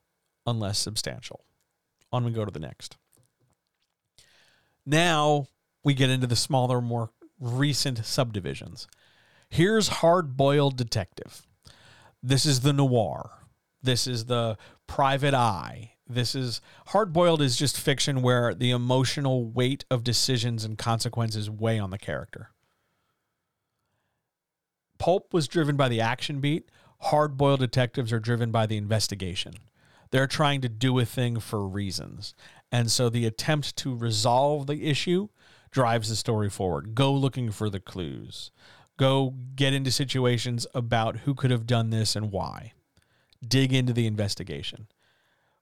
unless 0.48 0.80
substantial. 0.80 1.46
On 2.12 2.24
we 2.24 2.32
go 2.32 2.46
to 2.46 2.52
the 2.52 2.60
next. 2.60 2.98
Now 4.86 5.48
we 5.84 5.94
get 5.94 6.10
into 6.10 6.28
the 6.28 6.36
smaller, 6.36 6.82
more 6.82 7.12
recent 7.40 8.06
subdivisions. 8.06 8.88
Here's 9.50 9.88
Hard 9.88 10.36
Boiled 10.36 10.76
Detective. 10.76 11.46
This 12.24 12.46
is 12.46 12.62
the 12.62 12.74
noir. 12.74 13.30
This 13.84 14.08
is 14.08 14.26
the 14.26 14.58
private 14.88 15.36
eye. 15.36 15.94
This 16.08 16.36
is 16.36 16.62
hard 16.88 17.14
boiled 17.14 17.42
is 17.42 17.56
just 17.56 17.80
fiction 17.80 18.22
where 18.22 18.54
the 18.54 18.72
emotional 18.72 19.46
weight 19.46 19.86
of 19.90 20.04
decisions 20.04 20.64
and 20.64 20.78
consequences 20.78 21.50
weigh 21.50 21.80
on 21.80 21.90
the 21.90 21.98
character. 21.98 22.50
Pulp 24.98 25.34
was 25.34 25.48
driven 25.48 25.76
by 25.76 25.90
the 25.90 26.02
action 26.02 26.40
beat. 26.40 26.70
Hard 27.00 27.38
boiled 27.38 27.60
detectives 27.60 28.14
are 28.14 28.20
driven 28.20 28.52
by 28.52 28.66
the 28.66 28.78
investigation. 28.78 29.54
They're 30.12 30.28
trying 30.28 30.62
to 30.62 30.70
do 30.70 30.98
a 31.00 31.06
thing 31.06 31.40
for 31.40 31.68
reasons. 31.68 32.34
And 32.72 32.90
so 32.90 33.10
the 33.10 33.26
attempt 33.26 33.76
to 33.78 33.96
resolve 33.96 34.68
the 34.68 34.86
issue 34.86 35.30
drives 35.72 36.10
the 36.10 36.16
story 36.16 36.50
forward. 36.50 36.96
Go 36.96 37.14
looking 37.14 37.52
for 37.52 37.70
the 37.70 37.80
clues. 37.80 38.52
Go 38.98 39.34
get 39.56 39.74
into 39.74 39.92
situations 39.92 40.66
about 40.74 41.18
who 41.18 41.34
could 41.34 41.52
have 41.52 41.68
done 41.68 41.90
this 41.90 42.16
and 42.16 42.32
why. 42.32 42.74
Dig 43.46 43.74
into 43.74 43.92
the 43.92 44.08
investigation. 44.08 44.88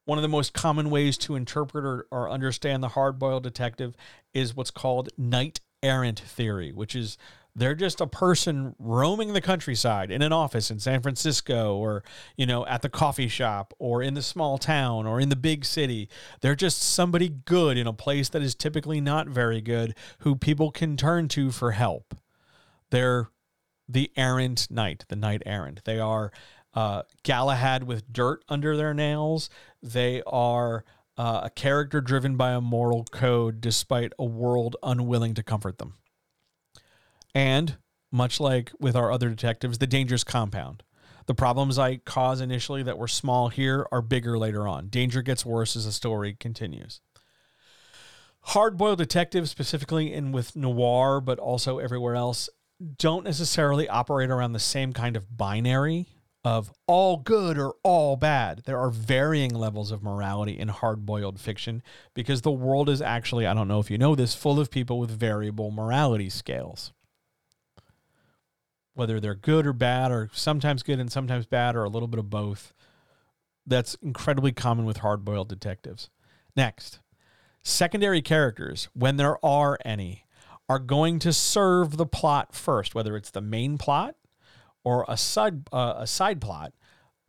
One 0.06 0.18
of 0.18 0.22
the 0.22 0.28
most 0.28 0.54
common 0.54 0.90
ways 0.90 1.18
to 1.20 1.36
interpret 1.36 1.86
or, 1.86 2.08
or 2.12 2.30
understand 2.30 2.84
the 2.84 2.90
hard 2.90 3.18
boiled 3.18 3.44
detective 3.44 3.96
is 4.34 4.56
what's 4.56 4.72
called 4.72 5.10
knight 5.18 5.62
errant 5.82 6.20
theory, 6.20 6.72
which 6.72 6.96
is 6.96 7.18
they're 7.56 7.76
just 7.76 8.02
a 8.02 8.08
person 8.08 8.76
roaming 8.80 9.34
the 9.34 9.42
countryside 9.42 10.10
in 10.10 10.22
an 10.22 10.34
office 10.34 10.72
in 10.72 10.80
San 10.80 11.02
Francisco 11.02 11.76
or, 11.78 12.04
you 12.36 12.46
know, 12.46 12.66
at 12.66 12.82
the 12.82 12.90
coffee 12.90 13.28
shop 13.28 13.74
or 13.78 14.02
in 14.02 14.16
the 14.16 14.22
small 14.22 14.58
town 14.58 15.06
or 15.06 15.20
in 15.20 15.30
the 15.30 15.36
big 15.36 15.64
city. 15.64 16.10
They're 16.42 16.56
just 16.56 16.82
somebody 16.82 17.30
good 17.30 17.78
in 17.78 17.86
a 17.86 17.94
place 17.94 18.30
that 18.30 18.42
is 18.42 18.56
typically 18.56 19.00
not 19.00 19.28
very 19.28 19.62
good 19.62 19.96
who 20.20 20.36
people 20.36 20.72
can 20.72 20.98
turn 20.98 21.28
to 21.30 21.52
for 21.52 21.72
help. 21.72 22.16
They're 22.90 23.30
the 23.88 24.12
errant 24.16 24.68
knight, 24.72 25.06
the 25.10 25.16
knight 25.16 25.44
errant. 25.46 25.84
They 25.84 26.00
are 26.00 26.32
uh, 26.74 27.04
Galahad 27.24 27.84
with 27.84 28.12
dirt 28.12 28.44
under 28.50 28.76
their 28.76 28.96
nails. 28.96 29.52
They 29.82 30.24
are 30.26 30.86
uh, 31.18 31.42
a 31.44 31.50
character 31.52 32.02
driven 32.02 32.36
by 32.36 32.54
a 32.54 32.62
moral 32.62 33.04
code 33.04 33.62
despite 33.62 34.14
a 34.18 34.26
world 34.26 34.76
unwilling 34.82 35.36
to 35.36 35.44
comfort 35.44 35.78
them. 35.78 35.94
And 37.34 37.78
much 38.12 38.40
like 38.40 38.72
with 38.80 38.96
our 38.96 39.12
other 39.12 39.30
detectives, 39.30 39.80
the 39.80 39.88
dangers 39.88 40.24
compound. 40.24 40.84
The 41.26 41.34
problems 41.34 41.80
I 41.80 41.98
cause 41.98 42.42
initially 42.42 42.84
that 42.84 42.98
were 42.98 43.08
small 43.08 43.50
here 43.50 43.88
are 43.92 44.02
bigger 44.02 44.38
later 44.38 44.68
on. 44.68 44.88
Danger 44.88 45.22
gets 45.22 45.46
worse 45.46 45.76
as 45.76 45.86
the 45.86 45.92
story 45.92 46.36
continues. 46.40 47.02
Hard 48.48 48.78
boiled 48.78 48.98
detectives, 48.98 49.50
specifically 49.50 50.14
in 50.14 50.34
with 50.34 50.56
noir, 50.56 51.22
but 51.22 51.40
also 51.40 51.80
everywhere 51.80 52.16
else, 52.16 52.50
don't 52.98 53.24
necessarily 53.24 53.88
operate 53.88 54.30
around 54.30 54.52
the 54.52 54.60
same 54.60 54.92
kind 54.92 55.16
of 55.16 55.38
binary 55.38 56.10
of 56.44 56.74
all 56.88 57.16
good 57.16 57.58
or 57.58 57.76
all 57.84 58.18
bad. 58.18 58.64
There 58.66 58.78
are 58.78 58.90
varying 58.90 59.56
levels 59.56 59.92
of 59.92 60.04
morality 60.04 60.60
in 60.60 60.68
hard 60.68 61.06
boiled 61.06 61.40
fiction 61.40 61.82
because 62.14 62.42
the 62.42 62.52
world 62.52 62.90
is 62.90 63.02
actually, 63.02 63.48
I 63.48 63.54
don't 63.54 63.70
know 63.70 63.80
if 63.80 63.90
you 63.90 63.98
know 63.98 64.14
this, 64.14 64.36
full 64.36 64.60
of 64.60 64.70
people 64.70 65.00
with 65.00 65.10
variable 65.10 65.72
morality 65.72 66.30
scales 66.30 66.92
whether 68.94 69.20
they're 69.20 69.36
good 69.36 69.66
or 69.66 69.74
bad, 69.74 70.12
or 70.12 70.30
sometimes 70.34 70.84
good 70.84 71.00
and 71.00 71.12
sometimes 71.12 71.46
bad, 71.46 71.76
or 71.76 71.84
a 71.84 71.90
little 71.90 72.08
bit 72.08 72.20
of 72.20 72.30
both. 72.30 72.74
That's 73.66 73.96
incredibly 73.96 74.52
common 74.52 74.86
with 74.86 74.98
hard 74.98 75.24
boiled 75.24 75.50
detectives. 75.50 76.10
Next, 76.56 77.00
secondary 77.64 78.22
characters, 78.22 78.90
when 78.94 79.18
there 79.18 79.44
are 79.44 79.78
any, 79.86 80.26
are 80.70 80.80
going 80.80 81.20
to 81.20 81.34
serve 81.34 81.98
the 81.98 82.06
plot 82.06 82.56
first, 82.56 82.96
whether 82.96 83.16
it's 83.16 83.32
the 83.32 83.42
main 83.42 83.78
plot 83.78 84.16
or 84.84 85.06
a 85.08 85.18
side 85.18 85.68
uh, 85.72 85.96
a 85.98 86.08
side 86.08 86.42
plot. 86.42 86.74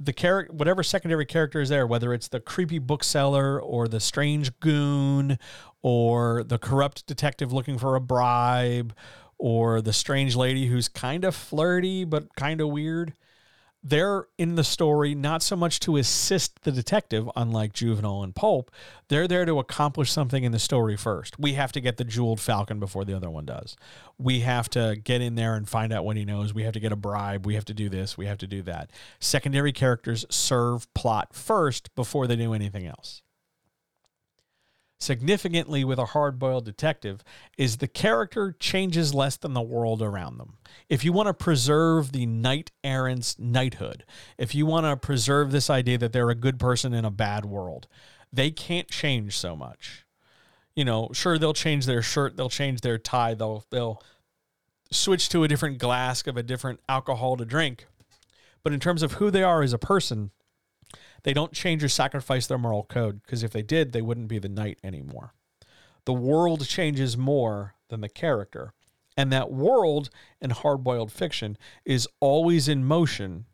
The 0.00 0.12
character, 0.12 0.52
whatever 0.52 0.82
secondary 0.82 1.24
character 1.24 1.60
is 1.60 1.68
there, 1.68 1.86
whether 1.86 2.12
it's 2.12 2.26
the 2.26 2.40
creepy 2.40 2.80
bookseller 2.80 3.60
or 3.60 3.86
the 3.86 4.00
strange 4.00 4.58
goon 4.58 5.38
or 5.82 6.42
the 6.42 6.58
corrupt 6.58 7.06
detective 7.06 7.52
looking 7.52 7.78
for 7.78 7.94
a 7.94 8.00
bribe 8.00 8.92
or 9.38 9.80
the 9.80 9.92
strange 9.92 10.36
lady 10.36 10.66
who's 10.66 10.88
kind 10.88 11.24
of 11.24 11.34
flirty 11.34 12.04
but 12.04 12.34
kind 12.36 12.60
of 12.60 12.68
weird. 12.68 13.14
they're 13.86 14.26
in 14.38 14.54
the 14.54 14.64
story 14.64 15.14
not 15.14 15.42
so 15.42 15.54
much 15.54 15.78
to 15.78 15.98
assist 15.98 16.62
the 16.62 16.72
detective, 16.72 17.28
unlike 17.36 17.74
Juvenile 17.74 18.22
and 18.22 18.34
Pulp. 18.34 18.70
They're 19.08 19.28
there 19.28 19.44
to 19.44 19.58
accomplish 19.58 20.10
something 20.10 20.42
in 20.42 20.52
the 20.52 20.58
story 20.58 20.96
first. 20.96 21.38
We 21.38 21.52
have 21.52 21.70
to 21.72 21.82
get 21.82 21.98
the 21.98 22.04
jeweled 22.04 22.40
falcon 22.40 22.80
before 22.80 23.04
the 23.04 23.14
other 23.14 23.28
one 23.28 23.44
does. 23.44 23.76
We 24.16 24.40
have 24.40 24.70
to 24.70 24.96
get 24.96 25.20
in 25.20 25.34
there 25.34 25.54
and 25.54 25.68
find 25.68 25.92
out 25.92 26.04
what 26.06 26.16
he 26.16 26.24
knows. 26.24 26.54
We 26.54 26.62
have 26.62 26.72
to 26.72 26.80
get 26.80 26.92
a 26.92 26.96
bribe. 26.96 27.44
We 27.44 27.56
have 27.56 27.66
to 27.66 27.74
do 27.74 27.90
this. 27.90 28.16
We 28.16 28.24
have 28.24 28.38
to 28.38 28.46
do 28.46 28.62
that. 28.62 28.90
Secondary 29.20 29.72
characters 29.72 30.24
serve 30.30 30.92
plot 30.94 31.34
first 31.34 31.94
before 31.94 32.26
they 32.26 32.36
do 32.36 32.54
anything 32.54 32.86
else 32.86 33.20
significantly 34.98 35.84
with 35.84 35.98
a 35.98 36.06
hard 36.06 36.38
boiled 36.38 36.64
detective 36.64 37.22
is 37.58 37.76
the 37.76 37.88
character 37.88 38.56
changes 38.58 39.14
less 39.14 39.36
than 39.36 39.52
the 39.52 39.62
world 39.62 40.00
around 40.00 40.38
them. 40.38 40.56
If 40.88 41.04
you 41.04 41.12
want 41.12 41.28
to 41.28 41.34
preserve 41.34 42.12
the 42.12 42.26
knight 42.26 42.70
errant's 42.82 43.38
knighthood, 43.38 44.04
if 44.38 44.54
you 44.54 44.66
want 44.66 44.86
to 44.86 44.96
preserve 44.96 45.52
this 45.52 45.68
idea 45.68 45.98
that 45.98 46.12
they're 46.12 46.30
a 46.30 46.34
good 46.34 46.58
person 46.58 46.94
in 46.94 47.04
a 47.04 47.10
bad 47.10 47.44
world, 47.44 47.86
they 48.32 48.50
can't 48.50 48.88
change 48.88 49.36
so 49.36 49.54
much. 49.54 50.04
You 50.74 50.84
know, 50.84 51.10
sure 51.12 51.38
they'll 51.38 51.54
change 51.54 51.86
their 51.86 52.02
shirt, 52.02 52.36
they'll 52.36 52.48
change 52.48 52.80
their 52.80 52.98
tie, 52.98 53.34
they'll 53.34 53.64
they'll 53.70 54.02
switch 54.90 55.28
to 55.28 55.44
a 55.44 55.48
different 55.48 55.78
glass 55.78 56.26
of 56.26 56.36
a 56.36 56.42
different 56.42 56.80
alcohol 56.88 57.36
to 57.36 57.44
drink. 57.44 57.86
But 58.62 58.72
in 58.72 58.80
terms 58.80 59.02
of 59.02 59.14
who 59.14 59.30
they 59.30 59.42
are 59.42 59.62
as 59.62 59.72
a 59.72 59.78
person, 59.78 60.30
they 61.24 61.32
don't 61.32 61.52
change 61.52 61.82
or 61.82 61.88
sacrifice 61.88 62.46
their 62.46 62.58
moral 62.58 62.84
code 62.84 63.22
because 63.22 63.42
if 63.42 63.50
they 63.50 63.62
did, 63.62 63.92
they 63.92 64.02
wouldn't 64.02 64.28
be 64.28 64.38
the 64.38 64.48
knight 64.48 64.78
anymore. 64.84 65.34
The 66.04 66.12
world 66.12 66.66
changes 66.66 67.16
more 67.16 67.74
than 67.88 68.02
the 68.02 68.08
character. 68.08 68.72
And 69.16 69.32
that 69.32 69.50
world 69.50 70.10
in 70.40 70.50
hard 70.50 70.84
boiled 70.84 71.10
fiction 71.10 71.56
is 71.84 72.08
always 72.20 72.68
in 72.68 72.84
motion. 72.84 73.46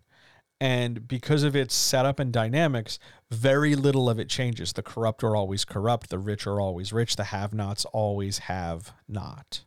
And 0.60 1.06
because 1.06 1.42
of 1.42 1.54
its 1.54 1.74
setup 1.74 2.18
and 2.18 2.32
dynamics, 2.32 2.98
very 3.30 3.74
little 3.76 4.10
of 4.10 4.18
it 4.18 4.28
changes. 4.28 4.72
The 4.72 4.82
corrupt 4.82 5.22
are 5.22 5.36
always 5.36 5.64
corrupt, 5.64 6.10
the 6.10 6.18
rich 6.18 6.46
are 6.46 6.60
always 6.60 6.92
rich, 6.92 7.16
the 7.16 7.24
have 7.24 7.54
nots 7.54 7.84
always 7.86 8.38
have 8.38 8.92
not. 9.08 9.64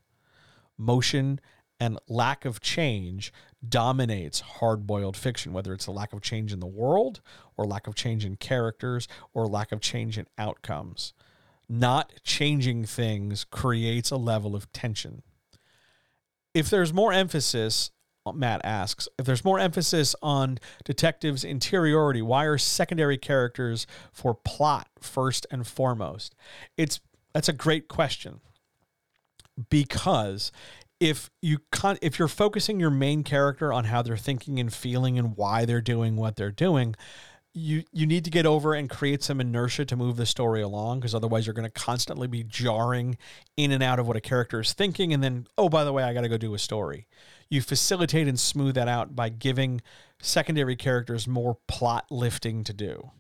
Motion 0.78 1.40
and 1.84 2.00
lack 2.08 2.46
of 2.46 2.62
change 2.62 3.34
dominates 3.68 4.40
hard 4.40 4.88
boiled 4.88 5.18
fiction, 5.18 5.52
whether 5.52 5.74
it's 5.74 5.86
a 5.86 5.92
lack 5.92 6.14
of 6.14 6.22
change 6.22 6.54
in 6.54 6.62
the 6.62 6.66
world 6.66 7.20
or 7.58 7.66
lack 7.66 7.88
of 7.88 7.94
change 7.94 8.24
in 8.24 8.38
characters 8.38 9.06
or 9.34 9.48
lack 9.48 9.74
of 9.74 9.82
change 9.82 10.18
in 10.18 10.26
outcomes. 10.38 11.14
Not 11.68 12.14
changing 12.24 12.86
things 12.86 13.44
creates 13.44 14.12
a 14.12 14.16
level 14.16 14.56
of 14.56 14.72
tension. 14.72 15.24
If 16.54 16.70
there's 16.70 16.94
more 16.94 17.12
emphasis, 17.12 17.92
Matt 18.34 18.62
asks, 18.64 19.10
if 19.20 19.26
there's 19.26 19.44
more 19.44 19.60
emphasis 19.60 20.16
on 20.22 20.60
detectives' 20.86 21.44
interiority, 21.44 22.22
why 22.22 22.46
are 22.46 22.58
secondary 22.58 23.18
characters 23.18 23.86
for 24.14 24.34
plot 24.34 24.88
first 25.02 25.46
and 25.52 25.68
foremost? 25.68 26.34
It's 26.78 27.02
that's 27.34 27.50
a 27.50 27.54
great 27.54 27.90
question 27.90 28.40
because 29.70 30.52
if 31.04 31.30
you 31.42 31.60
con- 31.70 31.98
if 32.02 32.18
you're 32.18 32.30
focusing 32.30 32.80
your 32.80 32.90
main 32.90 33.24
character 33.24 33.74
on 33.74 33.84
how 33.84 34.02
they're 34.02 34.16
thinking 34.16 34.58
and 34.58 34.74
feeling 34.74 35.20
and 35.20 35.36
why 35.36 35.66
they're 35.66 35.82
doing 35.82 36.16
what 36.16 36.38
they're 36.38 36.50
doing, 36.50 36.96
you 37.54 37.84
you 37.92 38.08
need 38.08 38.24
to 38.24 38.32
get 38.32 38.46
over 38.46 38.74
and 38.74 38.90
create 38.90 39.22
some 39.22 39.42
inertia 39.42 39.84
to 39.84 39.98
move 39.98 40.16
the 40.16 40.26
story 40.26 40.62
along 40.62 41.02
because 41.02 41.14
otherwise 41.14 41.46
you're 41.46 41.54
going 41.54 41.70
to 41.70 41.82
constantly 41.82 42.26
be 42.26 42.42
jarring 42.42 43.18
in 43.58 43.74
and 43.74 43.84
out 43.84 44.00
of 44.00 44.08
what 44.08 44.16
a 44.16 44.22
character 44.22 44.62
is 44.62 44.72
thinking 44.72 45.14
and 45.14 45.22
then 45.22 45.46
oh 45.58 45.68
by 45.68 45.84
the 45.84 45.92
way 45.92 46.04
I 46.04 46.14
got 46.14 46.22
to 46.22 46.30
go 46.30 46.38
do 46.38 46.54
a 46.54 46.60
story. 46.60 47.06
You 47.50 47.62
facilitate 47.62 48.30
and 48.30 48.40
smooth 48.40 48.76
that 48.76 48.88
out 48.88 49.14
by 49.14 49.28
giving 49.28 49.82
secondary 50.22 50.78
characters 50.78 51.28
more 51.28 51.58
plot 51.68 52.06
lifting 52.10 52.64
to 52.64 52.74
do 52.74 53.12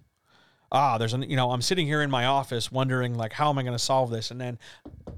ah, 0.73 0.97
there's 0.97 1.13
an, 1.13 1.21
you 1.29 1.35
know, 1.35 1.51
I'm 1.51 1.61
sitting 1.61 1.85
here 1.85 2.01
in 2.01 2.09
my 2.09 2.25
office 2.25 2.71
wondering, 2.71 3.13
like, 3.13 3.33
how 3.33 3.49
am 3.49 3.57
I 3.59 3.61
going 3.61 3.75
to 3.75 3.79
solve 3.79 4.09
this? 4.09 4.31
And 4.31 4.41
then 4.41 4.57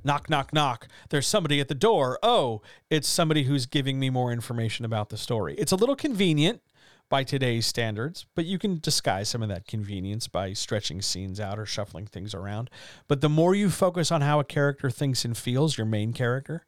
knock, 0.03 0.29
knock, 0.29 0.53
knock. 0.53 0.87
There's 1.09 1.25
somebody 1.25 1.59
at 1.59 1.69
the 1.69 1.75
door. 1.75 2.19
Oh, 2.21 2.61
it's 2.89 3.07
somebody 3.07 3.43
who's 3.43 3.65
giving 3.65 3.99
me 3.99 4.09
more 4.09 4.31
information 4.31 4.85
about 4.85 5.09
the 5.09 5.17
story. 5.17 5.55
It's 5.57 5.71
a 5.71 5.77
little 5.77 5.95
convenient 5.95 6.61
by 7.07 7.23
today's 7.23 7.65
standards, 7.65 8.25
but 8.35 8.45
you 8.45 8.57
can 8.59 8.79
disguise 8.79 9.29
some 9.29 9.41
of 9.41 9.49
that 9.49 9.67
convenience 9.67 10.27
by 10.27 10.53
stretching 10.53 11.01
scenes 11.01 11.39
out 11.39 11.57
or 11.57 11.65
shuffling 11.65 12.07
things 12.07 12.33
around. 12.33 12.69
But 13.07 13.21
the 13.21 13.29
more 13.29 13.55
you 13.55 13.69
focus 13.69 14.11
on 14.11 14.21
how 14.21 14.39
a 14.39 14.43
character 14.43 14.89
thinks 14.89 15.23
and 15.23 15.37
feels, 15.37 15.77
your 15.77 15.85
main 15.85 16.13
character, 16.13 16.65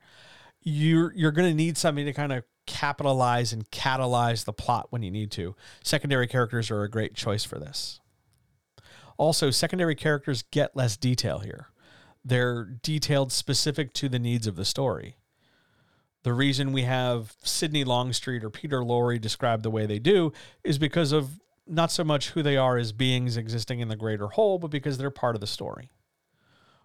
you're 0.62 1.14
you're 1.14 1.32
going 1.32 1.50
to 1.50 1.56
need 1.56 1.78
something 1.78 2.06
to 2.06 2.14
kind 2.14 2.32
of 2.32 2.44
capitalize 2.66 3.54
and 3.54 3.70
catalyze 3.72 4.46
the 4.46 4.54
plot 4.54 4.88
when 4.90 5.02
you 5.02 5.10
need 5.10 5.32
to. 5.32 5.56
Secondary 5.84 6.28
characters 6.28 6.70
are 6.70 6.84
a 6.84 6.90
great 6.90 7.16
choice 7.16 7.44
for 7.44 7.58
this. 7.58 8.00
Also, 9.18 9.50
secondary 9.50 9.96
characters 9.96 10.44
get 10.52 10.76
less 10.76 10.96
detail 10.96 11.40
here. 11.40 11.68
They're 12.24 12.66
detailed 12.66 13.32
specific 13.32 13.94
to 13.94 14.10
the 14.10 14.20
needs 14.20 14.48
of 14.48 14.56
the 14.56 14.66
story. 14.66 15.18
The 16.24 16.34
reason 16.34 16.74
we 16.74 16.84
have 16.84 17.36
Sidney 17.44 17.84
Longstreet 17.84 18.44
or 18.44 18.50
Peter 18.50 18.82
Lorre 18.82 19.20
described 19.20 19.64
the 19.64 19.72
way 19.72 19.86
they 19.86 20.00
do 20.00 20.34
is 20.64 20.78
because 20.78 21.12
of 21.12 21.40
not 21.66 21.92
so 21.92 22.04
much 22.04 22.32
who 22.32 22.44
they 22.44 22.58
are 22.58 22.78
as 22.78 22.92
beings 22.92 23.38
existing 23.38 23.80
in 23.80 23.88
the 23.88 23.96
greater 23.96 24.28
whole, 24.28 24.60
but 24.60 24.72
because 24.72 24.98
they're 24.98 25.10
part 25.10 25.36
of 25.36 25.42
the 25.42 25.48
story. 25.48 25.90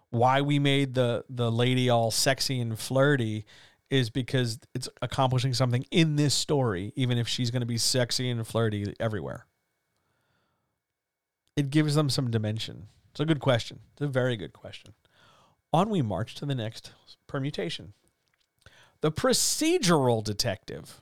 Why 0.09 0.41
we 0.41 0.59
made 0.59 0.93
the 0.93 1.25
the 1.29 1.51
lady 1.51 1.89
all 1.89 2.11
sexy 2.11 2.59
and 2.59 2.77
flirty 2.77 3.45
is 3.89 4.09
because 4.09 4.59
it's 4.73 4.87
accomplishing 5.01 5.53
something 5.53 5.85
in 5.91 6.15
this 6.15 6.33
story, 6.33 6.93
even 6.95 7.17
if 7.17 7.27
she's 7.27 7.51
going 7.51 7.61
to 7.61 7.67
be 7.67 7.77
sexy 7.77 8.29
and 8.29 8.45
flirty 8.45 8.93
everywhere 8.99 9.45
it 11.55 11.69
gives 11.69 11.95
them 11.95 12.09
some 12.09 12.31
dimension. 12.31 12.87
It's 13.11 13.19
a 13.19 13.25
good 13.25 13.39
question. 13.39 13.79
It's 13.93 14.01
a 14.01 14.07
very 14.07 14.35
good 14.35 14.53
question. 14.53 14.93
On 15.71 15.89
we 15.89 16.01
march 16.01 16.35
to 16.35 16.45
the 16.45 16.55
next 16.55 16.91
permutation. 17.27 17.93
The 19.01 19.11
procedural 19.11 20.23
detective. 20.23 21.01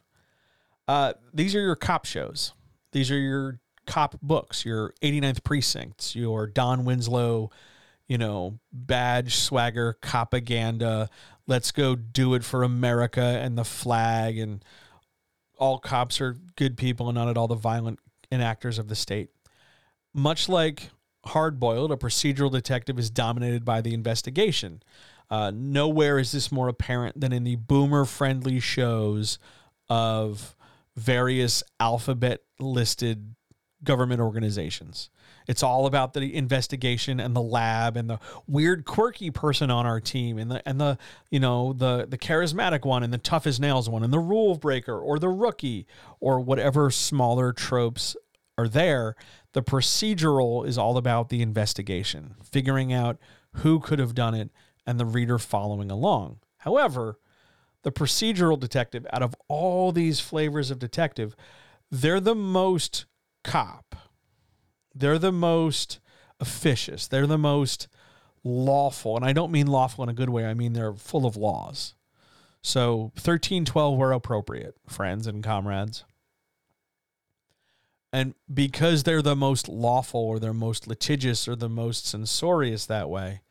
Uh, 0.87 1.13
these 1.33 1.55
are 1.55 1.61
your 1.61 1.75
cop 1.75 2.05
shows. 2.05 2.53
These 2.91 3.11
are 3.11 3.19
your 3.19 3.59
cop 3.85 4.19
books, 4.21 4.65
your 4.65 4.93
89th 5.01 5.43
precincts, 5.43 6.15
your 6.15 6.47
Don 6.47 6.83
Winslow, 6.83 7.49
you 8.07 8.17
know, 8.17 8.59
badge 8.73 9.35
swagger, 9.35 9.97
propaganda. 10.01 11.09
Let's 11.47 11.71
go 11.71 11.95
do 11.95 12.33
it 12.33 12.43
for 12.43 12.63
America 12.63 13.21
and 13.21 13.57
the 13.57 13.63
flag. 13.63 14.37
And 14.37 14.63
all 15.57 15.79
cops 15.79 16.19
are 16.19 16.35
good 16.55 16.75
people 16.75 17.07
and 17.07 17.15
not 17.15 17.29
at 17.29 17.37
all 17.37 17.47
the 17.47 17.55
violent 17.55 17.99
enactors 18.31 18.79
of 18.79 18.87
the 18.87 18.95
state 18.95 19.29
much 20.13 20.49
like 20.49 20.89
Hard 21.25 21.59
Boiled, 21.59 21.91
a 21.91 21.97
procedural 21.97 22.51
detective 22.51 22.97
is 22.97 23.09
dominated 23.09 23.63
by 23.63 23.81
the 23.81 23.93
investigation. 23.93 24.81
Uh, 25.29 25.51
nowhere 25.53 26.19
is 26.19 26.31
this 26.31 26.51
more 26.51 26.67
apparent 26.67 27.19
than 27.19 27.31
in 27.31 27.43
the 27.43 27.55
boomer 27.55 28.05
friendly 28.05 28.59
shows 28.59 29.39
of 29.89 30.55
various 30.95 31.63
alphabet 31.79 32.41
listed 32.59 33.35
government 33.83 34.21
organizations. 34.21 35.09
It's 35.47 35.63
all 35.63 35.85
about 35.85 36.13
the 36.13 36.35
investigation 36.35 37.19
and 37.19 37.35
the 37.35 37.41
lab 37.41 37.97
and 37.97 38.09
the 38.09 38.19
weird 38.47 38.85
quirky 38.85 39.31
person 39.31 39.71
on 39.71 39.85
our 39.85 39.99
team 39.99 40.37
and 40.37 40.51
the 40.51 40.67
and 40.67 40.79
the 40.79 40.97
you 41.31 41.39
know 41.39 41.73
the 41.73 42.05
the 42.07 42.17
charismatic 42.17 42.85
one 42.85 43.01
and 43.03 43.11
the 43.11 43.17
tough 43.17 43.47
as 43.47 43.59
nails 43.59 43.89
one 43.89 44.03
and 44.03 44.13
the 44.13 44.19
rule 44.19 44.55
breaker 44.55 44.97
or 44.99 45.17
the 45.17 45.29
rookie 45.29 45.87
or 46.19 46.39
whatever 46.39 46.91
smaller 46.91 47.51
tropes 47.51 48.15
are 48.57 48.67
there 48.67 49.15
the 49.53 49.63
procedural 49.63 50.65
is 50.65 50.77
all 50.77 50.97
about 50.97 51.29
the 51.29 51.41
investigation, 51.41 52.35
figuring 52.43 52.93
out 52.93 53.17
who 53.55 53.79
could 53.79 53.99
have 53.99 54.15
done 54.15 54.33
it 54.33 54.49
and 54.85 54.99
the 54.99 55.05
reader 55.05 55.37
following 55.37 55.91
along. 55.91 56.39
However, 56.59 57.19
the 57.83 57.91
procedural 57.91 58.59
detective, 58.59 59.05
out 59.11 59.23
of 59.23 59.35
all 59.47 59.91
these 59.91 60.19
flavors 60.19 60.71
of 60.71 60.79
detective, 60.79 61.35
they're 61.89 62.19
the 62.19 62.35
most 62.35 63.05
cop. 63.43 63.95
They're 64.93 65.19
the 65.19 65.31
most 65.31 65.99
officious. 66.39 67.07
They're 67.07 67.27
the 67.27 67.37
most 67.37 67.87
lawful. 68.43 69.15
And 69.15 69.25
I 69.25 69.33
don't 69.33 69.51
mean 69.51 69.67
lawful 69.67 70.03
in 70.03 70.09
a 70.09 70.13
good 70.13 70.29
way, 70.29 70.45
I 70.45 70.53
mean 70.53 70.73
they're 70.73 70.93
full 70.93 71.25
of 71.25 71.35
laws. 71.35 71.95
So 72.61 73.11
1312 73.15 73.97
were 73.97 74.11
appropriate, 74.11 74.75
friends 74.87 75.25
and 75.27 75.43
comrades. 75.43 76.03
And 78.13 78.35
because 78.53 79.03
they're 79.03 79.21
the 79.21 79.35
most 79.35 79.69
lawful 79.69 80.21
or 80.21 80.39
they're 80.39 80.53
most 80.53 80.87
litigious 80.87 81.47
or 81.47 81.55
the 81.55 81.69
most 81.69 82.05
censorious 82.05 82.85
that 82.85 83.09
way, 83.09 83.41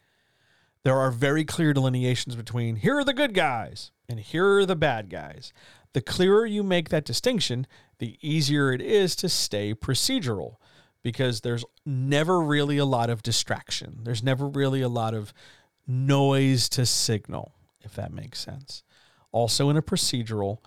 there 0.82 0.98
are 0.98 1.10
very 1.10 1.44
clear 1.44 1.72
delineations 1.72 2.36
between 2.36 2.76
here 2.76 2.98
are 2.98 3.04
the 3.04 3.14
good 3.14 3.34
guys 3.34 3.90
and 4.08 4.20
here 4.20 4.58
are 4.58 4.66
the 4.66 4.76
bad 4.76 5.08
guys. 5.08 5.52
The 5.92 6.00
clearer 6.00 6.46
you 6.46 6.62
make 6.62 6.88
that 6.90 7.04
distinction, 7.04 7.66
the 7.98 8.18
easier 8.20 8.72
it 8.72 8.80
is 8.80 9.16
to 9.16 9.28
stay 9.28 9.74
procedural 9.74 10.56
because 11.02 11.40
there's 11.40 11.64
never 11.84 12.40
really 12.40 12.78
a 12.78 12.84
lot 12.84 13.10
of 13.10 13.22
distraction. 13.22 14.00
There's 14.02 14.22
never 14.22 14.46
really 14.46 14.82
a 14.82 14.88
lot 14.88 15.14
of 15.14 15.32
noise 15.86 16.68
to 16.70 16.86
signal, 16.86 17.54
if 17.80 17.94
that 17.94 18.12
makes 18.12 18.40
sense. 18.40 18.82
Also, 19.32 19.70
in 19.70 19.76
a 19.76 19.82
procedural, 19.82 20.58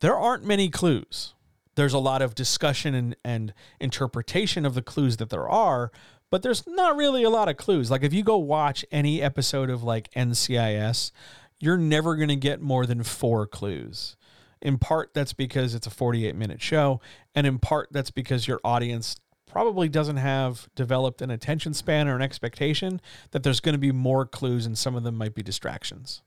there 0.00 0.16
aren't 0.16 0.44
many 0.44 0.68
clues 0.68 1.34
there's 1.74 1.92
a 1.92 1.98
lot 1.98 2.22
of 2.22 2.34
discussion 2.34 2.94
and, 2.94 3.16
and 3.24 3.54
interpretation 3.80 4.66
of 4.66 4.74
the 4.74 4.82
clues 4.82 5.16
that 5.18 5.30
there 5.30 5.48
are, 5.48 5.90
but 6.30 6.42
there's 6.42 6.66
not 6.66 6.96
really 6.96 7.22
a 7.22 7.30
lot 7.30 7.48
of 7.48 7.56
clues. 7.56 7.90
Like 7.90 8.02
if 8.02 8.12
you 8.12 8.22
go 8.22 8.38
watch 8.38 8.84
any 8.90 9.20
episode 9.22 9.70
of 9.70 9.82
like 9.82 10.10
NCIS, 10.12 11.12
you're 11.58 11.78
never 11.78 12.16
going 12.16 12.28
to 12.28 12.36
get 12.36 12.60
more 12.60 12.86
than 12.86 13.02
four 13.02 13.46
clues. 13.46 14.16
In 14.60 14.78
part, 14.78 15.12
that's 15.14 15.32
because 15.32 15.74
it's 15.74 15.86
a 15.86 15.90
48 15.90 16.36
minute 16.36 16.62
show, 16.62 17.00
and 17.34 17.46
in 17.46 17.58
part, 17.58 17.88
that's 17.90 18.10
because 18.10 18.46
your 18.46 18.60
audience 18.64 19.16
probably 19.46 19.88
doesn't 19.88 20.16
have 20.16 20.68
developed 20.74 21.20
an 21.20 21.30
attention 21.30 21.74
span 21.74 22.08
or 22.08 22.16
an 22.16 22.22
expectation 22.22 23.00
that 23.32 23.42
there's 23.42 23.60
going 23.60 23.74
to 23.74 23.78
be 23.78 23.92
more 23.92 24.24
clues, 24.24 24.64
and 24.64 24.78
some 24.78 24.94
of 24.94 25.02
them 25.02 25.16
might 25.16 25.34
be 25.34 25.42
distractions. 25.42 26.22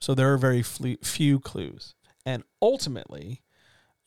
So 0.00 0.14
there 0.14 0.32
are 0.32 0.38
very 0.38 0.62
few 0.62 1.38
clues. 1.38 1.94
And 2.26 2.42
ultimately, 2.60 3.42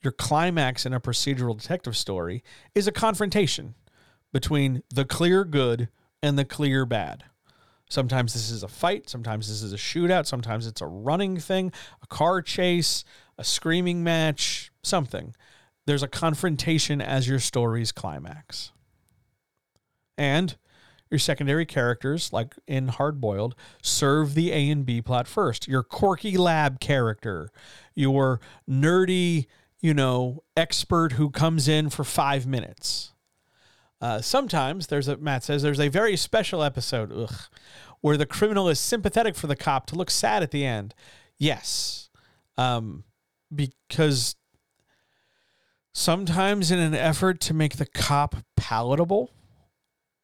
your 0.01 0.11
climax 0.11 0.85
in 0.85 0.93
a 0.93 0.99
procedural 0.99 1.57
detective 1.57 1.95
story 1.95 2.43
is 2.73 2.87
a 2.87 2.91
confrontation 2.91 3.75
between 4.33 4.83
the 4.89 5.05
clear 5.05 5.43
good 5.43 5.89
and 6.23 6.37
the 6.37 6.45
clear 6.45 6.85
bad. 6.85 7.23
Sometimes 7.89 8.33
this 8.33 8.49
is 8.49 8.63
a 8.63 8.69
fight, 8.69 9.09
sometimes 9.09 9.49
this 9.49 9.61
is 9.61 9.73
a 9.73 9.77
shootout, 9.77 10.25
sometimes 10.25 10.65
it's 10.65 10.81
a 10.81 10.85
running 10.85 11.37
thing, 11.37 11.73
a 12.01 12.07
car 12.07 12.41
chase, 12.41 13.03
a 13.37 13.43
screaming 13.43 14.03
match, 14.03 14.71
something. 14.81 15.35
There's 15.85 16.03
a 16.03 16.07
confrontation 16.07 17.01
as 17.01 17.27
your 17.27 17.39
story's 17.39 17.91
climax. 17.91 18.71
And 20.17 20.55
your 21.09 21.19
secondary 21.19 21.65
characters, 21.65 22.31
like 22.31 22.55
in 22.65 22.87
Hardboiled, 22.87 23.53
serve 23.83 24.33
the 24.33 24.53
A 24.53 24.69
and 24.69 24.85
B 24.85 25.01
plot 25.01 25.27
first. 25.27 25.67
Your 25.67 25.83
quirky 25.83 26.37
lab 26.37 26.79
character, 26.79 27.49
your 27.93 28.39
nerdy, 28.69 29.47
you 29.81 29.93
know, 29.93 30.43
expert 30.55 31.13
who 31.13 31.29
comes 31.29 31.67
in 31.67 31.89
for 31.89 32.03
five 32.03 32.45
minutes. 32.45 33.13
Uh, 33.99 34.21
sometimes 34.21 34.87
there's 34.87 35.07
a 35.07 35.17
Matt 35.17 35.43
says 35.43 35.61
there's 35.61 35.79
a 35.79 35.87
very 35.87 36.15
special 36.15 36.63
episode 36.63 37.11
ugh, 37.11 37.35
where 38.01 38.17
the 38.17 38.25
criminal 38.25 38.67
is 38.69 38.79
sympathetic 38.79 39.35
for 39.35 39.47
the 39.47 39.55
cop 39.55 39.85
to 39.87 39.95
look 39.95 40.09
sad 40.09 40.41
at 40.41 40.51
the 40.51 40.65
end. 40.65 40.95
Yes, 41.37 42.09
um, 42.57 43.03
because 43.53 44.35
sometimes 45.93 46.71
in 46.71 46.79
an 46.79 46.95
effort 46.95 47.39
to 47.41 47.53
make 47.53 47.77
the 47.77 47.85
cop 47.85 48.35
palatable, 48.55 49.31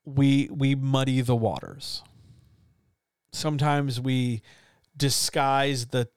we 0.05 0.49
we 0.51 0.73
muddy 0.73 1.21
the 1.21 1.35
waters. 1.35 2.03
Sometimes 3.31 3.99
we 3.99 4.41
disguise 4.95 5.87
the 5.87 6.09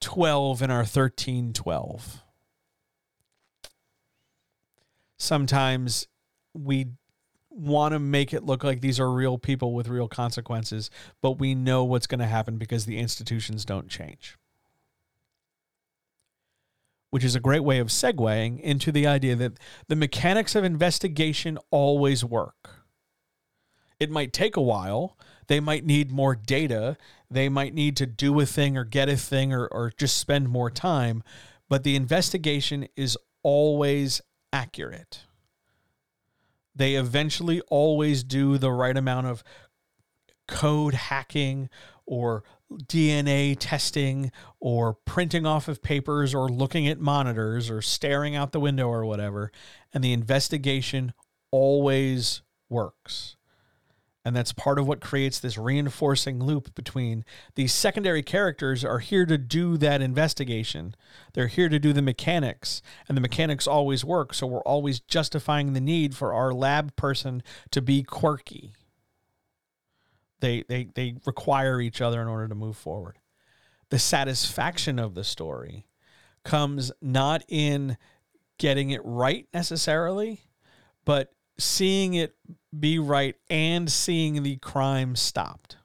12 0.00 0.60
in 0.60 0.70
our 0.70 0.78
1312. 0.78 2.22
Sometimes 5.18 6.06
we 6.54 6.88
want 7.50 7.92
to 7.92 7.98
make 7.98 8.34
it 8.34 8.44
look 8.44 8.62
like 8.62 8.80
these 8.80 9.00
are 9.00 9.10
real 9.10 9.38
people 9.38 9.72
with 9.72 9.88
real 9.88 10.08
consequences, 10.08 10.90
but 11.22 11.38
we 11.38 11.54
know 11.54 11.84
what's 11.84 12.06
going 12.06 12.20
to 12.20 12.26
happen 12.26 12.58
because 12.58 12.84
the 12.84 12.98
institutions 12.98 13.64
don't 13.64 13.88
change. 13.88 14.36
Which 17.10 17.24
is 17.24 17.34
a 17.34 17.40
great 17.40 17.64
way 17.64 17.78
of 17.78 17.88
segueing 17.88 18.60
into 18.60 18.92
the 18.92 19.06
idea 19.06 19.36
that 19.36 19.58
the 19.88 19.96
mechanics 19.96 20.54
of 20.54 20.64
investigation 20.64 21.58
always 21.70 22.24
work. 22.24 22.82
It 23.98 24.10
might 24.10 24.34
take 24.34 24.56
a 24.56 24.62
while. 24.62 25.16
They 25.46 25.60
might 25.60 25.86
need 25.86 26.10
more 26.10 26.34
data. 26.34 26.98
They 27.30 27.48
might 27.48 27.72
need 27.72 27.96
to 27.96 28.06
do 28.06 28.38
a 28.40 28.44
thing 28.46 28.76
or 28.76 28.84
get 28.84 29.08
a 29.08 29.16
thing 29.16 29.54
or, 29.54 29.66
or 29.68 29.92
just 29.96 30.18
spend 30.18 30.50
more 30.50 30.70
time. 30.70 31.22
But 31.70 31.84
the 31.84 31.96
investigation 31.96 32.88
is 32.96 33.16
always 33.42 34.20
accurate 34.56 35.26
they 36.76 36.94
eventually 36.94 37.60
always 37.62 38.22
do 38.22 38.58
the 38.58 38.70
right 38.70 38.96
amount 38.96 39.26
of 39.26 39.42
code 40.46 40.94
hacking 40.94 41.68
or 42.04 42.44
DNA 42.70 43.56
testing 43.58 44.30
or 44.60 44.94
printing 45.04 45.46
off 45.46 45.68
of 45.68 45.82
papers 45.82 46.34
or 46.34 46.48
looking 46.48 46.86
at 46.86 47.00
monitors 47.00 47.70
or 47.70 47.80
staring 47.80 48.36
out 48.36 48.52
the 48.52 48.60
window 48.60 48.88
or 48.88 49.04
whatever. 49.04 49.50
And 49.92 50.04
the 50.04 50.12
investigation 50.12 51.14
always 51.50 52.42
works. 52.68 53.35
And 54.26 54.34
that's 54.34 54.52
part 54.52 54.80
of 54.80 54.88
what 54.88 55.00
creates 55.00 55.38
this 55.38 55.56
reinforcing 55.56 56.40
loop 56.40 56.74
between 56.74 57.24
these 57.54 57.72
secondary 57.72 58.24
characters 58.24 58.84
are 58.84 58.98
here 58.98 59.24
to 59.24 59.38
do 59.38 59.76
that 59.76 60.02
investigation. 60.02 60.96
They're 61.32 61.46
here 61.46 61.68
to 61.68 61.78
do 61.78 61.92
the 61.92 62.02
mechanics, 62.02 62.82
and 63.06 63.16
the 63.16 63.20
mechanics 63.20 63.68
always 63.68 64.04
work. 64.04 64.34
So 64.34 64.48
we're 64.48 64.62
always 64.62 64.98
justifying 64.98 65.74
the 65.74 65.80
need 65.80 66.16
for 66.16 66.34
our 66.34 66.52
lab 66.52 66.96
person 66.96 67.40
to 67.70 67.80
be 67.80 68.02
quirky. 68.02 68.72
They, 70.40 70.64
they, 70.68 70.88
they 70.92 71.14
require 71.24 71.80
each 71.80 72.00
other 72.00 72.20
in 72.20 72.26
order 72.26 72.48
to 72.48 72.54
move 72.56 72.76
forward. 72.76 73.20
The 73.90 74.00
satisfaction 74.00 74.98
of 74.98 75.14
the 75.14 75.22
story 75.22 75.86
comes 76.42 76.90
not 77.00 77.44
in 77.46 77.96
getting 78.58 78.90
it 78.90 79.02
right 79.04 79.46
necessarily, 79.54 80.40
but 81.04 81.30
seeing 81.58 82.14
it 82.14 82.34
be 82.78 82.98
right 82.98 83.36
and 83.48 83.90
seeing 83.90 84.42
the 84.42 84.56
crime 84.56 85.16
stopped. 85.16 85.76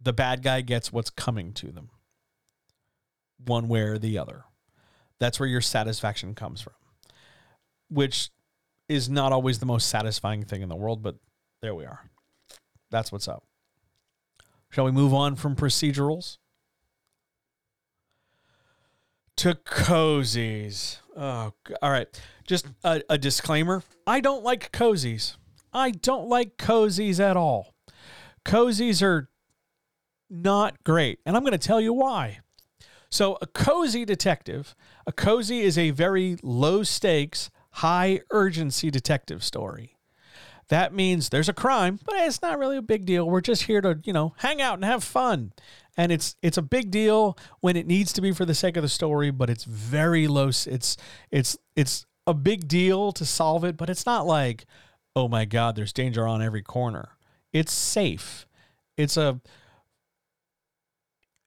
The 0.00 0.12
bad 0.12 0.42
guy 0.42 0.60
gets 0.60 0.92
what's 0.92 1.10
coming 1.10 1.52
to 1.54 1.72
them, 1.72 1.90
one 3.44 3.68
way 3.68 3.80
or 3.80 3.98
the 3.98 4.18
other. 4.18 4.44
That's 5.18 5.40
where 5.40 5.48
your 5.48 5.60
satisfaction 5.60 6.34
comes 6.34 6.60
from, 6.60 6.74
which 7.88 8.30
is 8.88 9.08
not 9.08 9.32
always 9.32 9.58
the 9.58 9.66
most 9.66 9.88
satisfying 9.88 10.44
thing 10.44 10.62
in 10.62 10.68
the 10.68 10.76
world, 10.76 11.02
but 11.02 11.16
there 11.60 11.74
we 11.74 11.84
are. 11.84 12.10
That's 12.90 13.10
what's 13.10 13.26
up. 13.26 13.44
Shall 14.70 14.84
we 14.84 14.92
move 14.92 15.12
on 15.14 15.36
from 15.36 15.56
procedurals? 15.56 16.38
To 19.38 19.54
cozies. 19.54 20.98
Oh, 21.16 21.52
all 21.82 21.90
right. 21.90 22.08
Just 22.46 22.66
a, 22.84 23.02
a 23.08 23.18
disclaimer 23.18 23.82
I 24.06 24.20
don't 24.20 24.44
like 24.44 24.72
cozies. 24.72 25.36
I 25.72 25.90
don't 25.90 26.28
like 26.28 26.56
cozies 26.56 27.20
at 27.20 27.36
all. 27.36 27.74
Cozies 28.44 29.02
are 29.02 29.28
not 30.30 30.82
great. 30.84 31.18
And 31.26 31.36
I'm 31.36 31.42
going 31.42 31.52
to 31.52 31.58
tell 31.58 31.80
you 31.80 31.92
why. 31.92 32.40
So, 33.10 33.38
a 33.40 33.46
cozy 33.46 34.04
detective, 34.04 34.74
a 35.06 35.12
cozy 35.12 35.60
is 35.60 35.78
a 35.78 35.90
very 35.90 36.36
low 36.42 36.82
stakes, 36.82 37.50
high 37.72 38.20
urgency 38.30 38.90
detective 38.90 39.44
story. 39.44 39.96
That 40.68 40.92
means 40.92 41.28
there's 41.28 41.48
a 41.48 41.54
crime, 41.54 42.00
but 42.04 42.16
it's 42.16 42.42
not 42.42 42.58
really 42.58 42.76
a 42.76 42.82
big 42.82 43.06
deal. 43.06 43.28
We're 43.28 43.40
just 43.40 43.64
here 43.64 43.80
to, 43.80 44.00
you 44.04 44.12
know, 44.12 44.34
hang 44.38 44.60
out 44.60 44.74
and 44.74 44.84
have 44.84 45.04
fun. 45.04 45.52
And 45.96 46.10
it's 46.10 46.36
it's 46.42 46.58
a 46.58 46.62
big 46.62 46.90
deal 46.90 47.38
when 47.60 47.76
it 47.76 47.86
needs 47.86 48.12
to 48.14 48.20
be 48.20 48.32
for 48.32 48.44
the 48.44 48.54
sake 48.54 48.76
of 48.76 48.82
the 48.82 48.88
story, 48.88 49.30
but 49.30 49.48
it's 49.48 49.64
very 49.64 50.26
low 50.26 50.48
it's 50.48 50.96
it's 51.30 51.56
it's 51.76 52.06
a 52.26 52.34
big 52.34 52.68
deal 52.68 53.12
to 53.12 53.24
solve 53.24 53.64
it, 53.64 53.76
but 53.76 53.88
it's 53.88 54.06
not 54.06 54.26
like, 54.26 54.66
oh 55.14 55.28
my 55.28 55.44
God, 55.44 55.76
there's 55.76 55.92
danger 55.92 56.26
on 56.26 56.42
every 56.42 56.62
corner. 56.62 57.10
It's 57.52 57.72
safe. 57.72 58.46
It's 58.96 59.16
a 59.16 59.40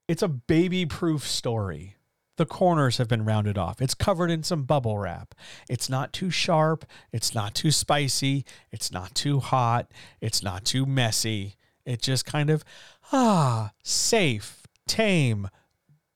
it's 0.07 0.23
a 0.23 0.27
baby 0.27 0.85
proof 0.85 1.27
story. 1.27 1.95
The 2.38 2.45
corners 2.45 2.97
have 2.97 3.07
been 3.07 3.26
rounded 3.26 3.57
off. 3.57 3.81
It's 3.81 3.93
covered 3.93 4.31
in 4.31 4.43
some 4.43 4.64
bubble 4.64 4.97
wrap. 4.97 5.35
It's 5.69 5.89
not 5.89 6.14
too 6.14 6.31
sharp. 6.31 6.85
It's 7.11 7.35
not 7.35 7.53
too 7.53 7.69
spicy. 7.69 8.45
It's 8.72 8.91
not 8.91 9.14
too 9.14 9.39
hot. 9.39 9.91
It's 10.22 10.41
not 10.41 10.65
too 10.65 10.85
messy. 10.85 11.57
It 11.85 12.01
just 12.01 12.26
kind 12.26 12.49
of, 12.49 12.64
ah, 13.11 13.72
safe, 13.84 14.64
tame, 14.88 15.49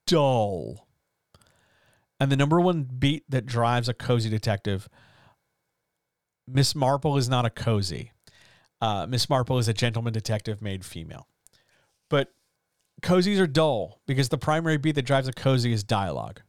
dull. 0.06 0.83
And 2.24 2.32
the 2.32 2.38
number 2.38 2.58
one 2.58 2.84
beat 2.84 3.24
that 3.28 3.44
drives 3.44 3.86
a 3.86 3.92
cozy 3.92 4.30
detective, 4.30 4.88
Miss 6.48 6.74
Marple 6.74 7.18
is 7.18 7.28
not 7.28 7.44
a 7.44 7.50
cozy. 7.50 8.12
Uh, 8.80 9.04
Miss 9.06 9.28
Marple 9.28 9.58
is 9.58 9.68
a 9.68 9.74
gentleman 9.74 10.14
detective 10.14 10.62
made 10.62 10.86
female. 10.86 11.28
But 12.08 12.32
cozies 13.02 13.38
are 13.38 13.46
dull 13.46 14.00
because 14.06 14.30
the 14.30 14.38
primary 14.38 14.78
beat 14.78 14.94
that 14.94 15.02
drives 15.04 15.28
a 15.28 15.34
cozy 15.34 15.74
is 15.74 15.84
dialogue. 15.84 16.40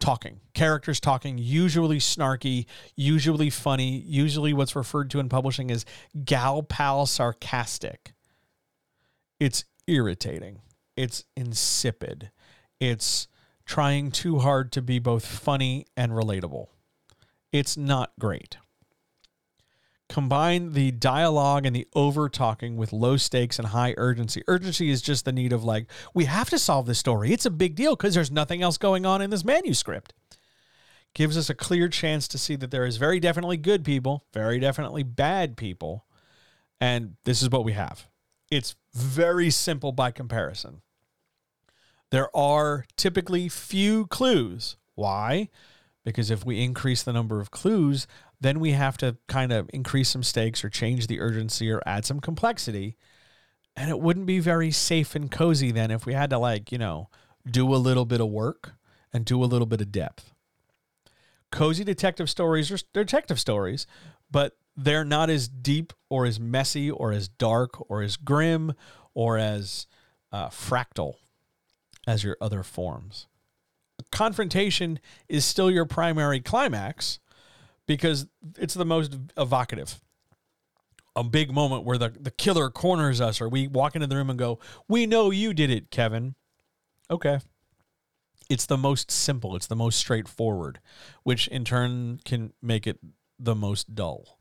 Talking, 0.00 0.40
characters 0.52 0.98
talking, 0.98 1.38
usually 1.38 1.98
snarky, 1.98 2.66
usually 2.96 3.50
funny, 3.50 4.00
usually 4.00 4.52
what's 4.52 4.74
referred 4.74 5.10
to 5.10 5.20
in 5.20 5.28
publishing 5.28 5.70
as 5.70 5.84
gal 6.24 6.64
pal 6.64 7.06
sarcastic. 7.06 8.14
It's 9.38 9.64
irritating. 9.86 10.62
It's 10.96 11.22
insipid. 11.36 12.32
It's 12.80 13.28
trying 13.66 14.10
too 14.10 14.38
hard 14.38 14.72
to 14.72 14.80
be 14.80 14.98
both 14.98 15.26
funny 15.26 15.84
and 15.96 16.12
relatable. 16.12 16.68
It's 17.52 17.76
not 17.76 18.12
great. 18.18 18.56
Combine 20.08 20.72
the 20.72 20.92
dialogue 20.92 21.66
and 21.66 21.74
the 21.74 21.88
over 21.92 22.28
talking 22.28 22.76
with 22.76 22.92
low 22.92 23.16
stakes 23.16 23.58
and 23.58 23.68
high 23.68 23.92
urgency. 23.96 24.40
Urgency 24.46 24.88
is 24.88 25.02
just 25.02 25.24
the 25.24 25.32
need 25.32 25.52
of, 25.52 25.64
like, 25.64 25.90
we 26.14 26.26
have 26.26 26.48
to 26.50 26.60
solve 26.60 26.86
this 26.86 27.00
story. 27.00 27.32
It's 27.32 27.44
a 27.44 27.50
big 27.50 27.74
deal 27.74 27.96
because 27.96 28.14
there's 28.14 28.30
nothing 28.30 28.62
else 28.62 28.78
going 28.78 29.04
on 29.04 29.20
in 29.20 29.30
this 29.30 29.44
manuscript. 29.44 30.12
gives 31.16 31.38
us 31.38 31.48
a 31.48 31.54
clear 31.54 31.88
chance 31.88 32.28
to 32.28 32.36
see 32.36 32.56
that 32.56 32.70
there 32.70 32.84
is 32.84 32.98
very 32.98 33.18
definitely 33.18 33.56
good 33.56 33.82
people, 33.82 34.26
very 34.34 34.60
definitely 34.60 35.02
bad 35.02 35.56
people, 35.56 36.04
and 36.78 37.16
this 37.24 37.40
is 37.40 37.48
what 37.48 37.64
we 37.64 37.72
have. 37.72 38.06
It's 38.50 38.76
very 38.94 39.48
simple 39.48 39.92
by 39.92 40.10
comparison. 40.10 40.82
There 42.10 42.34
are 42.36 42.84
typically 42.96 43.48
few 43.48 44.06
clues. 44.06 44.76
Why? 44.94 45.48
Because 46.04 46.30
if 46.30 46.46
we 46.46 46.62
increase 46.62 47.02
the 47.02 47.12
number 47.12 47.40
of 47.40 47.50
clues, 47.50 48.06
then 48.40 48.60
we 48.60 48.72
have 48.72 48.96
to 48.98 49.16
kind 49.26 49.52
of 49.52 49.68
increase 49.72 50.08
some 50.08 50.22
stakes 50.22 50.64
or 50.64 50.70
change 50.70 51.06
the 51.06 51.20
urgency 51.20 51.70
or 51.70 51.82
add 51.84 52.04
some 52.04 52.20
complexity. 52.20 52.96
And 53.74 53.90
it 53.90 54.00
wouldn't 54.00 54.26
be 54.26 54.38
very 54.38 54.70
safe 54.70 55.14
and 55.14 55.30
cozy 55.30 55.72
then 55.72 55.90
if 55.90 56.06
we 56.06 56.14
had 56.14 56.30
to, 56.30 56.38
like, 56.38 56.70
you 56.70 56.78
know, 56.78 57.08
do 57.50 57.74
a 57.74 57.76
little 57.76 58.04
bit 58.04 58.20
of 58.20 58.28
work 58.28 58.74
and 59.12 59.24
do 59.24 59.42
a 59.42 59.46
little 59.46 59.66
bit 59.66 59.80
of 59.80 59.90
depth. 59.90 60.32
Cozy 61.50 61.84
detective 61.84 62.30
stories 62.30 62.70
are 62.70 62.78
detective 62.92 63.40
stories, 63.40 63.86
but 64.30 64.56
they're 64.76 65.04
not 65.04 65.30
as 65.30 65.48
deep 65.48 65.92
or 66.08 66.26
as 66.26 66.38
messy 66.38 66.90
or 66.90 67.12
as 67.12 67.28
dark 67.28 67.90
or 67.90 68.02
as 68.02 68.16
grim 68.16 68.74
or 69.14 69.38
as 69.38 69.86
uh, 70.32 70.48
fractal 70.48 71.14
as 72.06 72.24
your 72.24 72.36
other 72.40 72.62
forms. 72.62 73.26
Confrontation 74.10 75.00
is 75.28 75.44
still 75.44 75.70
your 75.70 75.86
primary 75.86 76.40
climax 76.40 77.18
because 77.86 78.26
it's 78.58 78.74
the 78.74 78.84
most 78.84 79.16
evocative. 79.36 80.00
A 81.14 81.24
big 81.24 81.52
moment 81.52 81.84
where 81.84 81.96
the, 81.96 82.10
the 82.10 82.30
killer 82.30 82.68
corners 82.68 83.20
us, 83.20 83.40
or 83.40 83.48
we 83.48 83.66
walk 83.66 83.94
into 83.94 84.06
the 84.06 84.16
room 84.16 84.28
and 84.28 84.38
go, 84.38 84.58
We 84.86 85.06
know 85.06 85.30
you 85.30 85.54
did 85.54 85.70
it, 85.70 85.90
Kevin. 85.90 86.34
Okay. 87.10 87.38
It's 88.50 88.66
the 88.66 88.76
most 88.76 89.10
simple, 89.10 89.56
it's 89.56 89.66
the 89.66 89.74
most 89.74 89.98
straightforward, 89.98 90.78
which 91.24 91.48
in 91.48 91.64
turn 91.64 92.20
can 92.24 92.52
make 92.62 92.86
it 92.86 92.98
the 93.38 93.54
most 93.54 93.94
dull. 93.94 94.38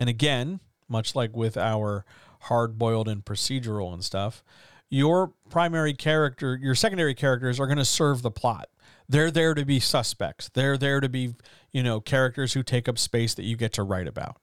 And 0.00 0.08
again, 0.08 0.60
much 0.88 1.14
like 1.14 1.36
with 1.36 1.56
our 1.56 2.04
hard 2.40 2.76
boiled 2.76 3.08
and 3.08 3.24
procedural 3.24 3.92
and 3.92 4.04
stuff, 4.04 4.42
your 4.90 5.32
primary 5.50 5.94
character, 5.94 6.58
your 6.60 6.74
secondary 6.74 7.14
characters 7.14 7.58
are 7.58 7.66
going 7.66 7.78
to 7.78 7.84
serve 7.84 8.22
the 8.22 8.30
plot. 8.30 8.68
They're 9.08 9.30
there 9.30 9.54
to 9.54 9.64
be 9.64 9.80
suspects. 9.80 10.50
They're 10.54 10.78
there 10.78 11.00
to 11.00 11.08
be, 11.08 11.34
you 11.72 11.82
know, 11.82 12.00
characters 12.00 12.54
who 12.54 12.62
take 12.62 12.88
up 12.88 12.98
space 12.98 13.34
that 13.34 13.44
you 13.44 13.56
get 13.56 13.72
to 13.74 13.82
write 13.82 14.08
about. 14.08 14.38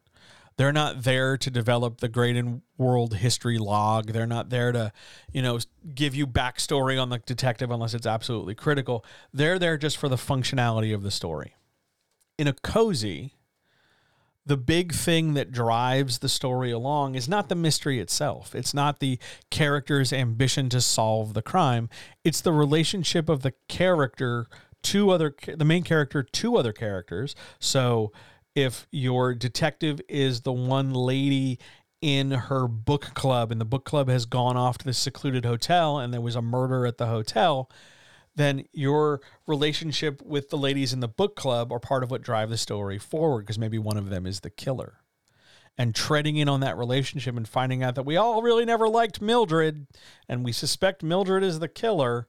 They're 0.57 0.73
not 0.73 1.03
there 1.03 1.37
to 1.37 1.49
develop 1.49 2.01
the 2.01 2.09
great 2.09 2.35
and 2.35 2.61
world 2.77 3.15
history 3.15 3.57
log. 3.57 4.11
They're 4.11 4.27
not 4.27 4.49
there 4.49 4.71
to, 4.71 4.91
you 5.31 5.41
know, 5.41 5.59
give 5.95 6.13
you 6.13 6.27
backstory 6.27 7.01
on 7.01 7.09
the 7.09 7.19
detective 7.19 7.71
unless 7.71 7.93
it's 7.93 8.05
absolutely 8.05 8.53
critical. 8.53 9.05
They're 9.33 9.57
there 9.57 9.77
just 9.77 9.97
for 9.97 10.09
the 10.09 10.17
functionality 10.17 10.93
of 10.93 11.03
the 11.03 11.11
story. 11.11 11.55
In 12.37 12.47
a 12.47 12.53
cozy, 12.53 13.33
the 14.45 14.57
big 14.57 14.93
thing 14.93 15.33
that 15.35 15.51
drives 15.51 16.19
the 16.19 16.29
story 16.29 16.71
along 16.71 17.15
is 17.15 17.29
not 17.29 17.49
the 17.49 17.55
mystery 17.55 17.99
itself. 17.99 18.55
It's 18.55 18.73
not 18.73 18.99
the 18.99 19.19
character's 19.49 20.11
ambition 20.11 20.69
to 20.69 20.81
solve 20.81 21.33
the 21.33 21.41
crime. 21.41 21.89
It's 22.23 22.41
the 22.41 22.51
relationship 22.51 23.29
of 23.29 23.43
the 23.43 23.53
character 23.67 24.47
to 24.83 25.11
other 25.11 25.35
the 25.45 25.65
main 25.65 25.83
character 25.83 26.23
to 26.23 26.55
other 26.57 26.73
characters. 26.73 27.35
So 27.59 28.11
if 28.55 28.87
your 28.91 29.33
detective 29.35 30.01
is 30.09 30.41
the 30.41 30.51
one 30.53 30.93
lady 30.93 31.59
in 32.01 32.31
her 32.31 32.67
book 32.67 33.13
club 33.13 33.51
and 33.51 33.61
the 33.61 33.65
book 33.65 33.85
club 33.85 34.09
has 34.09 34.25
gone 34.25 34.57
off 34.57 34.79
to 34.79 34.85
the 34.85 34.93
secluded 34.93 35.45
hotel 35.45 35.99
and 35.99 36.11
there 36.11 36.19
was 36.19 36.35
a 36.35 36.41
murder 36.41 36.87
at 36.87 36.97
the 36.97 37.05
hotel, 37.05 37.69
then 38.35 38.65
your 38.71 39.21
relationship 39.45 40.21
with 40.21 40.49
the 40.49 40.57
ladies 40.57 40.93
in 40.93 40.99
the 40.99 41.07
book 41.07 41.35
club 41.35 41.71
are 41.71 41.79
part 41.79 42.03
of 42.03 42.11
what 42.11 42.21
drive 42.21 42.49
the 42.49 42.57
story 42.57 42.97
forward 42.97 43.41
because 43.41 43.59
maybe 43.59 43.77
one 43.77 43.97
of 43.97 44.09
them 44.09 44.25
is 44.25 44.39
the 44.39 44.49
killer. 44.49 44.97
And 45.77 45.95
treading 45.95 46.37
in 46.37 46.49
on 46.49 46.59
that 46.61 46.77
relationship 46.77 47.35
and 47.35 47.47
finding 47.47 47.81
out 47.81 47.95
that 47.95 48.05
we 48.05 48.17
all 48.17 48.41
really 48.41 48.65
never 48.65 48.87
liked 48.87 49.21
Mildred 49.21 49.87
and 50.27 50.43
we 50.43 50.51
suspect 50.51 51.03
Mildred 51.03 51.43
is 51.43 51.59
the 51.59 51.67
killer, 51.67 52.27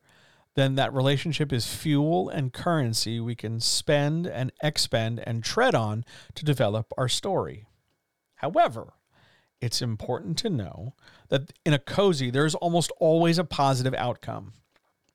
then 0.55 0.75
that 0.77 0.93
relationship 0.93 1.53
is 1.53 1.67
fuel 1.67 2.29
and 2.29 2.53
currency 2.53 3.21
we 3.21 3.35
can 3.35 3.61
spend 3.61 4.27
and 4.27 4.53
expend 4.63 5.23
and 5.27 5.43
tread 5.43 5.75
on 5.75 6.05
to 6.35 6.45
develop 6.45 6.93
our 6.97 7.09
story. 7.09 7.67
However, 8.37 8.95
it's 9.61 9.83
important 9.83 10.37
to 10.39 10.51
know 10.51 10.95
that 11.29 11.53
in 11.65 11.73
a 11.73 11.79
cozy, 11.79 12.31
there's 12.31 12.55
almost 12.57 12.91
always 12.99 13.39
a 13.39 13.45
positive 13.45 13.95
outcome 13.95 14.53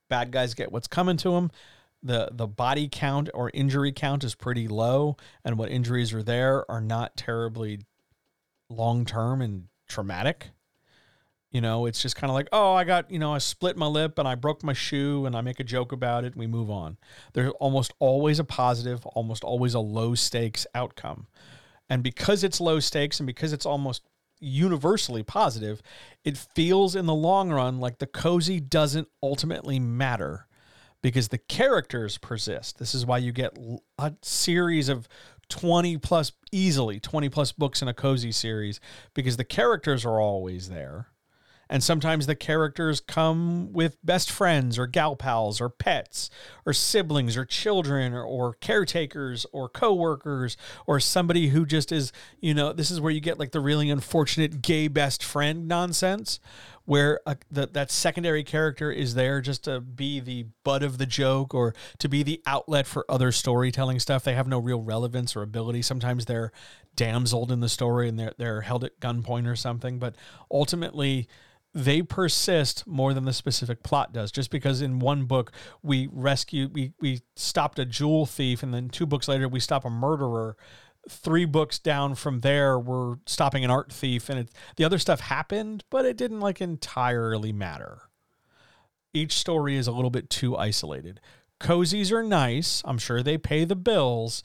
bad 0.09 0.31
guys 0.31 0.53
get 0.53 0.71
what's 0.71 0.88
coming 0.88 1.17
to 1.17 1.31
them. 1.31 1.51
The 2.03 2.29
the 2.31 2.47
body 2.47 2.88
count 2.91 3.29
or 3.34 3.49
injury 3.53 3.91
count 3.91 4.23
is 4.23 4.35
pretty 4.35 4.67
low, 4.67 5.17
and 5.43 5.57
what 5.57 5.69
injuries 5.69 6.13
are 6.13 6.23
there 6.23 6.69
are 6.69 6.81
not 6.81 7.17
terribly 7.17 7.81
long 8.69 9.05
term 9.05 9.41
and 9.41 9.67
traumatic. 9.88 10.49
You 11.49 11.61
know, 11.61 11.85
it's 11.85 12.01
just 12.01 12.17
kind 12.17 12.29
of 12.29 12.35
like, 12.35 12.49
oh, 12.51 12.73
I 12.73 12.84
got, 12.84 13.09
you 13.09 13.19
know, 13.19 13.34
I 13.34 13.38
split 13.38 13.77
my 13.77 13.88
lip 13.88 14.19
and 14.19 14.27
I 14.27 14.35
broke 14.35 14.63
my 14.63 14.73
shoe 14.73 15.25
and 15.25 15.35
I 15.35 15.39
make 15.39 15.61
a 15.61 15.63
joke 15.63 15.93
about 15.93 16.25
it 16.25 16.34
and 16.34 16.35
we 16.35 16.45
move 16.45 16.69
on. 16.69 16.97
There's 17.34 17.53
almost 17.59 17.93
always 17.99 18.38
a 18.38 18.43
positive, 18.43 19.05
almost 19.05 19.45
always 19.45 19.73
a 19.73 19.79
low 19.79 20.13
stakes 20.13 20.67
outcome. 20.75 21.27
And 21.89 22.03
because 22.03 22.43
it's 22.43 22.59
low 22.59 22.81
stakes 22.81 23.21
and 23.21 23.27
because 23.27 23.53
it's 23.53 23.65
almost 23.65 24.03
universally 24.39 25.23
positive, 25.23 25.81
it 26.23 26.38
feels 26.38 26.95
in 26.95 27.05
the 27.05 27.15
long 27.15 27.51
run 27.51 27.80
like 27.80 27.99
the 27.99 28.07
cozy 28.07 28.59
doesn't 28.59 29.07
ultimately 29.22 29.80
matter 29.80 30.47
because 31.01 31.27
the 31.30 31.38
characters 31.38 32.18
persist. 32.18 32.80
This 32.80 32.95
is 32.95 33.05
why 33.05 33.19
you 33.19 33.31
get 33.31 33.57
a 33.97 34.14
series 34.22 34.89
of 34.89 35.07
20 35.49 35.97
plus, 35.97 36.34
easily 36.51 36.99
20 36.99 37.30
plus 37.30 37.51
books 37.51 37.81
in 37.81 37.88
a 37.88 37.93
cozy 37.93 38.31
series 38.31 38.80
because 39.14 39.38
the 39.38 39.43
characters 39.43 40.05
are 40.05 40.19
always 40.19 40.69
there. 40.69 41.07
And 41.69 41.84
sometimes 41.84 42.26
the 42.26 42.35
characters 42.35 42.99
come 42.99 43.73
with 43.73 43.98
best 44.03 44.31
friends 44.31 44.80
or 44.80 44.88
gal 44.88 45.15
pals 45.15 45.60
or 45.60 45.69
pets 45.69 46.30
or 46.65 46.73
siblings 46.73 47.35
or 47.35 47.45
children 47.45 48.14
or, 48.14 48.23
or 48.23 48.53
caretakers 48.56 49.45
or 49.52 49.69
coworkers 49.69 50.57
or 50.85 50.99
somebody 50.99 51.48
who 51.49 51.65
just 51.65 51.91
is, 51.91 52.11
you 52.39 52.53
know, 52.53 52.73
this 52.73 52.91
is 52.91 53.02
where 53.02 53.11
you 53.11 53.22
get 53.22 53.39
like 53.39 53.52
the 53.52 53.60
really 53.60 53.89
unfortunate 53.89 54.61
gay 54.61 54.88
best 54.88 55.23
friend 55.23 55.68
nonsense 55.68 56.39
where 56.88 57.19
a, 57.26 57.35
the, 57.52 57.68
that 57.68 57.91
secondary 57.91 58.45
character 58.45 58.89
is 58.89 59.14
there 59.14 59.41
just 59.41 59.65
to 59.65 59.81
be 59.81 60.22
the 60.22 60.45
butt 60.64 60.81
of 60.81 60.98
the 60.98 61.06
joke 61.06 61.53
or 61.53 61.76
to 61.99 62.07
be 62.07 62.23
the 62.23 62.41
outlet 62.45 62.88
for 62.88 63.06
other 63.10 63.30
storytelling 63.30 63.99
stuff. 63.99 64.23
They 64.23 64.35
have 64.35 64.48
no 64.48 64.57
real 64.57 64.81
relevance 64.81 65.35
or 65.35 65.41
ability. 65.41 65.81
Sometimes 65.81 66.26
they're 66.26 66.53
damseled 66.95 67.52
in 67.52 67.60
the 67.60 67.68
story 67.68 68.07
and 68.07 68.18
they're, 68.18 68.34
they're 68.38 68.61
held 68.61 68.85
at 68.85 69.02
gunpoint 69.02 69.52
or 69.52 69.56
something. 69.57 69.99
But 69.99 70.15
ultimately, 70.49 71.27
they 71.77 72.01
persist 72.01 72.87
more 72.87 73.13
than 73.13 73.25
the 73.25 73.33
specific 73.33 73.83
plot 73.83 74.11
does. 74.11 74.31
Just 74.31 74.49
because 74.49 74.81
in 74.81 74.97
one 74.97 75.25
book 75.25 75.51
we 75.83 76.09
rescue, 76.11 76.69
we 76.73 76.93
we 76.99 77.21
stopped 77.35 77.77
a 77.77 77.85
jewel 77.85 78.25
thief, 78.25 78.63
and 78.63 78.73
then 78.73 78.89
two 78.89 79.05
books 79.05 79.27
later 79.27 79.47
we 79.47 79.59
stop 79.59 79.85
a 79.85 79.89
murderer. 79.89 80.57
Three 81.07 81.45
books 81.45 81.77
down 81.77 82.15
from 82.15 82.39
there, 82.39 82.79
we're 82.79 83.17
stopping 83.27 83.63
an 83.63 83.69
art 83.69 83.93
thief, 83.93 84.27
and 84.27 84.39
it, 84.39 84.49
the 84.75 84.83
other 84.85 84.97
stuff 84.97 85.19
happened, 85.19 85.83
but 85.91 86.03
it 86.03 86.17
didn't 86.17 86.39
like 86.39 86.59
entirely 86.61 87.53
matter. 87.53 88.09
Each 89.13 89.33
story 89.33 89.77
is 89.77 89.85
a 89.87 89.91
little 89.91 90.09
bit 90.09 90.31
too 90.31 90.57
isolated. 90.57 91.21
Cozies 91.59 92.11
are 92.11 92.23
nice. 92.23 92.81
I'm 92.85 92.97
sure 92.97 93.21
they 93.21 93.37
pay 93.37 93.65
the 93.65 93.75
bills, 93.75 94.43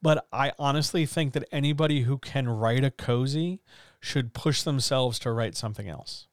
but 0.00 0.26
I 0.32 0.52
honestly 0.58 1.04
think 1.04 1.34
that 1.34 1.48
anybody 1.52 2.02
who 2.02 2.16
can 2.16 2.48
write 2.48 2.84
a 2.84 2.90
cozy 2.90 3.60
should 4.00 4.32
push 4.32 4.62
themselves 4.62 5.18
to 5.20 5.30
write 5.30 5.56
something 5.56 5.86
else 5.86 6.26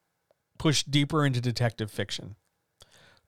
push 0.57 0.83
deeper 0.83 1.25
into 1.25 1.41
detective 1.41 1.91
fiction. 1.91 2.35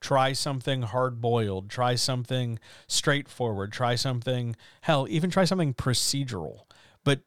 Try 0.01 0.31
something 0.33 0.83
hard 0.83 1.19
boiled, 1.19 1.69
try 1.69 1.95
something 1.95 2.59
straightforward, 2.87 3.73
try 3.73 3.95
something 3.95 4.55
hell, 4.81 5.07
even 5.09 5.29
try 5.29 5.43
something 5.43 5.73
procedural. 5.73 6.61
But 7.03 7.21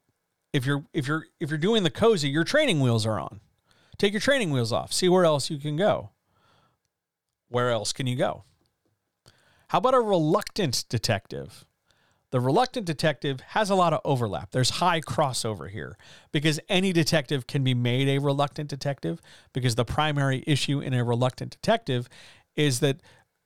if 0.53 0.65
you're 0.65 0.85
if 0.95 1.07
you're 1.07 1.27
if 1.39 1.51
you're 1.51 1.59
doing 1.59 1.83
the 1.83 1.91
cozy, 1.91 2.29
your 2.29 2.45
training 2.45 2.81
wheels 2.81 3.05
are 3.05 3.19
on. 3.21 3.41
Take 3.99 4.13
your 4.13 4.21
training 4.21 4.51
wheels 4.51 4.73
off. 4.73 4.93
See 4.93 5.09
where 5.09 5.25
else 5.25 5.51
you 5.51 5.59
can 5.59 5.77
go. 5.77 6.11
Where 7.49 7.71
else 7.71 7.93
can 7.93 8.07
you 8.07 8.17
go? 8.17 8.45
How 9.69 9.79
about 9.79 9.95
a 9.95 10.01
reluctant 10.01 10.85
detective? 10.89 11.67
The 12.33 12.41
reluctant 12.41 12.87
detective 12.87 13.41
has 13.49 13.69
a 13.69 13.75
lot 13.75 13.93
of 13.93 14.01
overlap. 14.07 14.53
There's 14.53 14.71
high 14.71 15.03
crossover 15.03 15.71
here 15.71 15.99
because 16.33 16.59
any 16.67 16.91
detective 16.91 17.47
can 17.47 17.63
be 17.63 17.75
made 17.75 18.09
a 18.09 18.19
reluctant 18.19 18.71
detective 18.71 19.21
because 19.53 19.75
the 19.75 19.85
primary 19.85 20.43
issue 20.47 20.81
in 20.81 20.95
a 20.95 21.05
reluctant 21.05 21.51
detective 21.53 22.09
is 22.57 22.81
that 22.81 23.01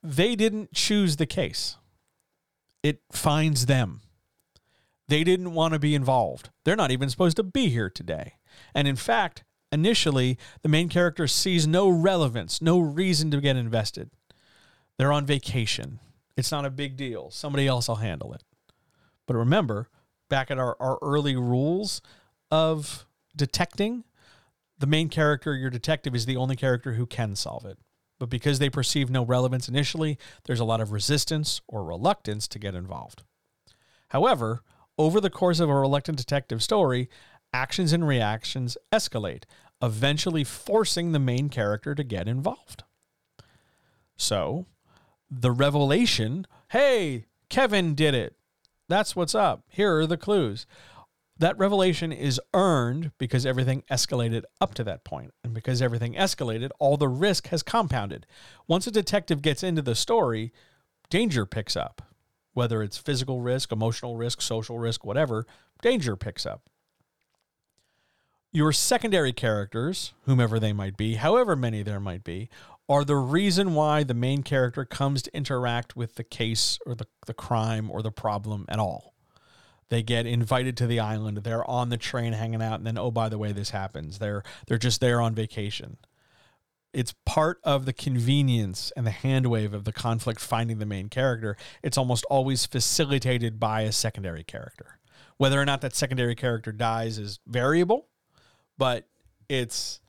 they 0.04 0.36
didn't 0.36 0.72
choose 0.72 1.16
the 1.16 1.26
case. 1.26 1.76
It 2.84 3.00
finds 3.10 3.66
them. 3.66 4.02
They 5.08 5.24
didn't 5.24 5.52
want 5.52 5.74
to 5.74 5.80
be 5.80 5.96
involved. 5.96 6.50
They're 6.64 6.76
not 6.76 6.92
even 6.92 7.10
supposed 7.10 7.36
to 7.38 7.42
be 7.42 7.68
here 7.68 7.90
today. 7.90 8.34
And 8.72 8.86
in 8.86 8.96
fact, 8.96 9.42
initially, 9.72 10.38
the 10.62 10.68
main 10.68 10.88
character 10.88 11.26
sees 11.26 11.66
no 11.66 11.88
relevance, 11.88 12.62
no 12.62 12.78
reason 12.78 13.32
to 13.32 13.40
get 13.40 13.56
invested. 13.56 14.10
They're 14.96 15.12
on 15.12 15.26
vacation 15.26 15.98
It's 16.36 16.52
not 16.52 16.64
a 16.64 16.70
big 16.70 16.96
deal. 16.96 17.30
Somebody 17.30 17.66
else 17.66 17.88
will 17.88 17.96
handle 17.96 18.32
it. 18.32 18.42
But 19.26 19.36
remember, 19.36 19.88
back 20.28 20.50
at 20.50 20.58
our, 20.58 20.76
our 20.80 20.98
early 21.02 21.36
rules 21.36 22.00
of 22.50 23.06
detecting, 23.34 24.04
the 24.78 24.86
main 24.86 25.08
character, 25.08 25.54
your 25.56 25.70
detective, 25.70 26.14
is 26.14 26.26
the 26.26 26.36
only 26.36 26.56
character 26.56 26.94
who 26.94 27.06
can 27.06 27.36
solve 27.36 27.64
it. 27.64 27.78
But 28.18 28.30
because 28.30 28.58
they 28.58 28.70
perceive 28.70 29.10
no 29.10 29.24
relevance 29.24 29.68
initially, 29.68 30.18
there's 30.44 30.60
a 30.60 30.64
lot 30.64 30.80
of 30.80 30.92
resistance 30.92 31.60
or 31.68 31.84
reluctance 31.84 32.48
to 32.48 32.58
get 32.58 32.74
involved. 32.74 33.22
However, 34.08 34.62
over 34.98 35.20
the 35.20 35.30
course 35.30 35.60
of 35.60 35.68
a 35.68 35.74
reluctant 35.74 36.18
detective 36.18 36.62
story, 36.62 37.10
actions 37.52 37.92
and 37.92 38.06
reactions 38.06 38.76
escalate, 38.92 39.44
eventually 39.82 40.44
forcing 40.44 41.12
the 41.12 41.18
main 41.18 41.48
character 41.48 41.94
to 41.94 42.04
get 42.04 42.28
involved. 42.28 42.84
So, 44.16 44.66
the 45.30 45.50
revelation 45.50 46.46
hey, 46.70 47.26
Kevin 47.48 47.94
did 47.94 48.14
it. 48.14 48.35
That's 48.88 49.16
what's 49.16 49.34
up. 49.34 49.64
Here 49.68 49.96
are 49.98 50.06
the 50.06 50.16
clues. 50.16 50.66
That 51.38 51.58
revelation 51.58 52.12
is 52.12 52.40
earned 52.54 53.10
because 53.18 53.44
everything 53.44 53.82
escalated 53.90 54.44
up 54.60 54.74
to 54.74 54.84
that 54.84 55.04
point. 55.04 55.34
And 55.44 55.52
because 55.52 55.82
everything 55.82 56.14
escalated, 56.14 56.70
all 56.78 56.96
the 56.96 57.08
risk 57.08 57.48
has 57.48 57.62
compounded. 57.62 58.26
Once 58.66 58.86
a 58.86 58.90
detective 58.90 59.42
gets 59.42 59.62
into 59.62 59.82
the 59.82 59.94
story, 59.94 60.52
danger 61.10 61.44
picks 61.44 61.76
up. 61.76 62.02
Whether 62.54 62.82
it's 62.82 62.96
physical 62.96 63.42
risk, 63.42 63.70
emotional 63.70 64.16
risk, 64.16 64.40
social 64.40 64.78
risk, 64.78 65.04
whatever, 65.04 65.46
danger 65.82 66.16
picks 66.16 66.46
up. 66.46 66.62
Your 68.50 68.72
secondary 68.72 69.34
characters, 69.34 70.14
whomever 70.24 70.58
they 70.58 70.72
might 70.72 70.96
be, 70.96 71.16
however 71.16 71.54
many 71.54 71.82
there 71.82 72.00
might 72.00 72.24
be, 72.24 72.48
are 72.88 73.04
the 73.04 73.16
reason 73.16 73.74
why 73.74 74.04
the 74.04 74.14
main 74.14 74.42
character 74.42 74.84
comes 74.84 75.22
to 75.22 75.36
interact 75.36 75.96
with 75.96 76.14
the 76.14 76.24
case 76.24 76.78
or 76.86 76.94
the, 76.94 77.06
the 77.26 77.34
crime 77.34 77.90
or 77.90 78.02
the 78.02 78.12
problem 78.12 78.64
at 78.68 78.78
all. 78.78 79.14
They 79.88 80.02
get 80.02 80.26
invited 80.26 80.76
to 80.78 80.86
the 80.86 81.00
island, 81.00 81.38
they're 81.38 81.68
on 81.68 81.90
the 81.90 81.96
train 81.96 82.32
hanging 82.32 82.62
out, 82.62 82.78
and 82.78 82.86
then 82.86 82.98
oh 82.98 83.10
by 83.10 83.28
the 83.28 83.38
way, 83.38 83.52
this 83.52 83.70
happens. 83.70 84.18
They're 84.18 84.42
they're 84.66 84.78
just 84.78 85.00
there 85.00 85.20
on 85.20 85.34
vacation. 85.34 85.98
It's 86.92 87.14
part 87.24 87.58
of 87.62 87.84
the 87.84 87.92
convenience 87.92 88.90
and 88.96 89.06
the 89.06 89.10
handwave 89.10 89.74
of 89.74 89.84
the 89.84 89.92
conflict 89.92 90.40
finding 90.40 90.78
the 90.78 90.86
main 90.86 91.08
character. 91.08 91.56
It's 91.82 91.98
almost 91.98 92.24
always 92.30 92.66
facilitated 92.66 93.60
by 93.60 93.82
a 93.82 93.92
secondary 93.92 94.42
character. 94.42 94.98
Whether 95.36 95.60
or 95.60 95.66
not 95.66 95.82
that 95.82 95.94
secondary 95.94 96.34
character 96.34 96.72
dies 96.72 97.18
is 97.18 97.38
variable, 97.46 98.08
but 98.78 99.06
it's 99.48 100.00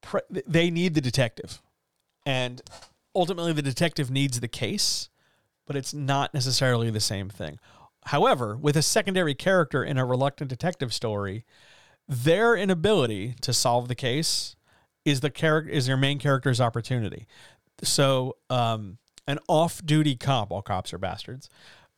pre- 0.00 0.20
they 0.46 0.70
need 0.70 0.94
the 0.94 1.00
detective, 1.00 1.60
and 2.24 2.62
ultimately 3.14 3.52
the 3.52 3.62
detective 3.62 4.10
needs 4.10 4.40
the 4.40 4.48
case, 4.48 5.08
but 5.66 5.76
it's 5.76 5.94
not 5.94 6.34
necessarily 6.34 6.90
the 6.90 7.00
same 7.00 7.28
thing. 7.28 7.58
However, 8.06 8.56
with 8.56 8.76
a 8.76 8.82
secondary 8.82 9.34
character 9.34 9.84
in 9.84 9.98
a 9.98 10.04
reluctant 10.04 10.48
detective 10.48 10.92
story, 10.92 11.44
their 12.08 12.56
inability 12.56 13.34
to 13.42 13.52
solve 13.52 13.88
the 13.88 13.94
case 13.94 14.56
is 15.04 15.20
the 15.20 15.30
character 15.30 15.70
is 15.70 15.86
your 15.86 15.96
main 15.96 16.18
character's 16.18 16.60
opportunity. 16.60 17.26
So, 17.82 18.36
um, 18.48 18.98
an 19.26 19.38
off-duty 19.48 20.16
cop, 20.16 20.50
all 20.50 20.62
cops 20.62 20.92
are 20.92 20.98
bastards, 20.98 21.48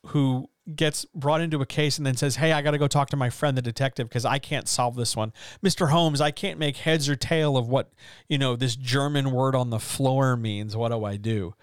who 0.07 0.49
gets 0.75 1.05
brought 1.13 1.41
into 1.41 1.61
a 1.61 1.65
case 1.65 1.97
and 1.97 2.05
then 2.05 2.15
says, 2.15 2.37
Hey, 2.37 2.51
I 2.51 2.61
got 2.61 2.71
to 2.71 2.77
go 2.77 2.87
talk 2.87 3.09
to 3.09 3.17
my 3.17 3.29
friend, 3.29 3.57
the 3.57 3.61
detective, 3.61 4.07
because 4.07 4.25
I 4.25 4.39
can't 4.39 4.67
solve 4.67 4.95
this 4.95 5.15
one. 5.15 5.33
Mr. 5.63 5.89
Holmes, 5.89 6.21
I 6.21 6.31
can't 6.31 6.59
make 6.59 6.77
heads 6.77 7.09
or 7.09 7.15
tail 7.15 7.57
of 7.57 7.67
what, 7.67 7.91
you 8.27 8.37
know, 8.37 8.55
this 8.55 8.75
German 8.75 9.31
word 9.31 9.55
on 9.55 9.69
the 9.69 9.79
floor 9.79 10.37
means. 10.37 10.75
What 10.75 10.91
do 10.91 11.03
I 11.03 11.17
do? 11.17 11.55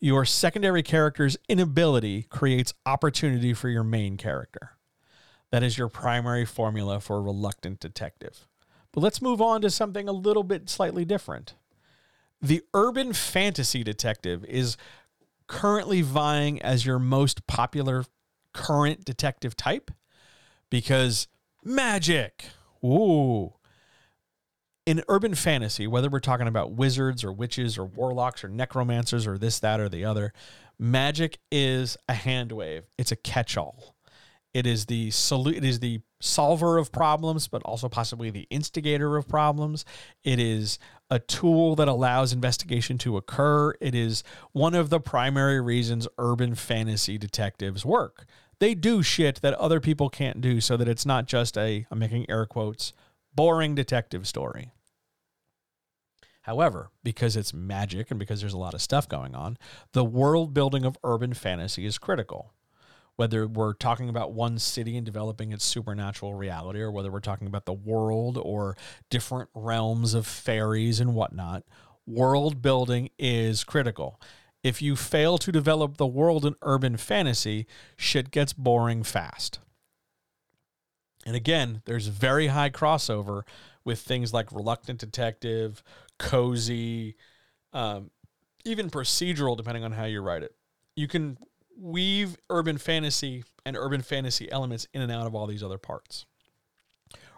Your 0.00 0.24
secondary 0.24 0.82
character's 0.82 1.36
inability 1.48 2.24
creates 2.24 2.74
opportunity 2.84 3.54
for 3.54 3.68
your 3.68 3.84
main 3.84 4.16
character. 4.16 4.76
That 5.50 5.62
is 5.62 5.78
your 5.78 5.88
primary 5.88 6.44
formula 6.44 7.00
for 7.00 7.18
a 7.18 7.22
reluctant 7.22 7.80
detective. 7.80 8.46
But 8.92 9.00
let's 9.00 9.22
move 9.22 9.40
on 9.40 9.60
to 9.62 9.70
something 9.70 10.08
a 10.08 10.12
little 10.12 10.42
bit 10.42 10.68
slightly 10.68 11.04
different. 11.04 11.54
The 12.40 12.62
urban 12.74 13.12
fantasy 13.12 13.82
detective 13.82 14.44
is 14.44 14.76
currently 15.46 16.02
vying 16.02 16.60
as 16.62 16.86
your 16.86 16.98
most 16.98 17.46
popular 17.46 18.04
current 18.54 19.04
detective 19.04 19.56
type 19.56 19.90
because 20.70 21.28
magic. 21.62 22.46
Ooh. 22.82 23.52
In 24.86 25.02
urban 25.08 25.34
fantasy, 25.34 25.86
whether 25.86 26.10
we're 26.10 26.20
talking 26.20 26.46
about 26.46 26.72
wizards 26.72 27.24
or 27.24 27.32
witches 27.32 27.78
or 27.78 27.86
warlocks 27.86 28.44
or 28.44 28.48
necromancers 28.48 29.26
or 29.26 29.38
this, 29.38 29.58
that, 29.60 29.80
or 29.80 29.88
the 29.88 30.04
other, 30.04 30.32
magic 30.78 31.38
is 31.50 31.96
a 32.08 32.12
hand 32.12 32.52
wave. 32.52 32.84
It's 32.98 33.12
a 33.12 33.16
catch 33.16 33.56
all. 33.56 33.94
It 34.52 34.66
is 34.66 34.86
the 34.86 35.08
solu- 35.08 35.56
it 35.56 35.64
is 35.64 35.80
the 35.80 36.00
solver 36.20 36.78
of 36.78 36.92
problems, 36.92 37.48
but 37.48 37.62
also 37.64 37.88
possibly 37.88 38.30
the 38.30 38.46
instigator 38.50 39.16
of 39.16 39.28
problems. 39.28 39.84
It 40.22 40.38
is 40.38 40.78
a 41.10 41.18
tool 41.18 41.74
that 41.76 41.88
allows 41.88 42.32
investigation 42.32 42.96
to 42.98 43.16
occur. 43.16 43.74
It 43.80 43.94
is 43.94 44.22
one 44.52 44.74
of 44.74 44.90
the 44.90 45.00
primary 45.00 45.60
reasons 45.60 46.06
urban 46.18 46.54
fantasy 46.54 47.18
detectives 47.18 47.84
work. 47.84 48.26
They 48.64 48.74
do 48.74 49.02
shit 49.02 49.42
that 49.42 49.52
other 49.56 49.78
people 49.78 50.08
can't 50.08 50.40
do 50.40 50.58
so 50.58 50.78
that 50.78 50.88
it's 50.88 51.04
not 51.04 51.26
just 51.26 51.58
a, 51.58 51.86
I'm 51.90 51.98
making 51.98 52.30
air 52.30 52.46
quotes, 52.46 52.94
boring 53.34 53.74
detective 53.74 54.26
story. 54.26 54.72
However, 56.44 56.88
because 57.02 57.36
it's 57.36 57.52
magic 57.52 58.10
and 58.10 58.18
because 58.18 58.40
there's 58.40 58.54
a 58.54 58.58
lot 58.58 58.72
of 58.72 58.80
stuff 58.80 59.06
going 59.06 59.34
on, 59.34 59.58
the 59.92 60.02
world 60.02 60.54
building 60.54 60.86
of 60.86 60.96
urban 61.04 61.34
fantasy 61.34 61.84
is 61.84 61.98
critical 61.98 62.54
whether 63.16 63.46
we're 63.46 63.74
talking 63.74 64.08
about 64.08 64.32
one 64.32 64.58
city 64.58 64.96
and 64.96 65.04
developing 65.04 65.52
its 65.52 65.64
supernatural 65.66 66.32
reality, 66.32 66.80
or 66.80 66.90
whether 66.90 67.12
we're 67.12 67.20
talking 67.20 67.46
about 67.46 67.66
the 67.66 67.72
world 67.72 68.38
or 68.42 68.78
different 69.10 69.50
realms 69.54 70.14
of 70.14 70.26
fairies 70.26 71.00
and 71.00 71.14
whatnot, 71.14 71.64
world 72.06 72.62
building 72.62 73.10
is 73.18 73.62
critical. 73.62 74.18
If 74.64 74.80
you 74.80 74.96
fail 74.96 75.36
to 75.38 75.52
develop 75.52 75.98
the 75.98 76.06
world 76.06 76.46
in 76.46 76.56
urban 76.62 76.96
fantasy, 76.96 77.66
shit 77.98 78.30
gets 78.30 78.54
boring 78.54 79.02
fast. 79.02 79.60
And 81.26 81.36
again, 81.36 81.82
there's 81.84 82.06
very 82.06 82.48
high 82.48 82.70
crossover 82.70 83.42
with 83.84 84.00
things 84.00 84.32
like 84.32 84.50
Reluctant 84.50 84.98
Detective, 84.98 85.82
Cozy, 86.18 87.14
um, 87.74 88.10
even 88.64 88.88
procedural, 88.88 89.56
depending 89.56 89.84
on 89.84 89.92
how 89.92 90.04
you 90.04 90.22
write 90.22 90.42
it. 90.42 90.54
You 90.96 91.08
can 91.08 91.36
weave 91.78 92.38
urban 92.48 92.78
fantasy 92.78 93.44
and 93.66 93.76
urban 93.76 94.00
fantasy 94.00 94.50
elements 94.50 94.86
in 94.94 95.02
and 95.02 95.12
out 95.12 95.26
of 95.26 95.34
all 95.34 95.46
these 95.46 95.62
other 95.62 95.78
parts. 95.78 96.24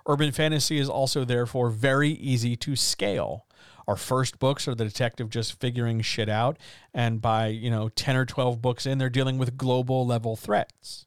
Urban 0.09 0.31
fantasy 0.31 0.79
is 0.79 0.89
also 0.89 1.25
therefore 1.25 1.71
very 1.71 2.11
easy 2.11 2.55
to 2.55 2.77
scale. 2.77 3.46
Our 3.87 3.97
first 3.97 4.39
books 4.39 4.67
are 4.67 4.75
the 4.75 4.85
detective 4.85 5.31
just 5.31 5.61
figuring 5.61 6.01
shit 6.01 6.29
out, 6.29 6.59
and 6.93 7.21
by, 7.21 7.49
you 7.49 7.71
know, 7.71 7.89
10 7.89 8.17
or 8.17 8.25
12 8.25 8.61
books 8.61 8.87
in, 8.87 8.99
they're 8.99 9.09
dealing 9.09 9.39
with 9.39 9.57
global 9.57 10.07
level 10.07 10.37
threats 10.37 11.07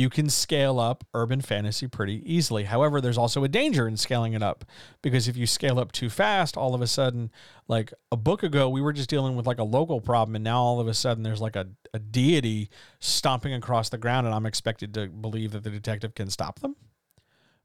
you 0.00 0.08
can 0.08 0.30
scale 0.30 0.80
up 0.80 1.04
urban 1.14 1.40
fantasy 1.40 1.86
pretty 1.86 2.22
easily. 2.24 2.64
However, 2.64 3.00
there's 3.00 3.18
also 3.18 3.44
a 3.44 3.48
danger 3.48 3.86
in 3.86 3.96
scaling 3.96 4.32
it 4.32 4.42
up 4.42 4.64
because 5.02 5.28
if 5.28 5.36
you 5.36 5.46
scale 5.46 5.78
up 5.78 5.92
too 5.92 6.08
fast, 6.08 6.56
all 6.56 6.74
of 6.74 6.80
a 6.80 6.86
sudden, 6.86 7.30
like 7.68 7.92
a 8.10 8.16
book 8.16 8.42
ago, 8.42 8.68
we 8.68 8.80
were 8.80 8.92
just 8.92 9.10
dealing 9.10 9.36
with 9.36 9.46
like 9.46 9.58
a 9.58 9.64
local 9.64 10.00
problem, 10.00 10.36
and 10.36 10.44
now 10.44 10.60
all 10.60 10.80
of 10.80 10.88
a 10.88 10.94
sudden 10.94 11.22
there's 11.22 11.40
like 11.40 11.56
a, 11.56 11.68
a 11.92 11.98
deity 11.98 12.70
stomping 13.00 13.52
across 13.52 13.90
the 13.90 13.98
ground, 13.98 14.26
and 14.26 14.34
I'm 14.34 14.46
expected 14.46 14.94
to 14.94 15.08
believe 15.08 15.52
that 15.52 15.64
the 15.64 15.70
detective 15.70 16.14
can 16.14 16.30
stop 16.30 16.60
them. 16.60 16.76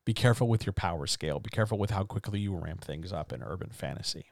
Be 0.05 0.13
careful 0.13 0.47
with 0.47 0.65
your 0.65 0.73
power 0.73 1.07
scale. 1.07 1.39
Be 1.39 1.49
careful 1.49 1.77
with 1.77 1.89
how 1.89 2.03
quickly 2.03 2.39
you 2.39 2.55
ramp 2.55 2.83
things 2.83 3.11
up 3.11 3.33
in 3.33 3.41
urban 3.43 3.71
fantasy. 3.71 4.27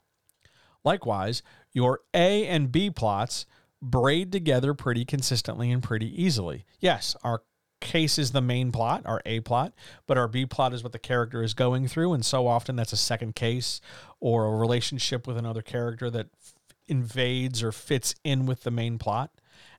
Likewise, 0.83 1.41
your 1.71 2.01
A 2.13 2.47
and 2.47 2.71
B 2.71 2.89
plots 2.89 3.45
braid 3.81 4.31
together 4.31 4.73
pretty 4.73 5.03
consistently 5.03 5.71
and 5.71 5.81
pretty 5.81 6.21
easily. 6.21 6.65
Yes, 6.79 7.15
our 7.23 7.41
case 7.81 8.17
is 8.17 8.31
the 8.31 8.41
main 8.41 8.71
plot, 8.71 9.01
our 9.05 9.21
A 9.25 9.41
plot, 9.41 9.73
but 10.07 10.17
our 10.17 10.27
B 10.27 10.45
plot 10.45 10.73
is 10.73 10.83
what 10.83 10.93
the 10.93 10.99
character 10.99 11.43
is 11.43 11.53
going 11.53 11.87
through. 11.87 12.13
And 12.13 12.25
so 12.25 12.47
often 12.47 12.75
that's 12.75 12.93
a 12.93 12.97
second 12.97 13.35
case 13.35 13.81
or 14.19 14.45
a 14.45 14.57
relationship 14.57 15.27
with 15.27 15.37
another 15.37 15.61
character 15.61 16.09
that 16.09 16.27
f- 16.39 16.53
invades 16.87 17.61
or 17.61 17.71
fits 17.71 18.15
in 18.23 18.45
with 18.45 18.63
the 18.63 18.71
main 18.71 18.97
plot. 18.97 19.31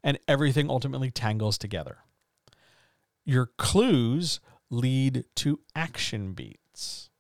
And 0.03 0.19
everything 0.29 0.69
ultimately 0.69 1.11
tangles 1.11 1.57
together. 1.57 1.99
Your 3.25 3.47
clues 3.57 4.41
lead 4.75 5.25
to 5.37 5.61
action 5.75 6.33
beats. 6.33 7.11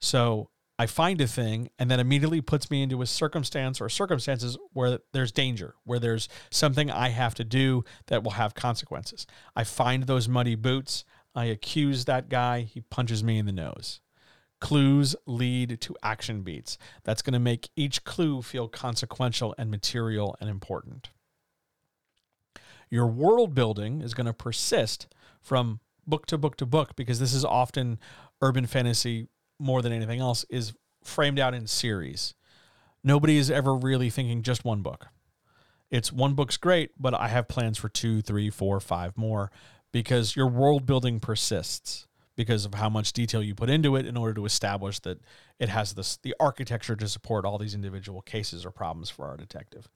So 0.00 0.50
I 0.78 0.86
find 0.86 1.20
a 1.20 1.26
thing 1.26 1.70
and 1.78 1.90
that 1.90 2.00
immediately 2.00 2.40
puts 2.40 2.70
me 2.70 2.82
into 2.82 3.00
a 3.00 3.06
circumstance 3.06 3.80
or 3.80 3.88
circumstances 3.88 4.58
where 4.72 4.98
there's 5.12 5.30
danger, 5.32 5.74
where 5.84 6.00
there's 6.00 6.28
something 6.50 6.90
I 6.90 7.10
have 7.10 7.34
to 7.36 7.44
do 7.44 7.84
that 8.08 8.24
will 8.24 8.32
have 8.32 8.54
consequences. 8.54 9.26
I 9.54 9.64
find 9.64 10.04
those 10.04 10.28
muddy 10.28 10.56
boots. 10.56 11.04
I 11.34 11.46
accuse 11.46 12.04
that 12.04 12.28
guy. 12.28 12.62
He 12.62 12.80
punches 12.80 13.22
me 13.22 13.38
in 13.38 13.46
the 13.46 13.52
nose. 13.52 14.00
Clues 14.60 15.14
lead 15.26 15.80
to 15.82 15.96
action 16.02 16.42
beats. 16.42 16.76
That's 17.04 17.22
going 17.22 17.34
to 17.34 17.38
make 17.38 17.70
each 17.76 18.04
clue 18.04 18.42
feel 18.42 18.66
consequential 18.66 19.54
and 19.56 19.70
material 19.70 20.36
and 20.40 20.50
important. 20.50 21.10
Your 22.90 23.06
world 23.06 23.54
building 23.54 24.00
is 24.00 24.14
going 24.14 24.26
to 24.26 24.32
persist 24.32 25.06
from 25.40 25.80
book 26.06 26.26
to 26.26 26.38
book 26.38 26.56
to 26.56 26.66
book 26.66 26.96
because 26.96 27.18
this 27.18 27.34
is 27.34 27.44
often 27.44 27.98
urban 28.40 28.66
fantasy 28.66 29.28
more 29.58 29.82
than 29.82 29.92
anything 29.92 30.20
else 30.20 30.44
is 30.50 30.74
framed 31.02 31.38
out 31.38 31.54
in 31.54 31.66
series. 31.66 32.34
Nobody 33.02 33.36
is 33.36 33.50
ever 33.50 33.74
really 33.74 34.10
thinking 34.10 34.42
just 34.42 34.64
one 34.64 34.82
book. 34.82 35.08
It's 35.90 36.12
one 36.12 36.34
book's 36.34 36.56
great, 36.56 36.90
but 36.98 37.14
I 37.14 37.28
have 37.28 37.46
plans 37.46 37.78
for 37.78 37.88
two, 37.88 38.22
three, 38.22 38.50
four, 38.50 38.80
five 38.80 39.16
more 39.16 39.52
because 39.92 40.34
your 40.34 40.48
world 40.48 40.86
building 40.86 41.20
persists 41.20 42.06
because 42.36 42.64
of 42.64 42.74
how 42.74 42.88
much 42.88 43.12
detail 43.12 43.42
you 43.42 43.54
put 43.54 43.70
into 43.70 43.94
it 43.94 44.06
in 44.06 44.16
order 44.16 44.34
to 44.34 44.44
establish 44.44 44.98
that 45.00 45.20
it 45.60 45.68
has 45.68 45.92
this 45.92 46.16
the 46.16 46.34
architecture 46.40 46.96
to 46.96 47.08
support 47.08 47.44
all 47.44 47.58
these 47.58 47.74
individual 47.74 48.20
cases 48.22 48.66
or 48.66 48.70
problems 48.70 49.08
for 49.08 49.26
our 49.26 49.36
detective. 49.36 49.88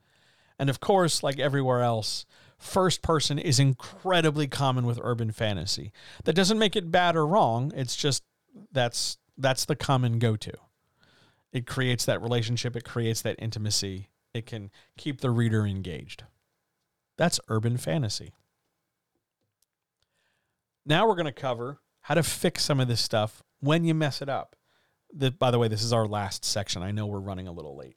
And 0.59 0.69
of 0.69 0.81
course, 0.81 1.23
like 1.23 1.39
everywhere 1.39 1.83
else, 1.83 2.27
first 2.59 3.03
person 3.03 3.39
is 3.39 3.61
incredibly 3.61 4.49
common 4.49 4.85
with 4.87 4.99
urban 5.03 5.31
fantasy. 5.31 5.93
That 6.25 6.35
doesn't 6.35 6.59
make 6.59 6.77
it 6.77 6.91
bad 6.91 7.17
or 7.17 7.27
wrong. 7.27 7.73
It's 7.75 7.97
just 7.97 8.25
that's 8.73 9.19
that's 9.37 9.65
the 9.65 9.77
common 9.77 10.19
go-to. 10.19 10.55
It 11.53 11.67
creates 11.67 12.05
that 12.05 12.21
relationship, 12.21 12.77
it 12.77 12.85
creates 12.85 13.23
that 13.23 13.37
intimacy. 13.39 14.09
It 14.35 14.47
can 14.47 14.71
keep 14.97 15.21
the 15.21 15.31
reader 15.31 15.65
engaged. 15.65 16.25
That's 17.17 17.41
urban 17.49 17.79
fantasy. 17.79 18.35
Now 20.85 21.07
we're 21.07 21.15
going 21.15 21.27
to 21.27 21.33
cover 21.33 21.79
how 22.03 22.15
to 22.15 22.23
fix 22.23 22.65
some 22.65 22.81
of 22.81 22.89
this 22.89 23.01
stuff 23.01 23.43
when 23.61 23.85
you 23.85 23.95
mess 23.95 24.23
it 24.23 24.29
up. 24.29 24.57
The, 25.13 25.31
by 25.31 25.51
the 25.51 25.59
way, 25.59 25.69
this 25.69 25.83
is 25.83 25.93
our 25.93 26.07
last 26.07 26.45
section. 26.45 26.83
I 26.83 26.91
know 26.91 27.07
we're 27.07 27.21
running 27.21 27.49
a 27.49 27.53
little 27.53 27.77
late. 27.77 27.97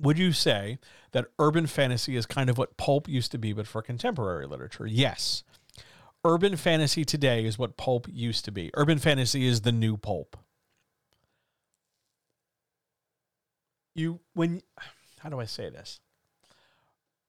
Would 0.00 0.18
you 0.18 0.32
say 0.32 0.78
that 1.12 1.26
urban 1.38 1.66
fantasy 1.66 2.16
is 2.16 2.24
kind 2.24 2.48
of 2.48 2.56
what 2.56 2.78
pulp 2.78 3.06
used 3.06 3.32
to 3.32 3.38
be, 3.38 3.52
but 3.52 3.66
for 3.66 3.82
contemporary 3.82 4.46
literature? 4.46 4.86
Yes. 4.86 5.44
Urban 6.24 6.56
fantasy 6.56 7.04
today 7.04 7.44
is 7.44 7.58
what 7.58 7.76
pulp 7.76 8.06
used 8.10 8.46
to 8.46 8.52
be. 8.52 8.70
Urban 8.74 8.98
fantasy 8.98 9.46
is 9.46 9.60
the 9.60 9.72
new 9.72 9.98
pulp. 9.98 10.36
You, 13.94 14.20
when, 14.32 14.62
how 15.18 15.28
do 15.28 15.38
I 15.38 15.44
say 15.44 15.68
this? 15.68 16.00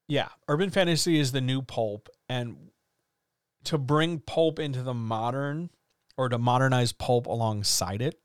Yeah, 0.08 0.28
urban 0.48 0.70
fantasy 0.70 1.18
is 1.18 1.32
the 1.32 1.40
new 1.40 1.60
pulp. 1.60 2.08
And 2.28 2.70
to 3.64 3.76
bring 3.76 4.20
pulp 4.20 4.58
into 4.58 4.82
the 4.82 4.94
modern 4.94 5.70
or 6.16 6.28
to 6.30 6.38
modernize 6.38 6.92
pulp 6.92 7.26
alongside 7.26 8.00
it, 8.00 8.18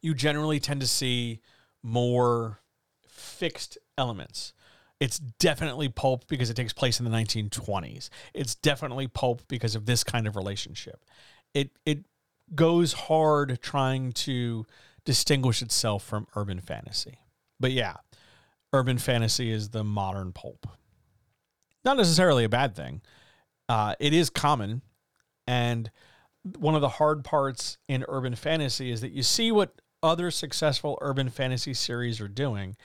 you 0.00 0.14
generally 0.14 0.60
tend 0.60 0.80
to 0.80 0.86
see 0.86 1.40
more 1.82 2.60
fixed 3.38 3.78
elements. 3.96 4.52
It's 5.00 5.18
definitely 5.18 5.88
pulp 5.88 6.26
because 6.26 6.50
it 6.50 6.54
takes 6.54 6.72
place 6.72 6.98
in 6.98 7.04
the 7.04 7.16
1920s. 7.16 8.08
It's 8.34 8.56
definitely 8.56 9.06
pulp 9.06 9.42
because 9.46 9.76
of 9.76 9.86
this 9.86 10.02
kind 10.02 10.26
of 10.26 10.34
relationship. 10.34 11.04
It 11.54 11.70
it 11.86 12.04
goes 12.54 12.92
hard 12.94 13.60
trying 13.62 14.12
to 14.12 14.66
distinguish 15.04 15.62
itself 15.62 16.02
from 16.02 16.26
urban 16.34 16.60
fantasy. 16.60 17.20
But 17.60 17.72
yeah, 17.72 17.96
urban 18.72 18.98
fantasy 18.98 19.50
is 19.50 19.70
the 19.70 19.84
modern 19.84 20.32
pulp. 20.32 20.66
Not 21.84 21.96
necessarily 21.96 22.44
a 22.44 22.48
bad 22.48 22.74
thing. 22.74 23.00
Uh, 23.68 23.94
it 24.00 24.12
is 24.12 24.30
common, 24.30 24.82
and 25.46 25.90
one 26.58 26.74
of 26.74 26.80
the 26.80 26.88
hard 26.88 27.24
parts 27.24 27.78
in 27.86 28.04
urban 28.08 28.34
fantasy 28.34 28.90
is 28.90 29.00
that 29.02 29.12
you 29.12 29.22
see 29.22 29.52
what 29.52 29.80
other 30.02 30.30
successful 30.30 30.98
urban 31.00 31.28
fantasy 31.28 31.74
series 31.74 32.20
are 32.20 32.28
doing, 32.28 32.76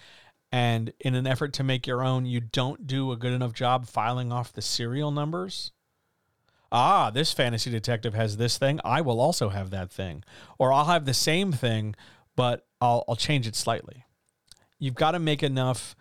and 0.54 0.94
in 1.00 1.16
an 1.16 1.26
effort 1.26 1.52
to 1.54 1.64
make 1.64 1.88
your 1.88 2.04
own, 2.04 2.28
you 2.28 2.40
don't 2.40 2.86
do 2.86 3.12
a 3.12 3.18
good 3.18 3.34
enough 3.34 3.54
job 3.54 3.88
filing 3.88 4.32
off 4.32 4.54
the 4.54 4.62
serial 4.62 5.10
numbers. 5.10 5.72
Ah, 6.72 7.10
this 7.10 7.34
fantasy 7.34 7.72
detective 7.72 8.14
has 8.14 8.38
this 8.38 8.60
thing. 8.60 8.80
I 8.86 9.02
will 9.02 9.20
also 9.20 9.50
have 9.50 9.72
that 9.72 9.92
thing. 9.92 10.24
Or 10.60 10.72
I'll 10.72 10.86
have 10.86 11.06
the 11.06 11.14
same 11.16 11.54
thing, 11.54 11.96
but 12.36 12.68
I'll, 12.80 13.04
I'll 13.08 13.16
change 13.16 13.48
it 13.48 13.56
slightly. 13.56 14.06
You've 14.78 14.94
got 14.94 15.12
to 15.12 15.20
make 15.20 15.42
enough 15.42 15.96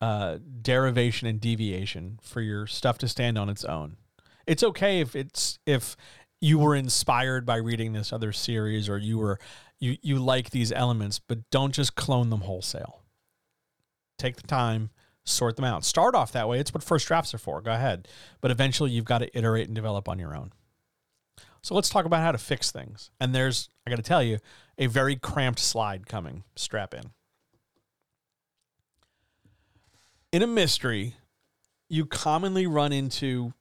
uh, 0.00 0.38
derivation 0.62 1.28
and 1.28 1.38
deviation 1.38 2.18
for 2.22 2.40
your 2.40 2.66
stuff 2.66 2.96
to 2.98 3.08
stand 3.08 3.36
on 3.36 3.50
its 3.50 3.62
own. 3.62 3.98
It's 4.46 4.62
okay 4.62 5.00
if 5.00 5.14
it's 5.14 5.58
if 5.66 5.98
you 6.40 6.58
were 6.58 6.74
inspired 6.74 7.44
by 7.44 7.56
reading 7.56 7.92
this 7.92 8.10
other 8.10 8.32
series 8.32 8.88
or 8.88 8.96
you 8.96 9.18
were 9.18 9.38
you 9.78 9.98
you 10.00 10.18
like 10.18 10.48
these 10.48 10.72
elements, 10.72 11.18
but 11.18 11.50
don't 11.50 11.72
just 11.72 11.94
clone 11.94 12.30
them 12.30 12.40
wholesale 12.40 13.01
take 14.22 14.36
the 14.36 14.46
time, 14.46 14.90
sort 15.24 15.56
them 15.56 15.64
out. 15.64 15.84
Start 15.84 16.14
off 16.14 16.32
that 16.32 16.48
way. 16.48 16.58
It's 16.58 16.72
what 16.72 16.82
first 16.82 17.06
drafts 17.06 17.34
are 17.34 17.38
for. 17.38 17.60
Go 17.60 17.72
ahead. 17.72 18.08
But 18.40 18.50
eventually 18.50 18.90
you've 18.90 19.04
got 19.04 19.18
to 19.18 19.36
iterate 19.36 19.66
and 19.66 19.74
develop 19.74 20.08
on 20.08 20.18
your 20.18 20.36
own. 20.36 20.52
So 21.62 21.74
let's 21.74 21.88
talk 21.88 22.06
about 22.06 22.22
how 22.22 22.32
to 22.32 22.38
fix 22.38 22.72
things. 22.72 23.10
And 23.20 23.34
there's, 23.34 23.68
I 23.86 23.90
got 23.90 23.96
to 23.96 24.02
tell 24.02 24.22
you, 24.22 24.38
a 24.78 24.86
very 24.86 25.16
cramped 25.16 25.60
slide 25.60 26.06
coming. 26.06 26.44
Strap 26.56 26.94
in. 26.94 27.10
In 30.32 30.42
a 30.42 30.46
mystery, 30.46 31.14
you 31.88 32.06
commonly 32.06 32.66
run 32.66 32.92
into 32.92 33.52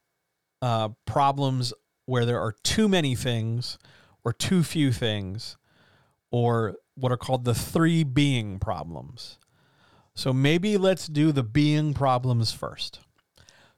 uh, 0.62 0.90
problems 1.06 1.74
where 2.06 2.26
there 2.26 2.40
are 2.40 2.56
too 2.64 2.88
many 2.88 3.14
things 3.14 3.78
or 4.24 4.32
too 4.32 4.64
few 4.64 4.92
things, 4.92 5.58
or 6.30 6.76
what 6.96 7.12
are 7.12 7.18
called 7.18 7.44
the 7.44 7.56
three 7.56 8.04
being 8.04 8.60
problems. 8.60 9.40
So 10.16 10.34
maybe 10.34 10.78
let's 10.78 11.08
do 11.08 11.32
the 11.32 11.44
being 11.44 11.94
problems 11.94 12.52
first. 12.52 13.00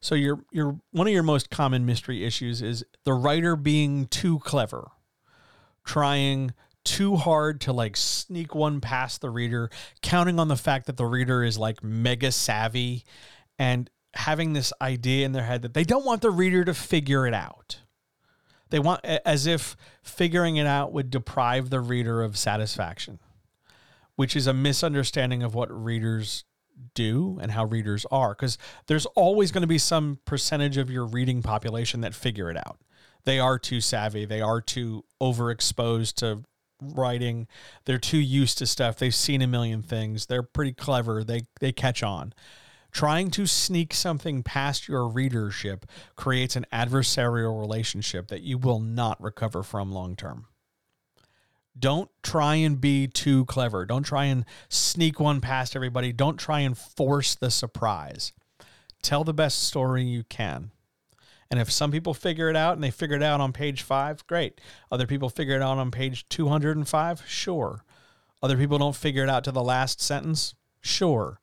So 0.02 0.16
your 0.16 0.44
your 0.52 0.80
one 0.92 1.08
of 1.08 1.14
your 1.14 1.24
most 1.24 1.50
common 1.50 1.86
mystery 1.86 2.26
issues 2.26 2.62
is 2.62 2.84
the 3.06 3.14
writer 3.14 3.56
being 3.56 4.08
too 4.08 4.40
clever, 4.40 4.90
trying 5.86 6.54
too 6.84 7.16
hard 7.16 7.62
to 7.62 7.72
like 7.72 7.96
sneak 7.96 8.54
one 8.54 8.82
past 8.82 9.22
the 9.22 9.30
reader, 9.30 9.70
counting 10.02 10.40
on 10.40 10.50
the 10.50 10.58
fact 10.58 10.88
that 10.88 10.98
the 10.98 11.06
reader 11.06 11.44
is 11.44 11.58
like 11.58 11.82
mega 11.82 12.32
savvy 12.32 13.06
and 13.58 13.90
having 14.16 14.54
this 14.54 14.74
idea 14.82 15.26
in 15.26 15.32
their 15.32 15.44
head 15.44 15.62
that 15.62 15.74
they 15.74 15.86
don't 15.86 16.06
want 16.06 16.22
the 16.22 16.32
reader 16.32 16.66
to 16.66 16.74
figure 16.74 17.26
it 17.26 17.34
out. 17.34 17.80
They 18.70 18.80
want 18.80 19.06
as 19.06 19.46
if 19.46 19.78
figuring 20.02 20.58
it 20.58 20.68
out 20.68 20.92
would 20.92 21.12
deprive 21.12 21.70
the 21.70 21.80
reader 21.80 22.22
of 22.22 22.38
satisfaction 22.38 23.20
which 24.16 24.36
is 24.36 24.48
a 24.48 24.54
misunderstanding 24.54 25.44
of 25.44 25.56
what 25.56 25.72
readers 25.72 26.46
do 26.94 27.38
and 27.42 27.52
how 27.52 27.66
readers 27.66 28.06
are 28.12 28.34
because 28.34 28.58
there's 28.88 29.06
always 29.08 29.52
going 29.52 29.62
to 29.62 29.68
be 29.68 29.78
some 29.78 30.20
percentage 30.26 30.78
of 30.78 30.90
your 30.90 31.06
reading 31.06 31.42
population 31.42 32.02
that 32.02 32.16
figure 32.16 32.50
it 32.50 32.58
out. 32.58 32.80
They 33.26 33.40
are 33.40 33.58
too 33.60 33.80
savvy, 33.80 34.26
they 34.26 34.42
are 34.42 34.60
too 34.60 35.06
overexposed 35.22 36.16
to 36.16 36.44
writing, 36.82 37.48
they're 37.86 37.98
too 37.98 38.18
used 38.18 38.58
to 38.58 38.66
stuff. 38.66 38.98
They've 38.98 39.16
seen 39.16 39.42
a 39.42 39.48
million 39.48 39.82
things. 39.82 40.26
They're 40.26 40.44
pretty 40.44 40.74
clever. 40.74 41.24
They 41.24 41.44
they 41.60 41.72
catch 41.72 42.04
on. 42.04 42.34
Trying 42.92 43.32
to 43.32 43.48
sneak 43.48 43.94
something 43.94 44.44
past 44.44 44.88
your 44.88 45.08
readership 45.08 45.86
creates 46.16 46.56
an 46.56 46.66
adversarial 46.72 47.60
relationship 47.60 48.28
that 48.28 48.42
you 48.42 48.60
will 48.60 48.80
not 48.80 49.22
recover 49.22 49.64
from 49.64 49.92
long 49.92 50.16
term. 50.16 50.46
Don't 51.78 52.10
try 52.22 52.56
and 52.56 52.80
be 52.80 53.08
too 53.08 53.46
clever. 53.46 53.86
Don't 53.86 54.04
try 54.04 54.26
and 54.26 54.46
sneak 54.70 55.20
one 55.20 55.42
past 55.42 55.76
everybody. 55.76 56.12
Don't 56.12 56.38
try 56.38 56.60
and 56.60 56.78
force 56.78 57.36
the 57.36 57.50
surprise. 57.50 58.32
Tell 59.02 59.24
the 59.24 59.34
best 59.34 59.64
story 59.64 60.04
you 60.04 60.24
can. 60.24 60.72
And 61.50 61.60
if 61.60 61.72
some 61.72 61.92
people 61.92 62.14
figure 62.14 62.50
it 62.50 62.56
out 62.56 62.74
and 62.74 62.84
they 62.84 62.90
figure 62.90 63.16
it 63.16 63.24
out 63.24 63.42
on 63.42 63.54
page 63.54 63.82
five, 63.82 64.26
great. 64.28 64.60
Other 64.92 65.06
people 65.06 65.30
figure 65.30 65.56
it 65.56 65.62
out 65.62 65.78
on 65.78 65.92
page 65.92 66.28
205, 66.30 67.24
sure. 67.28 67.84
Other 68.42 68.58
people 68.58 68.78
don't 68.78 68.96
figure 68.96 69.24
it 69.24 69.30
out 69.30 69.44
to 69.44 69.52
the 69.52 69.64
last 69.64 70.02
sentence, 70.02 70.56
sure. 70.82 71.40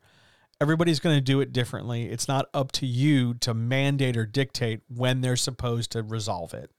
Everybody's 0.60 1.00
going 1.00 1.16
to 1.16 1.20
do 1.20 1.40
it 1.40 1.52
differently. 1.52 2.10
It's 2.10 2.28
not 2.28 2.46
up 2.52 2.72
to 2.72 2.86
you 2.86 3.34
to 3.34 3.54
mandate 3.54 4.16
or 4.16 4.26
dictate 4.26 4.80
when 4.88 5.20
they're 5.20 5.36
supposed 5.36 5.92
to 5.92 6.02
resolve 6.02 6.54
it. 6.54 6.70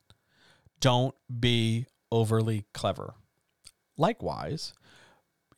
Don't 0.79 1.15
be 1.39 1.87
overly 2.11 2.65
clever. 2.73 3.15
Likewise, 4.01 4.73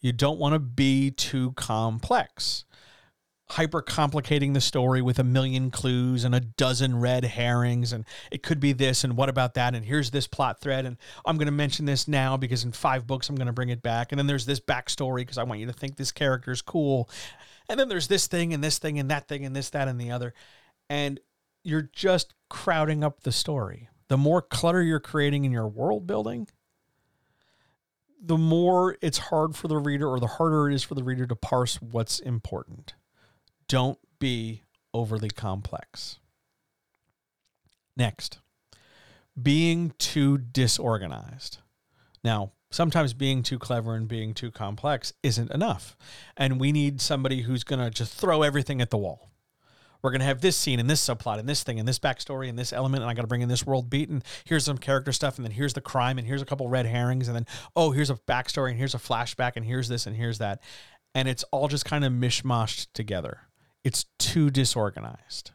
you 0.01 0.11
don't 0.11 0.37
want 0.37 0.51
to 0.51 0.59
be 0.59 1.11
too 1.11 1.53
complex. 1.53 2.65
Hyper 3.51 3.81
complicating 3.81 4.51
the 4.51 4.59
story 4.59 5.01
with 5.01 5.17
a 5.17 5.23
million 5.23 5.71
clues 5.71 6.25
and 6.25 6.35
a 6.35 6.41
dozen 6.41 6.99
red 6.99 7.23
herrings, 7.23 7.93
and 7.93 8.03
it 8.31 8.43
could 8.43 8.59
be 8.59 8.73
this, 8.73 9.05
and 9.05 9.15
what 9.15 9.29
about 9.29 9.53
that, 9.53 9.75
and 9.75 9.85
here's 9.85 10.11
this 10.11 10.27
plot 10.27 10.59
thread, 10.59 10.85
and 10.85 10.97
I'm 11.25 11.37
going 11.37 11.45
to 11.45 11.53
mention 11.53 11.85
this 11.85 12.05
now 12.05 12.35
because 12.35 12.65
in 12.65 12.73
five 12.73 13.07
books 13.07 13.29
I'm 13.29 13.37
going 13.37 13.47
to 13.47 13.53
bring 13.53 13.69
it 13.69 13.81
back, 13.81 14.11
and 14.11 14.19
then 14.19 14.27
there's 14.27 14.45
this 14.45 14.59
backstory 14.59 15.19
because 15.19 15.37
I 15.37 15.43
want 15.43 15.61
you 15.61 15.67
to 15.67 15.73
think 15.73 15.95
this 15.95 16.11
character 16.11 16.51
is 16.51 16.61
cool, 16.61 17.09
and 17.69 17.79
then 17.79 17.87
there's 17.87 18.09
this 18.09 18.27
thing, 18.27 18.53
and 18.53 18.61
this 18.61 18.77
thing, 18.77 18.99
and 18.99 19.09
that 19.09 19.29
thing, 19.29 19.45
and 19.45 19.55
this, 19.55 19.69
that, 19.69 19.87
and 19.87 20.01
the 20.01 20.11
other, 20.11 20.33
and 20.89 21.17
you're 21.63 21.89
just 21.93 22.33
crowding 22.49 23.05
up 23.05 23.21
the 23.21 23.31
story. 23.31 23.87
The 24.09 24.17
more 24.17 24.41
clutter 24.41 24.81
you're 24.81 24.99
creating 24.99 25.45
in 25.45 25.53
your 25.53 25.69
world 25.69 26.05
building, 26.05 26.49
the 28.25 28.37
more 28.37 28.97
it's 29.01 29.17
hard 29.17 29.55
for 29.55 29.67
the 29.67 29.77
reader 29.77 30.07
or 30.07 30.19
the 30.19 30.27
harder 30.27 30.69
it 30.69 30.73
is 30.73 30.83
for 30.83 30.95
the 30.95 31.03
reader 31.03 31.27
to 31.27 31.35
parse 31.35 31.81
what's 31.81 32.19
important. 32.19 32.93
Don't 33.67 33.99
be 34.17 34.63
overly 34.93 35.29
complex. 35.29 36.19
Next, 37.97 38.39
being 39.39 39.93
too 39.99 40.37
disorganized. 40.37 41.57
Now, 42.23 42.53
sometimes 42.71 43.13
being 43.13 43.43
too 43.43 43.59
clever 43.59 43.93
and 43.93 44.07
being 44.07 44.33
too 44.33 44.51
complex 44.51 45.13
isn't 45.21 45.51
enough. 45.51 45.97
And 46.37 46.59
we 46.59 46.71
need 46.71 47.01
somebody 47.01 47.41
who's 47.41 47.65
going 47.65 47.83
to 47.83 47.91
just 47.91 48.13
throw 48.13 48.41
everything 48.41 48.81
at 48.81 48.89
the 48.89 48.97
wall. 48.97 49.32
We're 50.03 50.11
going 50.11 50.19
to 50.19 50.25
have 50.25 50.41
this 50.41 50.57
scene 50.57 50.79
and 50.79 50.89
this 50.89 51.03
subplot 51.03 51.39
and 51.39 51.47
this 51.47 51.63
thing 51.63 51.79
and 51.79 51.87
this 51.87 51.97
backstory 51.97 52.49
and 52.49 52.59
this 52.59 52.73
element. 52.73 53.01
And 53.01 53.09
I 53.09 53.13
got 53.13 53.21
to 53.21 53.27
bring 53.27 53.41
in 53.41 53.49
this 53.49 53.65
world 53.65 53.89
beat. 53.89 54.09
And 54.09 54.23
here's 54.43 54.65
some 54.65 54.77
character 54.77 55.13
stuff. 55.13 55.37
And 55.37 55.45
then 55.45 55.53
here's 55.53 55.73
the 55.73 55.81
crime. 55.81 56.17
And 56.17 56.27
here's 56.27 56.41
a 56.41 56.45
couple 56.45 56.67
red 56.67 56.85
herrings. 56.85 57.29
And 57.29 57.35
then, 57.35 57.47
oh, 57.75 57.91
here's 57.91 58.09
a 58.09 58.15
backstory. 58.15 58.69
And 58.69 58.77
here's 58.77 58.93
a 58.93 58.99
flashback. 58.99 59.53
And 59.55 59.65
here's 59.65 59.87
this 59.87 60.05
and 60.05 60.15
here's 60.15 60.39
that. 60.39 60.61
And 61.15 61.27
it's 61.29 61.43
all 61.51 61.69
just 61.69 61.85
kind 61.85 62.03
of 62.03 62.11
mishmashed 62.11 62.87
together. 62.93 63.41
It's 63.83 64.05
too 64.19 64.49
disorganized 64.49 65.51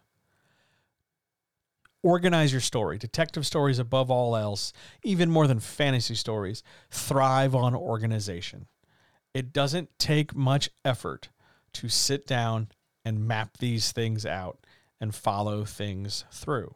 organize 2.03 2.53
your 2.53 2.61
story. 2.61 2.99
Detective 2.99 3.47
stories, 3.47 3.79
above 3.79 4.11
all 4.11 4.37
else, 4.37 4.73
even 5.03 5.31
more 5.31 5.47
than 5.47 5.61
fantasy 5.61 6.15
stories, 6.15 6.63
thrive 6.91 7.55
on 7.55 7.75
organization. 7.75 8.67
It 9.35 9.53
doesn't 9.53 9.91
take 9.99 10.35
much 10.35 10.71
effort 10.85 11.29
to 11.75 11.89
sit 11.89 12.27
down 12.27 12.69
and 13.05 13.27
map 13.27 13.59
these 13.59 13.93
things 13.93 14.27
out 14.27 14.59
and 15.01 15.15
follow 15.15 15.65
things 15.65 16.25
through. 16.31 16.75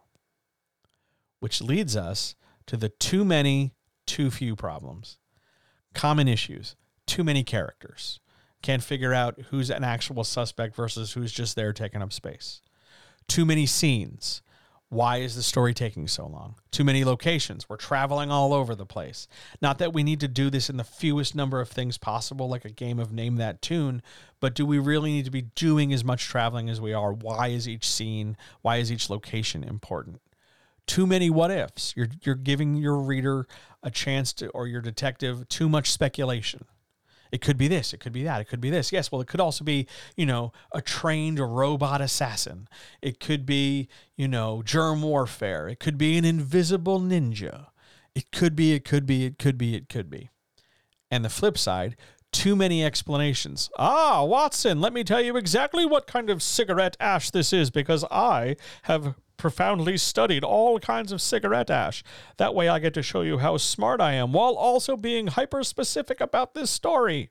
Which 1.41 1.61
leads 1.61 1.97
us 1.97 2.35
to 2.67 2.77
the 2.77 2.89
too 2.89 3.25
many, 3.25 3.75
too 4.07 4.31
few 4.31 4.55
problems. 4.55 5.19
Common 5.95 6.29
issues, 6.29 6.77
too 7.07 7.25
many 7.25 7.43
characters. 7.43 8.21
Can't 8.63 8.83
figure 8.83 9.13
out 9.13 9.41
who's 9.51 9.71
an 9.71 9.83
actual 9.83 10.23
suspect 10.23 10.77
versus 10.77 11.13
who's 11.13 11.33
just 11.33 11.57
there 11.57 11.73
taking 11.73 12.01
up 12.01 12.13
space. 12.13 12.61
Too 13.27 13.45
many 13.45 13.67
scenes 13.67 14.43
why 14.93 15.17
is 15.17 15.35
the 15.35 15.43
story 15.43 15.73
taking 15.73 16.07
so 16.07 16.27
long? 16.27 16.57
Too 16.71 16.85
many 16.85 17.03
locations. 17.03 17.67
We're 17.67 17.79
traveling 17.79 18.31
all 18.31 18.53
over 18.53 18.75
the 18.75 18.85
place. 18.85 19.27
Not 19.63 19.79
that 19.79 19.95
we 19.95 20.03
need 20.03 20.21
to 20.21 20.29
do 20.29 20.51
this 20.51 20.69
in 20.69 20.77
the 20.77 20.85
fewest 20.85 21.35
number 21.35 21.63
of 21.63 21.71
things 21.71 21.97
possible, 21.97 22.47
like 22.47 22.67
a 22.67 22.71
game 22.71 22.99
of 22.99 23.11
name 23.11 23.37
that 23.37 23.63
tune, 23.63 24.03
but 24.39 24.55
do 24.55 24.67
we 24.67 24.79
really 24.79 25.11
need 25.11 25.25
to 25.25 25.31
be 25.31 25.49
doing 25.55 25.95
as 25.95 26.05
much 26.05 26.27
traveling 26.27 26.69
as 26.69 26.79
we 26.79 26.93
are? 26.93 27.11
Why 27.11 27.49
is 27.49 27.67
each 27.67 27.89
scene, 27.89 28.37
why 28.61 28.77
is 28.77 28.93
each 28.93 29.09
location 29.09 29.65
important? 29.65 30.21
Too 30.87 31.07
many 31.07 31.31
what 31.31 31.51
ifs. 31.51 31.95
You're, 31.97 32.09
you're 32.23 32.35
giving 32.35 32.75
your 32.75 32.99
reader 32.99 33.47
a 33.83 33.91
chance 33.91 34.35
to, 34.35 34.51
or 34.51 34.67
your 34.67 34.83
detective, 34.83 35.49
too 35.49 35.71
much 35.71 35.91
speculation. 35.91 36.67
It 37.33 37.41
could 37.41 37.57
be 37.57 37.67
this, 37.67 37.95
it 37.95 38.01
could 38.01 38.13
be 38.13 38.25
that, 38.25 38.43
it 38.43 38.45
could 38.45 38.61
be 38.61 38.69
this. 38.69 38.93
Yes, 38.93 39.11
well, 39.11 39.23
it 39.23 39.27
could 39.27 39.41
also 39.41 39.65
be, 39.65 39.87
you 40.17 40.27
know, 40.27 40.53
a 40.73 40.83
trained 40.83 41.39
robot 41.39 42.03
assassin. 42.03 42.69
It 43.01 43.21
could 43.21 43.47
be, 43.47 43.89
you 44.17 44.29
know, 44.29 44.63
germ 44.63 45.01
warfare. 45.01 45.67
It 45.67 45.81
could 45.81 45.97
be 45.97 46.19
an 46.19 46.27
invisible 46.27 47.01
ninja. 47.01 47.69
It 48.15 48.31
could 48.33 48.55
be, 48.55 48.75
it 48.75 48.85
could 48.85 49.07
be, 49.07 49.25
it 49.25 49.39
could 49.39 49.57
be, 49.57 49.75
it 49.75 49.89
could 49.89 50.11
be. 50.11 50.29
And 51.11 51.25
the 51.25 51.31
flip 51.31 51.57
side, 51.57 51.97
too 52.33 52.55
many 52.55 52.85
explanations. 52.85 53.71
Ah, 53.79 54.25
Watson, 54.25 54.81
let 54.81 54.93
me 54.93 55.03
tell 55.03 55.21
you 55.21 55.37
exactly 55.37 55.87
what 55.87 56.07
kind 56.07 56.29
of 56.29 56.43
cigarette 56.43 56.97
ash 57.01 57.31
this 57.31 57.53
is 57.53 57.71
because 57.71 58.05
I 58.11 58.57
have 58.83 59.15
profoundly 59.37 59.97
studied 59.97 60.45
all 60.45 60.79
kinds 60.79 61.13
of 61.13 61.21
cigarette 61.21 61.71
ash. 61.71 62.05
That 62.37 62.55
way 62.55 62.69
I 62.69 62.79
get 62.79 62.95
to 62.95 63.03
show 63.03 63.23
you 63.23 63.39
how 63.39 63.57
smart 63.57 64.01
I 64.01 64.13
am 64.13 64.33
while 64.33 64.55
also 64.55 64.97
being 64.97 65.29
hyper 65.29 65.65
specific 65.65 66.21
about 66.21 66.55
this 66.55 66.71
story. 66.71 67.31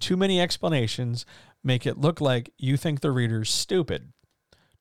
Too 0.00 0.16
many 0.16 0.40
explanations 0.40 1.26
make 1.62 1.86
it 1.86 1.98
look 1.98 2.20
like 2.20 2.52
you 2.56 2.76
think 2.76 3.00
the 3.00 3.10
reader's 3.10 3.50
stupid. 3.50 4.12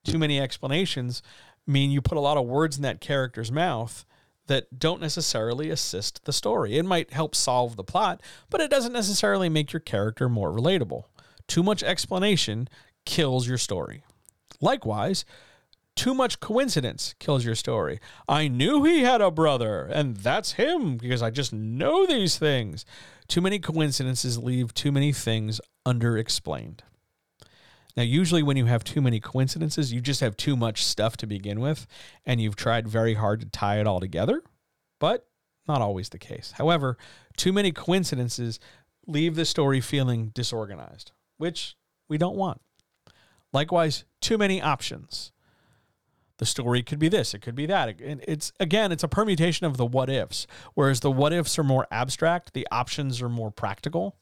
Too 0.04 0.18
many 0.18 0.40
explanations 0.40 1.22
mean 1.66 1.92
you 1.92 2.02
put 2.02 2.18
a 2.18 2.22
lot 2.22 2.38
of 2.38 2.46
words 2.46 2.78
in 2.78 2.84
that 2.84 3.02
character's 3.02 3.52
mouth 3.52 4.06
that 4.48 4.80
don't 4.80 5.02
necessarily 5.02 5.70
assist 5.70 6.24
the 6.24 6.32
story. 6.32 6.78
It 6.78 6.86
might 6.86 7.12
help 7.12 7.36
solve 7.36 7.76
the 7.76 7.84
plot, 7.84 8.22
but 8.50 8.62
it 8.62 8.72
doesn't 8.72 8.94
necessarily 8.94 9.50
make 9.50 9.74
your 9.74 9.82
character 9.82 10.30
more 10.30 10.52
relatable. 10.52 11.04
Too 11.48 11.64
much 11.64 11.84
explanation 11.84 12.70
kills 13.06 13.48
your 13.48 13.58
story. 13.58 14.04
Likewise, 14.62 15.26
too 15.98 16.14
much 16.14 16.40
coincidence 16.40 17.16
kills 17.20 17.44
your 17.44 17.56
story. 17.56 18.00
I 18.30 18.48
knew 18.48 18.84
he 18.84 19.02
had 19.02 19.20
a 19.20 19.32
brother, 19.32 19.90
and 19.92 20.16
that's 20.16 20.54
him 20.54 20.98
because 20.98 21.22
I 21.22 21.32
just 21.32 21.52
know 21.52 22.06
these 22.06 22.38
things. 22.38 22.86
Too 23.28 23.42
many 23.42 23.60
coincidences 23.60 24.38
leave 24.38 24.74
too 24.74 24.92
many 24.92 25.12
things 25.12 25.60
underexplained. 25.86 26.80
Now, 27.98 28.04
usually, 28.04 28.44
when 28.44 28.58
you 28.58 28.66
have 28.66 28.84
too 28.84 29.02
many 29.02 29.20
coincidences, 29.20 29.92
you 29.92 30.00
just 30.00 30.22
have 30.22 30.38
too 30.38 30.56
much 30.56 30.86
stuff 30.86 31.18
to 31.18 31.28
begin 31.28 31.60
with, 31.60 31.88
and 32.26 32.40
you've 32.40 32.56
tried 32.56 32.88
very 32.88 33.16
hard 33.16 33.40
to 33.42 33.48
tie 33.48 33.80
it 33.80 33.88
all 33.88 34.00
together, 34.00 34.44
but 35.00 35.26
not 35.68 35.82
always 35.82 36.10
the 36.10 36.20
case. 36.20 36.54
However, 36.58 36.96
too 37.38 37.52
many 37.52 37.72
coincidences 37.72 38.60
leave 39.08 39.36
the 39.36 39.46
story 39.46 39.82
feeling 39.82 40.28
disorganized, 40.28 41.12
which 41.38 41.76
we 42.08 42.20
don't 42.20 42.36
want. 42.36 42.62
Likewise, 43.52 44.06
too 44.22 44.38
many 44.38 44.62
options 44.62 45.32
the 46.38 46.46
story 46.46 46.84
could 46.84 47.00
be 47.00 47.10
this, 47.10 47.34
it 47.34 47.42
could 47.42 47.56
be 47.56 47.66
that. 47.66 48.00
And 48.00 48.24
it's 48.28 48.52
again, 48.60 48.92
it's 48.92 49.04
a 49.04 49.08
permutation 49.08 49.66
of 49.66 49.78
the 49.78 49.86
what 49.86 50.10
ifs. 50.10 50.48
Whereas 50.74 51.00
the 51.00 51.12
what 51.12 51.34
ifs 51.34 51.58
are 51.58 51.64
more 51.64 51.88
abstract, 51.92 52.54
the 52.54 52.68
options 52.72 53.22
are 53.22 53.30
more 53.30 53.52
practical. 53.52 54.18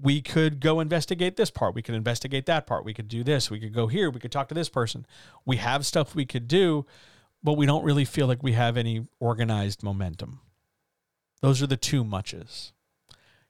We 0.00 0.20
could 0.20 0.60
go 0.60 0.78
investigate 0.78 1.36
this 1.36 1.50
part. 1.50 1.74
We 1.74 1.82
could 1.82 1.96
investigate 1.96 2.46
that 2.46 2.66
part. 2.66 2.84
We 2.84 2.94
could 2.94 3.08
do 3.08 3.24
this. 3.24 3.50
We 3.50 3.58
could 3.58 3.74
go 3.74 3.88
here. 3.88 4.10
We 4.10 4.20
could 4.20 4.30
talk 4.30 4.48
to 4.48 4.54
this 4.54 4.68
person. 4.68 5.06
We 5.44 5.56
have 5.56 5.84
stuff 5.84 6.14
we 6.14 6.24
could 6.24 6.46
do, 6.46 6.86
but 7.42 7.54
we 7.54 7.66
don't 7.66 7.84
really 7.84 8.04
feel 8.04 8.28
like 8.28 8.42
we 8.42 8.52
have 8.52 8.76
any 8.76 9.06
organized 9.18 9.82
momentum. 9.82 10.40
Those 11.40 11.62
are 11.62 11.66
the 11.66 11.76
two 11.76 12.04
muches. 12.04 12.72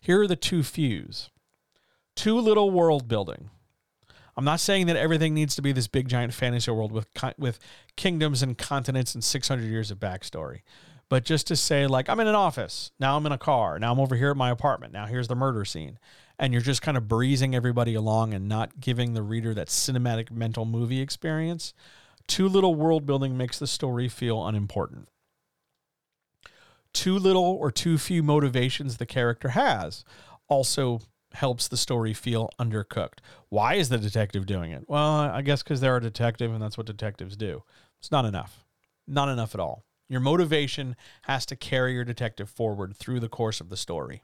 Here 0.01 0.23
are 0.23 0.27
the 0.27 0.37
two 0.37 0.63
fews. 0.63 1.31
Too 2.15 2.39
little 2.39 2.71
world 2.71 3.09
building. 3.09 3.51
I'm 4.39 4.45
not 4.45 4.61
saying 4.61 4.87
that 4.87 4.95
everything 4.97 5.35
needs 5.35 5.57
to 5.57 5.63
be 5.63 5.73
this 5.73 5.89
big 5.89 6.07
giant 6.07 6.33
fantasy 6.33 6.71
world 6.71 6.93
with 6.93 7.09
with 7.39 7.59
kingdoms 7.97 8.41
and 8.41 8.57
continents 8.57 9.13
and 9.17 9.25
600 9.25 9.65
years 9.65 9.91
of 9.91 9.99
backstory. 9.99 10.61
But 11.09 11.25
just 11.25 11.49
to 11.49 11.57
say, 11.57 11.89
like, 11.89 12.09
I'm 12.09 12.21
in 12.21 12.29
an 12.29 12.37
office. 12.37 12.93
Now 13.01 13.17
I'm 13.17 13.27
in 13.27 13.33
a 13.33 13.39
car. 13.39 13.81
Now 13.81 13.91
I'm 13.91 13.99
over 13.99 14.15
here 14.15 14.31
at 14.31 14.37
my 14.37 14.51
apartment. 14.51 14.93
Now 14.93 15.07
here's 15.07 15.27
the 15.27 15.35
murder 15.35 15.65
scene. 15.65 15.99
And 16.39 16.53
you're 16.53 16.63
just 16.63 16.83
kind 16.83 16.97
of 16.97 17.09
breezing 17.09 17.57
everybody 17.57 17.95
along 17.95 18.33
and 18.33 18.49
not 18.49 18.79
giving 18.79 19.15
the 19.15 19.23
reader 19.23 19.55
that 19.55 19.67
cinematic 19.67 20.31
mental 20.31 20.65
movie 20.65 21.01
experience. 21.01 21.75
Too 22.29 22.49
little 22.49 22.77
world 22.77 23.07
building 23.07 23.37
makes 23.37 23.59
the 23.59 23.67
story 23.67 24.09
feel 24.09 24.47
unimportant. 24.47 25.09
Too 26.93 27.19
little 27.19 27.43
or 27.43 27.73
too 27.73 27.99
few 27.99 28.23
motivations 28.23 28.99
the 28.99 29.07
character 29.07 29.49
has 29.49 30.05
also 30.47 31.01
helps 31.39 31.69
the 31.69 31.77
story 31.77 32.13
feel 32.13 32.51
undercooked. 32.59 33.21
Why 33.49 33.75
is 33.75 33.89
the 33.89 33.99
detective 33.99 34.45
doing 34.45 34.73
it? 34.73 34.85
Well, 34.89 35.21
I 35.21 35.41
guess 35.43 35.63
because 35.63 35.81
they're 35.81 35.97
a 35.97 36.01
detective 36.01 36.53
and 36.53 36.61
that's 36.61 36.77
what 36.77 36.89
detectives 36.89 37.37
do. 37.37 37.63
It's 38.01 38.11
not 38.11 38.25
enough. 38.25 38.65
Not 39.07 39.29
enough 39.29 39.55
at 39.55 39.61
all. 39.61 39.85
Your 40.09 40.19
motivation 40.19 40.97
has 41.23 41.47
to 41.47 41.55
carry 41.55 41.95
your 41.95 42.05
detective 42.05 42.51
forward 42.51 42.97
through 42.97 43.21
the 43.21 43.29
course 43.29 43.61
of 43.61 43.69
the 43.69 43.77
story. 43.77 44.23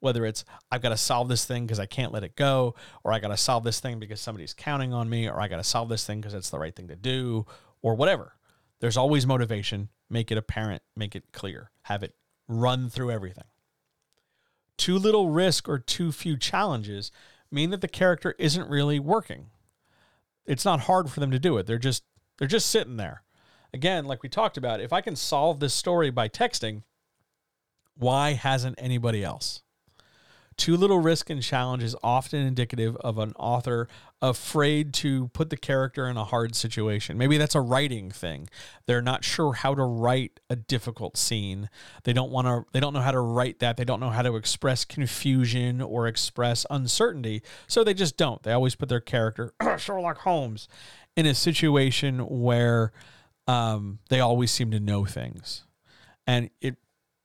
Whether 0.00 0.26
it's, 0.26 0.44
I've 0.70 0.82
got 0.82 0.90
to 0.90 0.98
solve 0.98 1.28
this 1.28 1.46
thing 1.46 1.64
because 1.64 1.80
I 1.80 1.86
can't 1.86 2.12
let 2.12 2.24
it 2.24 2.36
go, 2.36 2.74
or 3.04 3.12
I 3.12 3.20
got 3.20 3.28
to 3.28 3.38
solve 3.38 3.64
this 3.64 3.80
thing 3.80 3.98
because 3.98 4.20
somebody's 4.20 4.52
counting 4.52 4.92
on 4.92 5.08
me, 5.08 5.28
or 5.28 5.40
I 5.40 5.48
got 5.48 5.58
to 5.58 5.64
solve 5.64 5.88
this 5.88 6.04
thing 6.04 6.20
because 6.20 6.34
it's 6.34 6.50
the 6.50 6.58
right 6.58 6.74
thing 6.76 6.88
to 6.88 6.96
do, 6.96 7.46
or 7.80 7.94
whatever. 7.94 8.34
There's 8.80 8.96
always 8.98 9.26
motivation. 9.26 9.88
Make 10.10 10.30
it 10.30 10.38
apparent, 10.38 10.82
make 10.96 11.16
it 11.16 11.24
clear, 11.32 11.70
have 11.82 12.02
it 12.02 12.14
run 12.48 12.90
through 12.90 13.12
everything 13.12 13.44
too 14.80 14.98
little 14.98 15.28
risk 15.28 15.68
or 15.68 15.78
too 15.78 16.10
few 16.10 16.38
challenges 16.38 17.12
mean 17.52 17.68
that 17.68 17.82
the 17.82 17.88
character 17.88 18.34
isn't 18.38 18.70
really 18.70 18.98
working. 18.98 19.50
It's 20.46 20.64
not 20.64 20.80
hard 20.80 21.10
for 21.10 21.20
them 21.20 21.30
to 21.30 21.38
do 21.38 21.58
it. 21.58 21.66
They're 21.66 21.78
just 21.78 22.02
they're 22.38 22.48
just 22.48 22.70
sitting 22.70 22.96
there. 22.96 23.22
Again, 23.74 24.06
like 24.06 24.22
we 24.22 24.30
talked 24.30 24.56
about, 24.56 24.80
if 24.80 24.90
I 24.90 25.02
can 25.02 25.16
solve 25.16 25.60
this 25.60 25.74
story 25.74 26.10
by 26.10 26.30
texting, 26.30 26.82
why 27.94 28.32
hasn't 28.32 28.76
anybody 28.78 29.22
else? 29.22 29.62
Too 30.56 30.78
little 30.78 30.98
risk 30.98 31.28
and 31.28 31.42
challenge 31.42 31.82
is 31.82 31.94
often 32.02 32.40
indicative 32.40 32.96
of 32.96 33.18
an 33.18 33.34
author 33.38 33.86
afraid 34.22 34.92
to 34.92 35.28
put 35.28 35.48
the 35.50 35.56
character 35.56 36.06
in 36.06 36.16
a 36.16 36.24
hard 36.24 36.54
situation. 36.54 37.16
Maybe 37.16 37.38
that's 37.38 37.54
a 37.54 37.60
writing 37.60 38.10
thing. 38.10 38.48
They're 38.86 39.00
not 39.00 39.24
sure 39.24 39.54
how 39.54 39.74
to 39.74 39.82
write 39.82 40.40
a 40.50 40.56
difficult 40.56 41.16
scene. 41.16 41.70
They 42.04 42.12
don't 42.12 42.30
want 42.30 42.46
to 42.46 42.64
they 42.72 42.80
don't 42.80 42.92
know 42.92 43.00
how 43.00 43.12
to 43.12 43.20
write 43.20 43.60
that. 43.60 43.76
They 43.76 43.84
don't 43.84 44.00
know 44.00 44.10
how 44.10 44.22
to 44.22 44.36
express 44.36 44.84
confusion 44.84 45.80
or 45.80 46.06
express 46.06 46.66
uncertainty. 46.70 47.42
So 47.66 47.82
they 47.82 47.94
just 47.94 48.16
don't. 48.16 48.42
They 48.42 48.52
always 48.52 48.74
put 48.74 48.88
their 48.88 49.00
character 49.00 49.54
Sherlock 49.78 50.18
Holmes 50.18 50.68
in 51.16 51.26
a 51.26 51.34
situation 51.34 52.20
where 52.20 52.92
um, 53.46 53.98
they 54.10 54.20
always 54.20 54.50
seem 54.50 54.70
to 54.70 54.80
know 54.80 55.04
things. 55.04 55.64
And 56.26 56.50
it 56.60 56.76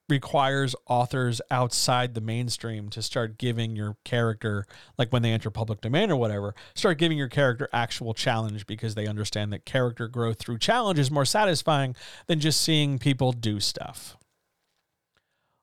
requires 0.07 0.75
authors 0.87 1.41
outside 1.49 2.13
the 2.13 2.21
mainstream 2.21 2.89
to 2.89 3.01
start 3.01 3.37
giving 3.37 3.75
your 3.75 3.97
character 4.05 4.65
like 4.97 5.11
when 5.11 5.23
they 5.23 5.31
enter 5.31 5.49
public 5.49 5.81
domain 5.81 6.11
or 6.11 6.15
whatever 6.15 6.53
start 6.75 6.99
giving 6.99 7.17
your 7.17 7.27
character 7.27 7.67
actual 7.73 8.13
challenge 8.13 8.67
because 8.67 8.93
they 8.93 9.07
understand 9.07 9.51
that 9.51 9.65
character 9.65 10.07
growth 10.07 10.37
through 10.37 10.59
challenge 10.59 10.99
is 10.99 11.09
more 11.09 11.25
satisfying 11.25 11.95
than 12.27 12.39
just 12.39 12.61
seeing 12.61 12.99
people 12.99 13.31
do 13.31 13.59
stuff. 13.59 14.15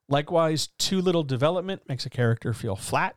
Likewise 0.09 0.69
too 0.77 1.01
little 1.01 1.23
development 1.23 1.83
makes 1.89 2.05
a 2.05 2.11
character 2.11 2.53
feel 2.53 2.77
flat. 2.77 3.15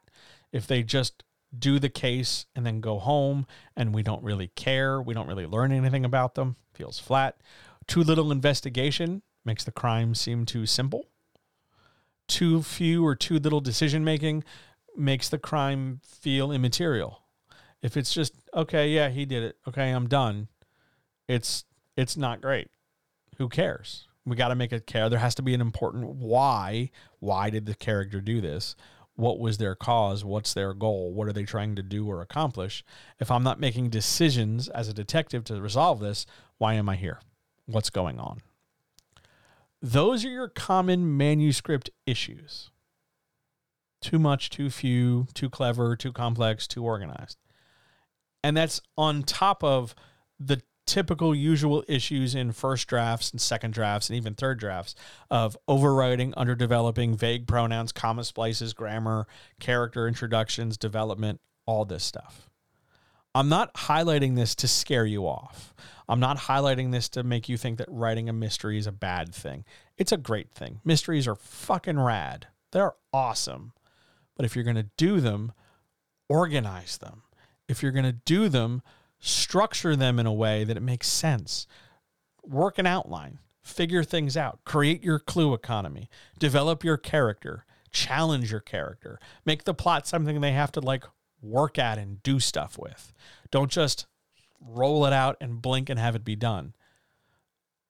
If 0.53 0.67
they 0.67 0.83
just 0.83 1.23
do 1.57 1.79
the 1.79 1.89
case 1.89 2.45
and 2.55 2.65
then 2.65 2.81
go 2.81 2.99
home 2.99 3.47
and 3.75 3.95
we 3.95 4.03
don't 4.03 4.23
really 4.23 4.49
care 4.55 5.01
we 5.01 5.13
don't 5.13 5.27
really 5.27 5.45
learn 5.47 5.71
anything 5.71 6.05
about 6.05 6.35
them 6.35 6.55
feels 6.75 6.99
flat. 6.99 7.37
Too 7.87 8.01
little 8.01 8.31
investigation 8.31 9.23
makes 9.43 9.63
the 9.63 9.71
crime 9.71 10.13
seem 10.13 10.45
too 10.45 10.67
simple 10.67 11.07
too 12.27 12.61
few 12.61 13.05
or 13.05 13.15
too 13.15 13.39
little 13.39 13.61
decision 13.61 14.03
making 14.03 14.43
makes 14.97 15.29
the 15.29 15.37
crime 15.37 16.01
feel 16.03 16.51
immaterial. 16.51 17.21
If 17.81 17.97
it's 17.97 18.13
just 18.13 18.33
okay, 18.53 18.89
yeah, 18.89 19.09
he 19.09 19.25
did 19.25 19.43
it. 19.43 19.57
Okay, 19.67 19.91
I'm 19.91 20.07
done. 20.07 20.47
It's 21.27 21.65
it's 21.95 22.17
not 22.17 22.41
great. 22.41 22.69
Who 23.37 23.49
cares? 23.49 24.07
We 24.25 24.35
got 24.35 24.47
to 24.47 24.55
make 24.55 24.73
it 24.73 24.87
care. 24.87 25.07
There 25.07 25.19
has 25.19 25.35
to 25.35 25.43
be 25.43 25.53
an 25.53 25.61
important 25.61 26.07
why. 26.07 26.89
Why 27.19 27.49
did 27.49 27.65
the 27.65 27.75
character 27.75 28.21
do 28.21 28.41
this? 28.41 28.75
What 29.15 29.39
was 29.39 29.57
their 29.57 29.75
cause? 29.75 30.25
What's 30.25 30.53
their 30.53 30.73
goal? 30.73 31.13
What 31.13 31.27
are 31.27 31.33
they 31.33 31.45
trying 31.45 31.75
to 31.75 31.83
do 31.83 32.07
or 32.07 32.21
accomplish? 32.21 32.83
If 33.19 33.31
I'm 33.31 33.43
not 33.43 33.59
making 33.59 33.89
decisions 33.89 34.67
as 34.69 34.89
a 34.89 34.93
detective 34.93 35.43
to 35.45 35.61
resolve 35.61 35.99
this, 35.99 36.25
why 36.57 36.73
am 36.73 36.89
I 36.89 36.95
here? 36.95 37.21
What's 37.65 37.89
going 37.89 38.19
on? 38.19 38.41
Those 39.85 40.25
are 40.25 40.29
your 40.29 40.47
common 40.47 41.15
manuscript 41.15 41.91
issues. 42.07 42.71
Too 44.01 44.17
much, 44.17 44.49
too 44.49 44.71
few, 44.71 45.27
too 45.35 45.47
clever, 45.47 45.95
too 45.95 46.11
complex, 46.11 46.65
too 46.65 46.83
organized. 46.83 47.37
And 48.43 48.57
that's 48.57 48.81
on 48.97 49.21
top 49.21 49.63
of 49.63 49.93
the 50.39 50.63
typical 50.87 51.35
usual 51.35 51.83
issues 51.87 52.33
in 52.33 52.51
first 52.51 52.87
drafts 52.87 53.29
and 53.29 53.39
second 53.39 53.75
drafts 53.75 54.09
and 54.09 54.17
even 54.17 54.33
third 54.33 54.59
drafts 54.59 54.95
of 55.29 55.55
overwriting, 55.69 56.33
underdeveloping, 56.33 57.15
vague 57.15 57.45
pronouns, 57.45 57.91
comma 57.91 58.23
splices, 58.23 58.73
grammar, 58.73 59.27
character 59.59 60.07
introductions, 60.07 60.79
development, 60.79 61.41
all 61.67 61.85
this 61.85 62.03
stuff. 62.03 62.49
I'm 63.35 63.49
not 63.49 63.73
highlighting 63.73 64.37
this 64.37 64.55
to 64.55 64.67
scare 64.67 65.05
you 65.05 65.27
off. 65.27 65.75
I'm 66.07 66.21
not 66.21 66.37
highlighting 66.37 66.93
this 66.93 67.09
to 67.09 67.23
make 67.23 67.49
you 67.49 67.57
think 67.57 67.77
that 67.79 67.89
writing 67.91 68.29
a 68.29 68.33
mystery 68.33 68.77
is 68.77 68.87
a 68.87 68.93
bad 68.93 69.35
thing. 69.35 69.65
It's 69.97 70.13
a 70.13 70.17
great 70.17 70.51
thing. 70.53 70.79
Mysteries 70.85 71.27
are 71.27 71.35
fucking 71.35 71.99
rad. 71.99 72.47
They're 72.71 72.93
awesome. 73.11 73.73
But 74.37 74.45
if 74.45 74.55
you're 74.55 74.63
going 74.63 74.77
to 74.77 74.89
do 74.95 75.19
them, 75.19 75.51
organize 76.29 76.97
them. 76.97 77.23
If 77.67 77.83
you're 77.83 77.91
going 77.91 78.05
to 78.05 78.13
do 78.13 78.47
them, 78.47 78.81
structure 79.19 79.97
them 79.97 80.17
in 80.17 80.25
a 80.25 80.33
way 80.33 80.63
that 80.63 80.77
it 80.77 80.83
makes 80.83 81.09
sense. 81.09 81.67
Work 82.41 82.77
an 82.77 82.87
outline, 82.87 83.39
figure 83.61 84.03
things 84.05 84.37
out, 84.37 84.63
create 84.63 85.03
your 85.03 85.19
clue 85.19 85.53
economy, 85.53 86.09
develop 86.39 86.85
your 86.85 86.97
character, 86.97 87.65
challenge 87.91 88.49
your 88.51 88.61
character, 88.61 89.19
make 89.45 89.65
the 89.65 89.73
plot 89.73 90.07
something 90.07 90.39
they 90.39 90.53
have 90.53 90.71
to 90.73 90.79
like 90.79 91.03
work 91.45 91.77
at 91.77 91.97
and 91.97 92.21
do 92.23 92.39
stuff 92.39 92.77
with. 92.77 93.13
Don't 93.51 93.71
just 93.71 94.07
roll 94.59 95.05
it 95.05 95.13
out 95.13 95.37
and 95.39 95.61
blink 95.61 95.89
and 95.89 95.99
have 95.99 96.15
it 96.15 96.25
be 96.25 96.35
done. 96.35 96.73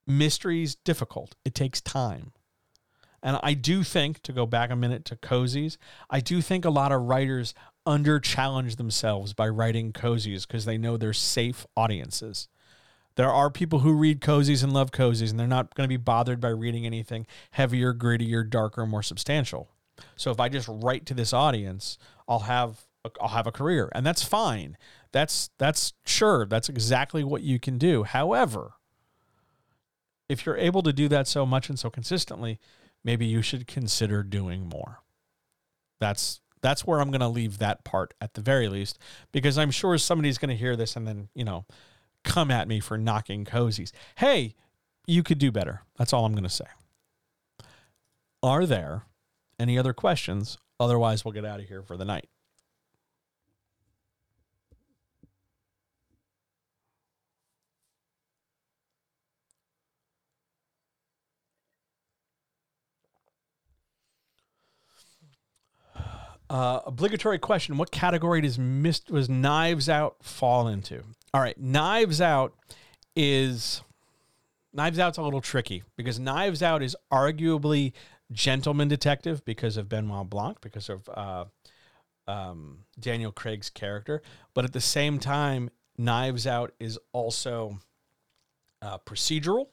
Mystery's 0.06 0.76
difficult. 0.76 1.36
It 1.46 1.56
takes 1.56 1.82
time. 1.82 2.32
And 3.24 3.40
I 3.42 3.56
do 3.56 3.82
think, 3.82 4.22
to 4.22 4.32
go 4.32 4.46
back 4.46 4.70
a 4.70 4.76
minute 4.76 5.04
to 5.06 5.16
cozies, 5.16 5.78
I 6.12 6.20
do 6.20 6.42
think 6.42 6.64
a 6.64 6.70
lot 6.70 6.92
of 6.92 7.04
writers 7.04 7.56
under 7.84 8.20
challenge 8.20 8.76
themselves 8.76 9.34
by 9.34 9.48
writing 9.48 9.92
cozies 9.92 10.48
because 10.48 10.66
they 10.66 10.78
know 10.78 10.96
they're 10.96 11.14
safe 11.14 11.66
audiences. 11.76 12.48
There 13.16 13.32
are 13.32 13.50
people 13.50 13.80
who 13.80 13.94
read 13.94 14.22
cozies 14.22 14.64
and 14.64 14.74
love 14.74 14.92
cozies, 14.92 15.32
and 15.32 15.40
they're 15.40 15.48
not 15.48 15.74
going 15.74 15.86
to 15.86 15.94
be 15.94 15.98
bothered 15.98 16.40
by 16.40 16.50
reading 16.50 16.86
anything 16.86 17.26
heavier, 17.52 17.94
grittier, 17.94 18.48
darker, 18.48 18.86
more 18.86 19.04
substantial. 19.04 19.70
So 20.16 20.30
if 20.30 20.40
I 20.40 20.50
just 20.50 20.68
write 20.68 21.06
to 21.08 21.14
this 21.14 21.34
audience, 21.34 21.98
I'll 22.28 22.40
have 22.40 22.86
I'll 23.22 23.30
have 23.30 23.48
a 23.48 23.52
career, 23.52 23.90
and 23.94 24.06
that's 24.06 24.24
fine. 24.24 24.78
That's 25.12 25.50
that's 25.58 25.94
sure. 26.06 26.46
That's 26.46 26.70
exactly 26.70 27.24
what 27.24 27.42
you 27.42 27.60
can 27.60 27.78
do. 27.78 28.04
However, 28.04 28.74
if 30.28 30.46
you're 30.46 30.58
able 30.58 30.82
to 30.84 30.94
do 30.94 31.08
that 31.10 31.28
so 31.28 31.46
much 31.46 31.70
and 31.70 31.78
so 31.80 31.90
consistently, 31.90 32.60
maybe 33.04 33.26
you 33.26 33.42
should 33.42 33.68
consider 33.68 34.24
doing 34.24 34.68
more. 34.68 35.02
That's 36.00 36.42
that's 36.62 36.86
where 36.86 37.00
I'm 37.00 37.12
going 37.12 37.22
to 37.22 37.28
leave 37.28 37.60
that 37.60 37.84
part 37.84 38.16
at 38.20 38.34
the 38.34 38.42
very 38.42 38.68
least 38.68 38.98
because 39.32 39.58
I'm 39.58 39.70
sure 39.70 39.98
somebody's 40.00 40.40
going 40.40 40.50
to 40.50 40.56
hear 40.56 40.76
this 40.76 40.96
and 40.96 41.08
then, 41.08 41.30
you 41.36 41.44
know, 41.44 41.66
come 42.24 42.50
at 42.50 42.68
me 42.68 42.80
for 42.80 42.98
knocking 42.98 43.46
cozies. 43.46 43.92
Hey, 44.16 44.56
you 45.06 45.22
could 45.22 45.38
do 45.38 45.52
better. 45.52 45.84
That's 45.98 46.12
all 46.12 46.26
I'm 46.26 46.34
going 46.34 46.44
to 46.44 46.50
say. 46.50 46.66
Are 48.42 48.66
there 48.66 49.04
any 49.60 49.78
other 49.78 49.94
questions? 49.94 50.58
Otherwise, 50.80 51.24
we'll 51.24 51.34
get 51.34 51.46
out 51.46 51.60
of 51.60 51.68
here 51.68 51.84
for 51.84 51.98
the 51.98 52.06
night. 52.06 52.28
Uh, 66.50 66.82
obligatory 66.86 67.40
question: 67.40 67.78
What 67.78 67.92
category 67.92 68.42
does 68.42 68.60
mist 68.60 69.10
was 69.10 69.30
Knives 69.30 69.90
Out 69.90 70.18
fall 70.22 70.68
into? 70.68 71.04
All 71.34 71.42
right, 71.42 71.60
Knives 71.60 72.22
Out 72.22 72.54
is 73.16 73.82
Knives 74.74 75.00
Out's 75.00 75.18
a 75.18 75.22
little 75.22 75.42
tricky 75.42 75.84
because 75.96 76.20
Knives 76.20 76.62
Out 76.62 76.84
is 76.84 76.96
arguably 77.12 77.94
gentleman 78.32 78.88
detective 78.88 79.44
because 79.46 79.78
of 79.78 79.90
Benoit 79.90 80.30
Blanc, 80.30 80.62
because 80.62 80.90
of 80.90 81.10
uh, 81.10 81.46
um, 82.28 82.80
Daniel 83.00 83.32
Craig's 83.32 83.70
character, 83.70 84.22
but 84.54 84.66
at 84.66 84.74
the 84.74 84.82
same 84.82 85.20
time, 85.20 85.70
Knives 85.98 86.46
Out 86.46 86.74
is 86.80 87.00
also 87.14 87.80
uh, 88.82 88.98
procedural, 89.00 89.68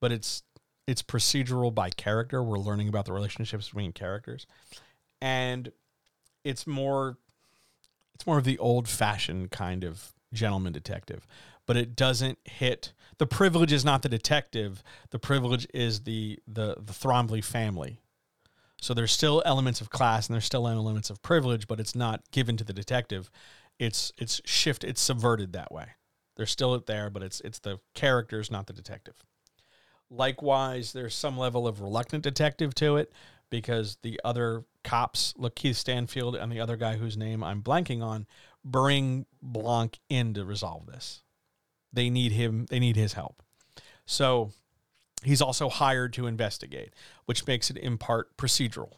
but 0.00 0.10
it's 0.10 0.42
it's 0.88 1.02
procedural 1.02 1.72
by 1.72 1.90
character. 1.90 2.42
We're 2.42 2.58
learning 2.58 2.88
about 2.88 3.04
the 3.04 3.12
relationships 3.12 3.68
between 3.68 3.92
characters 3.92 4.46
and 5.22 5.72
it's 6.44 6.66
more 6.66 7.16
it's 8.14 8.26
more 8.26 8.36
of 8.36 8.44
the 8.44 8.58
old 8.58 8.88
fashioned 8.88 9.50
kind 9.50 9.84
of 9.84 10.12
gentleman 10.34 10.72
detective 10.72 11.26
but 11.66 11.76
it 11.76 11.94
doesn't 11.96 12.38
hit 12.44 12.92
the 13.18 13.26
privilege 13.26 13.72
is 13.72 13.84
not 13.84 14.02
the 14.02 14.08
detective 14.08 14.82
the 15.10 15.18
privilege 15.18 15.66
is 15.72 16.00
the 16.00 16.40
the 16.46 16.74
the 16.80 16.92
Thrombey 16.92 17.44
family. 17.44 18.00
So 18.80 18.94
there's 18.94 19.12
still 19.12 19.42
elements 19.46 19.80
of 19.80 19.90
class 19.90 20.26
and 20.26 20.34
there's 20.34 20.44
still 20.44 20.66
elements 20.66 21.08
of 21.08 21.22
privilege 21.22 21.68
but 21.68 21.78
it's 21.78 21.94
not 21.94 22.22
given 22.32 22.56
to 22.56 22.64
the 22.64 22.72
detective. 22.72 23.30
It's 23.78 24.12
it's 24.18 24.40
shift 24.44 24.82
it's 24.82 25.00
subverted 25.00 25.52
that 25.52 25.70
way. 25.70 25.86
They're 26.36 26.46
still 26.46 26.76
there 26.80 27.10
but 27.10 27.22
it's 27.22 27.40
it's 27.42 27.60
the 27.60 27.78
characters 27.94 28.50
not 28.50 28.66
the 28.66 28.72
detective. 28.72 29.22
Likewise 30.10 30.92
there's 30.92 31.14
some 31.14 31.38
level 31.38 31.68
of 31.68 31.80
reluctant 31.80 32.24
detective 32.24 32.74
to 32.76 32.96
it 32.96 33.12
because 33.52 33.98
the 34.00 34.18
other 34.24 34.64
cops, 34.82 35.34
Keith 35.54 35.76
Stanfield 35.76 36.34
and 36.34 36.50
the 36.50 36.58
other 36.58 36.76
guy 36.76 36.96
whose 36.96 37.18
name 37.18 37.44
I'm 37.44 37.62
blanking 37.62 38.02
on, 38.02 38.26
bring 38.64 39.26
Blanc 39.42 39.98
in 40.08 40.32
to 40.34 40.44
resolve 40.44 40.86
this. 40.86 41.22
They 41.92 42.08
need 42.08 42.32
him, 42.32 42.66
they 42.70 42.80
need 42.80 42.96
his 42.96 43.12
help. 43.12 43.42
So 44.06 44.52
he's 45.22 45.42
also 45.42 45.68
hired 45.68 46.14
to 46.14 46.26
investigate, 46.26 46.94
which 47.26 47.46
makes 47.46 47.68
it 47.68 47.76
in 47.76 47.98
part 47.98 48.34
procedural. 48.38 48.94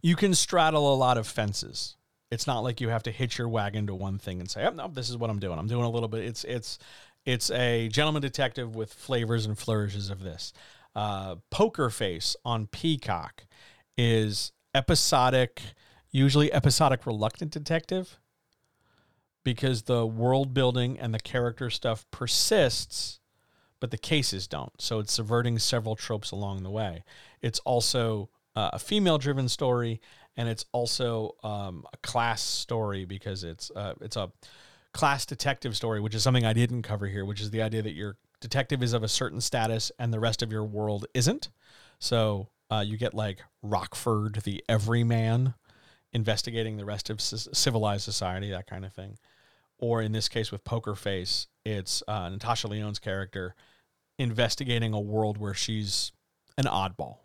You 0.00 0.14
can 0.14 0.32
straddle 0.32 0.94
a 0.94 0.96
lot 0.96 1.18
of 1.18 1.26
fences. 1.26 1.96
It's 2.30 2.46
not 2.46 2.60
like 2.60 2.80
you 2.80 2.90
have 2.90 3.02
to 3.02 3.10
hitch 3.10 3.38
your 3.38 3.48
wagon 3.48 3.88
to 3.88 3.94
one 3.94 4.18
thing 4.18 4.38
and 4.38 4.48
say, 4.48 4.64
"Oh 4.64 4.70
no, 4.70 4.86
this 4.86 5.10
is 5.10 5.16
what 5.16 5.30
I'm 5.30 5.40
doing. 5.40 5.58
I'm 5.58 5.66
doing 5.66 5.84
a 5.84 5.90
little 5.90 6.08
bit." 6.08 6.24
It's 6.24 6.44
it's 6.44 6.78
it's 7.26 7.50
a 7.50 7.88
gentleman 7.88 8.22
detective 8.22 8.76
with 8.76 8.94
flavors 8.94 9.46
and 9.46 9.58
flourishes 9.58 10.10
of 10.10 10.22
this 10.22 10.52
uh, 10.94 11.36
Poker 11.50 11.90
Face 11.90 12.36
on 12.44 12.66
Peacock 12.66 13.44
is 13.96 14.52
episodic, 14.74 15.62
usually 16.10 16.52
episodic 16.52 17.06
reluctant 17.06 17.50
detective 17.50 18.18
because 19.44 19.82
the 19.82 20.06
world 20.06 20.52
building 20.52 20.98
and 20.98 21.14
the 21.14 21.18
character 21.18 21.70
stuff 21.70 22.06
persists, 22.10 23.20
but 23.80 23.90
the 23.90 23.98
cases 23.98 24.46
don't. 24.46 24.80
So 24.80 24.98
it's 24.98 25.12
subverting 25.12 25.58
several 25.58 25.96
tropes 25.96 26.30
along 26.30 26.62
the 26.62 26.70
way. 26.70 27.04
It's 27.40 27.58
also 27.60 28.28
uh, 28.54 28.70
a 28.72 28.78
female 28.78 29.18
driven 29.18 29.48
story 29.48 30.00
and 30.36 30.48
it's 30.48 30.64
also 30.72 31.36
um, 31.42 31.84
a 31.92 31.96
class 31.98 32.42
story 32.42 33.04
because 33.04 33.44
it's 33.44 33.70
uh, 33.72 33.94
it's 34.00 34.16
a 34.16 34.30
class 34.92 35.26
detective 35.26 35.76
story, 35.76 36.00
which 36.00 36.14
is 36.14 36.22
something 36.22 36.44
I 36.44 36.52
didn't 36.52 36.82
cover 36.82 37.06
here, 37.06 37.24
which 37.24 37.40
is 37.40 37.50
the 37.50 37.62
idea 37.62 37.82
that 37.82 37.92
you're 37.92 38.16
detective 38.40 38.82
is 38.82 38.92
of 38.92 39.02
a 39.02 39.08
certain 39.08 39.40
status 39.40 39.92
and 39.98 40.12
the 40.12 40.20
rest 40.20 40.42
of 40.42 40.52
your 40.52 40.64
world 40.64 41.06
isn't. 41.14 41.50
So 41.98 42.48
uh, 42.70 42.84
you 42.86 42.96
get 42.96 43.14
like 43.14 43.40
Rockford, 43.62 44.42
the 44.44 44.64
everyman, 44.68 45.54
investigating 46.12 46.76
the 46.76 46.84
rest 46.84 47.10
of 47.10 47.20
civilized 47.20 48.04
society, 48.04 48.50
that 48.50 48.66
kind 48.66 48.84
of 48.84 48.92
thing. 48.92 49.18
Or 49.78 50.02
in 50.02 50.12
this 50.12 50.28
case 50.28 50.52
with 50.52 50.64
Poker 50.64 50.94
Face, 50.94 51.46
it's 51.64 52.02
uh, 52.06 52.28
Natasha 52.28 52.68
Lyonne's 52.68 52.98
character 52.98 53.54
investigating 54.18 54.92
a 54.92 55.00
world 55.00 55.38
where 55.38 55.54
she's 55.54 56.12
an 56.58 56.64
oddball. 56.64 57.18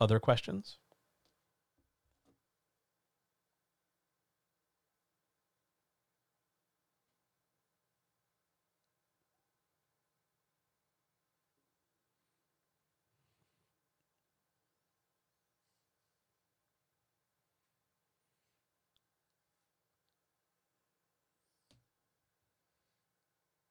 Other 0.00 0.18
questions? 0.18 0.78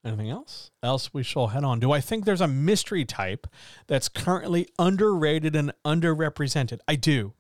Anything 0.08 0.30
else? 0.30 0.72
Else 0.82 1.14
we 1.14 1.22
shall 1.22 1.48
head 1.48 1.64
on. 1.64 1.80
Do 1.80 1.92
I 1.92 2.00
think 2.00 2.24
there's 2.24 2.42
a 2.42 2.48
mystery 2.48 3.04
type 3.04 3.46
that's 3.88 4.08
currently 4.08 4.70
underrated 4.80 5.56
and 5.56 5.74
underrepresented? 5.84 6.80
I 6.88 6.96
do. 6.96 7.34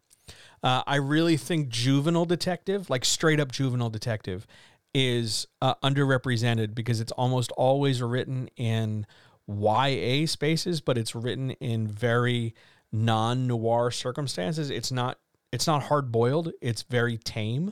Uh, 0.62 0.84
I 0.86 0.96
really 0.96 1.38
think 1.38 1.70
juvenile 1.70 2.26
detective, 2.26 2.90
like 2.90 3.06
straight 3.06 3.40
up 3.40 3.52
juvenile 3.52 3.90
detective, 3.90 4.46
is 4.94 5.48
uh, 5.62 5.76
underrepresented 5.76 6.76
because 6.76 7.00
it's 7.00 7.12
almost 7.14 7.52
always 7.54 8.02
written 8.02 8.50
in 8.58 9.06
YA 9.48 10.26
spaces, 10.26 10.82
but 10.82 10.98
it's 10.98 11.16
written 11.16 11.52
in 11.52 11.88
very 11.88 12.54
non 12.92 13.48
noir 13.48 13.92
circumstances. 13.92 14.70
It's 14.70 14.92
not 14.92 15.20
it's 15.54 15.68
not 15.68 15.84
hard 15.84 16.12
boiled. 16.12 16.52
It's 16.62 16.82
very 16.82 17.18
tame 17.18 17.72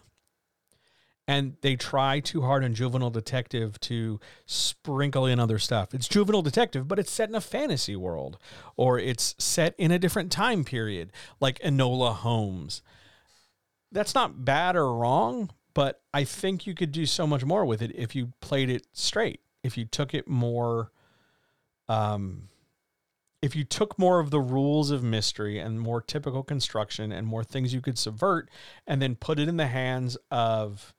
and 1.28 1.56
they 1.62 1.76
try 1.76 2.20
too 2.20 2.42
hard 2.42 2.64
on 2.64 2.74
juvenile 2.74 3.10
detective 3.10 3.80
to 3.80 4.20
sprinkle 4.46 5.26
in 5.26 5.40
other 5.40 5.60
stuff. 5.60 5.94
It's 5.94 6.08
juvenile 6.08 6.42
detective 6.42 6.88
but 6.88 7.00
it's 7.00 7.12
set 7.12 7.30
in 7.30 7.36
a 7.36 7.42
fantasy 7.42 7.96
world 7.96 8.38
or 8.76 9.00
it's 9.00 9.36
set 9.38 9.76
in 9.78 9.92
a 9.92 10.00
different 10.00 10.32
time 10.32 10.64
period 10.64 11.12
like 11.40 11.60
enola 11.60 12.14
holmes. 12.14 12.82
That's 13.92 14.16
not 14.16 14.46
bad 14.46 14.76
or 14.76 14.94
wrong 14.94 15.50
but 15.76 16.02
i 16.12 16.24
think 16.24 16.66
you 16.66 16.74
could 16.74 16.92
do 16.92 17.06
so 17.06 17.28
much 17.28 17.46
more 17.46 17.64
with 17.64 17.84
it 17.84 17.92
if 17.94 18.16
you 18.16 18.34
played 18.42 18.72
it 18.72 18.88
straight 18.94 19.42
if 19.64 19.78
you 19.78 19.86
took 19.86 20.16
it 20.16 20.28
more 20.28 20.92
um 21.88 22.50
if 23.44 23.56
you 23.56 23.64
took 23.64 24.00
more 24.00 24.20
of 24.20 24.32
the 24.32 24.40
rules 24.40 24.90
of 24.90 25.04
mystery 25.04 25.60
and 25.60 25.80
more 25.80 26.02
typical 26.02 26.42
construction 26.42 27.12
and 27.12 27.28
more 27.28 27.44
things 27.44 27.76
you 27.76 27.82
could 27.82 28.00
subvert 28.00 28.50
and 28.88 29.00
then 29.00 29.16
put 29.16 29.38
it 29.38 29.48
in 29.48 29.58
the 29.58 29.68
hands 29.68 30.18
of 30.32 30.96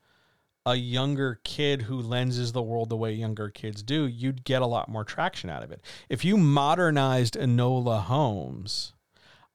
a 0.67 0.75
younger 0.75 1.39
kid 1.45 1.83
who 1.83 2.01
lenses 2.01 2.51
the 2.51 2.61
world 2.61 2.89
the 2.89 2.97
way 2.97 3.13
younger 3.13 3.49
kids 3.49 3.81
do, 3.81 4.05
you'd 4.05 4.43
get 4.43 4.61
a 4.61 4.67
lot 4.67 4.89
more 4.89 5.05
traction 5.05 5.49
out 5.49 5.63
of 5.63 5.71
it. 5.71 5.81
If 6.09 6.25
you 6.25 6.35
modernized 6.35 7.35
Enola 7.35 8.01
Holmes, 8.03 8.91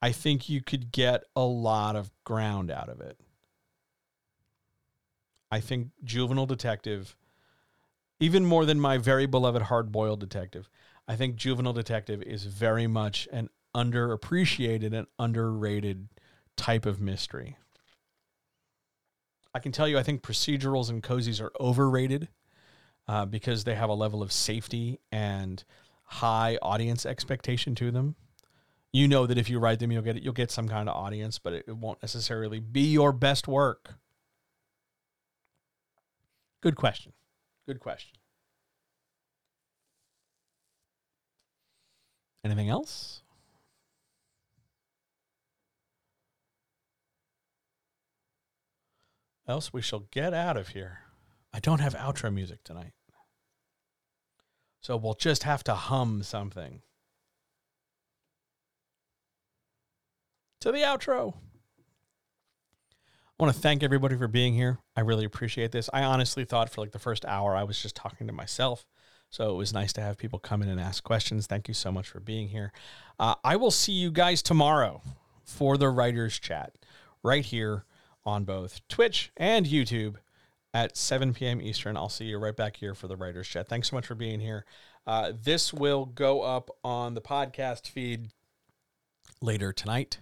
I 0.00 0.10
think 0.10 0.48
you 0.48 0.62
could 0.62 0.90
get 0.90 1.24
a 1.36 1.42
lot 1.42 1.96
of 1.96 2.10
ground 2.24 2.70
out 2.70 2.88
of 2.88 3.02
it. 3.02 3.20
I 5.50 5.60
think 5.60 5.88
Juvenile 6.02 6.46
Detective, 6.46 7.14
even 8.18 8.46
more 8.46 8.64
than 8.64 8.80
my 8.80 8.96
very 8.96 9.26
beloved 9.26 9.64
Hard 9.64 9.92
Boiled 9.92 10.20
Detective, 10.20 10.70
I 11.06 11.16
think 11.16 11.36
Juvenile 11.36 11.74
Detective 11.74 12.22
is 12.22 12.46
very 12.46 12.86
much 12.86 13.28
an 13.30 13.50
underappreciated 13.76 14.94
and 14.94 15.06
underrated 15.18 16.08
type 16.56 16.86
of 16.86 17.02
mystery. 17.02 17.58
I 19.54 19.58
can 19.58 19.72
tell 19.72 19.86
you, 19.86 19.98
I 19.98 20.02
think 20.02 20.22
procedurals 20.22 20.88
and 20.88 21.02
cozies 21.02 21.40
are 21.40 21.52
overrated 21.60 22.28
uh, 23.06 23.26
because 23.26 23.64
they 23.64 23.74
have 23.74 23.90
a 23.90 23.94
level 23.94 24.22
of 24.22 24.32
safety 24.32 24.98
and 25.10 25.62
high 26.04 26.58
audience 26.62 27.04
expectation 27.04 27.74
to 27.76 27.90
them. 27.90 28.16
You 28.92 29.08
know 29.08 29.26
that 29.26 29.38
if 29.38 29.48
you 29.48 29.58
write 29.58 29.78
them, 29.78 29.90
you'll 29.90 30.02
get 30.02 30.16
it, 30.16 30.22
you'll 30.22 30.32
get 30.32 30.50
some 30.50 30.68
kind 30.68 30.88
of 30.88 30.96
audience, 30.96 31.38
but 31.38 31.52
it, 31.54 31.64
it 31.66 31.76
won't 31.76 32.02
necessarily 32.02 32.60
be 32.60 32.82
your 32.82 33.12
best 33.12 33.48
work. 33.48 33.94
Good 36.60 36.76
question. 36.76 37.12
Good 37.66 37.80
question. 37.80 38.18
Anything 42.44 42.68
else? 42.68 43.22
Else 49.46 49.72
we 49.72 49.82
shall 49.82 50.06
get 50.10 50.32
out 50.32 50.56
of 50.56 50.68
here. 50.68 51.00
I 51.52 51.60
don't 51.60 51.80
have 51.80 51.94
outro 51.94 52.32
music 52.32 52.64
tonight. 52.64 52.92
So 54.80 54.96
we'll 54.96 55.14
just 55.14 55.44
have 55.44 55.62
to 55.64 55.74
hum 55.74 56.22
something. 56.22 56.82
To 60.60 60.72
the 60.72 60.78
outro. 60.78 61.34
I 63.42 63.44
want 63.44 63.54
to 63.54 63.60
thank 63.60 63.82
everybody 63.82 64.16
for 64.16 64.28
being 64.28 64.54
here. 64.54 64.78
I 64.96 65.00
really 65.00 65.24
appreciate 65.24 65.72
this. 65.72 65.90
I 65.92 66.02
honestly 66.02 66.44
thought 66.44 66.70
for 66.70 66.80
like 66.80 66.92
the 66.92 66.98
first 66.98 67.24
hour 67.24 67.56
I 67.56 67.64
was 67.64 67.80
just 67.80 67.96
talking 67.96 68.26
to 68.26 68.32
myself. 68.32 68.86
So 69.30 69.50
it 69.50 69.56
was 69.56 69.72
nice 69.72 69.92
to 69.94 70.00
have 70.00 70.18
people 70.18 70.38
come 70.38 70.62
in 70.62 70.68
and 70.68 70.80
ask 70.80 71.02
questions. 71.02 71.46
Thank 71.46 71.66
you 71.66 71.74
so 71.74 71.90
much 71.90 72.08
for 72.08 72.20
being 72.20 72.48
here. 72.48 72.72
Uh, 73.18 73.34
I 73.42 73.56
will 73.56 73.70
see 73.70 73.92
you 73.92 74.10
guys 74.10 74.42
tomorrow 74.42 75.00
for 75.44 75.76
the 75.76 75.88
writers 75.88 76.38
chat 76.38 76.74
right 77.22 77.44
here 77.44 77.84
on 78.24 78.44
both 78.44 78.80
Twitch 78.88 79.30
and 79.36 79.66
YouTube 79.66 80.16
at 80.74 80.96
7 80.96 81.34
p.m. 81.34 81.60
Eastern. 81.60 81.96
I'll 81.96 82.08
see 82.08 82.26
you 82.26 82.38
right 82.38 82.56
back 82.56 82.76
here 82.76 82.94
for 82.94 83.08
the 83.08 83.16
Writers 83.16 83.48
Chat. 83.48 83.68
Thanks 83.68 83.90
so 83.90 83.96
much 83.96 84.06
for 84.06 84.14
being 84.14 84.40
here. 84.40 84.64
Uh, 85.06 85.32
this 85.42 85.72
will 85.72 86.06
go 86.06 86.42
up 86.42 86.70
on 86.84 87.14
the 87.14 87.20
podcast 87.20 87.88
feed 87.88 88.28
later 89.40 89.72
tonight. 89.72 90.20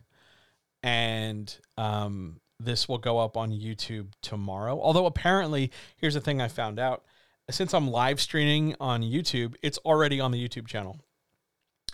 And 0.83 1.55
um, 1.77 2.41
this 2.59 2.89
will 2.89 2.99
go 2.99 3.19
up 3.19 3.37
on 3.37 3.51
YouTube 3.51 4.09
tomorrow. 4.23 4.81
Although, 4.81 5.07
apparently, 5.07 5.71
here's 5.97 6.15
the 6.15 6.21
thing 6.21 6.41
I 6.41 6.49
found 6.49 6.79
out 6.79 7.05
since 7.51 7.75
I'm 7.75 7.91
live 7.91 8.21
streaming 8.21 8.77
on 8.81 9.03
YouTube, 9.03 9.55
it's 9.63 9.79
already 9.79 10.21
on 10.21 10.31
the 10.31 10.49
YouTube 10.49 10.67
channel. 10.67 10.99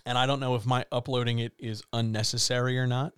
And 0.05 0.17
I 0.17 0.27
don't 0.27 0.41
know 0.41 0.55
if 0.55 0.65
my 0.65 0.85
uploading 0.93 1.41
it 1.41 1.53
is 1.59 1.83
unnecessary 1.93 2.79
or 2.79 2.87
not 2.87 3.13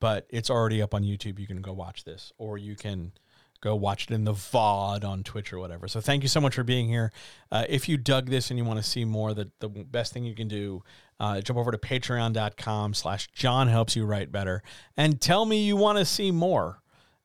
but 0.00 0.26
it's 0.30 0.50
already 0.50 0.82
up 0.82 0.94
on 0.94 1.02
YouTube. 1.02 1.38
You 1.38 1.46
can 1.46 1.60
go 1.60 1.72
watch 1.72 2.04
this, 2.04 2.32
or 2.38 2.58
you 2.58 2.76
can 2.76 3.12
go 3.60 3.74
watch 3.74 4.04
it 4.04 4.10
in 4.12 4.24
the 4.24 4.32
VOD 4.32 5.04
on 5.04 5.22
Twitch 5.24 5.52
or 5.52 5.58
whatever. 5.58 5.88
So 5.88 6.00
thank 6.00 6.22
you 6.22 6.28
so 6.28 6.40
much 6.40 6.54
for 6.54 6.62
being 6.62 6.88
here. 6.88 7.12
Uh, 7.50 7.64
if 7.68 7.88
you 7.88 7.96
dug 7.96 8.30
this 8.30 8.50
and 8.50 8.58
you 8.58 8.64
want 8.64 8.78
to 8.78 8.88
see 8.88 9.04
more, 9.04 9.34
the, 9.34 9.50
the 9.58 9.68
best 9.68 10.12
thing 10.12 10.24
you 10.24 10.34
can 10.34 10.48
do, 10.48 10.82
uh, 11.18 11.40
jump 11.40 11.58
over 11.58 11.72
to 11.72 11.78
patreon.com 11.78 12.94
slash 12.94 13.28
John 13.32 13.68
helps 13.68 13.96
you 13.96 14.04
write 14.04 14.30
better 14.30 14.62
and 14.96 15.20
tell 15.20 15.44
me 15.44 15.64
you 15.64 15.76
want 15.76 15.98
to 15.98 16.04
see 16.04 16.30
more 16.30 16.80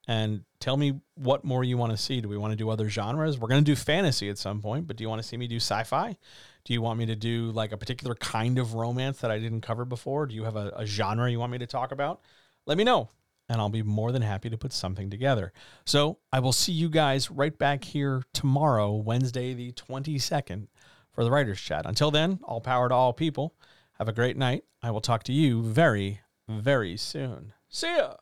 and 0.08 0.44
tell 0.60 0.76
me 0.76 1.00
what 1.16 1.46
more 1.46 1.64
you 1.64 1.78
want 1.78 1.92
to 1.92 1.98
see. 1.98 2.20
Do 2.20 2.28
we 2.28 2.38
want 2.38 2.52
to 2.52 2.58
do 2.58 2.70
other 2.70 2.90
genres? 2.90 3.38
We're 3.38 3.48
going 3.48 3.64
to 3.64 3.72
do 3.72 3.76
fantasy 3.76 4.30
at 4.30 4.38
some 4.38 4.62
point, 4.62 4.88
but 4.88 4.98
do 4.98 5.04
you 5.04 5.10
want 5.10 5.22
to 5.22 5.28
see 5.28 5.38
me 5.38 5.48
do 5.48 5.58
sci-fi? 5.58 6.18
Do 6.66 6.74
you 6.74 6.82
want 6.82 6.98
me 6.98 7.06
to 7.06 7.16
do 7.16 7.52
like 7.52 7.72
a 7.72 7.78
particular 7.78 8.16
kind 8.16 8.58
of 8.58 8.74
romance 8.74 9.20
that 9.20 9.32
I 9.32 9.38
didn't 9.38 9.62
cover 9.62 9.86
before? 9.86 10.26
Do 10.26 10.36
you 10.36 10.46
have 10.46 10.56
a, 10.56 10.74
a 10.76 10.86
genre 10.86 11.30
you 11.30 11.40
want 11.40 11.52
me 11.52 11.58
to 11.60 11.68
talk 11.68 11.92
about? 11.92 12.22
Let 12.66 12.78
me 12.78 12.84
know 12.84 13.10
and 13.50 13.60
I'll 13.60 13.70
be 13.70 13.84
more 13.84 14.12
than 14.12 14.22
happy 14.22 14.50
to 14.50 14.58
put 14.58 14.74
something 14.74 15.10
together. 15.10 15.52
So 15.86 16.20
I 16.32 16.40
will 16.40 16.54
see 16.54 16.72
you 16.72 16.90
guys 16.90 17.30
right 17.30 17.58
back 17.58 17.84
here 17.84 18.24
tomorrow, 18.34 18.94
Wednesday, 18.94 19.54
the 19.54 19.72
22nd, 19.74 20.68
for 21.12 21.24
the 21.24 21.32
Writers 21.32 21.60
Chat. 21.60 21.86
Until 21.86 22.12
then, 22.12 22.40
all 22.44 22.62
power 22.62 22.90
to 22.90 22.96
all 22.96 23.14
people. 23.14 23.56
Have 24.00 24.08
a 24.08 24.14
great 24.14 24.38
night. 24.38 24.64
I 24.82 24.92
will 24.92 25.02
talk 25.02 25.24
to 25.24 25.34
you 25.34 25.62
very, 25.62 26.22
very 26.48 26.98
soon. 26.98 27.54
See 27.70 27.96
ya. 27.96 28.16